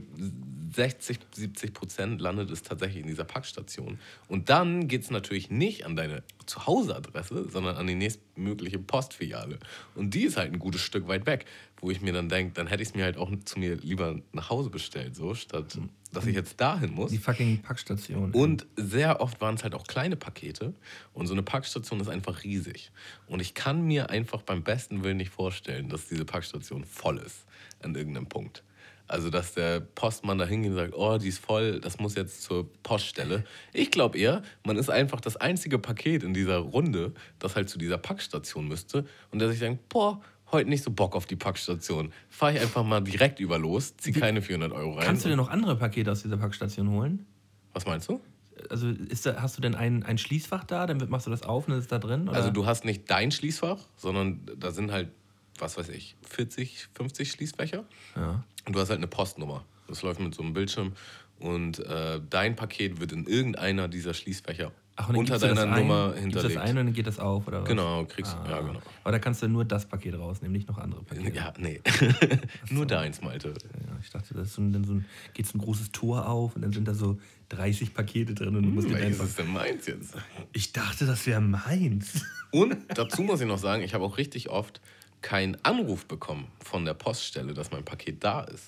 60, 0.75 1.17
70 1.33 1.73
Prozent 1.73 2.21
landet 2.21 2.51
es 2.51 2.61
tatsächlich 2.61 3.01
in 3.01 3.07
dieser 3.07 3.23
Packstation. 3.23 3.97
Und 4.27 4.51
dann 4.51 4.87
geht 4.87 5.01
es 5.01 5.09
natürlich 5.09 5.49
nicht 5.49 5.83
an 5.83 5.95
deine 5.95 6.21
Zuhauseadresse, 6.45 7.49
sondern 7.49 7.75
an 7.75 7.87
die 7.87 7.95
nächstmögliche 7.95 8.77
Postfiliale. 8.77 9.57
Und 9.95 10.13
die 10.13 10.25
ist 10.25 10.37
halt 10.37 10.53
ein 10.53 10.59
gutes 10.59 10.81
Stück 10.81 11.07
weit 11.07 11.25
weg, 11.25 11.45
wo 11.81 11.89
ich 11.89 12.01
mir 12.01 12.13
dann 12.13 12.29
denke, 12.29 12.53
dann 12.53 12.67
hätte 12.67 12.83
ich 12.83 12.89
es 12.89 12.95
mir 12.95 13.03
halt 13.03 13.17
auch 13.17 13.31
zu 13.45 13.57
mir 13.57 13.77
lieber 13.77 14.19
nach 14.31 14.51
Hause 14.51 14.69
bestellt, 14.69 15.15
so, 15.15 15.33
statt 15.33 15.75
dass 16.13 16.27
ich 16.27 16.35
jetzt 16.35 16.61
dahin 16.61 16.93
muss. 16.93 17.09
Die 17.09 17.17
fucking 17.17 17.63
Packstation. 17.63 18.31
Und 18.31 18.67
sehr 18.75 19.21
oft 19.21 19.41
waren 19.41 19.55
es 19.55 19.63
halt 19.63 19.73
auch 19.73 19.85
kleine 19.87 20.15
Pakete. 20.15 20.75
Und 21.13 21.25
so 21.25 21.33
eine 21.33 21.41
Packstation 21.41 21.99
ist 21.99 22.09
einfach 22.09 22.43
riesig. 22.43 22.91
Und 23.25 23.41
ich 23.41 23.55
kann 23.55 23.81
mir 23.81 24.11
einfach 24.11 24.43
beim 24.43 24.63
besten 24.63 25.03
Willen 25.03 25.17
nicht 25.17 25.31
vorstellen, 25.31 25.89
dass 25.89 26.07
diese 26.07 26.25
Packstation 26.25 26.85
voll 26.85 27.17
ist 27.17 27.45
an 27.81 27.95
irgendeinem 27.95 28.27
Punkt. 28.27 28.63
Also, 29.07 29.29
dass 29.29 29.53
der 29.53 29.81
Postmann 29.81 30.37
da 30.37 30.45
hingeht 30.45 30.71
und 30.71 30.77
sagt, 30.77 30.93
oh, 30.95 31.17
die 31.17 31.27
ist 31.27 31.39
voll, 31.39 31.79
das 31.79 31.99
muss 31.99 32.15
jetzt 32.15 32.41
zur 32.41 32.71
Poststelle. 32.81 33.43
Ich 33.71 33.91
glaube 33.91 34.17
eher, 34.17 34.41
man 34.65 34.77
ist 34.77 34.89
einfach 34.89 35.21
das 35.21 35.37
einzige 35.37 35.77
Paket 35.77 36.23
in 36.23 36.33
dieser 36.33 36.57
Runde, 36.57 37.13
das 37.37 37.55
halt 37.55 37.69
zu 37.69 37.77
dieser 37.77 37.97
Packstation 37.97 38.67
müsste. 38.67 39.05
Und 39.31 39.39
der 39.39 39.49
sich 39.49 39.59
denkt, 39.59 39.89
boah, 39.89 40.21
heute 40.51 40.69
nicht 40.69 40.83
so 40.83 40.91
Bock 40.91 41.15
auf 41.15 41.25
die 41.25 41.35
Packstation. 41.35 42.11
Fahre 42.29 42.53
ich 42.55 42.61
einfach 42.61 42.83
mal 42.83 43.01
direkt 43.01 43.39
über 43.39 43.59
los, 43.59 43.95
zieh 43.97 44.11
keine 44.11 44.41
400 44.41 44.71
Euro 44.71 44.93
rein. 44.93 45.05
Kannst 45.05 45.25
du 45.25 45.29
dir 45.29 45.35
noch 45.35 45.49
andere 45.49 45.75
Pakete 45.75 46.11
aus 46.11 46.23
dieser 46.23 46.37
Packstation 46.37 46.89
holen? 46.89 47.25
Was 47.73 47.85
meinst 47.85 48.09
du? 48.09 48.21
Also 48.69 48.91
da, 48.91 49.41
hast 49.41 49.57
du 49.57 49.61
denn 49.61 49.75
ein, 49.75 50.03
ein 50.03 50.17
Schließfach 50.17 50.63
da? 50.63 50.87
Dann 50.87 51.09
machst 51.09 51.27
du 51.27 51.31
das 51.31 51.43
auf 51.43 51.67
und 51.67 51.73
ist 51.73 51.91
da 51.91 51.99
drin? 51.99 52.29
Oder? 52.29 52.37
Also 52.37 52.51
du 52.51 52.65
hast 52.65 52.85
nicht 52.85 53.09
dein 53.09 53.31
Schließfach, 53.31 53.79
sondern 53.97 54.41
da 54.57 54.71
sind 54.71 54.91
halt, 54.91 55.11
was 55.59 55.77
weiß 55.77 55.89
ich, 55.89 56.15
40, 56.29 56.87
50 56.93 57.31
Schließfächer. 57.31 57.85
ja. 58.15 58.43
Und 58.65 58.75
du 58.75 58.79
hast 58.79 58.89
halt 58.89 58.97
eine 58.97 59.07
Postnummer. 59.07 59.63
Das 59.87 60.01
läuft 60.01 60.19
mit 60.19 60.33
so 60.33 60.41
einem 60.41 60.53
Bildschirm. 60.53 60.93
Und 61.39 61.79
äh, 61.79 62.19
dein 62.29 62.55
Paket 62.55 62.99
wird 62.99 63.11
in 63.11 63.27
irgendeiner 63.27 63.87
dieser 63.87 64.13
Schließfächer 64.13 64.71
Ach, 64.97 65.09
unter 65.09 65.37
gibst 65.37 65.43
deiner 65.43 65.73
ein, 65.73 65.81
Nummer 65.81 66.07
gibst 66.07 66.21
hinterlegt. 66.21 66.55
das 66.55 66.63
ein 66.63 66.69
und 66.69 66.85
dann 66.85 66.93
geht 66.93 67.05
das 67.05 67.19
auf, 67.19 67.47
oder 67.47 67.61
was? 67.61 67.67
Genau, 67.67 68.05
kriegst 68.05 68.35
ja 68.47 68.61
genau. 68.61 68.79
Aber 69.03 69.11
da 69.11 69.19
kannst 69.19 69.43
du 69.43 69.49
nur 69.49 69.65
das 69.65 69.85
Paket 69.85 70.17
rausnehmen, 70.17 70.53
nicht 70.53 70.69
noch 70.69 70.77
andere 70.77 71.03
Pakete. 71.03 71.35
Ja, 71.35 71.53
nee. 71.57 71.81
Nur 72.69 72.85
deins, 72.85 73.21
Malte. 73.21 73.49
Ja, 73.49 73.97
ich 74.01 74.09
dachte, 74.09 74.33
das 74.33 74.47
ist 74.47 74.53
so 74.53 74.61
ein, 74.61 74.71
dann 74.71 74.85
so 74.85 74.93
ein, 74.93 75.05
geht 75.33 75.47
so 75.47 75.57
ein 75.57 75.61
großes 75.61 75.91
Tor 75.91 76.29
auf 76.29 76.55
und 76.55 76.61
dann 76.61 76.71
sind 76.71 76.87
da 76.87 76.93
so 76.93 77.19
30 77.49 77.93
Pakete 77.93 78.33
drin 78.33 78.55
und 78.55 78.63
du 78.63 78.69
musst 78.69 78.87
dir 78.87 78.93
Welches 78.93 79.19
einfach. 79.19 79.25
ist 79.25 79.37
denn 79.39 79.51
meins 79.51 79.85
jetzt? 79.85 80.15
Ich 80.53 80.71
dachte, 80.71 81.05
das 81.05 81.25
wäre 81.27 81.41
meins. 81.41 82.25
Und 82.51 82.77
dazu 82.95 83.21
muss 83.21 83.41
ich 83.41 83.47
noch 83.47 83.57
sagen, 83.57 83.83
ich 83.83 83.93
habe 83.93 84.05
auch 84.05 84.17
richtig 84.17 84.49
oft 84.49 84.79
keinen 85.25 85.57
Anruf 85.63 86.05
bekommen 86.05 86.51
von 86.63 86.85
der 86.85 86.93
Poststelle, 86.93 87.55
dass 87.55 87.71
mein 87.71 87.83
Paket 87.83 88.23
da 88.23 88.41
ist. 88.41 88.67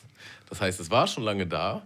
Das 0.49 0.59
heißt, 0.59 0.79
es 0.79 0.89
war 0.89 1.05
schon 1.05 1.23
lange 1.23 1.45
da 1.45 1.85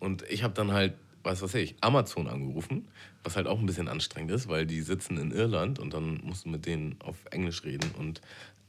und 0.00 0.22
ich 0.28 0.42
habe 0.42 0.54
dann 0.54 0.72
halt, 0.72 0.94
was 1.22 1.40
weiß 1.40 1.54
ich, 1.54 1.76
Amazon 1.80 2.26
angerufen, 2.26 2.88
was 3.22 3.36
halt 3.36 3.46
auch 3.46 3.60
ein 3.60 3.66
bisschen 3.66 3.86
anstrengend 3.86 4.32
ist, 4.32 4.48
weil 4.48 4.66
die 4.66 4.80
sitzen 4.80 5.18
in 5.18 5.30
Irland 5.30 5.78
und 5.78 5.94
dann 5.94 6.20
musst 6.24 6.46
du 6.46 6.48
mit 6.48 6.66
denen 6.66 6.96
auf 7.00 7.14
Englisch 7.30 7.62
reden 7.62 7.92
und 7.96 8.20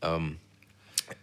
ähm, 0.04 0.38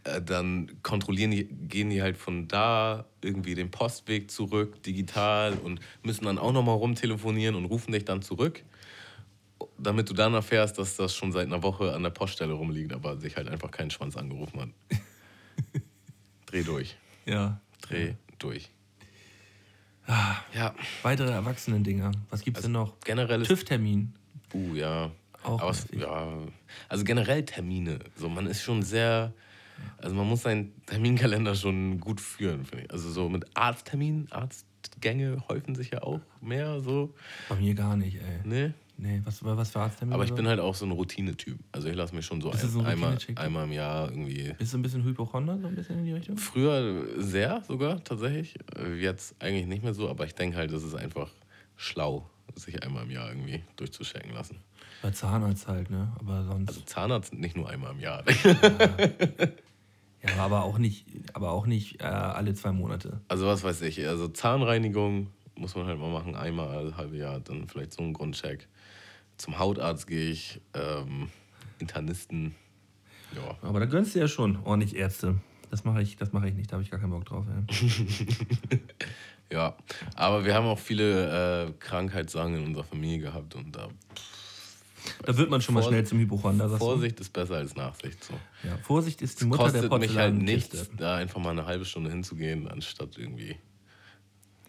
äh, 0.02 0.20
dann 0.20 0.82
kontrollieren 0.82 1.30
die, 1.30 1.44
gehen 1.44 1.90
die 1.90 2.02
halt 2.02 2.16
von 2.16 2.48
da 2.48 3.04
irgendwie 3.22 3.54
den 3.54 3.70
Postweg 3.70 4.28
zurück, 4.28 4.82
digital 4.82 5.52
und 5.52 5.78
müssen 6.02 6.24
dann 6.24 6.38
auch 6.38 6.52
nochmal 6.52 6.74
rumtelefonieren 6.74 7.54
und 7.54 7.66
rufen 7.66 7.92
dich 7.92 8.06
dann 8.06 8.22
zurück 8.22 8.64
damit 9.78 10.08
du 10.11 10.14
dann 10.14 10.34
erfährst, 10.34 10.78
dass 10.78 10.96
das 10.96 11.14
schon 11.14 11.32
seit 11.32 11.46
einer 11.46 11.62
Woche 11.62 11.92
an 11.94 12.02
der 12.02 12.11
Poststelle 12.11 12.52
rumliegt, 12.52 12.92
aber 12.92 13.16
sich 13.18 13.36
halt 13.36 13.48
einfach 13.48 13.70
keinen 13.70 13.90
Schwanz 13.90 14.16
angerufen 14.16 14.61
hat. 14.61 14.68
Dreh 16.46 16.62
durch. 16.62 16.96
Ja. 17.26 17.61
Dreh 17.82 18.14
durch. 18.38 18.70
Ah, 20.06 20.36
Ja, 20.54 20.74
weitere 21.02 21.30
Erwachsenen-Dinger. 21.30 22.11
Was 22.30 22.42
gibt's 22.42 22.62
denn 22.62 22.72
noch? 22.72 22.98
generell. 23.04 23.42
TÜV-Termin. 23.44 24.12
Uh, 24.52 24.74
ja. 24.74 25.11
Auch 25.44 25.61
Aber 25.61 25.70
es, 25.70 25.86
ja. 25.92 26.28
Also 26.88 27.04
generell 27.04 27.44
Termine. 27.44 28.00
So, 28.16 28.28
man 28.28 28.46
ist 28.46 28.62
schon 28.62 28.82
sehr. 28.82 29.32
Also 29.96 30.14
man 30.14 30.26
muss 30.28 30.42
seinen 30.42 30.74
Terminkalender 30.84 31.54
schon 31.54 32.00
gut 32.00 32.20
führen, 32.20 32.66
finde 32.66 32.84
ich. 32.84 32.90
Also 32.90 33.11
so 33.11 33.28
mit 33.30 33.46
Arzttermin, 33.56 34.26
Arztgänge 34.30 35.42
häufen 35.48 35.74
sich 35.74 35.92
ja 35.92 36.02
auch 36.02 36.20
mehr 36.42 36.80
so. 36.80 37.14
Bei 37.48 37.54
mir 37.54 37.74
gar 37.74 37.96
nicht, 37.96 38.16
ey. 38.16 38.46
Ne? 38.46 38.74
Nee, 39.03 39.22
was, 39.24 39.42
was 39.42 39.70
für 39.70 39.80
Arzttermin? 39.80 40.12
Aber 40.12 40.24
ich 40.24 40.34
bin 40.34 40.46
halt 40.46 40.61
auch 40.61 40.74
so 40.74 40.84
ein 40.84 40.90
Routinetyp. 40.90 41.59
Also 41.72 41.88
ich 41.88 41.96
lasse 41.96 42.14
mich 42.14 42.26
schon 42.26 42.42
so, 42.42 42.51
ein, 42.51 42.59
so 42.59 42.80
ein 42.80 42.86
einmal, 42.86 43.16
einmal 43.36 43.64
im 43.64 43.72
Jahr 43.72 44.11
irgendwie 44.11 44.53
Bist 44.59 44.74
du 44.74 44.78
ein 44.78 44.82
bisschen 44.82 45.03
Hypochonder, 45.05 45.59
so 45.59 45.68
ein 45.68 45.74
bisschen 45.74 46.01
in 46.01 46.05
die 46.05 46.12
Richtung? 46.12 46.36
Früher 46.36 47.07
sehr 47.16 47.62
sogar 47.66 48.05
tatsächlich. 48.05 48.57
Äh, 48.76 49.01
Jetzt 49.01 49.34
eigentlich 49.38 49.66
nicht 49.66 49.82
mehr 49.82 49.94
so, 49.94 50.11
aber 50.11 50.26
ich 50.26 50.34
denke 50.34 50.59
halt, 50.59 50.70
es 50.72 50.82
ist 50.82 50.94
einfach 50.94 51.30
schlau, 51.76 52.28
sich 52.55 52.82
einmal 52.82 53.05
im 53.05 53.11
Jahr 53.11 53.30
irgendwie 53.30 53.62
durchzuchecken 53.76 54.34
lassen. 54.34 54.59
Bei 55.01 55.11
Zahnarzt 55.11 55.66
halt, 55.66 55.88
ne? 55.88 56.12
Aber 56.18 56.44
sonst. 56.44 56.68
Also 56.68 56.80
Zahnarzt 56.82 57.32
nicht 57.32 57.57
nur 57.57 57.70
einmal 57.70 57.92
im 57.92 58.01
Jahr. 58.01 58.22
ja, 60.22 60.36
aber 60.38 60.64
auch 60.64 60.76
nicht, 60.76 61.07
aber 61.32 61.53
auch 61.53 61.64
nicht 61.64 62.03
äh, 62.03 62.05
alle 62.05 62.53
zwei 62.53 62.72
Monate. 62.72 63.22
Also 63.28 63.46
was 63.46 63.64
weiß 63.64 63.80
ich, 63.82 64.07
also 64.07 64.28
Zahnreinigung 64.28 65.28
muss 65.57 65.74
man 65.74 65.86
halt 65.86 65.98
mal 65.98 66.11
machen, 66.11 66.34
einmal 66.34 66.68
alle 66.68 66.96
halbe 66.96 67.16
Jahr, 67.16 67.40
dann 67.40 67.66
vielleicht 67.68 67.92
so 67.92 68.03
ein 68.03 68.12
Grundcheck. 68.12 68.68
Zum 69.41 69.59
Hautarzt 69.59 70.07
gehe 70.07 70.30
ich, 70.30 70.61
ähm, 70.74 71.30
Internisten, 71.78 72.55
ja. 73.34 73.57
Aber 73.66 73.80
da 73.80 73.86
gönnst 73.86 74.14
du 74.14 74.18
ja 74.18 74.28
schon 74.28 74.59
ordentlich 74.64 74.95
Ärzte. 74.95 75.36
Das 75.70 75.84
mache 75.84 76.03
ich, 76.03 76.16
das 76.16 76.34
mache 76.34 76.47
ich 76.47 76.55
nicht, 76.55 76.70
da 76.70 76.74
habe 76.74 76.82
ich 76.82 76.91
gar 76.91 77.01
keinen 77.01 77.12
Bock 77.12 77.24
drauf. 77.24 77.47
Ja, 79.51 79.76
aber 80.14 80.45
wir 80.45 80.55
haben 80.55 80.66
auch 80.66 80.78
viele 80.78 81.68
äh, 81.68 81.72
Krankheitssachen 81.78 82.55
in 82.55 82.64
unserer 82.66 82.84
Familie 82.84 83.20
gehabt 83.20 83.55
und 83.55 83.74
da 83.74 83.88
pff, 83.88 85.16
Da 85.22 85.34
wird 85.34 85.49
man 85.49 85.62
schon 85.62 85.74
mal 85.74 85.84
schnell 85.84 86.05
zum 86.05 86.18
Hypochonder. 86.18 86.68
Vorsicht 86.76 87.18
ist 87.20 87.32
besser 87.32 87.55
als 87.55 87.74
Nachsicht. 87.76 88.22
So. 88.22 88.34
Ja, 88.62 88.76
Vorsicht 88.78 89.22
ist 89.22 89.41
die 89.41 89.47
Mutter 89.47 89.70
der 89.70 89.88
Kostet 89.88 90.11
mich 90.11 90.18
halt 90.18 90.34
nichts, 90.34 90.91
da 90.99 91.16
einfach 91.16 91.41
mal 91.41 91.53
eine 91.53 91.64
halbe 91.64 91.86
Stunde 91.86 92.11
hinzugehen, 92.11 92.68
anstatt 92.68 93.16
irgendwie. 93.16 93.57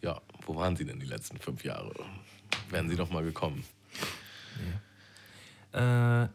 Ja, 0.01 0.21
wo 0.45 0.55
waren 0.55 0.77
Sie 0.77 0.85
denn 0.85 1.01
die 1.01 1.07
letzten 1.07 1.37
fünf 1.39 1.65
Jahre? 1.65 1.91
Wären 2.69 2.89
Sie 2.89 2.95
doch 2.95 3.09
mal 3.11 3.23
gekommen. 3.23 3.65
Äh, 5.73 6.27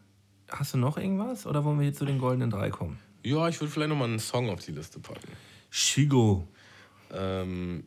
hast 0.48 0.74
du 0.74 0.78
noch 0.78 0.96
irgendwas 0.96 1.46
oder 1.46 1.64
wollen 1.64 1.78
wir 1.78 1.86
jetzt 1.86 1.98
zu 1.98 2.04
den 2.04 2.18
goldenen 2.18 2.50
drei 2.50 2.70
kommen? 2.70 2.98
Ja, 3.22 3.48
ich 3.48 3.60
würde 3.60 3.72
vielleicht 3.72 3.90
noch 3.90 3.96
mal 3.96 4.04
einen 4.04 4.18
Song 4.18 4.48
auf 4.50 4.64
die 4.64 4.72
Liste 4.72 5.00
packen. 5.00 5.28
Shigo. 5.70 6.46
Ähm, 7.12 7.84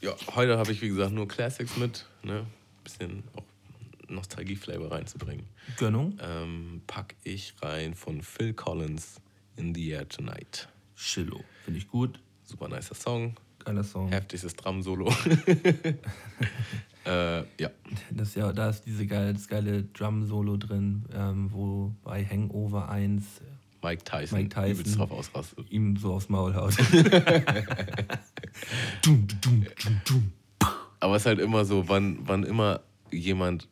ja, 0.00 0.14
heute 0.34 0.58
habe 0.58 0.70
ich, 0.72 0.80
wie 0.82 0.88
gesagt, 0.88 1.12
nur 1.12 1.26
Classics 1.26 1.76
mit. 1.76 2.06
Ne? 2.22 2.46
Bisschen 2.84 3.24
auch 3.36 3.44
Nostalgie-Flavor 4.08 4.92
reinzubringen. 4.92 5.46
Gönnung. 5.76 6.18
Ähm, 6.20 6.82
pack 6.86 7.14
ich 7.24 7.54
rein 7.62 7.94
von 7.94 8.22
Phil 8.22 8.52
Collins 8.54 9.20
in 9.56 9.74
the 9.74 9.90
Air 9.90 10.08
Tonight. 10.08 10.68
Shillo. 10.94 11.42
Finde 11.64 11.78
ich 11.78 11.88
gut. 11.88 12.20
Super 12.44 12.68
nicer 12.68 12.94
Song. 12.94 13.36
Geiler 13.64 13.84
Song. 13.84 14.08
Heftiges 14.08 14.54
Drum-Solo. 14.56 15.10
äh, 17.04 17.38
ja. 17.60 17.70
Das 18.10 18.34
ja, 18.34 18.52
da 18.52 18.70
ist 18.70 18.84
diese 18.86 19.06
geile, 19.06 19.32
das 19.32 19.48
geile 19.48 19.84
Drum-Solo 19.84 20.56
drin, 20.56 21.04
ähm, 21.14 21.50
wo 21.52 21.92
bei 22.04 22.24
Hangover 22.24 22.88
1 22.88 23.40
Mike 23.82 24.04
Tyson, 24.04 24.38
Mike 24.38 24.50
Tyson. 24.50 24.70
übelst 24.72 24.98
drauf 24.98 25.10
ausrastet. 25.10 25.70
ihm 25.70 25.96
so 25.96 26.12
aufs 26.14 26.28
Maul 26.28 26.54
haut. 26.54 26.76
dum, 29.02 29.26
dum, 29.40 29.66
dum. 30.04 30.32
Aber 31.00 31.16
es 31.16 31.22
ist 31.22 31.26
halt 31.26 31.40
immer 31.40 31.64
so, 31.64 31.88
wann, 31.88 32.18
wann 32.22 32.44
immer 32.44 32.80
jemand 33.10 33.68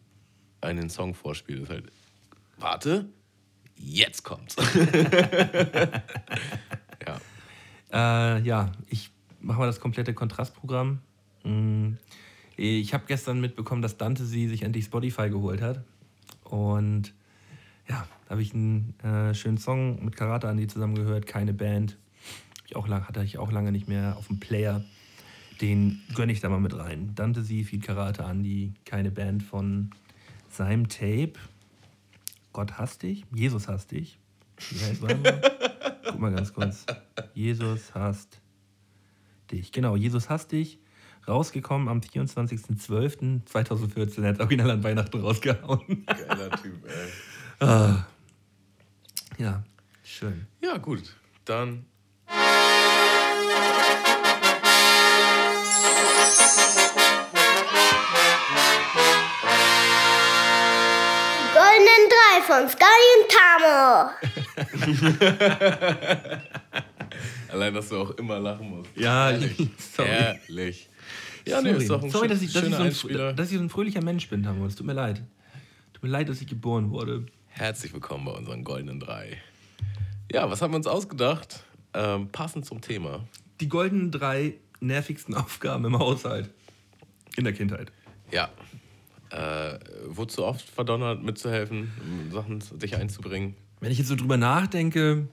einen 0.61 0.89
Song 0.89 1.15
vorspielt, 1.15 1.63
ist 1.65 1.71
halt, 1.71 1.85
warte, 2.57 3.07
jetzt 3.77 4.25
kommt's. 4.25 4.57
ja. 7.07 7.21
Äh, 7.93 8.41
ja, 8.43 8.73
ich 8.89 9.11
mache 9.41 9.59
mal 9.59 9.67
das 9.67 9.81
komplette 9.81 10.15
Kontrastprogramm. 10.15 11.01
Mm, 11.45 11.93
Ich 12.61 12.93
habe 12.93 13.05
gestern 13.07 13.41
mitbekommen, 13.41 13.83
dass 13.83 13.99
Dante 13.99 14.25
sie 14.25 14.49
sich 14.49 14.63
endlich 14.63 14.87
Spotify 14.87 15.31
geholt 15.31 15.63
hat. 15.63 15.81
Und 16.43 17.15
ja, 17.89 18.05
da 18.25 18.31
habe 18.31 18.43
ich 18.43 18.53
einen 18.53 18.99
äh, 18.99 19.33
schönen 19.33 19.59
Song 19.59 20.05
mit 20.05 20.17
Karate 20.17 20.49
Andy 20.49 20.67
zusammen 20.67 20.97
gehört, 20.97 21.25
keine 21.29 21.55
Band. 21.55 21.97
Ich 22.67 22.75
auch 22.75 22.89
lang, 22.89 23.07
hatte 23.07 23.23
ich 23.23 23.39
auch 23.39 23.53
lange 23.53 23.71
nicht 23.71 23.87
mehr 23.87 24.17
auf 24.17 24.27
dem 24.27 24.41
Player. 24.41 24.85
Den 25.61 26.01
gönne 26.17 26.33
ich 26.33 26.41
da 26.41 26.49
mal 26.49 26.59
mit 26.59 26.77
rein. 26.77 27.13
Dante 27.15 27.45
sie, 27.45 27.63
viel 27.63 27.79
Karate 27.79 28.25
Andy, 28.25 28.73
keine 28.85 29.13
Band 29.13 29.45
von 29.45 29.91
seinem 30.51 30.89
Tape. 30.89 31.35
Gott 32.53 32.73
hasst 32.77 33.05
dich, 33.05 33.25
Jesus 33.33 33.69
hasst 33.69 33.93
dich. 33.93 34.19
Wie 34.71 34.85
heißt 34.85 35.01
mal. 35.01 35.15
Guck 36.11 36.19
mal 36.19 36.35
ganz 36.35 36.53
kurz. 36.53 36.87
Jesus 37.35 37.95
hasst 37.95 38.41
dich. 39.53 39.71
Genau, 39.71 39.95
Jesus 39.95 40.29
hasst 40.29 40.51
dich. 40.51 40.81
Rausgekommen 41.29 41.89
am 41.89 42.01
24.12.2014. 42.01 44.23
Er 44.23 44.29
hat 44.31 44.41
original 44.41 44.71
an 44.71 44.83
Weihnachten 44.83 45.21
rausgehauen. 45.21 46.07
Geiler 46.07 46.51
Typ, 46.63 46.75
ey. 46.89 47.11
ja, 49.45 49.63
schön. 50.03 50.47
Ja, 50.63 50.79
gut. 50.79 51.15
Dann 51.45 51.85
Die 61.41 61.49
goldenen 61.55 62.05
drei 62.09 62.43
von 62.43 62.69
Sky 62.69 63.01
und 63.15 63.31
Tamo. 63.31 64.11
allein, 67.53 67.75
dass 67.75 67.89
du 67.89 67.97
auch 67.99 68.11
immer 68.13 68.39
lachen 68.39 68.71
musst. 68.71 68.91
Ja, 68.97 69.31
Ehrlich. 69.31 69.69
sorry. 69.95 70.09
Ehrlich. 70.09 70.88
Ja, 71.49 71.63
nee, 71.63 71.71
Sorry, 71.71 71.83
ist 71.83 71.91
doch 71.91 72.03
ein 72.03 72.11
Sorry 72.11 72.29
dass, 72.29 72.43
ich, 72.43 72.53
dass, 72.53 72.65
ich 72.65 72.95
so 72.95 73.09
ein, 73.09 73.37
dass 73.37 73.51
ich 73.51 73.57
so 73.57 73.63
ein 73.63 73.71
fröhlicher 73.71 74.03
Mensch 74.03 74.29
bin, 74.29 74.43
Tamo. 74.43 74.67
Es 74.67 74.75
tut 74.77 74.87
mir 74.87 74.93
leid. 74.93 75.23
Tut 75.95 76.03
mir 76.03 76.11
leid, 76.11 76.29
dass 76.29 76.41
ich 76.43 76.47
geboren 76.47 76.91
wurde. 76.91 77.25
Herzlich 77.47 77.93
willkommen 77.93 78.27
bei 78.27 78.33
unseren 78.33 78.65
goldenen 78.65 79.01
drei. 79.01 79.39
Ja, 80.31 80.51
was 80.51 80.61
haben 80.61 80.73
wir 80.73 80.77
uns 80.77 80.87
ausgedacht? 80.87 81.65
Ähm, 81.95 82.29
passend 82.29 82.67
zum 82.67 82.83
Thema. 82.83 83.27
Die 83.61 83.69
goldenen 83.69 84.11
drei 84.11 84.55
nervigsten 84.81 85.35
Aufgaben 85.37 85.87
im 85.87 85.99
Haushalt. 85.99 86.51
In 87.37 87.45
der 87.45 87.55
Kindheit. 87.55 87.93
Ja. 88.31 88.51
Äh, 89.31 89.79
wurdest 90.07 90.39
du 90.39 90.45
oft 90.45 90.69
verdonnert, 90.69 91.23
mitzuhelfen, 91.23 91.91
um 92.03 92.33
Sachen 92.33 92.61
sich 92.61 92.97
einzubringen? 92.97 93.55
Wenn 93.81 93.91
ich 93.91 93.99
jetzt 93.99 94.09
so 94.09 94.17
drüber 94.17 94.37
nachdenke, 94.37 95.29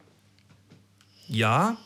ja, 1.27 1.77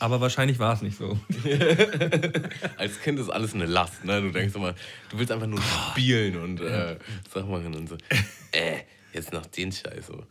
aber 0.00 0.20
wahrscheinlich 0.20 0.58
war 0.58 0.74
es 0.74 0.82
nicht 0.82 0.96
so. 0.96 1.18
Als 2.76 3.00
Kind 3.00 3.18
ist 3.20 3.28
alles 3.30 3.54
eine 3.54 3.66
Last, 3.66 4.04
ne? 4.04 4.20
Du 4.20 4.30
denkst 4.30 4.54
immer, 4.54 4.74
du 5.10 5.18
willst 5.18 5.30
einfach 5.30 5.46
nur 5.46 5.62
spielen 5.62 6.36
und 6.36 6.60
äh, 6.60 6.96
sag 7.32 7.48
mal 7.48 7.64
und 7.64 7.88
so, 7.88 7.96
äh, 8.52 8.80
jetzt 9.12 9.32
noch 9.32 9.46
den 9.46 9.70
Scheiß 9.70 10.06
so. 10.06 10.24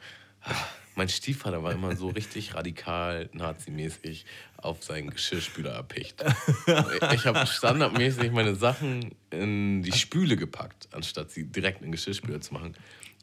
Mein 0.95 1.07
Stiefvater 1.07 1.63
war 1.63 1.72
immer 1.72 1.95
so 1.95 2.09
richtig 2.09 2.55
radikal, 2.55 3.30
nazimäßig 3.32 4.26
auf 4.57 4.84
seinen 4.84 5.11
Geschirrspüler 5.11 5.72
erpicht. 5.72 6.26
Ich 7.13 7.26
habe 7.26 7.47
standardmäßig 7.47 8.32
meine 8.32 8.55
Sachen 8.55 9.15
in 9.30 9.82
die 9.82 9.93
Spüle 9.93 10.36
gepackt, 10.36 10.89
anstatt 10.91 11.32
sie 11.32 11.45
direkt 11.45 11.78
in 11.78 11.88
den 11.88 11.91
Geschirrspüler 11.93 12.41
zu 12.41 12.53
machen. 12.53 12.76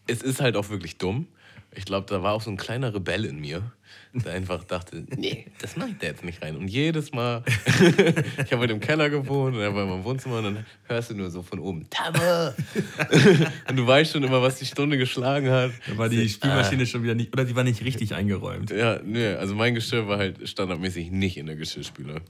Es 0.07 0.23
ist 0.23 0.41
halt 0.41 0.57
auch 0.57 0.71
wirklich 0.71 0.97
dumm. 0.97 1.27
Ich 1.75 1.85
glaube, 1.85 2.07
da 2.09 2.23
war 2.23 2.33
auch 2.33 2.41
so 2.41 2.51
ein 2.51 2.57
kleiner 2.57 2.95
Rebell 2.95 3.27
in 3.27 3.41
mir, 3.41 3.71
einfach 4.25 4.65
dachte, 4.65 5.05
nee, 5.17 5.47
das 5.61 5.77
mache 5.77 5.91
ich 5.91 5.99
da 5.99 6.07
jetzt 6.07 6.25
nicht 6.25 6.43
rein. 6.43 6.57
Und 6.57 6.69
jedes 6.69 7.13
Mal, 7.13 7.43
ich 8.45 8.53
habe 8.53 8.61
halt 8.61 8.71
im 8.71 8.81
Keller 8.81 9.11
gewohnt 9.11 9.57
und 9.57 9.61
er 9.63 9.75
war 9.75 9.83
in 9.83 9.91
meinem 9.91 10.05
Wohnzimmer 10.05 10.39
und 10.39 10.45
dann 10.45 10.67
hörst 10.85 11.11
du 11.11 11.15
nur 11.15 11.31
so 11.31 11.43
von 11.43 11.59
oben, 11.59 11.87
Tamme! 11.91 12.55
und 13.69 13.77
du 13.77 13.87
weißt 13.87 14.13
schon 14.13 14.23
immer, 14.23 14.41
was 14.41 14.57
die 14.57 14.67
Stunde 14.67 14.97
geschlagen 14.97 15.51
hat. 15.51 15.73
Da 15.89 15.99
war 15.99 16.09
die 16.09 16.29
Spülmaschine 16.29 16.87
schon 16.87 17.03
wieder 17.03 17.15
nicht, 17.15 17.33
oder 17.33 17.45
die 17.45 17.57
war 17.57 17.65
nicht 17.65 17.85
richtig 17.85 18.15
eingeräumt. 18.15 18.71
Ja, 18.71 19.01
nee, 19.05 19.35
also 19.35 19.55
mein 19.55 19.75
Geschirr 19.75 20.07
war 20.09 20.19
halt 20.19 20.49
standardmäßig 20.49 21.11
nicht 21.11 21.37
in 21.37 21.47
der 21.47 21.57
Geschirrspüle. 21.57 22.23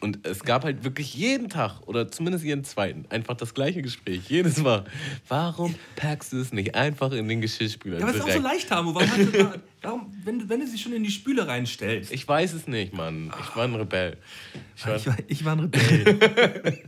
Und 0.00 0.26
es 0.26 0.44
gab 0.44 0.64
halt 0.64 0.84
wirklich 0.84 1.14
jeden 1.14 1.48
Tag 1.48 1.80
oder 1.86 2.10
zumindest 2.10 2.44
jeden 2.44 2.64
zweiten 2.64 3.06
einfach 3.08 3.36
das 3.36 3.54
gleiche 3.54 3.82
Gespräch. 3.82 4.22
Jedes 4.28 4.58
Mal. 4.58 4.84
Warum 5.28 5.74
packst 5.96 6.32
du 6.32 6.40
es 6.40 6.52
nicht 6.52 6.74
einfach 6.74 7.12
in 7.12 7.28
den 7.28 7.40
Geschirrspüler? 7.40 7.98
Ja, 7.98 8.06
aber 8.06 8.14
es 8.14 8.20
auch 8.20 8.30
so 8.30 8.40
leicht, 8.40 8.68
Tamo. 8.68 8.94
Warum, 8.94 9.08
hast 9.08 9.18
du 9.18 9.26
da, 9.32 9.54
warum 9.84 10.12
wenn, 10.24 10.38
du- 10.40 10.48
wenn 10.48 10.60
du 10.60 10.66
sie 10.66 10.78
schon 10.78 10.92
in 10.92 11.04
die 11.04 11.10
Spüle 11.10 11.46
reinstellst? 11.46 12.10
Ich 12.12 12.26
weiß 12.26 12.52
es 12.54 12.66
nicht, 12.66 12.92
Mann. 12.94 13.32
Ich 13.40 13.54
war 13.56 13.64
ein 13.64 13.74
Rebell. 13.74 14.16
Ich, 14.76 14.86
war, 14.86 14.96
ich, 14.96 15.06
war, 15.06 15.16
ich 15.28 15.44
war 15.44 15.52
ein 15.52 15.60
Rebell. 15.74 16.80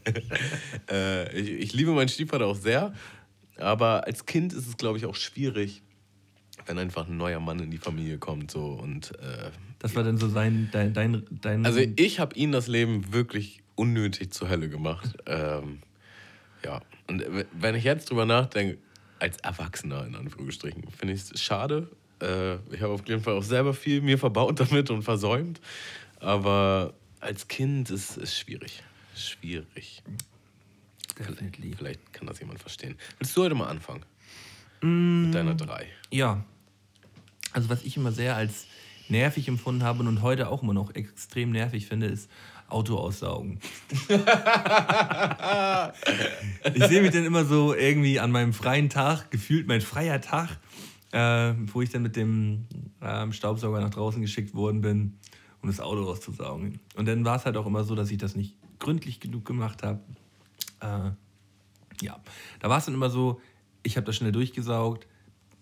äh, 0.91 1.39
ich, 1.39 1.51
ich 1.51 1.73
liebe 1.75 1.93
meinen 1.93 2.09
Stiefvater 2.09 2.47
auch 2.47 2.57
sehr, 2.57 2.93
aber 3.59 4.07
als 4.07 4.27
Kind 4.27 4.53
ist 4.53 4.67
es, 4.67 4.77
glaube 4.77 4.99
ich, 4.99 5.07
auch 5.07 5.15
schwierig, 5.15 5.83
wenn 6.67 6.79
einfach 6.79 7.07
ein 7.07 7.17
neuer 7.17 7.41
Mann 7.41 7.59
in 7.61 7.71
die 7.71 7.79
Familie 7.79 8.19
kommt 8.19 8.51
so 8.51 8.67
und 8.67 9.13
äh, 9.21 9.51
Das 9.79 9.95
war 9.95 10.03
dann 10.03 10.19
so 10.19 10.29
sein, 10.29 10.69
dein, 10.73 10.93
dein, 10.93 11.23
dein 11.31 11.65
Also 11.65 11.81
ich 11.97 12.19
habe 12.19 12.35
ihnen 12.35 12.53
das 12.53 12.67
Leben 12.67 13.13
wirklich 13.13 13.61
unnötig 13.77 14.33
zur 14.33 14.49
Hölle 14.49 14.69
gemacht. 14.69 15.17
Ähm, 15.27 15.79
ja, 16.65 16.81
und 17.09 17.23
wenn 17.53 17.75
ich 17.77 17.85
jetzt 17.85 18.11
drüber 18.11 18.27
nachdenke, 18.27 18.79
als 19.19 19.37
Erwachsener 19.39 20.05
in 20.07 20.15
Anführungsstrichen, 20.17 20.83
finde 20.91 21.15
ich 21.15 21.21
es 21.31 21.41
schade. 21.41 21.89
Äh, 22.21 22.57
ich 22.73 22.81
habe 22.81 22.93
auf 22.93 23.07
jeden 23.07 23.23
Fall 23.23 23.35
auch 23.35 23.43
selber 23.43 23.75
viel 23.75 24.01
mir 24.01 24.19
verbaut 24.19 24.61
damit 24.61 24.91
und 24.91 25.03
versäumt. 25.03 25.61
Aber 26.21 26.95
als 27.21 27.49
Kind 27.49 27.91
ist 27.91 28.17
es 28.17 28.39
schwierig. 28.39 28.83
Schwierig. 29.15 30.03
Definitely. 31.19 31.75
Vielleicht 31.77 32.13
kann 32.13 32.27
das 32.27 32.41
jemand 32.41 32.61
verstehen. 32.61 32.97
Willst 33.19 33.37
du 33.37 33.43
heute 33.43 33.55
mal 33.55 33.69
anfangen? 33.69 34.05
Mm. 34.83 35.27
Mit 35.27 35.35
deiner 35.35 35.55
drei. 35.55 35.89
Ja. 36.11 36.45
Also 37.53 37.71
was 37.71 37.85
ich 37.85 37.97
immer 37.97 38.13
sehr 38.13 38.37
als 38.37 38.67
nervig 39.09 39.49
empfunden 39.49 39.83
habe 39.83 40.03
und 40.03 40.23
heute 40.23 40.49
auch 40.49 40.63
immer 40.63 40.75
noch 40.75 40.95
extrem 40.95 41.51
nervig 41.53 41.87
finde, 41.87 42.07
ist 42.07 42.31
Auto 42.69 42.97
aussaugen. 42.99 43.61
ich 46.75 46.85
sehe 46.85 47.01
mich 47.03 47.13
dann 47.13 47.25
immer 47.25 47.45
so 47.45 47.73
irgendwie 47.75 48.19
an 48.19 48.33
meinem 48.33 48.53
freien 48.53 48.89
Tag, 48.89 49.31
gefühlt 49.31 49.69
mein 49.69 49.81
freier 49.81 50.21
Tag, 50.21 50.59
äh, 51.17 51.55
wo 51.73 51.81
ich 51.81 51.89
dann 51.89 52.03
mit 52.03 52.15
dem 52.15 52.67
ähm, 53.01 53.33
Staubsauger 53.33 53.81
nach 53.81 53.89
draußen 53.89 54.21
geschickt 54.21 54.55
worden 54.55 54.83
bin, 54.83 55.15
um 55.63 55.69
das 55.71 55.81
Auto 55.81 56.05
auszusaugen. 56.05 56.79
Und 56.95 57.09
dann 57.09 57.25
war 57.25 57.37
es 57.37 57.47
halt 57.47 57.57
auch 57.57 57.65
immer 57.65 57.85
so, 57.85 57.95
dass 57.95 58.11
ich 58.11 58.19
das 58.19 58.37
nicht 58.37 58.57
gründlich 58.79 59.19
genug 59.19 59.47
gemacht 59.47 59.83
habe. 59.83 60.01
Äh, 60.81 61.13
ja, 62.03 62.21
da 62.61 62.69
war 62.69 62.77
es 62.77 62.85
dann 62.85 62.95
immer 62.95 63.09
so, 63.09 63.41
ich 63.83 63.97
habe 63.97 64.05
das 64.05 64.17
schnell 64.17 64.33
durchgesaugt, 64.33 65.07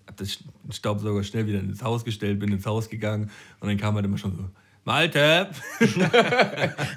habe 0.07 0.17
das 0.17 0.39
den 0.39 0.73
Staubsauger 0.73 1.23
schnell 1.23 1.47
wieder 1.47 1.61
ins 1.61 1.85
Haus 1.85 2.05
gestellt, 2.05 2.41
bin 2.41 2.51
ins 2.51 2.67
Haus 2.67 2.89
gegangen 2.89 3.31
und 3.61 3.69
dann 3.69 3.77
kam 3.77 3.95
halt 3.95 4.05
immer 4.05 4.19
schon 4.19 4.37
so, 4.37 4.51
Malte! 4.85 5.51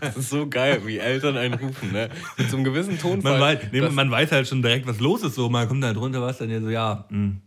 Das 0.01 0.17
ist 0.17 0.29
so 0.31 0.49
geil, 0.49 0.81
wie 0.85 0.97
Eltern 0.97 1.37
einen 1.37 1.53
rufen, 1.53 1.91
ne? 1.91 2.09
Mit 2.37 2.49
so 2.49 2.57
einem 2.57 2.63
gewissen 2.63 2.97
Tonfall. 2.97 3.33
Man 3.33 3.41
weiß, 3.41 3.59
nee, 3.71 3.81
man 3.81 4.11
weiß 4.11 4.31
halt 4.31 4.47
schon 4.47 4.63
direkt, 4.63 4.87
was 4.87 4.99
los 4.99 5.21
ist 5.23 5.35
so, 5.35 5.47
man 5.47 5.67
kommt 5.67 5.83
halt 5.83 5.95
runter, 5.95 6.21
was 6.21 6.39
dann 6.39 6.49
ja 6.49 6.59
so, 6.59 6.69
ja, 6.69 7.05
hm, 7.09 7.41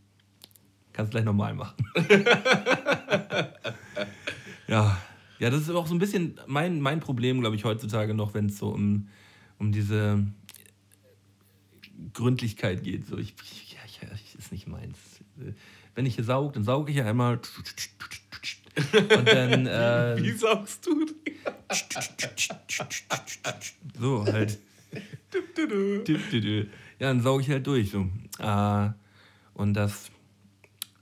Kannst 1.01 1.13
gleich 1.13 1.25
nochmal 1.25 1.55
machen. 1.55 1.83
ja. 4.69 5.01
Ja, 5.39 5.49
das 5.49 5.63
ist 5.63 5.71
auch 5.71 5.87
so 5.87 5.95
ein 5.95 5.99
bisschen 5.99 6.39
mein, 6.47 6.83
mein 6.83 7.01
Problem, 7.01 7.41
glaube 7.41 7.57
ich, 7.57 7.65
heutzutage 7.65 8.13
noch, 8.13 8.35
wenn 8.35 8.51
es 8.51 8.59
so 8.59 8.69
um, 8.69 9.09
um 9.59 9.73
diese 9.73 10.23
Gründlichkeit 12.13 12.83
geht. 12.83 13.07
So, 13.07 13.17
ich, 13.17 13.35
ich, 13.43 13.73
ja, 13.73 13.79
ich, 13.87 13.99
ich, 14.13 14.39
ist 14.39 14.53
nicht 14.53 14.69
meins. 14.69 14.99
Wenn 15.95 16.05
ich 16.05 16.17
hier 16.17 16.25
saug, 16.25 16.53
dann 16.53 16.65
sauge 16.65 16.91
ich 16.91 16.99
ja 16.99 17.07
einmal. 17.07 17.41
Und 18.93 19.27
dann. 19.27 19.67
Äh, 19.67 20.23
Wie 20.23 20.33
saugst 20.33 20.87
du? 20.87 21.07
so, 23.99 24.27
halt. 24.27 24.59
Ja, 26.99 27.09
dann 27.09 27.23
sauge 27.23 27.43
ich 27.43 27.49
halt 27.49 27.67
durch. 27.67 27.91
So. 27.91 28.07
Äh, 28.39 28.91
und 29.55 29.73
das 29.73 30.11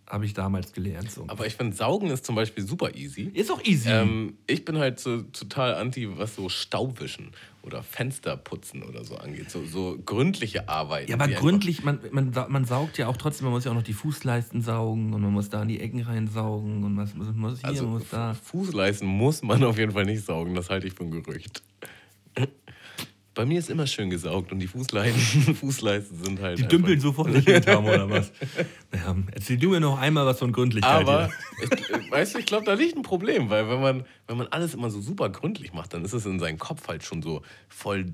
habe 0.08 0.24
ich 0.24 0.34
damals 0.34 0.72
gelernt. 0.72 1.10
So. 1.10 1.24
Aber 1.28 1.46
ich 1.46 1.54
finde, 1.54 1.76
Saugen 1.76 2.10
ist 2.10 2.24
zum 2.24 2.34
Beispiel 2.34 2.66
super 2.66 2.94
easy. 2.94 3.30
Ist 3.34 3.50
auch 3.50 3.62
easy. 3.64 3.88
Ähm, 3.90 4.38
ich 4.46 4.64
bin 4.64 4.78
halt 4.78 4.98
so 4.98 5.22
total 5.22 5.74
anti, 5.74 6.08
was 6.18 6.34
so 6.34 6.48
Staubwischen 6.48 7.32
oder 7.62 7.82
Fensterputzen 7.82 8.82
oder 8.82 9.04
so 9.04 9.16
angeht. 9.16 9.50
So, 9.50 9.64
so 9.64 9.98
gründliche 10.04 10.68
Arbeit. 10.68 11.08
ja, 11.08 11.16
aber 11.16 11.28
gründlich, 11.28 11.84
man, 11.84 12.00
man, 12.10 12.32
man 12.48 12.64
saugt 12.64 12.96
ja 12.96 13.08
auch 13.08 13.16
trotzdem, 13.16 13.46
man 13.46 13.52
muss 13.52 13.64
ja 13.64 13.70
auch 13.70 13.76
noch 13.76 13.82
die 13.82 13.92
Fußleisten 13.92 14.62
saugen 14.62 15.12
und 15.12 15.20
man 15.20 15.32
muss 15.32 15.50
da 15.50 15.62
in 15.62 15.68
die 15.68 15.80
Ecken 15.80 16.00
reinsaugen 16.00 16.84
und 16.84 16.94
man 16.94 17.10
muss 17.36 17.60
hier, 17.60 17.68
Also 17.68 17.84
man 17.84 17.92
muss 17.94 18.08
da. 18.10 18.34
Fußleisten 18.34 19.06
muss 19.06 19.42
man 19.42 19.62
auf 19.64 19.76
jeden 19.76 19.92
Fall 19.92 20.04
nicht 20.04 20.24
saugen, 20.24 20.54
das 20.54 20.70
halte 20.70 20.86
ich 20.86 20.94
für 20.94 21.04
ein 21.04 21.10
Gerücht. 21.10 21.62
Bei 23.38 23.46
mir 23.46 23.60
ist 23.60 23.70
immer 23.70 23.86
schön 23.86 24.10
gesaugt 24.10 24.50
und 24.50 24.58
die 24.58 24.66
Fußleisten, 24.66 25.54
Fußleisten 25.54 26.24
sind 26.24 26.40
halt. 26.40 26.58
Die 26.58 26.64
einfach- 26.64 26.70
dümpeln 26.70 26.98
so 26.98 27.12
vor 27.12 27.30
sich 27.30 27.44
hin, 27.44 27.62
Tamo, 27.62 27.88
oder 27.88 28.10
was? 28.10 28.32
Naja, 28.90 29.14
erzähl 29.30 29.56
du 29.56 29.68
mir 29.70 29.78
noch 29.78 29.96
einmal 29.96 30.26
was 30.26 30.40
von 30.40 30.50
Gründlichkeit. 30.50 30.90
Aber, 31.06 31.30
ich, 31.62 32.10
weißt 32.10 32.34
du, 32.34 32.40
ich 32.40 32.46
glaube, 32.46 32.64
da 32.66 32.74
liegt 32.74 32.96
ein 32.96 33.02
Problem, 33.02 33.48
weil 33.48 33.68
wenn 33.68 33.80
man, 33.80 34.04
wenn 34.26 34.38
man 34.38 34.48
alles 34.48 34.74
immer 34.74 34.90
so 34.90 35.00
super 35.00 35.28
gründlich 35.28 35.72
macht, 35.72 35.94
dann 35.94 36.04
ist 36.04 36.14
es 36.14 36.26
in 36.26 36.40
seinem 36.40 36.58
Kopf 36.58 36.88
halt 36.88 37.04
schon 37.04 37.22
so 37.22 37.42
voll 37.68 38.06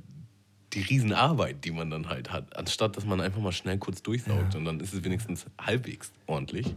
die 0.74 0.82
Riesenarbeit, 0.82 1.64
die 1.64 1.70
man 1.70 1.88
dann 1.88 2.10
halt 2.10 2.30
hat. 2.30 2.54
Anstatt, 2.58 2.98
dass 2.98 3.06
man 3.06 3.22
einfach 3.22 3.40
mal 3.40 3.52
schnell 3.52 3.78
kurz 3.78 4.02
durchsaugt 4.02 4.54
und 4.56 4.66
dann 4.66 4.78
ist 4.80 4.92
es 4.92 5.04
wenigstens 5.04 5.46
halbwegs 5.58 6.12
ordentlich, 6.26 6.76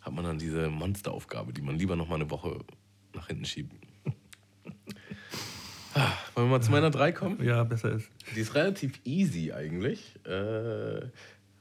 hat 0.00 0.12
man 0.12 0.24
dann 0.24 0.38
diese 0.38 0.68
Monsteraufgabe, 0.70 1.52
die 1.52 1.62
man 1.62 1.76
lieber 1.76 1.96
noch 1.96 2.06
mal 2.06 2.14
eine 2.14 2.30
Woche 2.30 2.60
nach 3.14 3.26
hinten 3.26 3.46
schiebt. 3.46 3.72
Ah, 5.94 6.12
Wollen 6.34 6.48
wir 6.48 6.58
mal 6.58 6.60
zu 6.60 6.72
meiner 6.72 6.90
3 6.90 7.12
kommen? 7.12 7.44
Ja, 7.44 7.62
besser 7.64 7.92
ist. 7.92 8.10
Die 8.34 8.40
ist 8.40 8.54
relativ 8.54 9.00
easy 9.04 9.52
eigentlich. 9.52 10.14
Äh, 10.26 11.06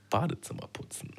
Badezimmer 0.10 0.68
putzen. 0.74 1.12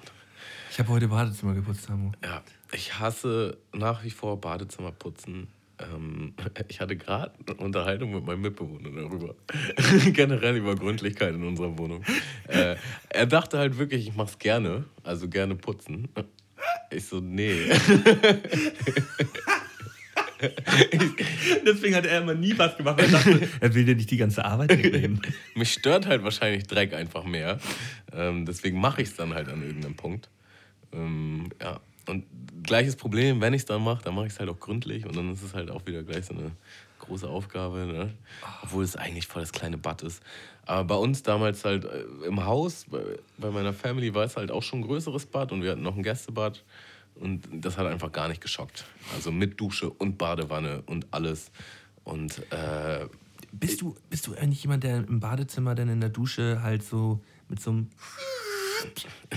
Ich 0.71 0.79
habe 0.81 0.89
heute 0.89 1.07
Badezimmer 1.09 1.55
geputzt, 1.55 1.87
Tamo. 1.87 2.13
Ja, 2.25 2.43
ich 2.73 2.99
hasse 2.99 3.57
nach 3.73 4.03
wie 4.03 4.11
vor 4.11 4.41
Badezimmer 4.41 4.91
putzen. 4.91 5.47
Ähm, 5.79 6.35
ich 6.69 6.81
hatte 6.81 6.97
gerade 6.97 7.33
eine 7.47 7.57
Unterhaltung 7.57 8.13
mit 8.15 8.25
meinem 8.25 8.41
Mitbewohner 8.41 8.91
darüber. 8.91 9.37
Generell 10.13 10.57
über 10.57 10.75
Gründlichkeit 10.75 11.35
in 11.35 11.45
unserer 11.45 11.79
Wohnung. 11.79 12.03
Äh, 12.49 12.75
er 13.11 13.27
dachte 13.27 13.59
halt 13.59 13.79
wirklich, 13.79 14.09
ich 14.09 14.17
mach's 14.17 14.39
gerne. 14.39 14.85
Also 15.05 15.29
gerne 15.29 15.55
putzen. 15.55 16.09
Ich 16.91 17.07
so, 17.07 17.21
nee. 17.21 17.71
Deswegen 21.67 21.95
hat 21.95 22.07
er 22.07 22.23
immer 22.23 22.35
nie 22.35 22.57
was 22.57 22.77
gemacht. 22.77 23.01
Er 23.01 23.09
dachte, 23.09 23.49
er 23.61 23.75
will 23.75 23.85
dir 23.85 23.97
nicht 23.97 24.11
die 24.11 24.17
ganze 24.17 24.45
Arbeit 24.45 24.71
wegnehmen. 24.71 25.21
Mich 25.55 25.73
stört 25.73 26.07
halt 26.07 26.23
wahrscheinlich 26.23 26.67
Dreck 26.67 26.95
einfach 26.95 27.25
mehr. 27.25 27.59
Ähm, 28.13 28.47
deswegen 28.47 28.81
mache 28.81 29.03
ich 29.03 29.09
es 29.09 29.17
dann 29.17 29.35
halt 29.35 29.49
an 29.49 29.63
irgendeinem 29.63 29.97
Punkt. 29.97 30.29
Ähm, 30.93 31.51
ja. 31.61 31.81
Und 32.07 32.27
gleiches 32.63 32.97
Problem, 32.97 33.41
wenn 33.41 33.55
ich 33.55 33.63
es 33.63 33.67
dann 33.67 33.83
mache, 33.83 34.05
dann 34.05 34.15
mache 34.15 34.27
ich 34.27 34.35
es 34.35 34.39
halt 34.39 34.51
auch 34.51 34.61
gründlich 34.61 35.07
und 35.07 35.17
dann 35.17 35.33
ist 35.33 35.43
es 35.43 35.55
halt 35.55 35.71
auch 35.71 35.87
wieder 35.87 36.03
gleich 36.03 36.27
so 36.27 36.35
eine 36.35 36.51
große 36.99 37.29
Aufgabe. 37.29 37.87
Ne? 37.87 38.11
Obwohl 38.63 38.85
es 38.85 38.97
eigentlich 38.97 39.27
voll 39.27 39.43
das 39.43 39.53
kleine 39.53 39.79
Bad 39.79 40.03
ist. 40.03 40.23
Aber 40.67 40.85
bei 40.85 40.95
uns 40.97 41.23
damals 41.23 41.65
halt 41.65 41.85
äh, 41.85 42.05
im 42.27 42.45
Haus, 42.45 42.87
bei, 42.91 43.03
bei 43.39 43.51
meiner 43.51 43.73
Family 43.73 44.15
war 44.15 44.25
es 44.25 44.37
halt 44.37 44.51
auch 44.51 44.63
schon 44.63 44.81
ein 44.81 44.87
größeres 44.87 45.27
Bad 45.27 45.53
und 45.53 45.63
wir 45.63 45.73
hatten 45.73 45.83
noch 45.83 45.97
ein 45.97 46.03
Gästebad. 46.03 46.63
Und 47.15 47.47
das 47.53 47.79
hat 47.79 47.87
einfach 47.87 48.11
gar 48.13 48.29
nicht 48.29 48.41
geschockt. 48.41 48.85
Also 49.15 49.31
mit 49.31 49.61
Dusche 49.61 49.91
und 49.91 50.19
Badewanne 50.19 50.83
und 50.87 51.07
alles. 51.13 51.51
Und 52.03 52.39
äh, 52.53 53.07
Bist 53.53 53.81
du, 53.81 53.95
bist 54.11 54.27
du 54.27 54.35
eigentlich 54.35 54.63
jemand, 54.63 54.83
der 54.85 54.97
im 54.97 55.21
Badezimmer 55.21 55.75
dann 55.75 55.89
in 55.89 56.01
der 56.01 56.11
Dusche 56.11 56.61
halt 56.63 56.83
so 56.83 57.21
mit 57.49 57.61
so 57.61 57.71
einem 57.71 57.91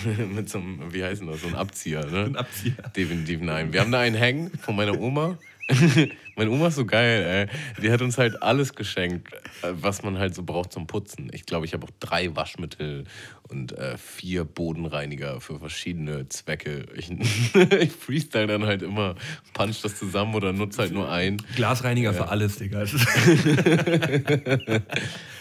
mit 0.34 0.50
so 0.50 0.58
einem, 0.58 0.94
wie 0.94 1.04
heißt 1.04 1.22
das, 1.26 1.42
so 1.42 1.48
ein 1.48 1.56
Abzieher, 1.56 2.06
ne? 2.06 2.26
Ein 2.26 2.36
Abzieher. 2.36 2.90
Definitiv 2.96 3.42
nein. 3.42 3.72
Wir 3.72 3.82
haben 3.82 3.92
da 3.92 4.00
einen 4.00 4.16
hängen 4.16 4.52
von 4.58 4.76
meiner 4.76 5.00
Oma. 5.00 5.38
Meine 6.36 6.50
Oma 6.52 6.68
ist 6.68 6.76
so 6.76 6.86
geil, 6.86 7.50
ey. 7.50 7.84
Die 7.84 7.92
hat 7.92 8.02
uns 8.02 8.18
halt 8.18 8.42
alles 8.42 8.74
geschenkt, 8.74 9.34
äh, 9.34 9.74
was 9.74 10.04
man 10.04 10.18
halt 10.18 10.34
so 10.36 10.44
braucht 10.44 10.72
zum 10.72 10.88
Putzen. 10.88 11.30
Ich 11.34 11.46
glaube, 11.46 11.66
ich 11.66 11.74
habe 11.74 11.86
auch 11.86 11.92
drei 12.00 12.36
Waschmittel 12.36 13.04
und 13.50 13.74
äh, 13.74 13.98
vier 13.98 14.46
Bodenreiniger 14.46 15.42
für 15.42 15.60
verschiedene 15.60 16.30
Zwecke. 16.30 16.86
Ich, 16.96 17.12
ich 17.80 17.92
freestyle 17.92 18.48
dann 18.48 18.66
halt 18.66 18.82
immer, 18.82 19.16
punch 19.54 19.82
das 19.82 19.98
zusammen 19.98 20.36
oder 20.36 20.54
nutze 20.54 20.84
halt 20.84 20.94
nur 20.94 21.12
einen. 21.12 21.38
Glasreiniger 21.56 22.14
für 22.14 22.30
alles, 22.30 22.58
Digga. 22.58 22.86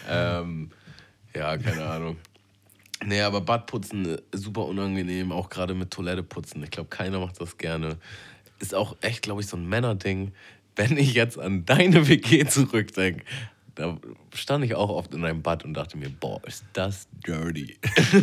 Ähm, 0.09 0.71
ja, 1.35 1.57
keine 1.57 1.85
Ahnung. 1.85 2.17
Nee, 3.05 3.21
aber 3.21 3.41
Badputzen 3.41 4.17
äh, 4.17 4.19
super 4.33 4.65
unangenehm, 4.67 5.33
auch 5.33 5.51
gerade 5.51 5.75
mit 5.75 5.91
Toilette 5.91 6.23
putzen. 6.23 6.63
Ich 6.63 6.71
glaube, 6.71 6.89
keiner 6.89 7.21
macht 7.21 7.41
das 7.41 7.59
gerne. 7.59 7.99
Ist 8.59 8.75
auch 8.75 8.97
echt, 9.01 9.23
glaube 9.23 9.41
ich, 9.43 9.47
so 9.49 9.57
ein 9.57 9.69
Männerding. 9.69 10.33
Wenn 10.77 10.97
ich 10.97 11.15
jetzt 11.15 11.39
an 11.39 11.65
deine 11.65 12.09
WG 12.09 12.45
zurückdenke, 12.47 13.25
da 13.75 13.99
stand 14.35 14.65
ich 14.65 14.75
auch 14.75 14.89
oft 14.91 15.13
in 15.15 15.25
einem 15.25 15.43
Bad 15.43 15.65
und 15.65 15.75
dachte 15.75 15.99
mir, 15.99 16.09
boah, 16.11 16.41
ist 16.47 16.65
das 16.73 17.09
dirty. 17.27 17.77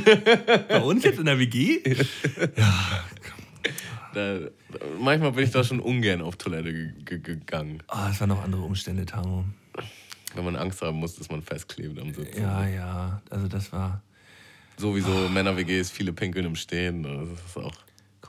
Bei 0.67 0.81
uns 0.81 1.03
jetzt 1.03 1.19
in 1.19 1.25
der 1.25 1.37
WG? 1.39 1.79
Da, 4.13 4.39
manchmal 4.99 5.31
bin 5.31 5.43
ich 5.43 5.51
da 5.51 5.63
schon 5.63 5.79
ungern 5.79 6.21
auf 6.21 6.35
Toilette 6.35 6.71
ge 6.71 6.93
ge 7.03 7.19
gegangen, 7.19 7.81
Ah, 7.87 8.09
es 8.11 8.19
waren 8.19 8.29
noch 8.29 8.43
andere 8.43 8.61
Umstände, 8.61 9.05
Tamo. 9.05 9.45
wenn 10.35 10.45
man 10.45 10.55
Angst 10.55 10.81
haben 10.83 10.97
muss, 10.97 11.15
dass 11.15 11.29
man 11.31 11.41
festklebt 11.41 11.97
am 11.99 12.13
Sitzen. 12.13 12.41
Ja, 12.41 12.67
ja. 12.67 13.21
Also 13.29 13.47
das 13.47 13.71
war. 13.71 14.01
Sowieso 14.77 15.29
Männer-WGs, 15.29 15.89
viele 15.89 16.13
pinkeln 16.13 16.45
im 16.45 16.55
Stehen. 16.55 17.03
Das 17.03 17.29
ist 17.47 17.57
auch 17.57 17.73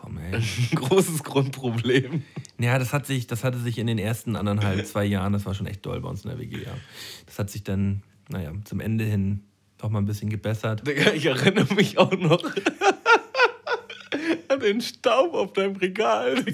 Komm, 0.05 0.19
ey. 0.19 0.35
ein 0.35 0.45
großes 0.75 1.25
Grundproblem. 1.25 2.25
Ja, 2.59 2.79
das 2.79 2.93
hat 2.93 3.07
sich, 3.07 3.27
das 3.27 3.43
hatte 3.43 3.59
sich 3.59 3.79
in 3.79 3.87
den 3.87 3.99
ersten 3.99 4.37
anderthalb, 4.37 4.85
zwei 4.87 5.07
Jahren, 5.07 5.33
das 5.33 5.47
war 5.47 5.55
schon 5.55 5.67
echt 5.67 5.87
doll 5.87 5.99
bei 6.01 6.09
uns 6.09 6.25
in 6.25 6.31
der 6.31 6.39
WG, 6.39 6.63
ja. 6.63 6.77
Das 7.25 7.39
hat 7.39 7.49
sich 7.49 7.65
dann, 7.65 8.03
naja, 8.29 8.53
zum 8.65 8.81
Ende 8.81 9.05
hin 9.05 9.45
noch 9.81 9.89
mal 9.89 10.01
ein 10.01 10.05
bisschen 10.05 10.29
gebessert. 10.29 10.87
Digga, 10.87 11.13
ich 11.13 11.25
erinnere 11.25 11.73
mich 11.75 11.97
auch 11.97 12.13
noch 12.19 12.43
an 14.49 14.61
den 14.61 14.83
Staub 14.83 15.33
auf 15.33 15.55
deinem 15.55 15.77
Regal. 15.77 16.45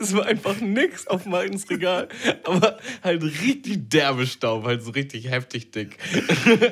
Es 0.00 0.14
war 0.14 0.26
einfach 0.26 0.60
nix 0.60 1.06
auf 1.06 1.24
Martins 1.24 1.70
Regal, 1.70 2.08
aber 2.44 2.78
halt 3.02 3.22
richtig 3.22 3.90
derbe 3.90 4.26
Staub, 4.26 4.64
halt 4.64 4.82
so 4.82 4.90
richtig 4.90 5.30
heftig 5.30 5.70
dick. 5.70 5.98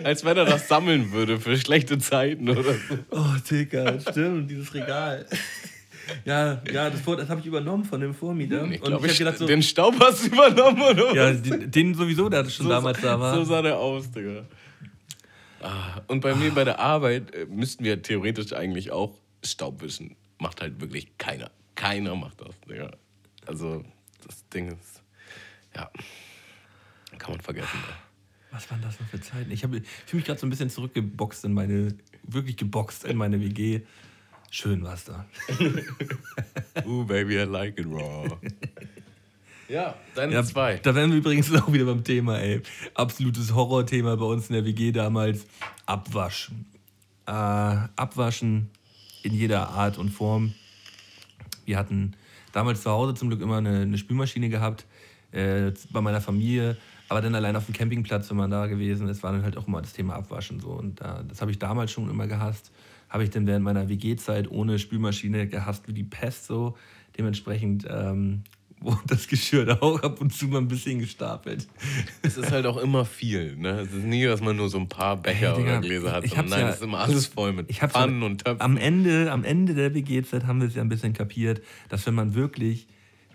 Als 0.05 0.24
wenn 0.24 0.37
er 0.37 0.45
das 0.45 0.66
sammeln 0.66 1.12
würde 1.12 1.39
für 1.39 1.57
schlechte 1.57 1.99
Zeiten 1.99 2.51
oder 2.51 2.74
so. 2.74 2.99
Oh, 3.11 3.37
Digga, 3.49 4.01
stimmt, 4.01 4.51
dieses 4.51 4.74
Regal. 4.74 5.27
Ja, 6.24 6.62
ja, 6.73 6.91
das, 6.91 7.03
das 7.05 7.28
habe 7.28 7.41
ich 7.41 7.47
übernommen 7.47 7.85
von 7.85 8.01
dem 8.01 8.15
Vormieter. 8.15 8.65
Ich 8.70 8.81
und 8.82 8.89
glaube, 8.89 9.07
ich 9.07 9.12
habe 9.12 9.19
gedacht, 9.19 9.39
so, 9.39 9.47
den 9.47 9.62
Staub 9.62 9.99
hast 10.01 10.23
du 10.24 10.27
übernommen, 10.28 10.81
oder? 10.82 11.15
ja, 11.15 11.32
den, 11.32 11.70
den 11.70 11.95
sowieso, 11.95 12.28
der 12.28 12.49
schon 12.49 12.69
damals 12.69 13.01
da 13.01 13.19
war. 13.19 13.35
So 13.35 13.45
sah 13.45 13.62
der 13.62 13.78
aus, 13.78 14.11
Digga. 14.11 14.45
Ah, 15.62 16.01
und 16.09 16.20
bei 16.20 16.35
mir 16.35 16.53
bei 16.53 16.65
der 16.65 16.78
Arbeit 16.78 17.35
äh, 17.35 17.47
müssten 17.47 17.85
wir 17.85 18.01
theoretisch 18.03 18.53
eigentlich 18.53 18.91
auch 18.93 19.15
Staub 19.45 19.82
wischen. 19.82 20.16
Macht 20.39 20.61
halt 20.62 20.81
wirklich 20.81 21.16
keiner. 21.19 21.51
Keiner 21.74 22.15
macht 22.16 22.41
das, 22.41 22.55
Digga. 22.69 22.91
Also, 23.47 23.85
das 24.27 24.49
Ding 24.49 24.69
ist. 24.69 25.03
Ja. 25.77 25.91
Kann 27.19 27.32
man 27.32 27.41
vergessen. 27.41 27.69
ey. 27.74 27.95
Was 28.53 28.70
waren 28.70 28.81
das 28.82 28.99
noch 28.99 29.07
für 29.09 29.20
Zeiten? 29.20 29.51
Ich, 29.51 29.62
hab- 29.62 29.73
ich 29.74 29.82
fühle 30.07 30.19
mich 30.20 30.24
gerade 30.24 30.41
so 30.41 30.47
ein 30.47 30.51
bisschen 30.51 30.70
zurückgeboxt 30.70 31.45
in 31.45 31.53
meine, 31.53 31.95
wirklich 32.24 32.57
geboxt 32.57 33.05
in 33.05 33.16
meine 33.16 33.41
WG. 33.41 33.82
Schön 34.52 34.82
war's 34.82 35.05
da. 35.05 35.27
Ooh, 36.85 37.05
baby, 37.05 37.36
I 37.40 37.44
like 37.44 37.78
it 37.78 37.86
raw. 37.86 38.36
ja, 39.68 39.94
deine 40.16 40.35
Ja, 40.35 40.43
zwei. 40.43 40.78
Da 40.78 40.93
wären 40.93 41.12
wir 41.12 41.18
übrigens 41.18 41.55
auch 41.62 41.72
wieder 41.72 41.85
beim 41.85 42.02
Thema, 42.02 42.40
ey. 42.40 42.60
Absolutes 42.94 43.55
Horrorthema 43.55 44.16
bei 44.16 44.24
uns 44.24 44.48
in 44.48 44.55
der 44.55 44.64
WG 44.64 44.90
damals. 44.90 45.47
Abwasch. 45.86 46.51
Äh, 47.27 47.31
Abwaschen 47.31 48.70
in 49.22 49.35
jeder 49.35 49.68
Art 49.68 49.98
und 49.98 50.10
Form. 50.10 50.52
Wir 51.64 51.78
hatten 51.78 52.16
damals 52.52 52.82
zu 52.82 52.90
Hause 52.90 53.14
zum 53.14 53.28
Glück 53.28 53.40
immer 53.43 53.59
eine, 53.59 53.82
eine 53.82 53.98
Spülmaschine 53.98 54.48
gehabt. 54.48 54.85
Äh, 55.31 55.70
bei 55.90 56.01
meiner 56.01 56.20
Familie 56.20 56.77
Aber 57.09 57.20
dann 57.20 57.36
allein 57.36 57.55
auf 57.55 57.66
dem 57.66 57.72
Campingplatz, 57.72 58.28
wenn 58.31 58.36
man 58.36 58.51
da 58.51 58.66
gewesen 58.66 59.06
ist, 59.06 59.22
war 59.22 59.31
dann 59.31 59.44
halt 59.44 59.56
auch 59.56 59.68
immer 59.68 59.81
das 59.81 59.93
Thema 59.93 60.16
Abwaschen 60.16 60.59
so. 60.59 60.70
Und 60.70 61.01
da, 61.01 61.22
das 61.22 61.40
habe 61.40 61.52
ich 61.52 61.60
damals 61.60 61.93
schon 61.93 62.10
immer 62.10 62.27
gehasst. 62.27 62.72
Habe 63.11 63.24
ich 63.24 63.31
dann 63.31 63.47
während 63.47 63.65
meiner 63.65 63.89
WG-Zeit 63.89 64.51
ohne 64.51 64.78
Spülmaschine 64.78 65.47
gehasst 65.49 65.87
wie 65.89 65.93
die 65.93 66.05
Pest 66.05 66.47
so. 66.47 66.77
Dementsprechend 67.19 67.85
ähm, 67.91 68.45
wurde 68.81 69.01
das 69.09 69.28
Geschirr 69.28 69.66
da 69.66 69.78
auch 69.81 70.03
ab 70.03 70.20
und 70.23 70.32
zu 70.32 70.47
mal 70.49 70.59
ein 70.59 70.69
bisschen 70.69 71.01
gestapelt. 71.01 71.69
Es 72.23 72.39
ist 72.39 72.51
halt 72.51 72.65
auch 72.65 72.78
immer 72.78 73.05
viel. 73.05 73.57
Ne? 73.57 73.81
Es 73.81 73.93
ist 73.93 74.05
nie, 74.05 74.24
dass 74.24 74.41
man 74.41 74.57
nur 74.57 74.70
so 74.70 74.78
ein 74.78 74.89
paar 74.89 75.16
Becher 75.19 75.55
Hey, 75.55 75.57
Digga, 75.59 75.73
oder 75.78 75.81
Gläser 75.87 76.12
hat. 76.12 76.24
Nein, 76.24 76.49
ja- 76.49 76.69
es 76.70 76.77
ist 76.77 76.82
immer 76.82 77.01
alles 77.01 77.27
voll 77.27 77.53
mit 77.53 77.70
Pfannen 77.70 78.20
ja- 78.20 78.27
und 78.27 78.39
Töpfen. 78.45 78.61
Am 78.62 78.77
Ende, 78.78 79.31
am 79.32 79.45
Ende 79.45 79.74
der 79.74 79.93
WG-Zeit 79.95 80.47
haben 80.47 80.61
wir 80.61 80.69
es 80.69 80.74
ja 80.77 80.81
ein 80.82 80.89
bisschen 80.89 81.12
kapiert, 81.12 81.61
dass 81.91 82.07
wenn 82.07 82.15
man 82.15 82.35
wirklich 82.35 82.87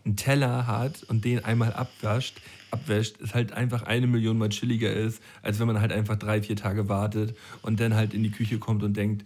einen 0.05 0.15
Teller 0.15 0.65
hat 0.67 1.03
und 1.03 1.25
den 1.25 1.43
einmal 1.45 1.73
abwascht, 1.73 2.39
abwäscht, 2.71 3.19
es 3.21 3.33
halt 3.35 3.51
einfach 3.53 3.83
eine 3.83 4.07
Million 4.07 4.37
mal 4.37 4.49
chilliger 4.49 4.91
ist, 4.93 5.21
als 5.41 5.59
wenn 5.59 5.67
man 5.67 5.79
halt 5.81 5.91
einfach 5.91 6.15
drei, 6.15 6.41
vier 6.41 6.55
Tage 6.55 6.89
wartet 6.89 7.35
und 7.61 7.79
dann 7.79 7.93
halt 7.93 8.13
in 8.13 8.23
die 8.23 8.31
Küche 8.31 8.57
kommt 8.57 8.83
und 8.83 8.95
denkt, 8.97 9.25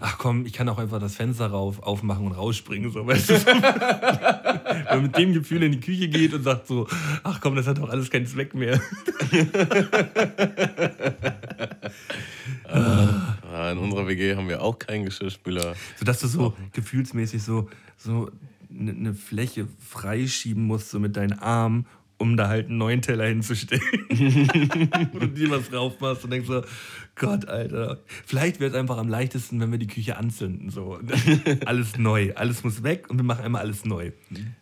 ach 0.00 0.18
komm, 0.18 0.46
ich 0.46 0.52
kann 0.52 0.68
auch 0.68 0.78
einfach 0.78 0.98
das 0.98 1.14
Fenster 1.14 1.46
rauf, 1.46 1.82
aufmachen 1.82 2.26
und 2.26 2.32
rausspringen. 2.32 2.90
So, 2.90 3.06
weißt 3.06 3.30
du? 3.30 3.34
Wenn 3.46 4.84
man 4.88 5.02
mit 5.02 5.16
dem 5.16 5.32
Gefühl 5.32 5.62
in 5.62 5.72
die 5.72 5.80
Küche 5.80 6.08
geht 6.08 6.34
und 6.34 6.42
sagt 6.42 6.66
so, 6.66 6.88
ach 7.22 7.40
komm, 7.40 7.54
das 7.54 7.66
hat 7.66 7.78
doch 7.78 7.90
alles 7.90 8.10
keinen 8.10 8.26
Zweck 8.26 8.54
mehr. 8.54 8.80
Ja, 12.72 13.70
in 13.72 13.78
unserer 13.78 14.08
WG 14.08 14.34
haben 14.34 14.48
wir 14.48 14.62
auch 14.62 14.78
keinen 14.78 15.04
Geschirrspüler. 15.04 15.74
So 15.96 16.04
dass 16.04 16.20
du 16.20 16.26
so 16.26 16.54
gefühlsmäßig 16.72 17.42
so, 17.42 17.68
so 17.96 18.30
eine 18.70 18.94
ne 18.94 19.14
Fläche 19.14 19.68
freischieben 19.80 20.64
musst, 20.64 20.90
so 20.90 20.98
mit 20.98 21.16
deinen 21.16 21.38
Armen, 21.38 21.86
um 22.20 22.36
da 22.36 22.48
halt 22.48 22.66
einen 22.68 22.76
neuen 22.76 23.00
Teller 23.00 23.24
hinzustellen. 23.24 23.82
Wo 25.12 25.20
du 25.20 25.28
dir 25.28 25.50
was 25.50 25.70
drauf 25.70 25.98
machst 26.00 26.22
und 26.22 26.30
denkst 26.30 26.48
so, 26.48 26.62
Gott, 27.14 27.48
Alter. 27.48 28.00
Vielleicht 28.26 28.60
wäre 28.60 28.70
es 28.70 28.76
einfach 28.76 28.98
am 28.98 29.08
leichtesten, 29.08 29.58
wenn 29.58 29.72
wir 29.72 29.78
die 29.78 29.86
Küche 29.86 30.18
anzünden. 30.18 30.68
So. 30.68 31.00
alles 31.64 31.96
neu. 31.96 32.34
Alles 32.34 32.62
muss 32.62 32.82
weg 32.82 33.08
und 33.08 33.16
wir 33.16 33.24
machen 33.24 33.42
einmal 33.42 33.62
alles 33.62 33.86
neu. 33.86 34.12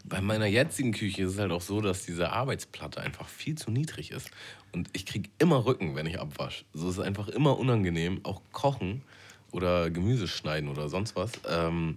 Bei 0.04 0.20
meiner 0.20 0.46
jetzigen 0.46 0.92
Küche 0.92 1.24
ist 1.24 1.32
es 1.32 1.38
halt 1.40 1.50
auch 1.50 1.60
so, 1.60 1.80
dass 1.80 2.06
diese 2.06 2.30
Arbeitsplatte 2.30 3.00
einfach 3.00 3.26
viel 3.26 3.56
zu 3.56 3.72
niedrig 3.72 4.12
ist. 4.12 4.30
Und 4.70 4.88
ich 4.92 5.04
kriege 5.04 5.28
immer 5.40 5.66
Rücken, 5.66 5.96
wenn 5.96 6.06
ich 6.06 6.20
abwasche. 6.20 6.64
So 6.72 6.88
ist 6.90 6.98
es 6.98 7.04
einfach 7.04 7.26
immer 7.26 7.58
unangenehm. 7.58 8.20
Auch 8.22 8.40
kochen 8.52 9.02
oder 9.50 9.90
Gemüse 9.90 10.28
schneiden 10.28 10.68
oder 10.68 10.88
sonst 10.88 11.16
was. 11.16 11.32
Ähm, 11.48 11.96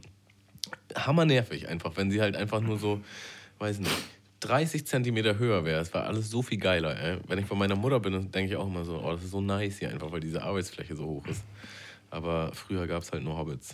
hammernervig 0.95 1.67
einfach, 1.69 1.97
wenn 1.97 2.09
sie 2.09 2.19
halt 2.19 2.35
einfach 2.35 2.61
nur 2.61 2.79
so, 2.79 3.01
weiß 3.59 3.77
nicht, 3.77 3.91
30 4.41 4.85
Zentimeter 4.85 5.37
höher 5.37 5.65
wäre. 5.65 5.81
Es 5.81 5.93
war 5.93 6.05
alles 6.05 6.29
so 6.29 6.41
viel 6.41 6.57
geiler. 6.57 6.99
Ey. 6.99 7.19
Wenn 7.27 7.39
ich 7.39 7.45
bei 7.45 7.55
meiner 7.55 7.75
Mutter 7.75 7.99
bin, 7.99 8.31
denke 8.31 8.51
ich 8.51 8.55
auch 8.57 8.67
immer 8.67 8.83
so, 8.83 9.01
oh, 9.01 9.11
das 9.11 9.23
ist 9.23 9.31
so 9.31 9.41
nice 9.41 9.79
hier 9.79 9.89
einfach, 9.89 10.11
weil 10.11 10.19
diese 10.19 10.43
Arbeitsfläche 10.43 10.95
so 10.95 11.05
hoch 11.05 11.27
ist. 11.27 11.43
Aber 12.09 12.51
früher 12.53 12.87
gab 12.87 13.03
es 13.03 13.11
halt 13.11 13.23
nur 13.23 13.37
Hobbits. 13.37 13.73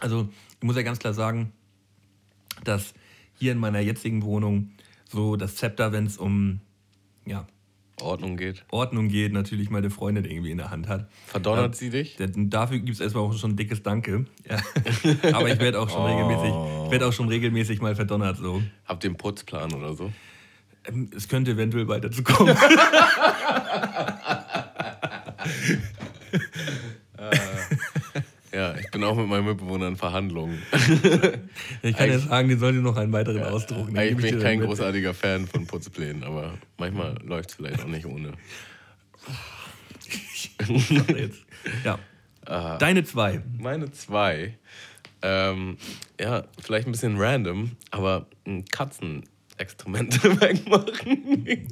Also, 0.00 0.28
ich 0.58 0.62
muss 0.62 0.76
ja 0.76 0.82
ganz 0.82 0.98
klar 0.98 1.14
sagen, 1.14 1.52
dass 2.64 2.94
hier 3.38 3.52
in 3.52 3.58
meiner 3.58 3.80
jetzigen 3.80 4.22
Wohnung 4.22 4.72
so 5.08 5.36
das 5.36 5.56
Zepter, 5.56 5.92
wenn 5.92 6.06
es 6.06 6.16
um 6.16 6.60
ja, 7.26 7.46
Ordnung 8.00 8.36
geht. 8.36 8.64
Ordnung 8.70 9.08
geht, 9.08 9.32
natürlich 9.32 9.70
meine 9.70 9.90
Freundin 9.90 10.24
irgendwie 10.24 10.50
in 10.50 10.58
der 10.58 10.70
Hand 10.70 10.88
hat. 10.88 11.08
Verdonnert 11.26 11.76
sie 11.76 11.90
dich? 11.90 12.16
Dafür 12.18 12.78
gibt 12.78 12.96
es 12.96 13.00
erstmal 13.00 13.24
auch 13.24 13.32
schon 13.36 13.52
ein 13.52 13.56
dickes 13.56 13.82
Danke. 13.82 14.26
Ja. 14.48 14.58
Aber 15.32 15.48
ich 15.48 15.60
werde 15.60 15.80
auch, 15.80 15.88
schon 15.88 16.04
regelmäßig, 16.04 16.54
ich 16.86 16.90
werd 16.90 17.02
auch 17.04 17.12
schon 17.12 17.28
regelmäßig 17.28 17.80
mal 17.80 17.94
verdonnert. 17.94 18.38
So. 18.38 18.62
Habt 18.84 19.04
ihr 19.04 19.10
einen 19.10 19.16
Putzplan 19.16 19.72
oder 19.72 19.94
so? 19.94 20.12
Ähm, 20.86 21.10
Es 21.14 21.28
könnte 21.28 21.52
eventuell 21.52 21.88
weiter 21.88 22.10
zu 22.10 22.22
kommen. 22.22 22.56
Ja, 28.54 28.76
ich 28.76 28.88
bin 28.90 29.02
auch 29.02 29.16
mit 29.16 29.26
meinem 29.26 29.46
Mitbewohner 29.46 29.88
in 29.88 29.96
Verhandlungen. 29.96 30.62
Ich 31.82 31.96
kann 31.96 32.08
ja 32.08 32.18
sagen, 32.18 32.48
die 32.48 32.54
sollen 32.54 32.76
dir 32.76 32.82
noch 32.82 32.96
einen 32.96 33.12
weiteren 33.12 33.42
Ausdruck. 33.42 33.88
Den 33.88 33.98
Eigentlich 33.98 34.16
gebe 34.16 34.28
bin 34.28 34.36
ich 34.38 34.42
kein 34.42 34.58
mit. 34.60 34.68
großartiger 34.68 35.12
Fan 35.12 35.46
von 35.46 35.66
Putzplänen, 35.66 36.22
aber 36.24 36.54
manchmal 36.78 37.16
läuft 37.24 37.50
es 37.50 37.56
vielleicht 37.56 37.80
auch 37.82 37.88
nicht 37.88 38.06
ohne. 38.06 38.32
Jetzt. 41.16 41.40
Ja. 41.84 41.98
Deine 42.76 43.04
zwei. 43.04 43.40
Meine 43.58 43.90
zwei, 43.90 44.58
ähm, 45.22 45.78
ja, 46.20 46.44
vielleicht 46.62 46.86
ein 46.86 46.92
bisschen 46.92 47.16
random, 47.18 47.72
aber 47.90 48.26
ein 48.46 48.66
Katzenexkremente 48.66 50.22
wegmachen. 50.42 51.68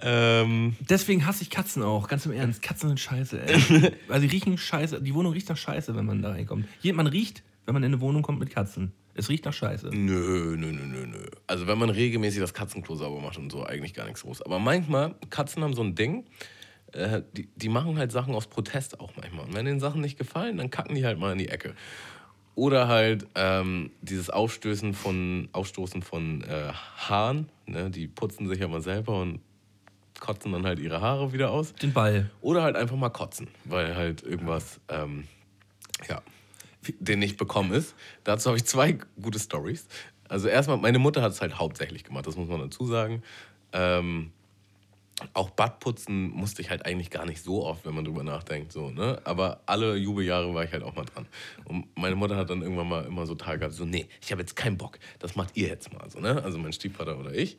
Ähm, 0.00 0.76
Deswegen 0.80 1.26
hasse 1.26 1.42
ich 1.42 1.50
Katzen 1.50 1.82
auch, 1.82 2.08
ganz 2.08 2.26
im 2.26 2.32
Ernst. 2.32 2.62
Katzen 2.62 2.88
sind 2.88 3.00
scheiße, 3.00 3.40
ey. 3.42 3.92
Weil 4.08 4.20
sie 4.20 4.26
riechen 4.26 4.56
scheiße. 4.56 5.02
Die 5.02 5.14
Wohnung 5.14 5.32
riecht 5.32 5.48
nach 5.48 5.56
Scheiße, 5.56 5.96
wenn 5.96 6.06
man 6.06 6.22
da 6.22 6.30
reinkommt. 6.30 6.66
Man 6.84 7.06
riecht, 7.06 7.42
wenn 7.66 7.74
man 7.74 7.82
in 7.82 7.92
eine 7.92 8.00
Wohnung 8.00 8.22
kommt 8.22 8.38
mit 8.38 8.50
Katzen. 8.50 8.92
Es 9.14 9.28
riecht 9.28 9.44
nach 9.44 9.52
Scheiße. 9.52 9.88
Nö, 9.88 10.56
nö, 10.56 10.70
nö, 10.70 10.86
nö, 10.86 11.06
nö. 11.06 11.26
Also 11.48 11.66
wenn 11.66 11.78
man 11.78 11.90
regelmäßig 11.90 12.40
das 12.40 12.54
Katzenklo 12.54 12.94
sauber 12.94 13.20
macht 13.20 13.36
und 13.36 13.50
so, 13.50 13.64
eigentlich 13.64 13.92
gar 13.92 14.04
nichts 14.04 14.22
groß. 14.22 14.42
Aber 14.42 14.60
manchmal, 14.60 15.16
Katzen 15.30 15.64
haben 15.64 15.74
so 15.74 15.82
ein 15.82 15.96
Ding, 15.96 16.24
äh, 16.92 17.22
die, 17.32 17.48
die 17.56 17.68
machen 17.68 17.98
halt 17.98 18.12
Sachen 18.12 18.34
aus 18.34 18.46
Protest 18.46 19.00
auch 19.00 19.10
manchmal. 19.16 19.46
Und 19.46 19.54
wenn 19.54 19.64
denen 19.64 19.80
Sachen 19.80 20.00
nicht 20.00 20.18
gefallen, 20.18 20.56
dann 20.56 20.70
kacken 20.70 20.94
die 20.94 21.04
halt 21.04 21.18
mal 21.18 21.32
in 21.32 21.38
die 21.38 21.48
Ecke. 21.48 21.74
Oder 22.54 22.86
halt 22.86 23.26
ähm, 23.34 23.90
dieses 24.02 24.30
Aufstößen 24.30 24.94
von, 24.94 25.48
Aufstoßen 25.52 26.02
von 26.02 26.42
äh, 26.42 26.72
Haaren. 26.96 27.48
Ne? 27.66 27.90
Die 27.90 28.06
putzen 28.06 28.48
sich 28.48 28.58
ja 28.60 28.68
mal 28.68 28.82
selber 28.82 29.20
und 29.20 29.40
kotzen 30.20 30.52
dann 30.52 30.66
halt 30.66 30.78
ihre 30.78 31.00
Haare 31.00 31.32
wieder 31.32 31.50
aus. 31.50 31.74
Den 31.74 31.92
Ball. 31.92 32.30
Oder 32.40 32.62
halt 32.62 32.76
einfach 32.76 32.96
mal 32.96 33.10
kotzen, 33.10 33.48
weil 33.64 33.96
halt 33.96 34.22
irgendwas, 34.22 34.80
ähm, 34.88 35.24
ja, 36.08 36.22
den 36.98 37.18
nicht 37.18 37.36
bekommen 37.36 37.72
ist. 37.72 37.94
Dazu 38.24 38.48
habe 38.48 38.56
ich 38.56 38.64
zwei 38.64 38.98
gute 39.20 39.38
Stories. 39.38 39.86
Also 40.28 40.48
erstmal, 40.48 40.76
meine 40.76 40.98
Mutter 40.98 41.22
hat 41.22 41.32
es 41.32 41.40
halt 41.40 41.58
hauptsächlich 41.58 42.04
gemacht, 42.04 42.26
das 42.26 42.36
muss 42.36 42.48
man 42.48 42.60
dazu 42.60 42.86
sagen. 42.86 43.22
Ähm, 43.72 44.32
auch 45.34 45.50
Badputzen 45.50 46.30
musste 46.30 46.62
ich 46.62 46.70
halt 46.70 46.86
eigentlich 46.86 47.10
gar 47.10 47.26
nicht 47.26 47.42
so 47.42 47.64
oft, 47.64 47.84
wenn 47.84 47.94
man 47.94 48.04
drüber 48.04 48.22
nachdenkt. 48.22 48.72
So, 48.72 48.90
ne? 48.90 49.20
Aber 49.24 49.60
alle 49.66 49.96
Jubeljahre 49.96 50.54
war 50.54 50.64
ich 50.64 50.72
halt 50.72 50.82
auch 50.82 50.94
mal 50.94 51.04
dran. 51.04 51.26
Und 51.64 51.86
meine 51.96 52.14
Mutter 52.14 52.36
hat 52.36 52.50
dann 52.50 52.62
irgendwann 52.62 52.88
mal 52.88 53.04
immer 53.04 53.26
so 53.26 53.34
Tage 53.34 53.58
gehabt, 53.58 53.74
so, 53.74 53.84
nee, 53.84 54.06
ich 54.22 54.30
habe 54.30 54.40
jetzt 54.40 54.56
keinen 54.56 54.78
Bock, 54.78 54.98
das 55.18 55.36
macht 55.36 55.56
ihr 55.56 55.68
jetzt 55.68 55.92
mal. 55.92 56.08
So, 56.10 56.20
ne? 56.20 56.42
Also 56.42 56.58
mein 56.58 56.72
Stiefvater 56.72 57.18
oder 57.18 57.34
ich. 57.34 57.58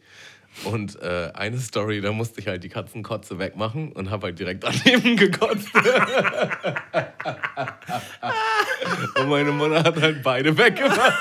Und 0.63 0.99
äh, 1.01 1.31
eine 1.35 1.59
Story, 1.59 2.01
da 2.01 2.11
musste 2.11 2.41
ich 2.41 2.47
halt 2.47 2.63
die 2.63 2.69
Katzenkotze 2.69 3.37
wegmachen 3.39 3.91
und 3.91 4.09
habe 4.09 4.27
halt 4.27 4.39
direkt 4.39 4.63
daneben 4.85 5.15
gekotzt. 5.15 5.69
und 9.15 9.29
meine 9.29 9.51
Mutter 9.51 9.83
hat 9.83 10.01
halt 10.01 10.23
beide 10.23 10.57
weggemacht. 10.57 11.13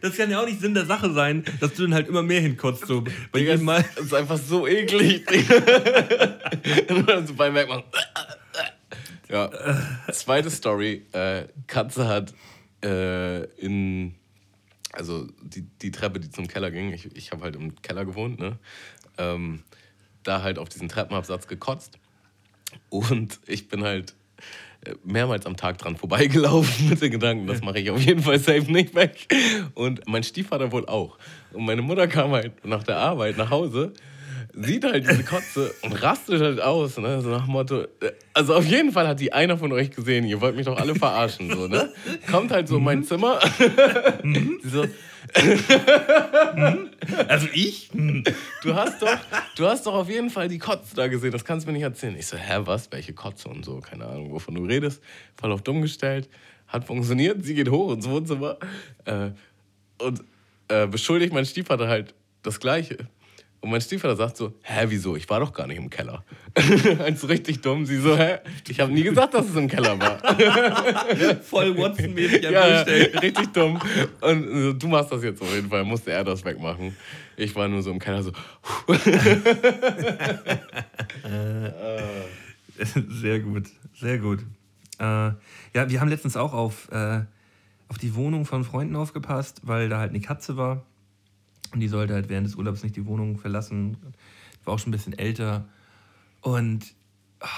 Das 0.00 0.16
kann 0.16 0.30
ja 0.30 0.40
auch 0.40 0.46
nicht 0.46 0.60
Sinn 0.60 0.74
der 0.74 0.86
Sache 0.86 1.12
sein, 1.12 1.44
dass 1.60 1.74
du 1.74 1.82
dann 1.82 1.94
halt 1.94 2.08
immer 2.08 2.22
mehr 2.22 2.40
hinkotzt. 2.40 2.86
So. 2.86 3.02
Bei 3.32 3.38
Digga, 3.38 3.52
jedem 3.52 3.64
Mal. 3.64 3.84
Das 3.96 4.06
ist 4.06 4.14
einfach 4.14 4.38
so 4.38 4.66
eklig. 4.66 5.24
so 7.26 7.34
beim 7.34 7.54
Wegmachen. 7.54 7.84
Ja. 9.28 9.50
Zweite 10.12 10.50
Story. 10.50 11.06
Äh, 11.12 11.44
Katze 11.66 12.08
hat 12.08 12.34
äh, 12.82 13.44
in. 13.56 14.14
Also 14.92 15.26
die, 15.42 15.62
die 15.82 15.90
Treppe, 15.90 16.20
die 16.20 16.30
zum 16.30 16.46
Keller 16.46 16.70
ging, 16.70 16.92
ich, 16.92 17.14
ich 17.16 17.32
habe 17.32 17.42
halt 17.42 17.56
im 17.56 17.74
Keller 17.82 18.04
gewohnt, 18.04 18.38
ne? 18.38 18.58
Ähm, 19.18 19.64
da 20.22 20.42
halt 20.42 20.58
auf 20.58 20.68
diesen 20.68 20.88
Treppenabsatz 20.88 21.48
gekotzt. 21.48 21.98
Und 22.90 23.40
ich 23.46 23.68
bin 23.68 23.82
halt 23.82 24.14
mehrmals 25.04 25.46
am 25.46 25.56
Tag 25.56 25.78
dran 25.78 25.96
vorbeigelaufen 25.96 26.88
mit 26.90 27.00
den 27.00 27.12
Gedanken, 27.12 27.46
das 27.46 27.62
mache 27.62 27.78
ich 27.78 27.90
auf 27.90 28.00
jeden 28.00 28.22
Fall 28.22 28.38
safe 28.38 28.70
nicht 28.70 28.94
weg. 28.94 29.26
Und 29.74 30.06
mein 30.08 30.22
Stiefvater 30.22 30.72
wohl 30.72 30.86
auch. 30.86 31.18
Und 31.52 31.64
meine 31.64 31.82
Mutter 31.82 32.06
kam 32.08 32.32
halt 32.32 32.64
nach 32.64 32.82
der 32.82 32.98
Arbeit 32.98 33.36
nach 33.36 33.50
Hause, 33.50 33.92
sieht 34.56 34.84
halt 34.84 35.08
diese 35.08 35.24
Kotze 35.24 35.74
und 35.82 35.92
rastet 36.02 36.40
halt 36.40 36.60
aus. 36.60 36.96
Ne? 36.98 37.20
So 37.20 37.30
nach 37.30 37.44
dem 37.44 37.52
Motto, 37.52 37.82
äh, 37.82 38.12
also 38.32 38.54
auf 38.54 38.64
jeden 38.66 38.92
Fall 38.92 39.08
hat 39.08 39.20
die 39.20 39.32
einer 39.32 39.58
von 39.58 39.72
euch 39.72 39.90
gesehen, 39.90 40.24
ihr 40.24 40.40
wollt 40.40 40.56
mich 40.56 40.66
doch 40.66 40.78
alle 40.78 40.94
verarschen. 40.94 41.50
So, 41.50 41.66
ne? 41.68 41.92
Kommt 42.30 42.50
halt 42.52 42.68
so 42.68 42.76
in 42.76 42.84
mein 42.84 43.04
Zimmer. 43.04 43.40
Sie 44.22 44.68
so, 44.70 44.84
Also 47.28 47.48
ich? 47.52 47.90
du 48.62 48.74
hast 48.74 49.02
doch, 49.02 49.16
du 49.56 49.66
hast 49.66 49.86
doch 49.86 49.94
auf 49.94 50.08
jeden 50.08 50.30
Fall 50.30 50.48
die 50.48 50.58
Kotze 50.58 50.94
da 50.94 51.08
gesehen, 51.08 51.32
das 51.32 51.44
kannst 51.44 51.66
du 51.66 51.70
mir 51.70 51.74
nicht 51.74 51.82
erzählen. 51.84 52.16
Ich 52.18 52.26
so, 52.26 52.36
hä, 52.36 52.60
was? 52.64 52.90
Welche 52.92 53.12
Kotze 53.12 53.48
und 53.48 53.64
so? 53.64 53.80
Keine 53.80 54.06
Ahnung, 54.06 54.32
wovon 54.32 54.54
du 54.54 54.64
redest. 54.64 55.02
Voll 55.36 55.52
auf 55.52 55.62
dumm 55.62 55.82
gestellt. 55.82 56.28
Hat 56.68 56.84
funktioniert, 56.86 57.44
sie 57.44 57.54
geht 57.54 57.70
hoch 57.70 57.92
ins 57.92 58.08
Wohnzimmer 58.08 58.58
äh, 59.04 59.30
und 59.98 60.22
äh, 60.68 60.86
beschuldigt 60.86 61.32
mein 61.32 61.44
Stiefvater 61.44 61.88
halt 61.88 62.14
das 62.42 62.58
Gleiche. 62.60 62.98
Und 63.64 63.70
mein 63.70 63.80
Stiefvater 63.80 64.14
sagt 64.14 64.36
so, 64.36 64.52
hä, 64.60 64.84
wieso? 64.88 65.16
Ich 65.16 65.26
war 65.30 65.40
doch 65.40 65.50
gar 65.50 65.66
nicht 65.66 65.78
im 65.78 65.88
Keller. 65.88 66.22
Eins 67.02 67.26
richtig 67.26 67.62
dumm. 67.62 67.86
Sie 67.86 67.96
so, 67.96 68.14
hä? 68.14 68.40
Ich 68.68 68.78
habe 68.78 68.92
nie 68.92 69.04
gesagt, 69.04 69.32
dass 69.32 69.48
es 69.48 69.56
im 69.56 69.68
Keller 69.68 69.98
war. 69.98 70.18
Voll 71.42 71.74
Watson-mäßig 71.74 72.42
ja, 72.42 72.82
richtig 73.22 73.54
dumm. 73.54 73.80
Und 74.20 74.48
so, 74.52 74.74
du 74.74 74.86
machst 74.86 75.10
das 75.12 75.22
jetzt 75.22 75.40
auf 75.40 75.50
jeden 75.54 75.70
Fall. 75.70 75.82
Musste 75.82 76.12
er 76.12 76.24
das 76.24 76.44
wegmachen. 76.44 76.94
Ich 77.38 77.56
war 77.56 77.66
nur 77.66 77.80
so 77.80 77.90
im 77.90 77.98
Keller 77.98 78.22
so, 78.22 78.32
Sehr 83.08 83.40
gut, 83.40 83.64
sehr 83.98 84.18
gut. 84.18 84.40
Äh, 84.98 85.04
ja, 85.04 85.88
wir 85.88 86.02
haben 86.02 86.10
letztens 86.10 86.36
auch 86.36 86.52
auf, 86.52 86.92
äh, 86.92 87.22
auf 87.88 87.96
die 87.96 88.14
Wohnung 88.14 88.44
von 88.44 88.62
Freunden 88.62 88.94
aufgepasst, 88.94 89.62
weil 89.62 89.88
da 89.88 90.00
halt 90.00 90.10
eine 90.10 90.20
Katze 90.20 90.58
war. 90.58 90.84
Und 91.74 91.80
die 91.80 91.88
sollte 91.88 92.14
halt 92.14 92.28
während 92.28 92.46
des 92.46 92.54
Urlaubs 92.54 92.84
nicht 92.84 92.94
die 92.94 93.04
Wohnung 93.04 93.36
verlassen. 93.36 93.96
Die 94.60 94.66
war 94.66 94.74
auch 94.74 94.78
schon 94.78 94.90
ein 94.90 94.92
bisschen 94.92 95.18
älter. 95.18 95.68
Und 96.40 96.94
ah, 97.40 97.48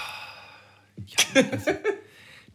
ja, 1.05 1.41
also, 1.51 1.71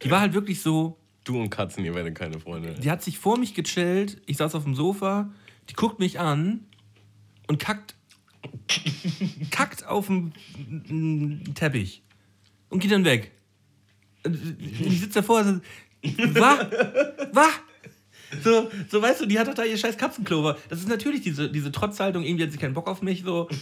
die 0.03 0.11
war 0.11 0.19
halt 0.19 0.33
wirklich 0.33 0.61
so, 0.61 0.97
du 1.23 1.39
und 1.39 1.49
Katzen, 1.49 1.85
ihr 1.85 1.95
werdet 1.95 2.15
keine 2.15 2.37
Freunde. 2.41 2.73
die 2.73 2.91
hat 2.91 3.01
sich 3.01 3.17
vor 3.17 3.39
mich 3.39 3.53
gechillt, 3.53 4.21
ich 4.25 4.35
saß 4.35 4.55
auf 4.55 4.63
dem 4.65 4.75
Sofa, 4.75 5.31
die 5.69 5.73
guckt 5.73 5.99
mich 5.99 6.19
an 6.19 6.65
und 7.47 7.59
kackt, 7.59 7.95
kackt 9.49 9.85
auf 9.87 10.07
dem 10.07 10.33
Teppich 11.55 12.03
und 12.67 12.79
geht 12.79 12.91
dann 12.91 13.05
weg. 13.05 13.31
Und 14.25 14.37
Ich 14.59 14.99
sitze 14.99 15.21
davor 15.21 15.39
und 15.39 15.63
so, 16.03 16.35
wa? 16.35 16.59
Wa? 17.31 17.47
So, 18.43 18.69
so, 18.89 19.01
weißt 19.01 19.21
du, 19.21 19.25
die 19.25 19.37
hat 19.37 19.47
doch 19.47 19.53
da 19.53 19.63
ihr 19.63 19.77
scheiß 19.77 19.97
Katzenklo. 19.97 20.53
Das 20.69 20.79
ist 20.79 20.87
natürlich 20.87 21.21
diese, 21.21 21.51
diese 21.51 21.71
Trotzhaltung, 21.71 22.23
irgendwie 22.23 22.43
hat 22.43 22.51
sie 22.51 22.57
keinen 22.57 22.73
Bock 22.73 22.87
auf 22.87 23.01
mich. 23.01 23.23
So. 23.23 23.49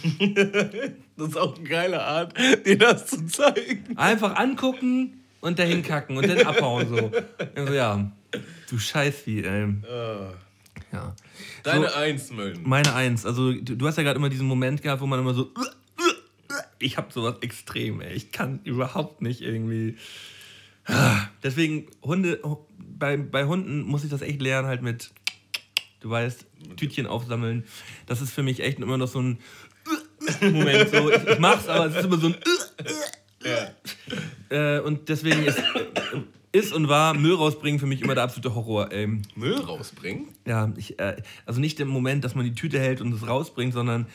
Das 1.16 1.28
ist 1.28 1.36
auch 1.36 1.56
eine 1.56 1.68
geile 1.68 2.02
Art, 2.02 2.34
dir 2.64 2.78
das 2.78 3.06
zu 3.06 3.26
zeigen. 3.26 3.96
Einfach 3.96 4.34
angucken 4.36 5.22
und 5.40 5.58
dahin 5.58 5.82
kacken 5.82 6.16
und 6.16 6.26
dann 6.26 6.40
abhauen. 6.40 6.88
So. 6.88 7.12
Also, 7.54 7.74
ja, 7.74 8.10
du 8.68 8.78
Scheißvieh, 8.78 9.42
ey. 9.44 9.68
Ja. 10.92 11.14
Deine 11.62 11.88
So. 11.88 11.94
Eins, 11.94 12.30
Möllen. 12.30 12.60
Meine 12.64 12.94
Eins. 12.94 13.26
Also, 13.26 13.52
du, 13.52 13.76
du 13.76 13.86
hast 13.86 13.96
ja 13.96 14.02
gerade 14.02 14.18
immer 14.18 14.30
diesen 14.30 14.46
Moment 14.46 14.82
gehabt, 14.82 15.00
wo 15.02 15.06
man 15.06 15.20
immer 15.20 15.34
so. 15.34 15.50
Ich 16.78 16.96
hab 16.96 17.12
sowas 17.12 17.36
extrem, 17.42 18.00
ey. 18.00 18.14
Ich 18.14 18.32
kann 18.32 18.60
überhaupt 18.64 19.22
nicht 19.22 19.40
irgendwie. 19.42 19.96
Deswegen, 21.42 21.86
Hunde, 22.02 22.40
bei, 23.02 23.16
bei 23.16 23.46
Hunden 23.46 23.82
muss 23.82 24.04
ich 24.04 24.10
das 24.10 24.22
echt 24.22 24.40
lernen, 24.40 24.68
halt 24.68 24.80
mit, 24.80 25.10
du 25.98 26.08
weißt, 26.08 26.46
Tütchen 26.76 27.08
aufsammeln. 27.08 27.64
Das 28.06 28.22
ist 28.22 28.32
für 28.32 28.44
mich 28.44 28.60
echt 28.60 28.78
immer 28.78 28.96
noch 28.96 29.08
so 29.08 29.20
ein 29.20 29.38
Moment. 30.40 30.88
So. 30.88 31.10
Ich, 31.10 31.26
ich 31.26 31.38
mach's, 31.40 31.66
aber 31.66 31.86
es 31.86 31.96
ist 31.96 32.04
immer 32.04 32.18
so 32.18 32.28
ein. 32.28 32.36
Äh, 34.50 34.78
und 34.82 35.08
deswegen 35.08 35.42
ist, 35.42 35.60
ist 36.52 36.72
und 36.72 36.86
war 36.88 37.12
Müll 37.14 37.34
rausbringen 37.34 37.80
für 37.80 37.86
mich 37.86 38.02
immer 38.02 38.14
der 38.14 38.22
absolute 38.22 38.54
Horror, 38.54 38.92
ey. 38.92 39.08
Müll 39.34 39.58
rausbringen? 39.58 40.28
Ja, 40.46 40.72
ich, 40.76 41.00
äh, 41.00 41.16
also 41.44 41.58
nicht 41.58 41.80
im 41.80 41.88
Moment, 41.88 42.22
dass 42.22 42.36
man 42.36 42.44
die 42.44 42.54
Tüte 42.54 42.78
hält 42.78 43.00
und 43.00 43.12
es 43.12 43.26
rausbringt, 43.26 43.72
sondern 43.72 44.06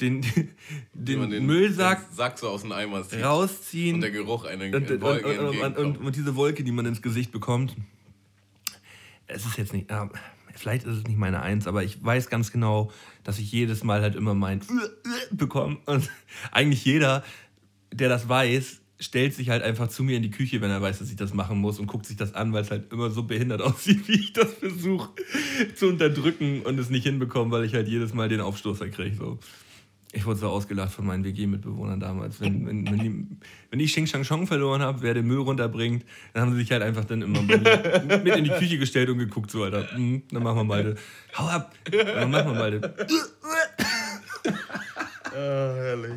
den, 0.00 0.20
man 0.20 1.30
den, 1.30 1.46
Müllsack 1.46 2.08
den 2.10 2.16
Sack 2.16 2.38
so 2.38 2.48
aus 2.48 2.62
dem 2.62 2.70
Eimer 2.70 3.02
zieht. 3.02 3.24
rausziehen 3.24 3.96
Und 3.96 4.02
der 4.02 4.12
Geruch 4.12 4.44
eine 4.44 4.66
und, 4.66 4.88
und, 4.88 5.76
und, 5.76 5.96
und 5.98 6.14
diese 6.14 6.36
Wolke, 6.36 6.62
die 6.62 6.70
man 6.70 6.86
ins 6.86 7.02
Gesicht 7.02 7.32
bekommt. 7.32 7.74
Es 9.32 9.46
ist 9.46 9.56
jetzt 9.56 9.72
nicht, 9.72 9.90
äh, 9.90 10.06
vielleicht 10.54 10.84
ist 10.84 10.96
es 10.96 11.04
nicht 11.04 11.18
meine 11.18 11.42
Eins, 11.42 11.66
aber 11.66 11.82
ich 11.82 12.02
weiß 12.02 12.28
ganz 12.28 12.52
genau, 12.52 12.90
dass 13.24 13.38
ich 13.38 13.50
jedes 13.52 13.84
Mal 13.84 14.02
halt 14.02 14.14
immer 14.14 14.34
mein 14.34 14.60
bekomme. 15.30 15.78
Und 15.86 16.10
eigentlich 16.52 16.84
jeder, 16.84 17.24
der 17.92 18.08
das 18.08 18.28
weiß, 18.28 18.80
stellt 19.00 19.34
sich 19.34 19.48
halt 19.48 19.62
einfach 19.62 19.88
zu 19.88 20.04
mir 20.04 20.16
in 20.16 20.22
die 20.22 20.30
Küche, 20.30 20.60
wenn 20.60 20.70
er 20.70 20.82
weiß, 20.82 20.98
dass 20.98 21.10
ich 21.10 21.16
das 21.16 21.32
machen 21.32 21.58
muss 21.58 21.78
und 21.78 21.86
guckt 21.86 22.04
sich 22.04 22.16
das 22.16 22.34
an, 22.34 22.52
weil 22.52 22.62
es 22.62 22.70
halt 22.70 22.92
immer 22.92 23.10
so 23.10 23.22
behindert 23.22 23.62
aussieht, 23.62 24.06
wie 24.08 24.20
ich 24.20 24.32
das 24.32 24.52
versuche 24.54 25.10
zu 25.74 25.88
unterdrücken 25.88 26.62
und 26.62 26.78
es 26.78 26.90
nicht 26.90 27.04
hinbekomme, 27.04 27.50
weil 27.50 27.64
ich 27.64 27.74
halt 27.74 27.88
jedes 27.88 28.12
Mal 28.12 28.28
den 28.28 28.40
Aufstoßer 28.40 28.88
kriege. 28.88 29.16
So. 29.16 29.38
Ich 30.12 30.26
wurde 30.26 30.40
so 30.40 30.48
ausgelacht 30.48 30.92
von 30.92 31.06
meinen 31.06 31.22
WG-Mitbewohnern 31.22 32.00
damals. 32.00 32.40
Wenn, 32.40 32.66
wenn, 32.66 32.84
wenn, 32.90 32.98
die, 32.98 33.26
wenn 33.70 33.78
ich 33.78 33.92
Xing 33.92 34.06
Shang 34.06 34.24
Chong 34.24 34.46
verloren 34.46 34.82
habe, 34.82 35.02
wer 35.02 35.14
den 35.14 35.26
Müll 35.26 35.38
runterbringt, 35.38 36.04
dann 36.32 36.42
haben 36.42 36.52
sie 36.52 36.60
sich 36.60 36.72
halt 36.72 36.82
einfach 36.82 37.04
dann 37.04 37.22
immer 37.22 37.40
mit 37.42 38.36
in 38.36 38.44
die 38.44 38.50
Küche 38.50 38.78
gestellt 38.78 39.08
und 39.08 39.18
geguckt, 39.18 39.52
so, 39.52 39.62
Alter, 39.62 39.88
hm, 39.94 40.22
dann 40.32 40.42
machen 40.42 40.56
wir 40.56 40.64
beide. 40.64 40.96
Hau 41.36 41.46
ab! 41.46 41.74
Dann 41.90 42.30
machen 42.30 42.52
wir 42.52 42.58
beide. 42.58 42.94
Ah, 45.32 45.74
herrlich. 45.76 46.12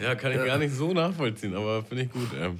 Ja, 0.00 0.14
kann 0.16 0.32
ich 0.32 0.44
gar 0.44 0.58
nicht 0.58 0.74
so 0.74 0.92
nachvollziehen, 0.92 1.54
aber 1.54 1.84
finde 1.84 2.04
ich 2.04 2.10
gut. 2.10 2.28
Ähm. 2.38 2.58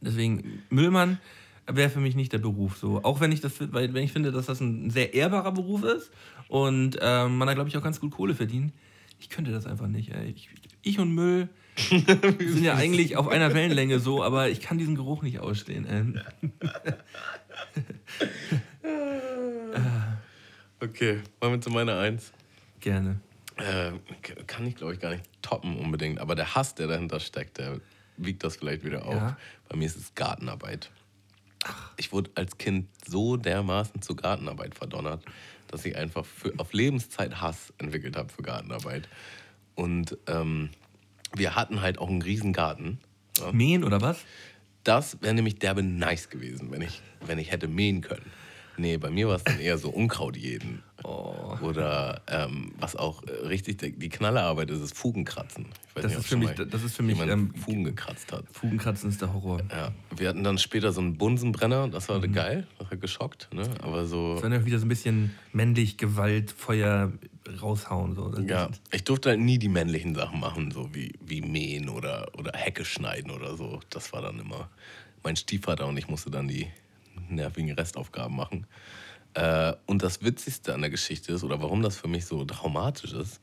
Deswegen, 0.00 0.62
Müllmann 0.68 1.18
wäre 1.66 1.88
für 1.88 2.00
mich 2.00 2.14
nicht 2.14 2.32
der 2.32 2.38
Beruf 2.38 2.76
so. 2.76 3.02
Auch 3.02 3.20
wenn 3.20 3.32
ich 3.32 3.40
das, 3.40 3.54
weil 3.72 3.94
wenn 3.94 4.04
ich 4.04 4.12
finde, 4.12 4.30
dass 4.30 4.46
das 4.46 4.60
ein 4.60 4.90
sehr 4.90 5.14
ehrbarer 5.14 5.52
Beruf 5.52 5.82
ist 5.84 6.10
und 6.48 6.98
ähm, 7.00 7.38
man 7.38 7.48
da, 7.48 7.54
glaube 7.54 7.70
ich, 7.70 7.76
auch 7.76 7.82
ganz 7.82 7.98
gut 8.00 8.12
Kohle 8.12 8.34
verdient. 8.34 8.72
Ich 9.18 9.28
könnte 9.28 9.52
das 9.52 9.66
einfach 9.66 9.86
nicht. 9.86 10.10
Ey. 10.10 10.30
Ich, 10.30 10.50
ich 10.82 10.98
und 10.98 11.14
Müll 11.14 11.48
sind 11.76 12.62
ja 12.62 12.74
eigentlich 12.74 13.16
auf 13.16 13.28
einer 13.28 13.52
Wellenlänge 13.52 13.98
so, 13.98 14.22
aber 14.22 14.48
ich 14.48 14.60
kann 14.60 14.78
diesen 14.78 14.94
Geruch 14.94 15.22
nicht 15.22 15.40
ausstehen. 15.40 16.20
Okay, 20.80 21.22
wollen 21.40 21.54
wir 21.54 21.60
zu 21.62 21.70
meiner 21.70 21.98
Eins? 21.98 22.30
Gerne. 22.80 23.18
Äh, 23.56 23.92
kann 24.46 24.66
ich, 24.66 24.76
glaube 24.76 24.92
ich, 24.92 25.00
gar 25.00 25.12
nicht 25.12 25.24
toppen 25.40 25.78
unbedingt, 25.78 26.18
aber 26.18 26.34
der 26.34 26.54
Hass, 26.54 26.74
der 26.74 26.88
dahinter 26.88 27.20
steckt, 27.20 27.56
der 27.56 27.80
wiegt 28.18 28.44
das 28.44 28.56
vielleicht 28.56 28.84
wieder 28.84 29.06
auf. 29.06 29.14
Ja. 29.14 29.38
Bei 29.68 29.76
mir 29.76 29.86
ist 29.86 29.96
es 29.96 30.14
Gartenarbeit. 30.14 30.90
Ich 31.96 32.12
wurde 32.12 32.30
als 32.34 32.58
Kind 32.58 32.88
so 33.06 33.38
dermaßen 33.38 34.02
zur 34.02 34.16
Gartenarbeit 34.16 34.74
verdonnert, 34.74 35.24
dass 35.74 35.84
ich 35.84 35.96
einfach 35.96 36.24
für, 36.24 36.52
auf 36.58 36.72
Lebenszeit 36.72 37.40
Hass 37.40 37.74
entwickelt 37.78 38.16
habe 38.16 38.28
für 38.28 38.42
Gartenarbeit. 38.42 39.08
Und 39.74 40.16
ähm, 40.28 40.70
wir 41.34 41.56
hatten 41.56 41.82
halt 41.82 41.98
auch 41.98 42.08
einen 42.08 42.22
riesen 42.22 42.52
Garten. 42.52 43.00
Ja. 43.40 43.50
Mähen 43.50 43.82
oder 43.82 44.00
was? 44.00 44.18
Das 44.84 45.20
wäre 45.20 45.34
nämlich 45.34 45.58
derbe 45.58 45.82
nice 45.82 46.30
gewesen, 46.30 46.70
wenn 46.70 46.80
ich, 46.80 47.02
wenn 47.26 47.40
ich 47.40 47.50
hätte 47.50 47.66
mähen 47.66 48.02
können. 48.02 48.30
Nee, 48.76 48.96
bei 48.96 49.10
mir 49.10 49.28
war 49.28 49.36
es 49.36 49.44
dann 49.44 49.60
eher 49.60 49.78
so 49.78 49.88
Unkraut 49.90 50.36
jeden. 50.36 50.82
Oh. 51.04 51.56
Oder 51.62 52.22
ähm, 52.28 52.72
was 52.78 52.96
auch 52.96 53.22
äh, 53.24 53.46
richtig 53.46 53.78
die 54.00 54.08
Knallerarbeit 54.08 54.70
ist, 54.70 54.80
ist 54.80 54.96
Fugenkratzen. 54.96 55.66
Ich 55.90 55.96
weiß 55.96 56.02
Das 56.02 56.12
nicht, 56.12 56.18
ist 56.20 56.26
für 56.28 56.36
mich- 56.36 56.50
das 56.70 56.82
ist 56.82 56.96
für 56.96 57.02
mich, 57.02 57.20
ähm, 57.20 57.54
Fugen 57.54 57.84
gekratzt 57.84 58.32
hat. 58.32 58.44
Fugenkratzen 58.52 59.10
ist 59.10 59.20
der 59.20 59.32
Horror. 59.32 59.60
Ja, 59.70 59.92
wir 60.16 60.28
hatten 60.28 60.42
dann 60.44 60.58
später 60.58 60.92
so 60.92 61.00
einen 61.00 61.16
Bunsenbrenner, 61.18 61.88
das 61.88 62.08
Mhm. 62.08 62.12
war 62.12 62.20
geil, 62.28 62.66
das 62.78 62.90
hat 62.90 63.00
geschockt, 63.00 63.48
ne? 63.52 63.68
aber 63.82 64.06
so... 64.06 64.34
Das 64.34 64.44
war 64.44 64.50
ja 64.52 64.64
wieder 64.64 64.78
so 64.78 64.86
ein 64.86 64.88
bisschen 64.88 65.34
männlich 65.52 65.98
Gewalt, 65.98 66.50
Feuer 66.50 67.12
raushauen. 67.60 68.14
So. 68.14 68.30
Das 68.30 68.44
Ja, 68.48 68.70
ich 68.90 69.04
durfte 69.04 69.28
halt 69.30 69.40
nie 69.40 69.58
die 69.58 69.68
männlichen 69.68 70.14
Sachen 70.14 70.40
machen, 70.40 70.70
so 70.70 70.88
wie, 70.94 71.12
wie 71.20 71.42
mähen 71.42 71.88
oder, 71.90 72.28
oder 72.38 72.52
Hecke 72.54 72.84
schneiden 72.84 73.30
oder 73.30 73.56
so. 73.56 73.80
Das 73.90 74.12
war 74.12 74.22
dann 74.22 74.38
immer 74.38 74.70
mein 75.22 75.36
Stiefvater 75.36 75.86
und 75.86 75.96
ich 75.98 76.08
musste 76.08 76.30
dann 76.30 76.48
die 76.48 76.66
nervigen 77.28 77.72
Restaufgaben 77.72 78.36
machen. 78.36 78.66
Äh, 79.34 79.74
und 79.86 80.02
das 80.02 80.22
Witzigste 80.22 80.74
an 80.74 80.80
der 80.80 80.90
Geschichte 80.90 81.32
ist, 81.32 81.44
oder 81.44 81.60
warum 81.60 81.82
das 81.82 81.96
für 81.96 82.08
mich 82.08 82.26
so 82.26 82.44
traumatisch 82.44 83.12
ist, 83.12 83.40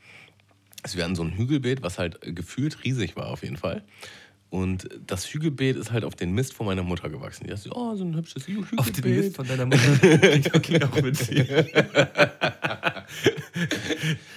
ist, 0.83 0.95
wir 0.95 1.03
hatten 1.03 1.15
so 1.15 1.23
ein 1.23 1.37
Hügelbeet, 1.37 1.83
was 1.83 1.99
halt 1.99 2.19
gefühlt 2.21 2.83
riesig 2.83 3.15
war 3.15 3.27
auf 3.27 3.43
jeden 3.43 3.57
Fall. 3.57 3.83
Und 4.49 4.89
das 5.07 5.25
Hügelbeet 5.27 5.77
ist 5.77 5.93
halt 5.93 6.03
auf 6.03 6.15
den 6.15 6.33
Mist 6.33 6.53
von 6.53 6.65
meiner 6.65 6.83
Mutter 6.83 7.09
gewachsen. 7.09 7.45
Die 7.45 7.51
dachte, 7.51 7.69
oh, 7.73 7.95
so 7.95 8.03
ein 8.03 8.15
hübsches 8.15 8.47
Hügelbeet. 8.47 8.79
Auf 8.79 8.91
den 8.91 9.15
Mist 9.15 9.35
von 9.37 9.47
deiner 9.47 9.65
Mutter. 9.65 9.79
Klingt 10.59 10.83
auch 10.83 10.95
witzig. 11.03 11.47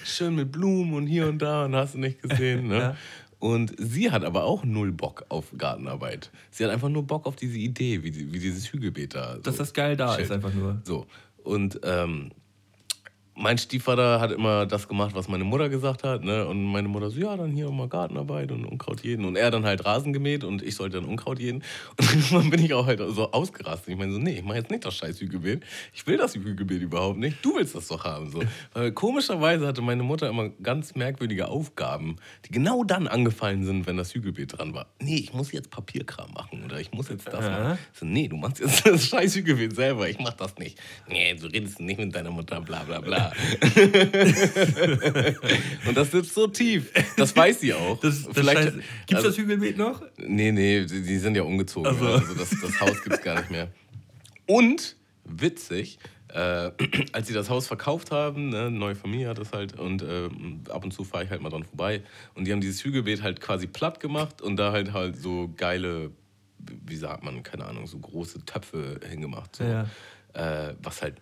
schön 0.04 0.34
mit 0.36 0.52
Blumen 0.52 0.94
und 0.94 1.06
hier 1.06 1.26
und 1.26 1.38
da 1.38 1.64
und 1.64 1.74
hast 1.74 1.94
du 1.94 1.98
nicht 1.98 2.22
gesehen. 2.22 2.68
Ne? 2.68 2.78
Ja. 2.78 2.96
Und 3.44 3.74
sie 3.76 4.10
hat 4.10 4.24
aber 4.24 4.44
auch 4.44 4.64
null 4.64 4.90
Bock 4.90 5.26
auf 5.28 5.52
Gartenarbeit. 5.58 6.30
Sie 6.50 6.64
hat 6.64 6.70
einfach 6.70 6.88
nur 6.88 7.02
Bock 7.02 7.26
auf 7.26 7.36
diese 7.36 7.58
Idee, 7.58 8.02
wie, 8.02 8.32
wie 8.32 8.38
dieses 8.38 8.72
Hügelbeet 8.72 9.14
da. 9.14 9.36
Dass 9.36 9.56
so 9.56 9.62
das 9.64 9.74
geil 9.74 9.98
da 9.98 10.14
chillt. 10.14 10.24
ist, 10.24 10.30
einfach 10.32 10.54
nur. 10.54 10.80
So. 10.84 11.04
Und 11.42 11.78
ähm, 11.82 12.30
mein 13.36 13.58
Stiefvater 13.58 14.20
hat 14.20 14.30
immer 14.30 14.64
das 14.66 14.86
gemacht, 14.86 15.14
was 15.14 15.28
meine 15.28 15.44
Mutter 15.44 15.68
gesagt 15.68 16.04
hat. 16.04 16.22
Ne? 16.24 16.46
Und 16.46 16.64
meine 16.64 16.88
Mutter 16.88 17.10
so, 17.10 17.18
ja, 17.18 17.36
dann 17.36 17.50
hier 17.50 17.70
mal 17.70 17.88
Gartenarbeit 17.88 18.52
und 18.52 18.64
Unkraut 18.64 19.02
jäten. 19.02 19.24
Und 19.24 19.36
er 19.36 19.50
dann 19.50 19.64
halt 19.64 19.84
Rasen 19.84 20.12
gemäht 20.12 20.44
und 20.44 20.62
ich 20.62 20.76
sollte 20.76 21.00
dann 21.00 21.08
Unkraut 21.08 21.38
jäten. 21.38 21.62
Und 21.96 22.10
irgendwann 22.10 22.50
bin 22.50 22.64
ich 22.64 22.74
auch 22.74 22.86
halt 22.86 23.00
so 23.08 23.30
ausgerastet. 23.32 23.88
Ich 23.88 23.96
meine 23.98 24.12
so, 24.12 24.18
nee, 24.18 24.36
ich 24.38 24.44
mache 24.44 24.58
jetzt 24.58 24.70
nicht 24.70 24.84
das 24.84 24.96
scheiß 24.96 25.20
Hügelbeet. 25.20 25.62
Ich 25.92 26.06
will 26.06 26.16
das 26.16 26.34
Hügelbeet 26.34 26.82
überhaupt 26.82 27.18
nicht. 27.18 27.44
Du 27.44 27.56
willst 27.56 27.74
das 27.74 27.88
doch 27.88 28.04
haben. 28.04 28.30
So. 28.30 28.42
Weil 28.72 28.92
komischerweise 28.92 29.66
hatte 29.66 29.82
meine 29.82 30.02
Mutter 30.02 30.28
immer 30.28 30.48
ganz 30.48 30.94
merkwürdige 30.94 31.48
Aufgaben, 31.48 32.16
die 32.46 32.52
genau 32.52 32.84
dann 32.84 33.06
angefallen 33.06 33.64
sind, 33.64 33.86
wenn 33.86 33.96
das 33.96 34.14
Hügelbeet 34.14 34.58
dran 34.58 34.74
war. 34.74 34.86
Nee, 35.00 35.16
ich 35.16 35.32
muss 35.32 35.52
jetzt 35.52 35.70
Papierkram 35.70 36.32
machen 36.32 36.64
oder 36.64 36.80
ich 36.80 36.92
muss 36.92 37.08
jetzt 37.08 37.26
das 37.26 37.44
machen. 37.44 37.78
Ich 37.92 37.98
So, 37.98 38.06
nee, 38.06 38.28
du 38.28 38.36
machst 38.36 38.60
jetzt 38.60 38.86
das 38.86 39.06
scheiß 39.06 39.36
Hügelbeet 39.36 39.74
selber. 39.74 40.08
Ich 40.08 40.18
mach 40.18 40.34
das 40.34 40.56
nicht. 40.58 40.78
Nee, 41.08 41.34
du 41.34 41.46
redest 41.46 41.80
nicht 41.80 41.98
mit 41.98 42.14
deiner 42.14 42.30
Mutter, 42.30 42.60
bla 42.60 42.82
bla 42.82 43.00
bla. 43.00 43.23
Ja. 43.32 45.14
und 45.86 45.96
das 45.96 46.10
sitzt 46.10 46.34
so 46.34 46.46
tief. 46.46 46.90
Das 47.16 47.34
weiß 47.36 47.60
sie 47.60 47.74
auch. 47.74 47.98
Das, 48.00 48.24
das 48.24 48.34
Vielleicht, 48.34 48.62
Gibt 48.74 48.80
es 49.10 49.16
also- 49.16 49.28
das 49.28 49.38
Hügelbeet 49.38 49.76
noch? 49.78 50.02
Nee, 50.18 50.52
nee, 50.52 50.84
die, 50.84 51.02
die 51.02 51.18
sind 51.18 51.36
ja 51.36 51.42
umgezogen. 51.42 51.90
Ach 51.94 51.98
so. 51.98 52.04
ja. 52.06 52.14
Also 52.14 52.34
das, 52.34 52.50
das 52.50 52.80
Haus 52.80 53.02
gibt 53.02 53.16
es 53.16 53.22
gar 53.22 53.38
nicht 53.40 53.50
mehr. 53.50 53.68
Und, 54.46 54.96
witzig, 55.24 55.98
äh, 56.28 56.70
als 57.12 57.28
sie 57.28 57.34
das 57.34 57.48
Haus 57.50 57.66
verkauft 57.66 58.10
haben, 58.10 58.50
ne, 58.50 58.70
neue 58.70 58.94
Familie 58.94 59.28
hat 59.28 59.38
das 59.38 59.52
halt, 59.52 59.78
und 59.78 60.02
äh, 60.02 60.28
ab 60.70 60.84
und 60.84 60.92
zu 60.92 61.04
fahre 61.04 61.24
ich 61.24 61.30
halt 61.30 61.40
mal 61.40 61.50
dran 61.50 61.64
vorbei. 61.64 62.02
Und 62.34 62.46
die 62.46 62.52
haben 62.52 62.60
dieses 62.60 62.84
Hügelbeet 62.84 63.22
halt 63.22 63.40
quasi 63.40 63.66
platt 63.66 64.00
gemacht 64.00 64.42
und 64.42 64.56
da 64.56 64.72
halt 64.72 64.92
halt 64.92 65.16
so 65.16 65.52
geile, 65.56 66.10
wie 66.86 66.96
sagt 66.96 67.24
man, 67.24 67.42
keine 67.42 67.64
Ahnung, 67.66 67.86
so 67.86 67.98
große 67.98 68.44
Töpfe 68.44 69.00
hingemacht. 69.08 69.56
So. 69.56 69.64
Ja. 69.64 69.86
Äh, 70.32 70.74
was 70.82 71.00
halt 71.00 71.14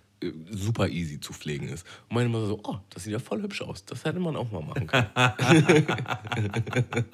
super 0.51 0.89
easy 0.89 1.21
zu 1.21 1.33
pflegen 1.33 1.69
ist. 1.69 1.87
Und 2.09 2.15
meine 2.15 2.27
immer 2.27 2.47
so, 2.47 2.61
oh, 2.65 2.77
das 2.91 3.05
sieht 3.05 3.13
ja 3.13 3.19
voll 3.19 3.43
hübsch 3.43 3.63
aus. 3.63 3.85
Das 3.85 4.05
hätte 4.05 4.21
man 4.21 4.37
auch 4.37 4.51
mal 4.51 4.63
machen 4.63 4.87
können. 4.87 5.07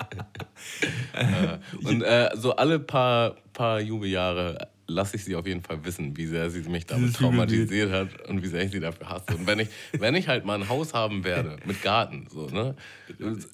äh, 1.13 1.59
und 1.85 2.03
äh, 2.03 2.31
so 2.35 2.57
alle 2.57 2.79
paar, 2.79 3.37
paar 3.53 3.81
Jubeljahre 3.81 4.69
lasse 4.89 5.17
ich 5.17 5.25
sie 5.25 5.37
auf 5.37 5.47
jeden 5.47 5.63
Fall 5.63 5.85
wissen, 5.85 6.17
wie 6.17 6.27
sehr 6.27 6.51
sie 6.51 6.61
mich 6.69 6.87
damit 6.87 7.15
traumatisiert 7.15 7.93
hat 7.93 8.29
und 8.29 8.43
wie 8.43 8.49
sehr 8.49 8.65
ich 8.65 8.73
sie 8.73 8.81
dafür 8.81 9.11
hasse. 9.11 9.37
Und 9.37 9.47
wenn 9.47 9.61
ich, 9.61 9.69
wenn 9.93 10.15
ich 10.15 10.29
halt 10.29 10.47
mal 10.47 10.55
ein 10.55 10.69
Haus 10.69 10.95
haben 10.95 11.25
werde 11.25 11.57
mit 11.67 11.83
Garten, 11.83 12.27
so, 12.31 12.47
ne? 12.47 12.75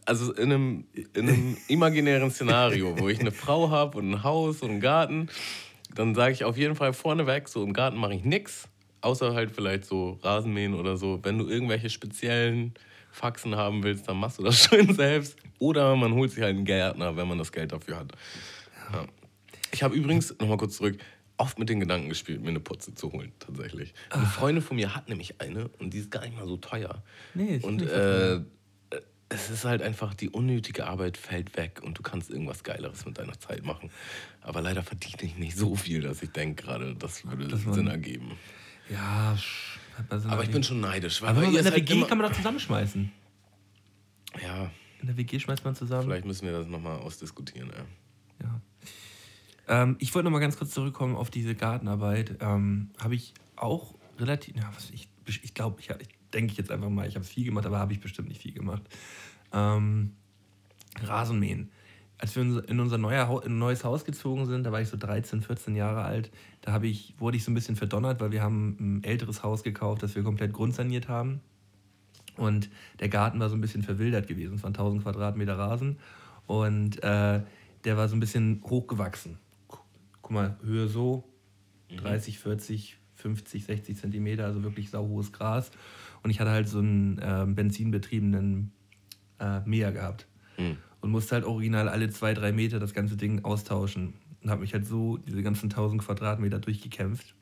Also 0.07 0.33
in 0.33 0.53
einem, 0.53 0.85
in 1.15 1.29
einem 1.29 1.57
imaginären 1.67 2.31
Szenario, 2.31 2.99
wo 2.99 3.09
ich 3.09 3.19
eine 3.19 3.33
Frau 3.33 3.71
habe 3.71 3.99
und 3.99 4.11
ein 4.11 4.23
Haus 4.23 4.63
und 4.63 4.71
einen 4.71 4.81
Garten, 4.81 5.29
dann 5.95 6.15
sage 6.15 6.33
ich 6.33 6.45
auf 6.45 6.57
jeden 6.57 6.77
Fall 6.77 6.93
vorneweg, 6.93 7.49
so 7.49 7.65
im 7.65 7.73
Garten 7.73 7.97
mache 7.99 8.15
ich 8.15 8.25
nichts, 8.25 8.69
außer 9.05 9.35
halt 9.35 9.51
vielleicht 9.51 9.85
so 9.85 10.19
Rasenmähen 10.23 10.75
oder 10.75 10.97
so. 10.97 11.21
Wenn 11.23 11.39
du 11.39 11.49
irgendwelche 11.49 11.91
speziellen 11.91 12.75
Faxen 13.11 13.57
haben 13.57 13.83
willst, 13.83 14.09
dann 14.09 14.17
machst 14.19 14.39
du 14.39 14.43
das 14.43 14.59
schön 14.65 14.93
selbst. 14.95 15.37
Oder 15.59 15.95
man 15.97 16.15
holt 16.15 16.33
sich 16.33 16.43
halt 16.43 16.57
einen 16.57 16.65
Gärtner, 16.65 17.17
wenn 17.17 17.29
man 17.29 17.39
das 17.39 17.53
Geld 17.53 17.73
dafür 17.73 17.99
hat. 17.99 18.13
Ja. 18.93 19.07
Ich 19.73 19.83
habe 19.83 19.95
übrigens, 19.95 20.35
nochmal 20.39 20.57
kurz 20.57 20.77
zurück, 20.77 20.99
oft 21.37 21.59
mit 21.59 21.69
den 21.69 21.81
Gedanken 21.81 22.09
gespielt, 22.09 22.43
mir 22.43 22.51
eine 22.51 22.61
Putze 22.61 22.95
zu 22.95 23.13
holen, 23.13 23.33
tatsächlich. 23.39 23.93
Eine 24.11 24.27
Freundin 24.27 24.63
von 24.63 24.77
mir 24.77 24.95
hat 24.95 25.09
nämlich 25.09 25.41
eine 25.41 25.69
und 25.79 25.95
die 25.95 25.99
ist 25.99 26.11
gar 26.11 26.23
nicht 26.23 26.37
mal 26.37 26.47
so 26.47 26.57
teuer. 26.57 27.03
Nee, 27.35 27.57
ist 27.57 27.65
und 27.65 27.83
äh, 27.83 28.41
es 29.29 29.51
ist 29.51 29.65
halt 29.65 29.83
einfach, 29.83 30.15
die 30.15 30.29
unnötige 30.31 30.87
Arbeit 30.87 31.17
fällt 31.17 31.57
weg 31.57 31.81
und 31.83 31.99
du 31.99 32.03
kannst 32.03 32.31
irgendwas 32.31 32.63
Geileres 32.63 33.05
mit 33.05 33.19
deiner 33.19 33.39
Zeit 33.39 33.65
machen. 33.65 33.91
Aber 34.43 34.61
leider 34.61 34.83
verdiene 34.83 35.23
ich 35.23 35.37
nicht 35.37 35.57
so 35.57 35.75
viel, 35.75 36.03
dass 36.03 36.23
ich 36.23 36.31
denke 36.31 36.63
gerade, 36.63 36.95
das 36.95 37.25
würde 37.25 37.49
Das 37.49 37.63
Sinn 37.63 37.89
ergeben. 37.89 38.33
Ja, 38.91 39.35
sch- 39.35 39.79
hat 39.99 40.11
man 40.11 40.21
so 40.21 40.29
Aber 40.29 40.43
ich 40.45 40.51
bin 40.51 40.63
schon 40.63 40.81
neidisch. 40.81 41.23
Weil 41.23 41.31
Aber 41.31 41.43
in 41.45 41.53
der 41.53 41.65
halt 41.65 41.75
WG 41.77 42.03
kann 42.05 42.19
man 42.19 42.29
doch 42.29 42.37
zusammenschmeißen. 42.37 43.11
Ja, 44.43 44.71
In 45.01 45.07
der 45.07 45.17
WG 45.17 45.39
schmeißt 45.39 45.65
man 45.65 45.75
zusammen. 45.75 46.05
vielleicht 46.05 46.25
müssen 46.27 46.45
wir 46.47 46.53
das 46.53 46.67
nochmal 46.67 46.99
ausdiskutieren. 46.99 47.71
Ja. 47.71 48.47
Ja. 48.47 49.83
Ähm, 49.83 49.97
ich 50.01 50.15
wollte 50.15 50.25
noch 50.25 50.33
mal 50.33 50.41
ganz 50.41 50.57
kurz 50.59 50.73
zurückkommen 50.73 51.15
auf 51.17 51.31
diese 51.31 51.55
Gartenarbeit. 51.55 52.37
Ähm, 52.41 52.91
habe 53.01 53.15
ich 53.15 53.33
auch 53.57 53.95
relativ, 54.19 54.57
ja, 54.57 54.71
was 54.75 54.91
ich, 54.91 55.09
ich 55.27 55.55
glaube, 55.55 55.81
ich, 55.81 55.89
ich 55.91 56.09
denke 56.33 56.55
jetzt 56.55 56.71
einfach 56.71 56.91
mal, 56.91 57.07
ich 57.09 57.15
habe 57.15 57.25
viel 57.25 57.45
gemacht, 57.45 57.65
aber 57.65 57.79
habe 57.79 57.93
ich 57.93 58.01
bestimmt 58.01 58.29
nicht 58.29 58.43
viel 58.43 58.53
gemacht. 58.53 58.83
Ähm, 59.53 60.13
Rasenmähen. 61.03 61.71
Als 62.19 62.37
wir 62.37 62.43
in 62.69 62.81
unser 62.81 62.97
neues 62.97 63.85
Haus 63.85 64.05
gezogen 64.05 64.47
sind, 64.47 64.65
da 64.65 64.73
war 64.73 64.81
ich 64.81 64.89
so 64.89 64.97
13, 64.97 65.43
14 65.43 65.75
Jahre 65.75 66.03
alt, 66.05 66.31
da 66.61 66.73
habe 66.73 66.87
ich, 66.87 67.15
wurde 67.19 67.37
ich 67.37 67.45
so 67.45 67.51
ein 67.51 67.55
bisschen 67.55 67.77
verdonnert, 67.77 68.21
weil 68.21 68.31
wir 68.31 68.41
haben 68.43 68.77
ein 68.81 69.05
älteres 69.05 69.43
Haus 69.43 69.63
gekauft, 69.63 70.03
das 70.03 70.15
wir 70.15 70.23
komplett 70.23 70.53
grundsaniert 70.53 71.09
haben. 71.09 71.41
Und 72.37 72.71
der 73.01 73.09
Garten 73.09 73.41
war 73.41 73.49
so 73.49 73.57
ein 73.57 73.61
bisschen 73.61 73.83
verwildert 73.83 74.27
gewesen. 74.29 74.55
Es 74.57 74.63
waren 74.63 74.71
1000 74.75 75.03
Quadratmeter 75.03 75.59
Rasen. 75.59 75.99
Und 76.47 77.03
äh, 77.03 77.43
der 77.85 77.97
war 77.97 78.09
so 78.09 78.17
ein 78.17 78.21
bisschen 78.21 78.63
hochgewachsen. 78.65 79.39
Gu- 79.69 79.79
Guck 80.23 80.31
mal, 80.33 80.57
Höhe 80.65 80.89
so, 80.89 81.25
30, 81.97 82.39
40, 82.39 82.97
50, 83.17 83.65
60 83.65 83.97
Zentimeter, 83.97 84.45
also 84.47 84.63
wirklich 84.63 84.91
sauhohes 84.91 85.33
Gras. 85.33 85.71
Und 86.23 86.31
ich 86.31 86.41
hatte 86.41 86.51
halt 86.51 86.69
so 86.69 86.79
einen 86.79 87.21
ähm, 87.23 87.55
benzinbetriebenen 87.55 88.73
äh, 89.39 89.61
Mäher 89.65 89.93
gehabt. 89.93 90.27
Mhm. 90.59 90.77
Und 91.05 91.11
musste 91.11 91.35
halt 91.35 91.45
original 91.45 91.91
alle 91.91 92.09
zwei, 92.09 92.33
drei 92.33 92.51
Meter 92.51 92.79
das 92.81 92.95
ganze 92.95 93.19
Ding 93.19 93.45
austauschen. 93.45 94.15
Und 94.43 94.49
habe 94.51 94.63
mich 94.63 94.73
halt 94.73 94.87
so 94.87 95.19
diese 95.19 95.43
ganzen 95.43 95.67
1000 95.67 96.01
Quadratmeter 96.03 96.59
durchgekämpft. 96.59 97.35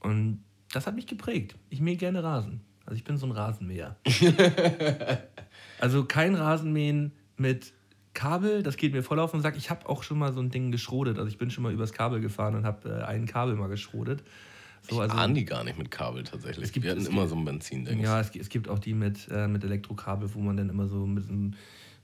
Und 0.00 0.44
das 0.74 0.86
hat 0.86 0.94
mich 0.94 1.06
geprägt. 1.06 1.56
Ich 1.70 1.80
mähe 1.80 1.96
gerne 1.96 2.22
Rasen. 2.22 2.60
Also 2.84 2.96
ich 2.98 3.04
bin 3.04 3.16
so 3.16 3.24
ein 3.24 3.32
Rasenmäher. 3.32 3.96
also 5.80 6.04
kein 6.04 6.34
Rasenmähen 6.34 7.12
mit 7.38 7.72
Kabel, 8.14 8.62
das 8.62 8.76
geht 8.76 8.92
mir 8.92 9.02
voll 9.02 9.20
auf 9.20 9.30
den 9.30 9.40
Sack. 9.40 9.56
Ich 9.56 9.70
habe 9.70 9.88
auch 9.88 10.02
schon 10.02 10.18
mal 10.18 10.32
so 10.32 10.40
ein 10.40 10.50
Ding 10.50 10.70
geschrotet. 10.72 11.16
Also 11.18 11.28
ich 11.30 11.38
bin 11.38 11.50
schon 11.50 11.62
mal 11.62 11.72
übers 11.72 11.92
Kabel 11.92 12.20
gefahren 12.20 12.56
und 12.56 12.64
habe 12.66 12.88
äh, 12.90 13.04
ein 13.04 13.26
Kabel 13.26 13.54
mal 13.54 13.68
geschrotet. 13.68 14.22
So, 14.82 15.00
also, 15.00 15.14
ich 15.14 15.20
ahne 15.20 15.34
die 15.34 15.44
gar 15.44 15.64
nicht 15.64 15.78
mit 15.78 15.90
Kabel 15.90 16.24
tatsächlich. 16.24 16.64
Es 16.66 16.72
gibt- 16.72 16.84
wir 16.84 16.90
hatten 16.90 17.00
es 17.02 17.08
immer 17.08 17.22
gibt- 17.22 17.30
so 17.30 17.36
ein 17.36 17.44
Benzin-Ding. 17.44 18.00
ja, 18.00 18.20
es, 18.20 18.34
es 18.36 18.48
gibt 18.48 18.68
auch 18.68 18.78
die 18.78 18.94
mit, 18.94 19.28
äh, 19.30 19.48
mit 19.48 19.64
Elektrokabel, 19.64 20.34
wo 20.34 20.40
man 20.40 20.56
dann 20.56 20.68
immer 20.68 20.86
so 20.88 21.06
mit 21.06 21.28
einem, 21.28 21.54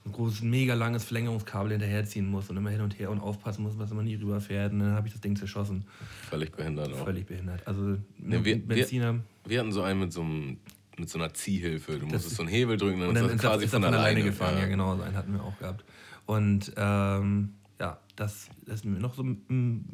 ein 0.07 0.13
großes, 0.13 0.43
mega 0.43 0.75
langes 0.75 1.05
Verlängerungskabel 1.05 1.73
hinterherziehen 1.73 2.27
muss 2.27 2.51
und 2.51 2.57
immer 2.59 2.71
hin 2.71 2.83
und 2.83 2.99
her 2.99 3.11
und 3.11 3.21
aufpassen 3.21 3.63
muss, 3.63 3.77
dass 3.79 3.91
man 3.93 4.05
nie 4.05 4.17
rüberfährt. 4.17 4.73
Und 4.73 4.81
dann 4.81 4.93
habe 4.93 5.07
ich 5.07 5.15
das 5.15 5.21
Ding 5.23 5.35
zerschossen. 5.37 5.85
Völlig 6.29 6.53
behindert 6.55 6.93
auch. 6.93 7.05
Völlig 7.05 7.27
behindert. 7.27 7.67
Also 7.67 7.97
Ne, 8.19 8.45
wir- 8.45 8.59
Benziner. 8.67 9.21
Wir 9.47 9.61
hatten 9.61 9.73
so 9.73 9.83
einen 9.83 10.01
mit 10.01 10.13
so, 10.13 10.21
einem, 10.23 10.59
mit 10.99 11.09
so 11.09 11.19
einer 11.19 11.33
Ziehhilfe. 11.33 11.99
Du 11.99 12.07
musstest 12.07 12.37
so 12.37 12.43
einen 12.43 12.51
Hebel 12.51 12.77
drücken 12.77 13.01
Und 13.03 13.09
und 13.09 13.15
dann 13.15 13.25
dann 13.29 13.37
ist 13.37 13.43
das 13.43 13.45
er, 13.45 13.51
quasi 13.51 13.65
ist 13.65 13.73
er 13.73 13.81
von, 13.81 13.95
alleine 13.95 14.23
gefahren. 14.23 14.55
Ja, 14.57 14.63
Ja. 14.63 14.69
genau, 14.69 14.97
so 14.97 15.03
einen 15.03 15.17
hatten 15.17 15.33
wir 15.33 15.43
auch 15.43 15.59
gehabt. 15.59 15.85
Und 16.27 16.73
ähm, 16.77 17.55
ja, 17.81 17.99
das, 18.17 18.49
das 18.67 18.77
ist 18.77 18.85
noch 18.85 19.15
so 19.15 19.23
mm, 19.25 19.85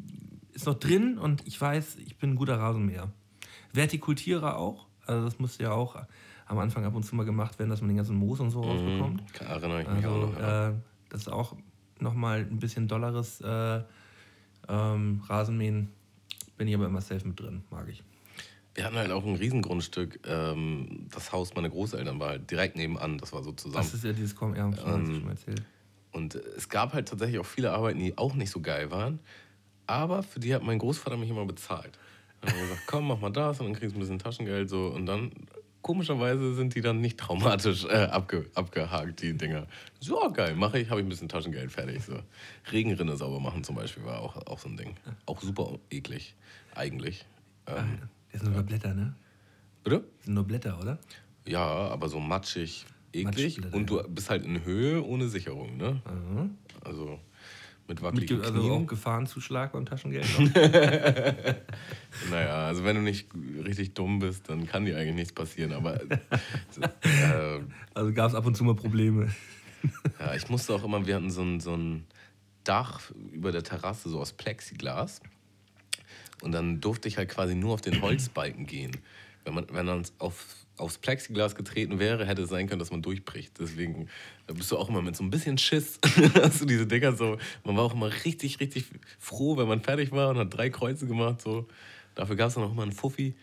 ist 0.53 0.65
noch 0.65 0.75
drin 0.79 1.17
und 1.17 1.47
ich 1.47 1.59
weiß, 1.59 1.95
ich 2.05 2.17
bin 2.17 2.31
ein 2.31 2.35
guter 2.35 2.57
Rasenmäher. 2.59 3.09
Vertikultierer 3.73 4.57
auch. 4.57 4.87
Also 5.05 5.25
das 5.25 5.39
musste 5.39 5.63
ja 5.63 5.71
auch 5.71 5.95
am 6.51 6.59
Anfang 6.59 6.83
ab 6.85 6.93
und 6.93 7.03
zu 7.03 7.15
mal 7.15 7.23
gemacht 7.25 7.57
werden, 7.59 7.69
dass 7.69 7.79
man 7.81 7.87
den 7.89 7.97
ganzen 7.97 8.15
Moos 8.17 8.39
und 8.41 8.51
so 8.51 8.61
rausbekommt. 8.61 9.21
Mhm, 9.21 9.47
erinnere 9.47 9.81
ich 9.81 9.87
mich 9.87 10.05
auch 10.05 10.13
Also 10.13 10.25
noch. 10.27 10.39
Ja. 10.39 10.69
äh, 10.69 10.73
das 11.09 11.21
ist 11.21 11.27
auch 11.29 11.55
nochmal 11.99 12.39
ein 12.39 12.59
bisschen 12.59 12.87
dolleres 12.87 13.39
äh, 13.41 13.81
ähm, 14.67 15.21
Rasenmähen. 15.27 15.89
Bin 16.57 16.67
ich 16.67 16.75
aber 16.75 16.85
immer 16.87 17.01
safe 17.01 17.25
mit 17.27 17.39
drin, 17.39 17.63
mag 17.71 17.87
ich. 17.89 18.03
Wir 18.75 18.85
hatten 18.85 18.95
halt 18.97 19.11
auch 19.11 19.25
ein 19.25 19.35
Riesengrundstück. 19.35 20.19
Ähm, 20.27 21.07
das 21.11 21.31
Haus 21.31 21.55
meiner 21.55 21.69
Großeltern 21.69 22.19
war 22.19 22.29
halt 22.29 22.51
direkt 22.51 22.75
nebenan. 22.75 23.17
Das 23.17 23.33
war 23.33 23.43
so 23.43 23.51
zusammen. 23.53 23.83
Das 23.83 23.93
ist 23.93 24.03
ja 24.03 24.13
dieses 24.13 24.35
Kom 24.35 24.55
ja, 24.55 24.65
Ähm, 24.67 24.75
schon 25.05 25.29
erzählt. 25.29 25.63
Und 26.11 26.35
es 26.35 26.67
gab 26.67 26.93
halt 26.93 27.07
tatsächlich 27.07 27.39
auch 27.39 27.45
viele 27.45 27.71
Arbeiten, 27.71 27.99
die 27.99 28.17
auch 28.17 28.33
nicht 28.35 28.51
so 28.51 28.59
geil 28.59 28.91
waren. 28.91 29.19
Aber 29.87 30.21
für 30.23 30.39
die 30.41 30.53
hat 30.53 30.63
mein 30.63 30.79
Großvater 30.79 31.15
mich 31.17 31.29
immer 31.29 31.45
bezahlt. 31.45 31.97
Dann 32.41 32.51
hat 32.51 32.57
er 32.57 32.61
gesagt, 32.63 32.81
komm, 32.87 33.07
mach 33.07 33.19
mal 33.19 33.29
das 33.29 33.59
und 33.59 33.67
dann 33.67 33.75
kriegst 33.75 33.93
du 33.95 33.97
ein 33.97 34.01
bisschen 34.01 34.19
Taschengeld. 34.19 34.69
So. 34.69 34.87
Und 34.87 35.05
dann, 35.05 35.31
komischerweise, 35.81 36.53
sind 36.53 36.75
die 36.75 36.81
dann 36.81 37.01
nicht 37.01 37.19
traumatisch 37.19 37.85
äh, 37.85 38.05
abge, 38.05 38.45
abgehakt, 38.55 39.21
die 39.21 39.33
Dinger. 39.37 39.67
So, 39.99 40.31
geil, 40.31 40.55
mache 40.55 40.79
ich, 40.79 40.89
habe 40.89 41.01
ich 41.01 41.05
ein 41.05 41.09
bisschen 41.09 41.29
Taschengeld, 41.29 41.71
fertig. 41.71 42.03
So. 42.03 42.19
Regenrinne 42.71 43.15
sauber 43.17 43.39
machen 43.39 43.63
zum 43.63 43.75
Beispiel 43.75 44.05
war 44.05 44.19
auch, 44.19 44.35
auch 44.47 44.59
so 44.59 44.69
ein 44.69 44.77
Ding. 44.77 44.95
Auch 45.25 45.41
super 45.41 45.79
eklig, 45.89 46.35
eigentlich. 46.75 47.25
Ähm, 47.67 47.99
Das 48.31 48.41
sind 48.41 48.53
nur 48.53 48.63
Blätter, 48.63 48.93
ne? 48.93 49.15
bitte? 49.83 50.03
Das 50.17 50.25
sind 50.25 50.33
nur 50.35 50.43
Blätter, 50.43 50.79
oder? 50.79 50.99
Ja, 51.45 51.65
aber 51.65 52.07
so 52.09 52.19
matschig, 52.19 52.85
eklig. 53.13 53.61
Und 53.73 53.89
du 53.89 53.97
ja. 53.97 54.07
bist 54.07 54.29
halt 54.29 54.45
in 54.45 54.63
Höhe 54.63 55.03
ohne 55.03 55.27
Sicherung, 55.27 55.77
ne? 55.77 56.01
Mhm. 56.05 56.57
Also 56.83 57.19
mit 57.91 58.01
Mit, 58.01 58.03
wackeligen 58.03 58.37
ge- 58.37 58.45
also 58.45 58.59
Knien. 58.61 58.83
auch 58.83 58.87
Gefahrenzuschlag 58.87 59.73
beim 59.73 59.85
Taschengeld. 59.85 60.25
Naja, 62.29 62.67
also 62.67 62.83
wenn 62.83 62.95
du 62.97 63.01
nicht 63.01 63.27
richtig 63.65 63.93
dumm 63.93 64.19
bist, 64.19 64.49
dann 64.49 64.67
kann 64.67 64.85
dir 64.85 64.97
eigentlich 64.97 65.15
nichts 65.15 65.33
passieren. 65.33 65.71
Aber 65.73 66.01
äh, 66.01 67.59
also 67.93 68.13
gab 68.13 68.29
es 68.29 68.35
ab 68.35 68.45
und 68.45 68.55
zu 68.55 68.63
mal 68.63 68.75
Probleme. 68.75 69.29
ja, 70.19 70.35
ich 70.35 70.49
musste 70.49 70.73
auch 70.73 70.83
immer, 70.83 71.05
wir 71.07 71.15
hatten 71.15 71.31
so 71.31 71.41
ein, 71.41 71.59
so 71.59 71.75
ein 71.75 72.05
Dach 72.63 73.11
über 73.33 73.51
der 73.51 73.63
Terrasse, 73.63 74.09
so 74.09 74.19
aus 74.19 74.33
Plexiglas. 74.33 75.21
Und 76.41 76.51
dann 76.53 76.79
durfte 76.81 77.07
ich 77.07 77.17
halt 77.17 77.29
quasi 77.29 77.55
nur 77.55 77.73
auf 77.73 77.81
den 77.81 78.01
Holzbalken 78.01 78.65
gehen. 78.67 78.91
Wenn 79.45 79.53
man, 79.55 79.65
wenn 79.71 79.85
man 79.85 80.03
auf, 80.19 80.45
aufs 80.81 80.97
Plexiglas 80.97 81.55
getreten 81.55 81.99
wäre, 81.99 82.25
hätte 82.25 82.41
es 82.43 82.49
sein 82.49 82.67
können, 82.67 82.79
dass 82.79 82.91
man 82.91 83.01
durchbricht. 83.01 83.53
Deswegen 83.59 84.09
da 84.47 84.53
bist 84.53 84.71
du 84.71 84.77
auch 84.77 84.89
immer 84.89 85.01
mit 85.01 85.15
so 85.15 85.23
ein 85.23 85.29
bisschen 85.29 85.57
Schiss. 85.57 85.99
hast 86.41 86.61
du 86.61 86.65
diese 86.65 86.87
Dinger 86.87 87.15
so. 87.15 87.37
Man 87.63 87.77
war 87.77 87.85
auch 87.85 87.93
immer 87.93 88.11
richtig, 88.25 88.59
richtig 88.59 88.85
froh, 89.19 89.57
wenn 89.57 89.67
man 89.67 89.81
fertig 89.81 90.11
war 90.11 90.29
und 90.29 90.37
hat 90.37 90.53
drei 90.53 90.69
Kreuze 90.69 91.07
gemacht. 91.07 91.41
So. 91.41 91.67
Dafür 92.15 92.35
gab 92.35 92.49
es 92.49 92.55
dann 92.55 92.63
auch 92.63 92.71
immer 92.71 92.83
einen 92.83 92.91
Fuffi. 92.91 93.35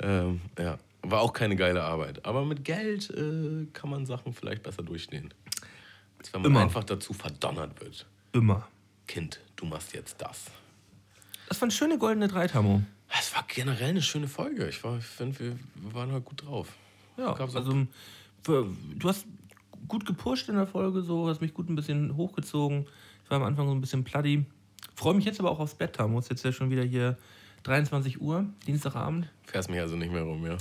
Ähm, 0.00 0.40
ja, 0.58 0.78
war 1.02 1.20
auch 1.20 1.32
keine 1.32 1.56
geile 1.56 1.82
Arbeit. 1.82 2.24
Aber 2.24 2.44
mit 2.44 2.64
Geld 2.64 3.10
äh, 3.10 3.66
kann 3.72 3.90
man 3.90 4.06
Sachen 4.06 4.32
vielleicht 4.32 4.62
besser 4.62 4.82
durchstehen. 4.82 5.34
Als 6.18 6.32
wenn 6.32 6.42
man 6.42 6.50
Immer. 6.52 6.60
einfach 6.60 6.84
dazu 6.84 7.12
verdonnert 7.12 7.80
wird. 7.80 8.06
Immer. 8.32 8.66
Kind, 9.06 9.40
du 9.56 9.66
machst 9.66 9.94
jetzt 9.94 10.20
das. 10.20 10.46
Das 11.48 11.60
waren 11.60 11.70
schöne 11.70 11.98
goldene 11.98 12.28
Dreitamo. 12.28 12.82
Es 13.18 13.34
war 13.34 13.44
generell 13.48 13.90
eine 13.90 14.02
schöne 14.02 14.28
Folge. 14.28 14.68
Ich, 14.68 14.82
war- 14.84 14.98
ich 14.98 15.04
finde, 15.04 15.38
wir, 15.38 15.56
waren 15.94 16.12
halt 16.12 16.24
gut 16.24 16.44
drauf. 16.44 16.68
Ja, 17.16 17.32
Gab's 17.34 17.56
also 17.56 17.86
du 18.44 19.08
hast 19.08 19.26
gut 19.88 20.04
gepusht 20.06 20.48
in 20.48 20.56
der 20.56 20.66
Folge, 20.66 21.02
so 21.02 21.28
hast 21.28 21.40
mich 21.40 21.54
gut 21.54 21.68
ein 21.68 21.74
bisschen 21.74 22.16
hochgezogen. 22.16 22.86
Ich 23.24 23.30
war 23.30 23.38
am 23.38 23.44
Anfang 23.44 23.66
so 23.66 23.74
ein 23.74 23.80
bisschen 23.80 24.04
platti. 24.04 24.44
Freue 24.94 25.14
mich 25.14 25.24
jetzt 25.24 25.40
aber 25.40 25.50
auch 25.50 25.58
aufs 25.60 25.74
Bett, 25.74 25.94
Tamus. 25.94 26.28
Jetzt 26.28 26.44
ja 26.44 26.52
schon 26.52 26.70
wieder 26.70 26.82
hier 26.84 27.16
23 27.64 28.20
Uhr, 28.20 28.46
Dienstagabend. 28.66 29.28
Fährst 29.46 29.70
mich 29.70 29.80
also 29.80 29.96
nicht 29.96 30.12
mehr 30.12 30.22
rum, 30.22 30.44
ja. 30.46 30.56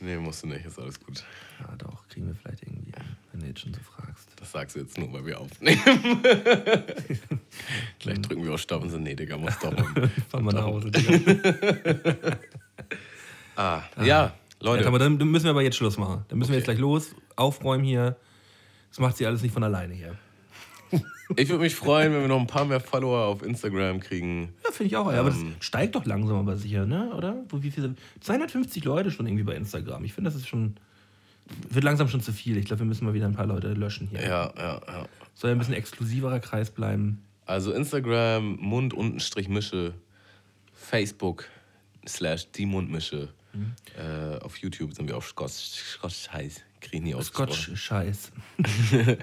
Nee, 0.00 0.16
musst 0.16 0.42
du 0.42 0.46
nicht, 0.48 0.64
ist 0.64 0.78
alles 0.78 0.98
gut. 1.00 1.24
Ja, 1.60 1.74
doch, 1.76 2.06
kriegen 2.08 2.26
wir 2.26 2.34
vielleicht 2.34 2.62
irgendwie 2.62 2.92
hin, 2.92 3.16
wenn 3.40 3.46
du 3.46 3.46
jetzt 3.48 3.60
schon 3.60 3.72
so 3.74 3.80
fragst. 3.80 4.28
Das 4.36 4.52
sagst 4.52 4.76
du 4.76 4.80
jetzt 4.80 4.98
nur, 4.98 5.12
weil 5.12 5.24
wir 5.26 5.40
aufnehmen. 5.40 5.80
Gleich 7.98 8.20
drücken 8.22 8.44
wir 8.44 8.52
auf 8.54 8.60
Stopp 8.60 8.82
und 8.82 8.90
so, 8.90 8.98
nee, 8.98 9.14
Digga, 9.14 9.36
muss 9.36 9.58
doch. 9.58 9.72
Fahren 10.30 10.44
wir 10.44 10.52
nach 10.52 10.64
Hause, 10.64 10.90
Digga. 10.90 12.38
Ah, 13.56 13.82
ja, 14.02 14.32
Leute. 14.60 14.84
Ja, 14.84 14.98
dann 14.98 15.18
müssen 15.18 15.44
wir 15.44 15.50
aber 15.50 15.60
jetzt 15.62 15.76
Schluss 15.76 15.98
machen. 15.98 16.24
Dann 16.28 16.38
müssen 16.38 16.50
wir 16.52 16.56
jetzt 16.58 16.66
Okay. 16.68 16.76
gleich 16.76 16.80
los, 16.80 17.14
aufräumen 17.36 17.84
hier. 17.84 18.16
Das 18.88 18.98
macht 19.00 19.18
sie 19.18 19.26
alles 19.26 19.42
nicht 19.42 19.52
von 19.52 19.62
alleine 19.62 19.92
hier. 19.92 20.16
Ich 21.36 21.48
würde 21.48 21.62
mich 21.62 21.74
freuen, 21.74 22.12
wenn 22.12 22.22
wir 22.22 22.28
noch 22.28 22.40
ein 22.40 22.46
paar 22.46 22.64
mehr 22.64 22.80
Follower 22.80 23.26
auf 23.26 23.42
Instagram 23.42 24.00
kriegen. 24.00 24.54
Ja, 24.64 24.72
finde 24.72 24.86
ich 24.88 24.96
auch. 24.96 25.12
Ja, 25.12 25.20
aber 25.20 25.30
Ähm. 25.30 25.54
das 25.58 25.66
steigt 25.66 25.94
doch 25.94 26.06
langsam 26.06 26.38
aber 26.38 26.56
sicher, 26.56 26.86
ne? 26.86 27.12
Oder? 27.14 27.36
Wo, 27.50 27.62
wie 27.62 27.70
viele? 27.70 27.94
250 28.20 28.82
Leute 28.84 29.10
schon 29.10 29.26
irgendwie 29.26 29.44
bei 29.44 29.54
Instagram. 29.54 30.04
Ich 30.04 30.14
finde, 30.14 30.30
das 30.30 30.40
ist 30.40 30.48
schon. 30.48 30.76
Wird 31.68 31.84
langsam 31.84 32.08
schon 32.08 32.20
zu 32.20 32.32
viel. 32.32 32.56
Ich 32.56 32.66
glaube, 32.66 32.80
wir 32.80 32.86
müssen 32.86 33.04
mal 33.04 33.14
wieder 33.14 33.26
ein 33.26 33.34
paar 33.34 33.46
Leute 33.46 33.72
löschen 33.72 34.08
hier. 34.08 34.22
Ja, 34.22 34.52
ja, 34.56 34.80
ja. 34.86 35.08
Soll 35.34 35.50
ja 35.50 35.56
ein 35.56 35.58
bisschen 35.58 35.74
exklusiverer 35.74 36.40
Kreis 36.40 36.70
bleiben. 36.70 37.22
Also 37.46 37.72
Instagram, 37.72 38.56
Mund 38.56 38.94
untenstrich 38.94 39.48
Mische, 39.48 39.94
Facebook 40.72 41.46
slash 42.06 42.50
die 42.52 42.66
Mundmische. 42.66 43.28
Mhm. 43.52 43.72
Äh, 43.98 44.38
auf 44.38 44.56
YouTube 44.58 44.94
sind 44.94 45.08
wir 45.08 45.16
auf 45.16 45.28
Scotch, 45.28 45.52
Scotch 45.52 46.28
Scheiß. 46.30 46.60
Krieg 46.80 47.02
nie 47.02 47.14
ausgesprochen. 47.14 47.52
Scotch-Scheiß. 47.52 48.32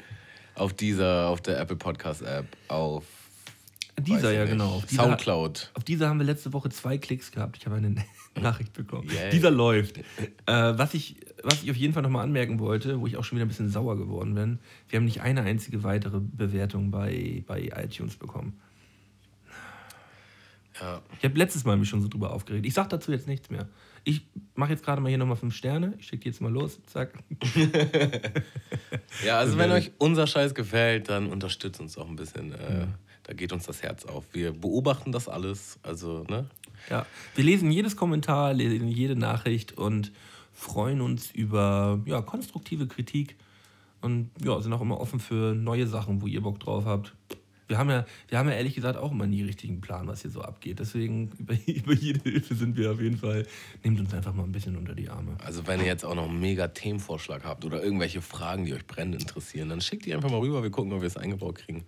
Auf 0.57 0.73
dieser, 0.73 1.27
auf 1.27 1.39
der 1.41 1.59
Apple 1.59 1.75
Podcast 1.75 2.23
App, 2.23 2.47
auf 2.67 3.05
Dieser, 3.99 4.31
ja, 4.31 4.41
nicht, 4.41 4.53
genau. 4.53 4.77
Auf 4.77 4.85
dieser, 4.87 5.03
Soundcloud. 5.03 5.69
auf 5.75 5.83
dieser 5.83 6.09
haben 6.09 6.17
wir 6.17 6.25
letzte 6.25 6.51
Woche 6.51 6.69
zwei 6.69 6.97
Klicks 6.97 7.31
gehabt. 7.31 7.57
Ich 7.57 7.67
habe 7.67 7.75
eine 7.75 8.03
Nachricht 8.41 8.73
bekommen. 8.73 9.07
Yay. 9.07 9.29
Dieser 9.29 9.51
läuft. 9.51 9.97
Äh, 9.97 10.03
was, 10.47 10.95
ich, 10.95 11.17
was 11.43 11.63
ich 11.63 11.71
auf 11.71 11.77
jeden 11.77 11.93
Fall 11.93 12.03
nochmal 12.03 12.23
anmerken 12.23 12.59
wollte, 12.59 12.99
wo 12.99 13.07
ich 13.07 13.17
auch 13.17 13.23
schon 13.23 13.37
wieder 13.37 13.45
ein 13.45 13.49
bisschen 13.49 13.69
sauer 13.69 13.97
geworden 13.97 14.33
bin, 14.35 14.59
wir 14.89 14.97
haben 14.97 15.05
nicht 15.05 15.21
eine 15.21 15.41
einzige 15.41 15.83
weitere 15.83 16.19
Bewertung 16.19 16.91
bei, 16.91 17.43
bei 17.47 17.71
iTunes 17.75 18.15
bekommen. 18.15 18.59
Ja. 20.79 21.01
Ich 21.17 21.25
habe 21.25 21.37
letztes 21.37 21.63
Mal 21.63 21.77
mich 21.77 21.89
schon 21.89 22.01
so 22.01 22.07
drüber 22.07 22.31
aufgeregt. 22.31 22.65
Ich 22.65 22.73
sage 22.73 22.89
dazu 22.89 23.11
jetzt 23.11 23.27
nichts 23.27 23.49
mehr. 23.49 23.67
Ich 24.03 24.21
mache 24.55 24.71
jetzt 24.71 24.85
gerade 24.85 25.01
mal 25.01 25.09
hier 25.09 25.17
nochmal 25.17 25.35
fünf 25.35 25.55
Sterne. 25.55 25.93
Ich 25.99 26.07
schicke 26.07 26.23
die 26.23 26.29
jetzt 26.29 26.39
mal 26.39 26.51
los. 26.51 26.79
Zack. 26.85 27.13
ja, 29.25 29.39
also 29.39 29.57
wenn 29.57 29.71
euch 29.71 29.91
unser 29.97 30.27
Scheiß 30.27 30.53
gefällt, 30.53 31.09
dann 31.09 31.27
unterstützt 31.27 31.79
uns 31.81 31.97
auch 31.97 32.07
ein 32.07 32.15
bisschen. 32.15 32.53
Äh, 32.53 32.87
Da 33.23 33.33
geht 33.33 33.51
uns 33.51 33.65
das 33.65 33.83
Herz 33.83 34.05
auf. 34.05 34.23
Wir 34.31 34.53
beobachten 34.53 35.11
das 35.11 35.27
alles. 35.27 35.79
Also, 35.83 36.23
ne? 36.29 36.45
Ja, 36.89 37.05
wir 37.35 37.43
lesen 37.43 37.71
jedes 37.71 37.97
Kommentar, 37.97 38.53
lesen 38.53 38.87
jede 38.87 39.17
Nachricht 39.17 39.73
und 39.77 40.13
freuen 40.57 41.01
uns 41.01 41.29
über 41.31 42.01
ja, 42.05 42.21
konstruktive 42.21 42.87
Kritik 42.87 43.35
und 44.01 44.31
ja, 44.43 44.59
sind 44.59 44.73
auch 44.73 44.81
immer 44.81 44.99
offen 44.99 45.19
für 45.19 45.53
neue 45.53 45.85
Sachen, 45.85 46.21
wo 46.21 46.27
ihr 46.27 46.41
Bock 46.41 46.59
drauf 46.59 46.85
habt. 46.85 47.13
Wir 47.67 47.77
haben 47.77 47.89
ja, 47.89 48.05
wir 48.29 48.39
haben 48.39 48.49
ja 48.49 48.55
ehrlich 48.55 48.73
gesagt 48.73 48.97
auch 48.97 49.11
immer 49.11 49.27
nie 49.27 49.43
richtigen 49.43 49.81
Plan, 49.81 50.07
was 50.07 50.23
hier 50.23 50.31
so 50.31 50.41
abgeht. 50.41 50.79
Deswegen 50.79 51.31
über, 51.37 51.53
über 51.67 51.93
jede 51.93 52.27
Hilfe 52.27 52.55
sind 52.55 52.75
wir 52.75 52.91
auf 52.91 52.99
jeden 52.99 53.17
Fall. 53.17 53.45
Nehmt 53.83 53.99
uns 53.99 54.13
einfach 54.15 54.33
mal 54.33 54.43
ein 54.43 54.51
bisschen 54.51 54.75
unter 54.75 54.95
die 54.95 55.09
Arme. 55.09 55.37
Also 55.43 55.67
wenn 55.67 55.79
ihr 55.79 55.85
jetzt 55.85 56.03
auch 56.03 56.15
noch 56.15 56.27
einen 56.27 56.39
mega 56.39 56.67
Themenvorschlag 56.69 57.43
habt 57.43 57.63
oder 57.63 57.83
irgendwelche 57.83 58.21
Fragen, 58.21 58.65
die 58.65 58.73
euch 58.73 58.87
brennend 58.87 59.21
interessieren, 59.21 59.69
dann 59.69 59.81
schickt 59.81 60.05
die 60.05 60.15
einfach 60.15 60.31
mal 60.31 60.39
rüber. 60.39 60.63
Wir 60.63 60.71
gucken, 60.71 60.91
ob 60.93 61.01
wir 61.01 61.07
es 61.07 61.17
eingebaut 61.17 61.55
kriegen. 61.59 61.85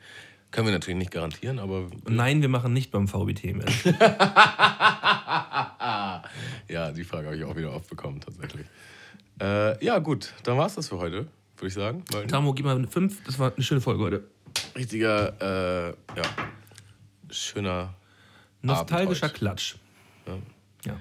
Können 0.51 0.67
wir 0.67 0.73
natürlich 0.73 0.97
nicht 0.97 1.11
garantieren, 1.11 1.59
aber 1.59 1.89
Nein, 2.07 2.41
wir 2.41 2.49
machen 2.49 2.73
nicht 2.73 2.91
beim 2.91 3.07
VBT 3.07 3.53
mit. 3.55 3.69
ja, 6.67 6.91
die 6.91 7.03
Frage 7.03 7.27
habe 7.27 7.37
ich 7.37 7.43
auch 7.43 7.55
wieder 7.55 7.71
oft 7.73 7.87
bekommen 7.87 8.19
tatsächlich. 8.19 8.65
Äh, 9.39 9.83
ja 9.85 9.99
gut, 9.99 10.33
dann 10.43 10.57
war 10.57 10.65
es 10.65 10.73
das 10.75 10.89
für 10.89 10.97
heute, 10.97 11.27
würde 11.57 11.67
ich 11.67 11.73
sagen. 11.73 12.03
Tamo, 12.27 12.53
gib 12.53 12.65
mal 12.65 12.75
eine 12.75 12.87
5. 12.87 13.23
Das 13.25 13.37
war 13.37 13.53
eine 13.53 13.63
schöne 13.63 13.79
Folge 13.81 14.03
heute. 14.03 14.23
richtiger, 14.75 15.33
äh, 15.39 15.89
ja, 16.17 16.23
schöner 17.29 17.93
Nostalgischer. 18.63 19.29
Klatsch. 19.29 19.75
Ja. 20.25 20.37
Ja. 20.85 20.99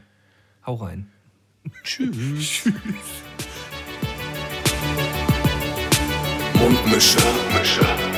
Hau 0.67 0.75
rein. 0.75 1.11
Tschüss. 1.83 2.67
Mundmische. 6.55 7.19
Mundmische. 7.19 8.18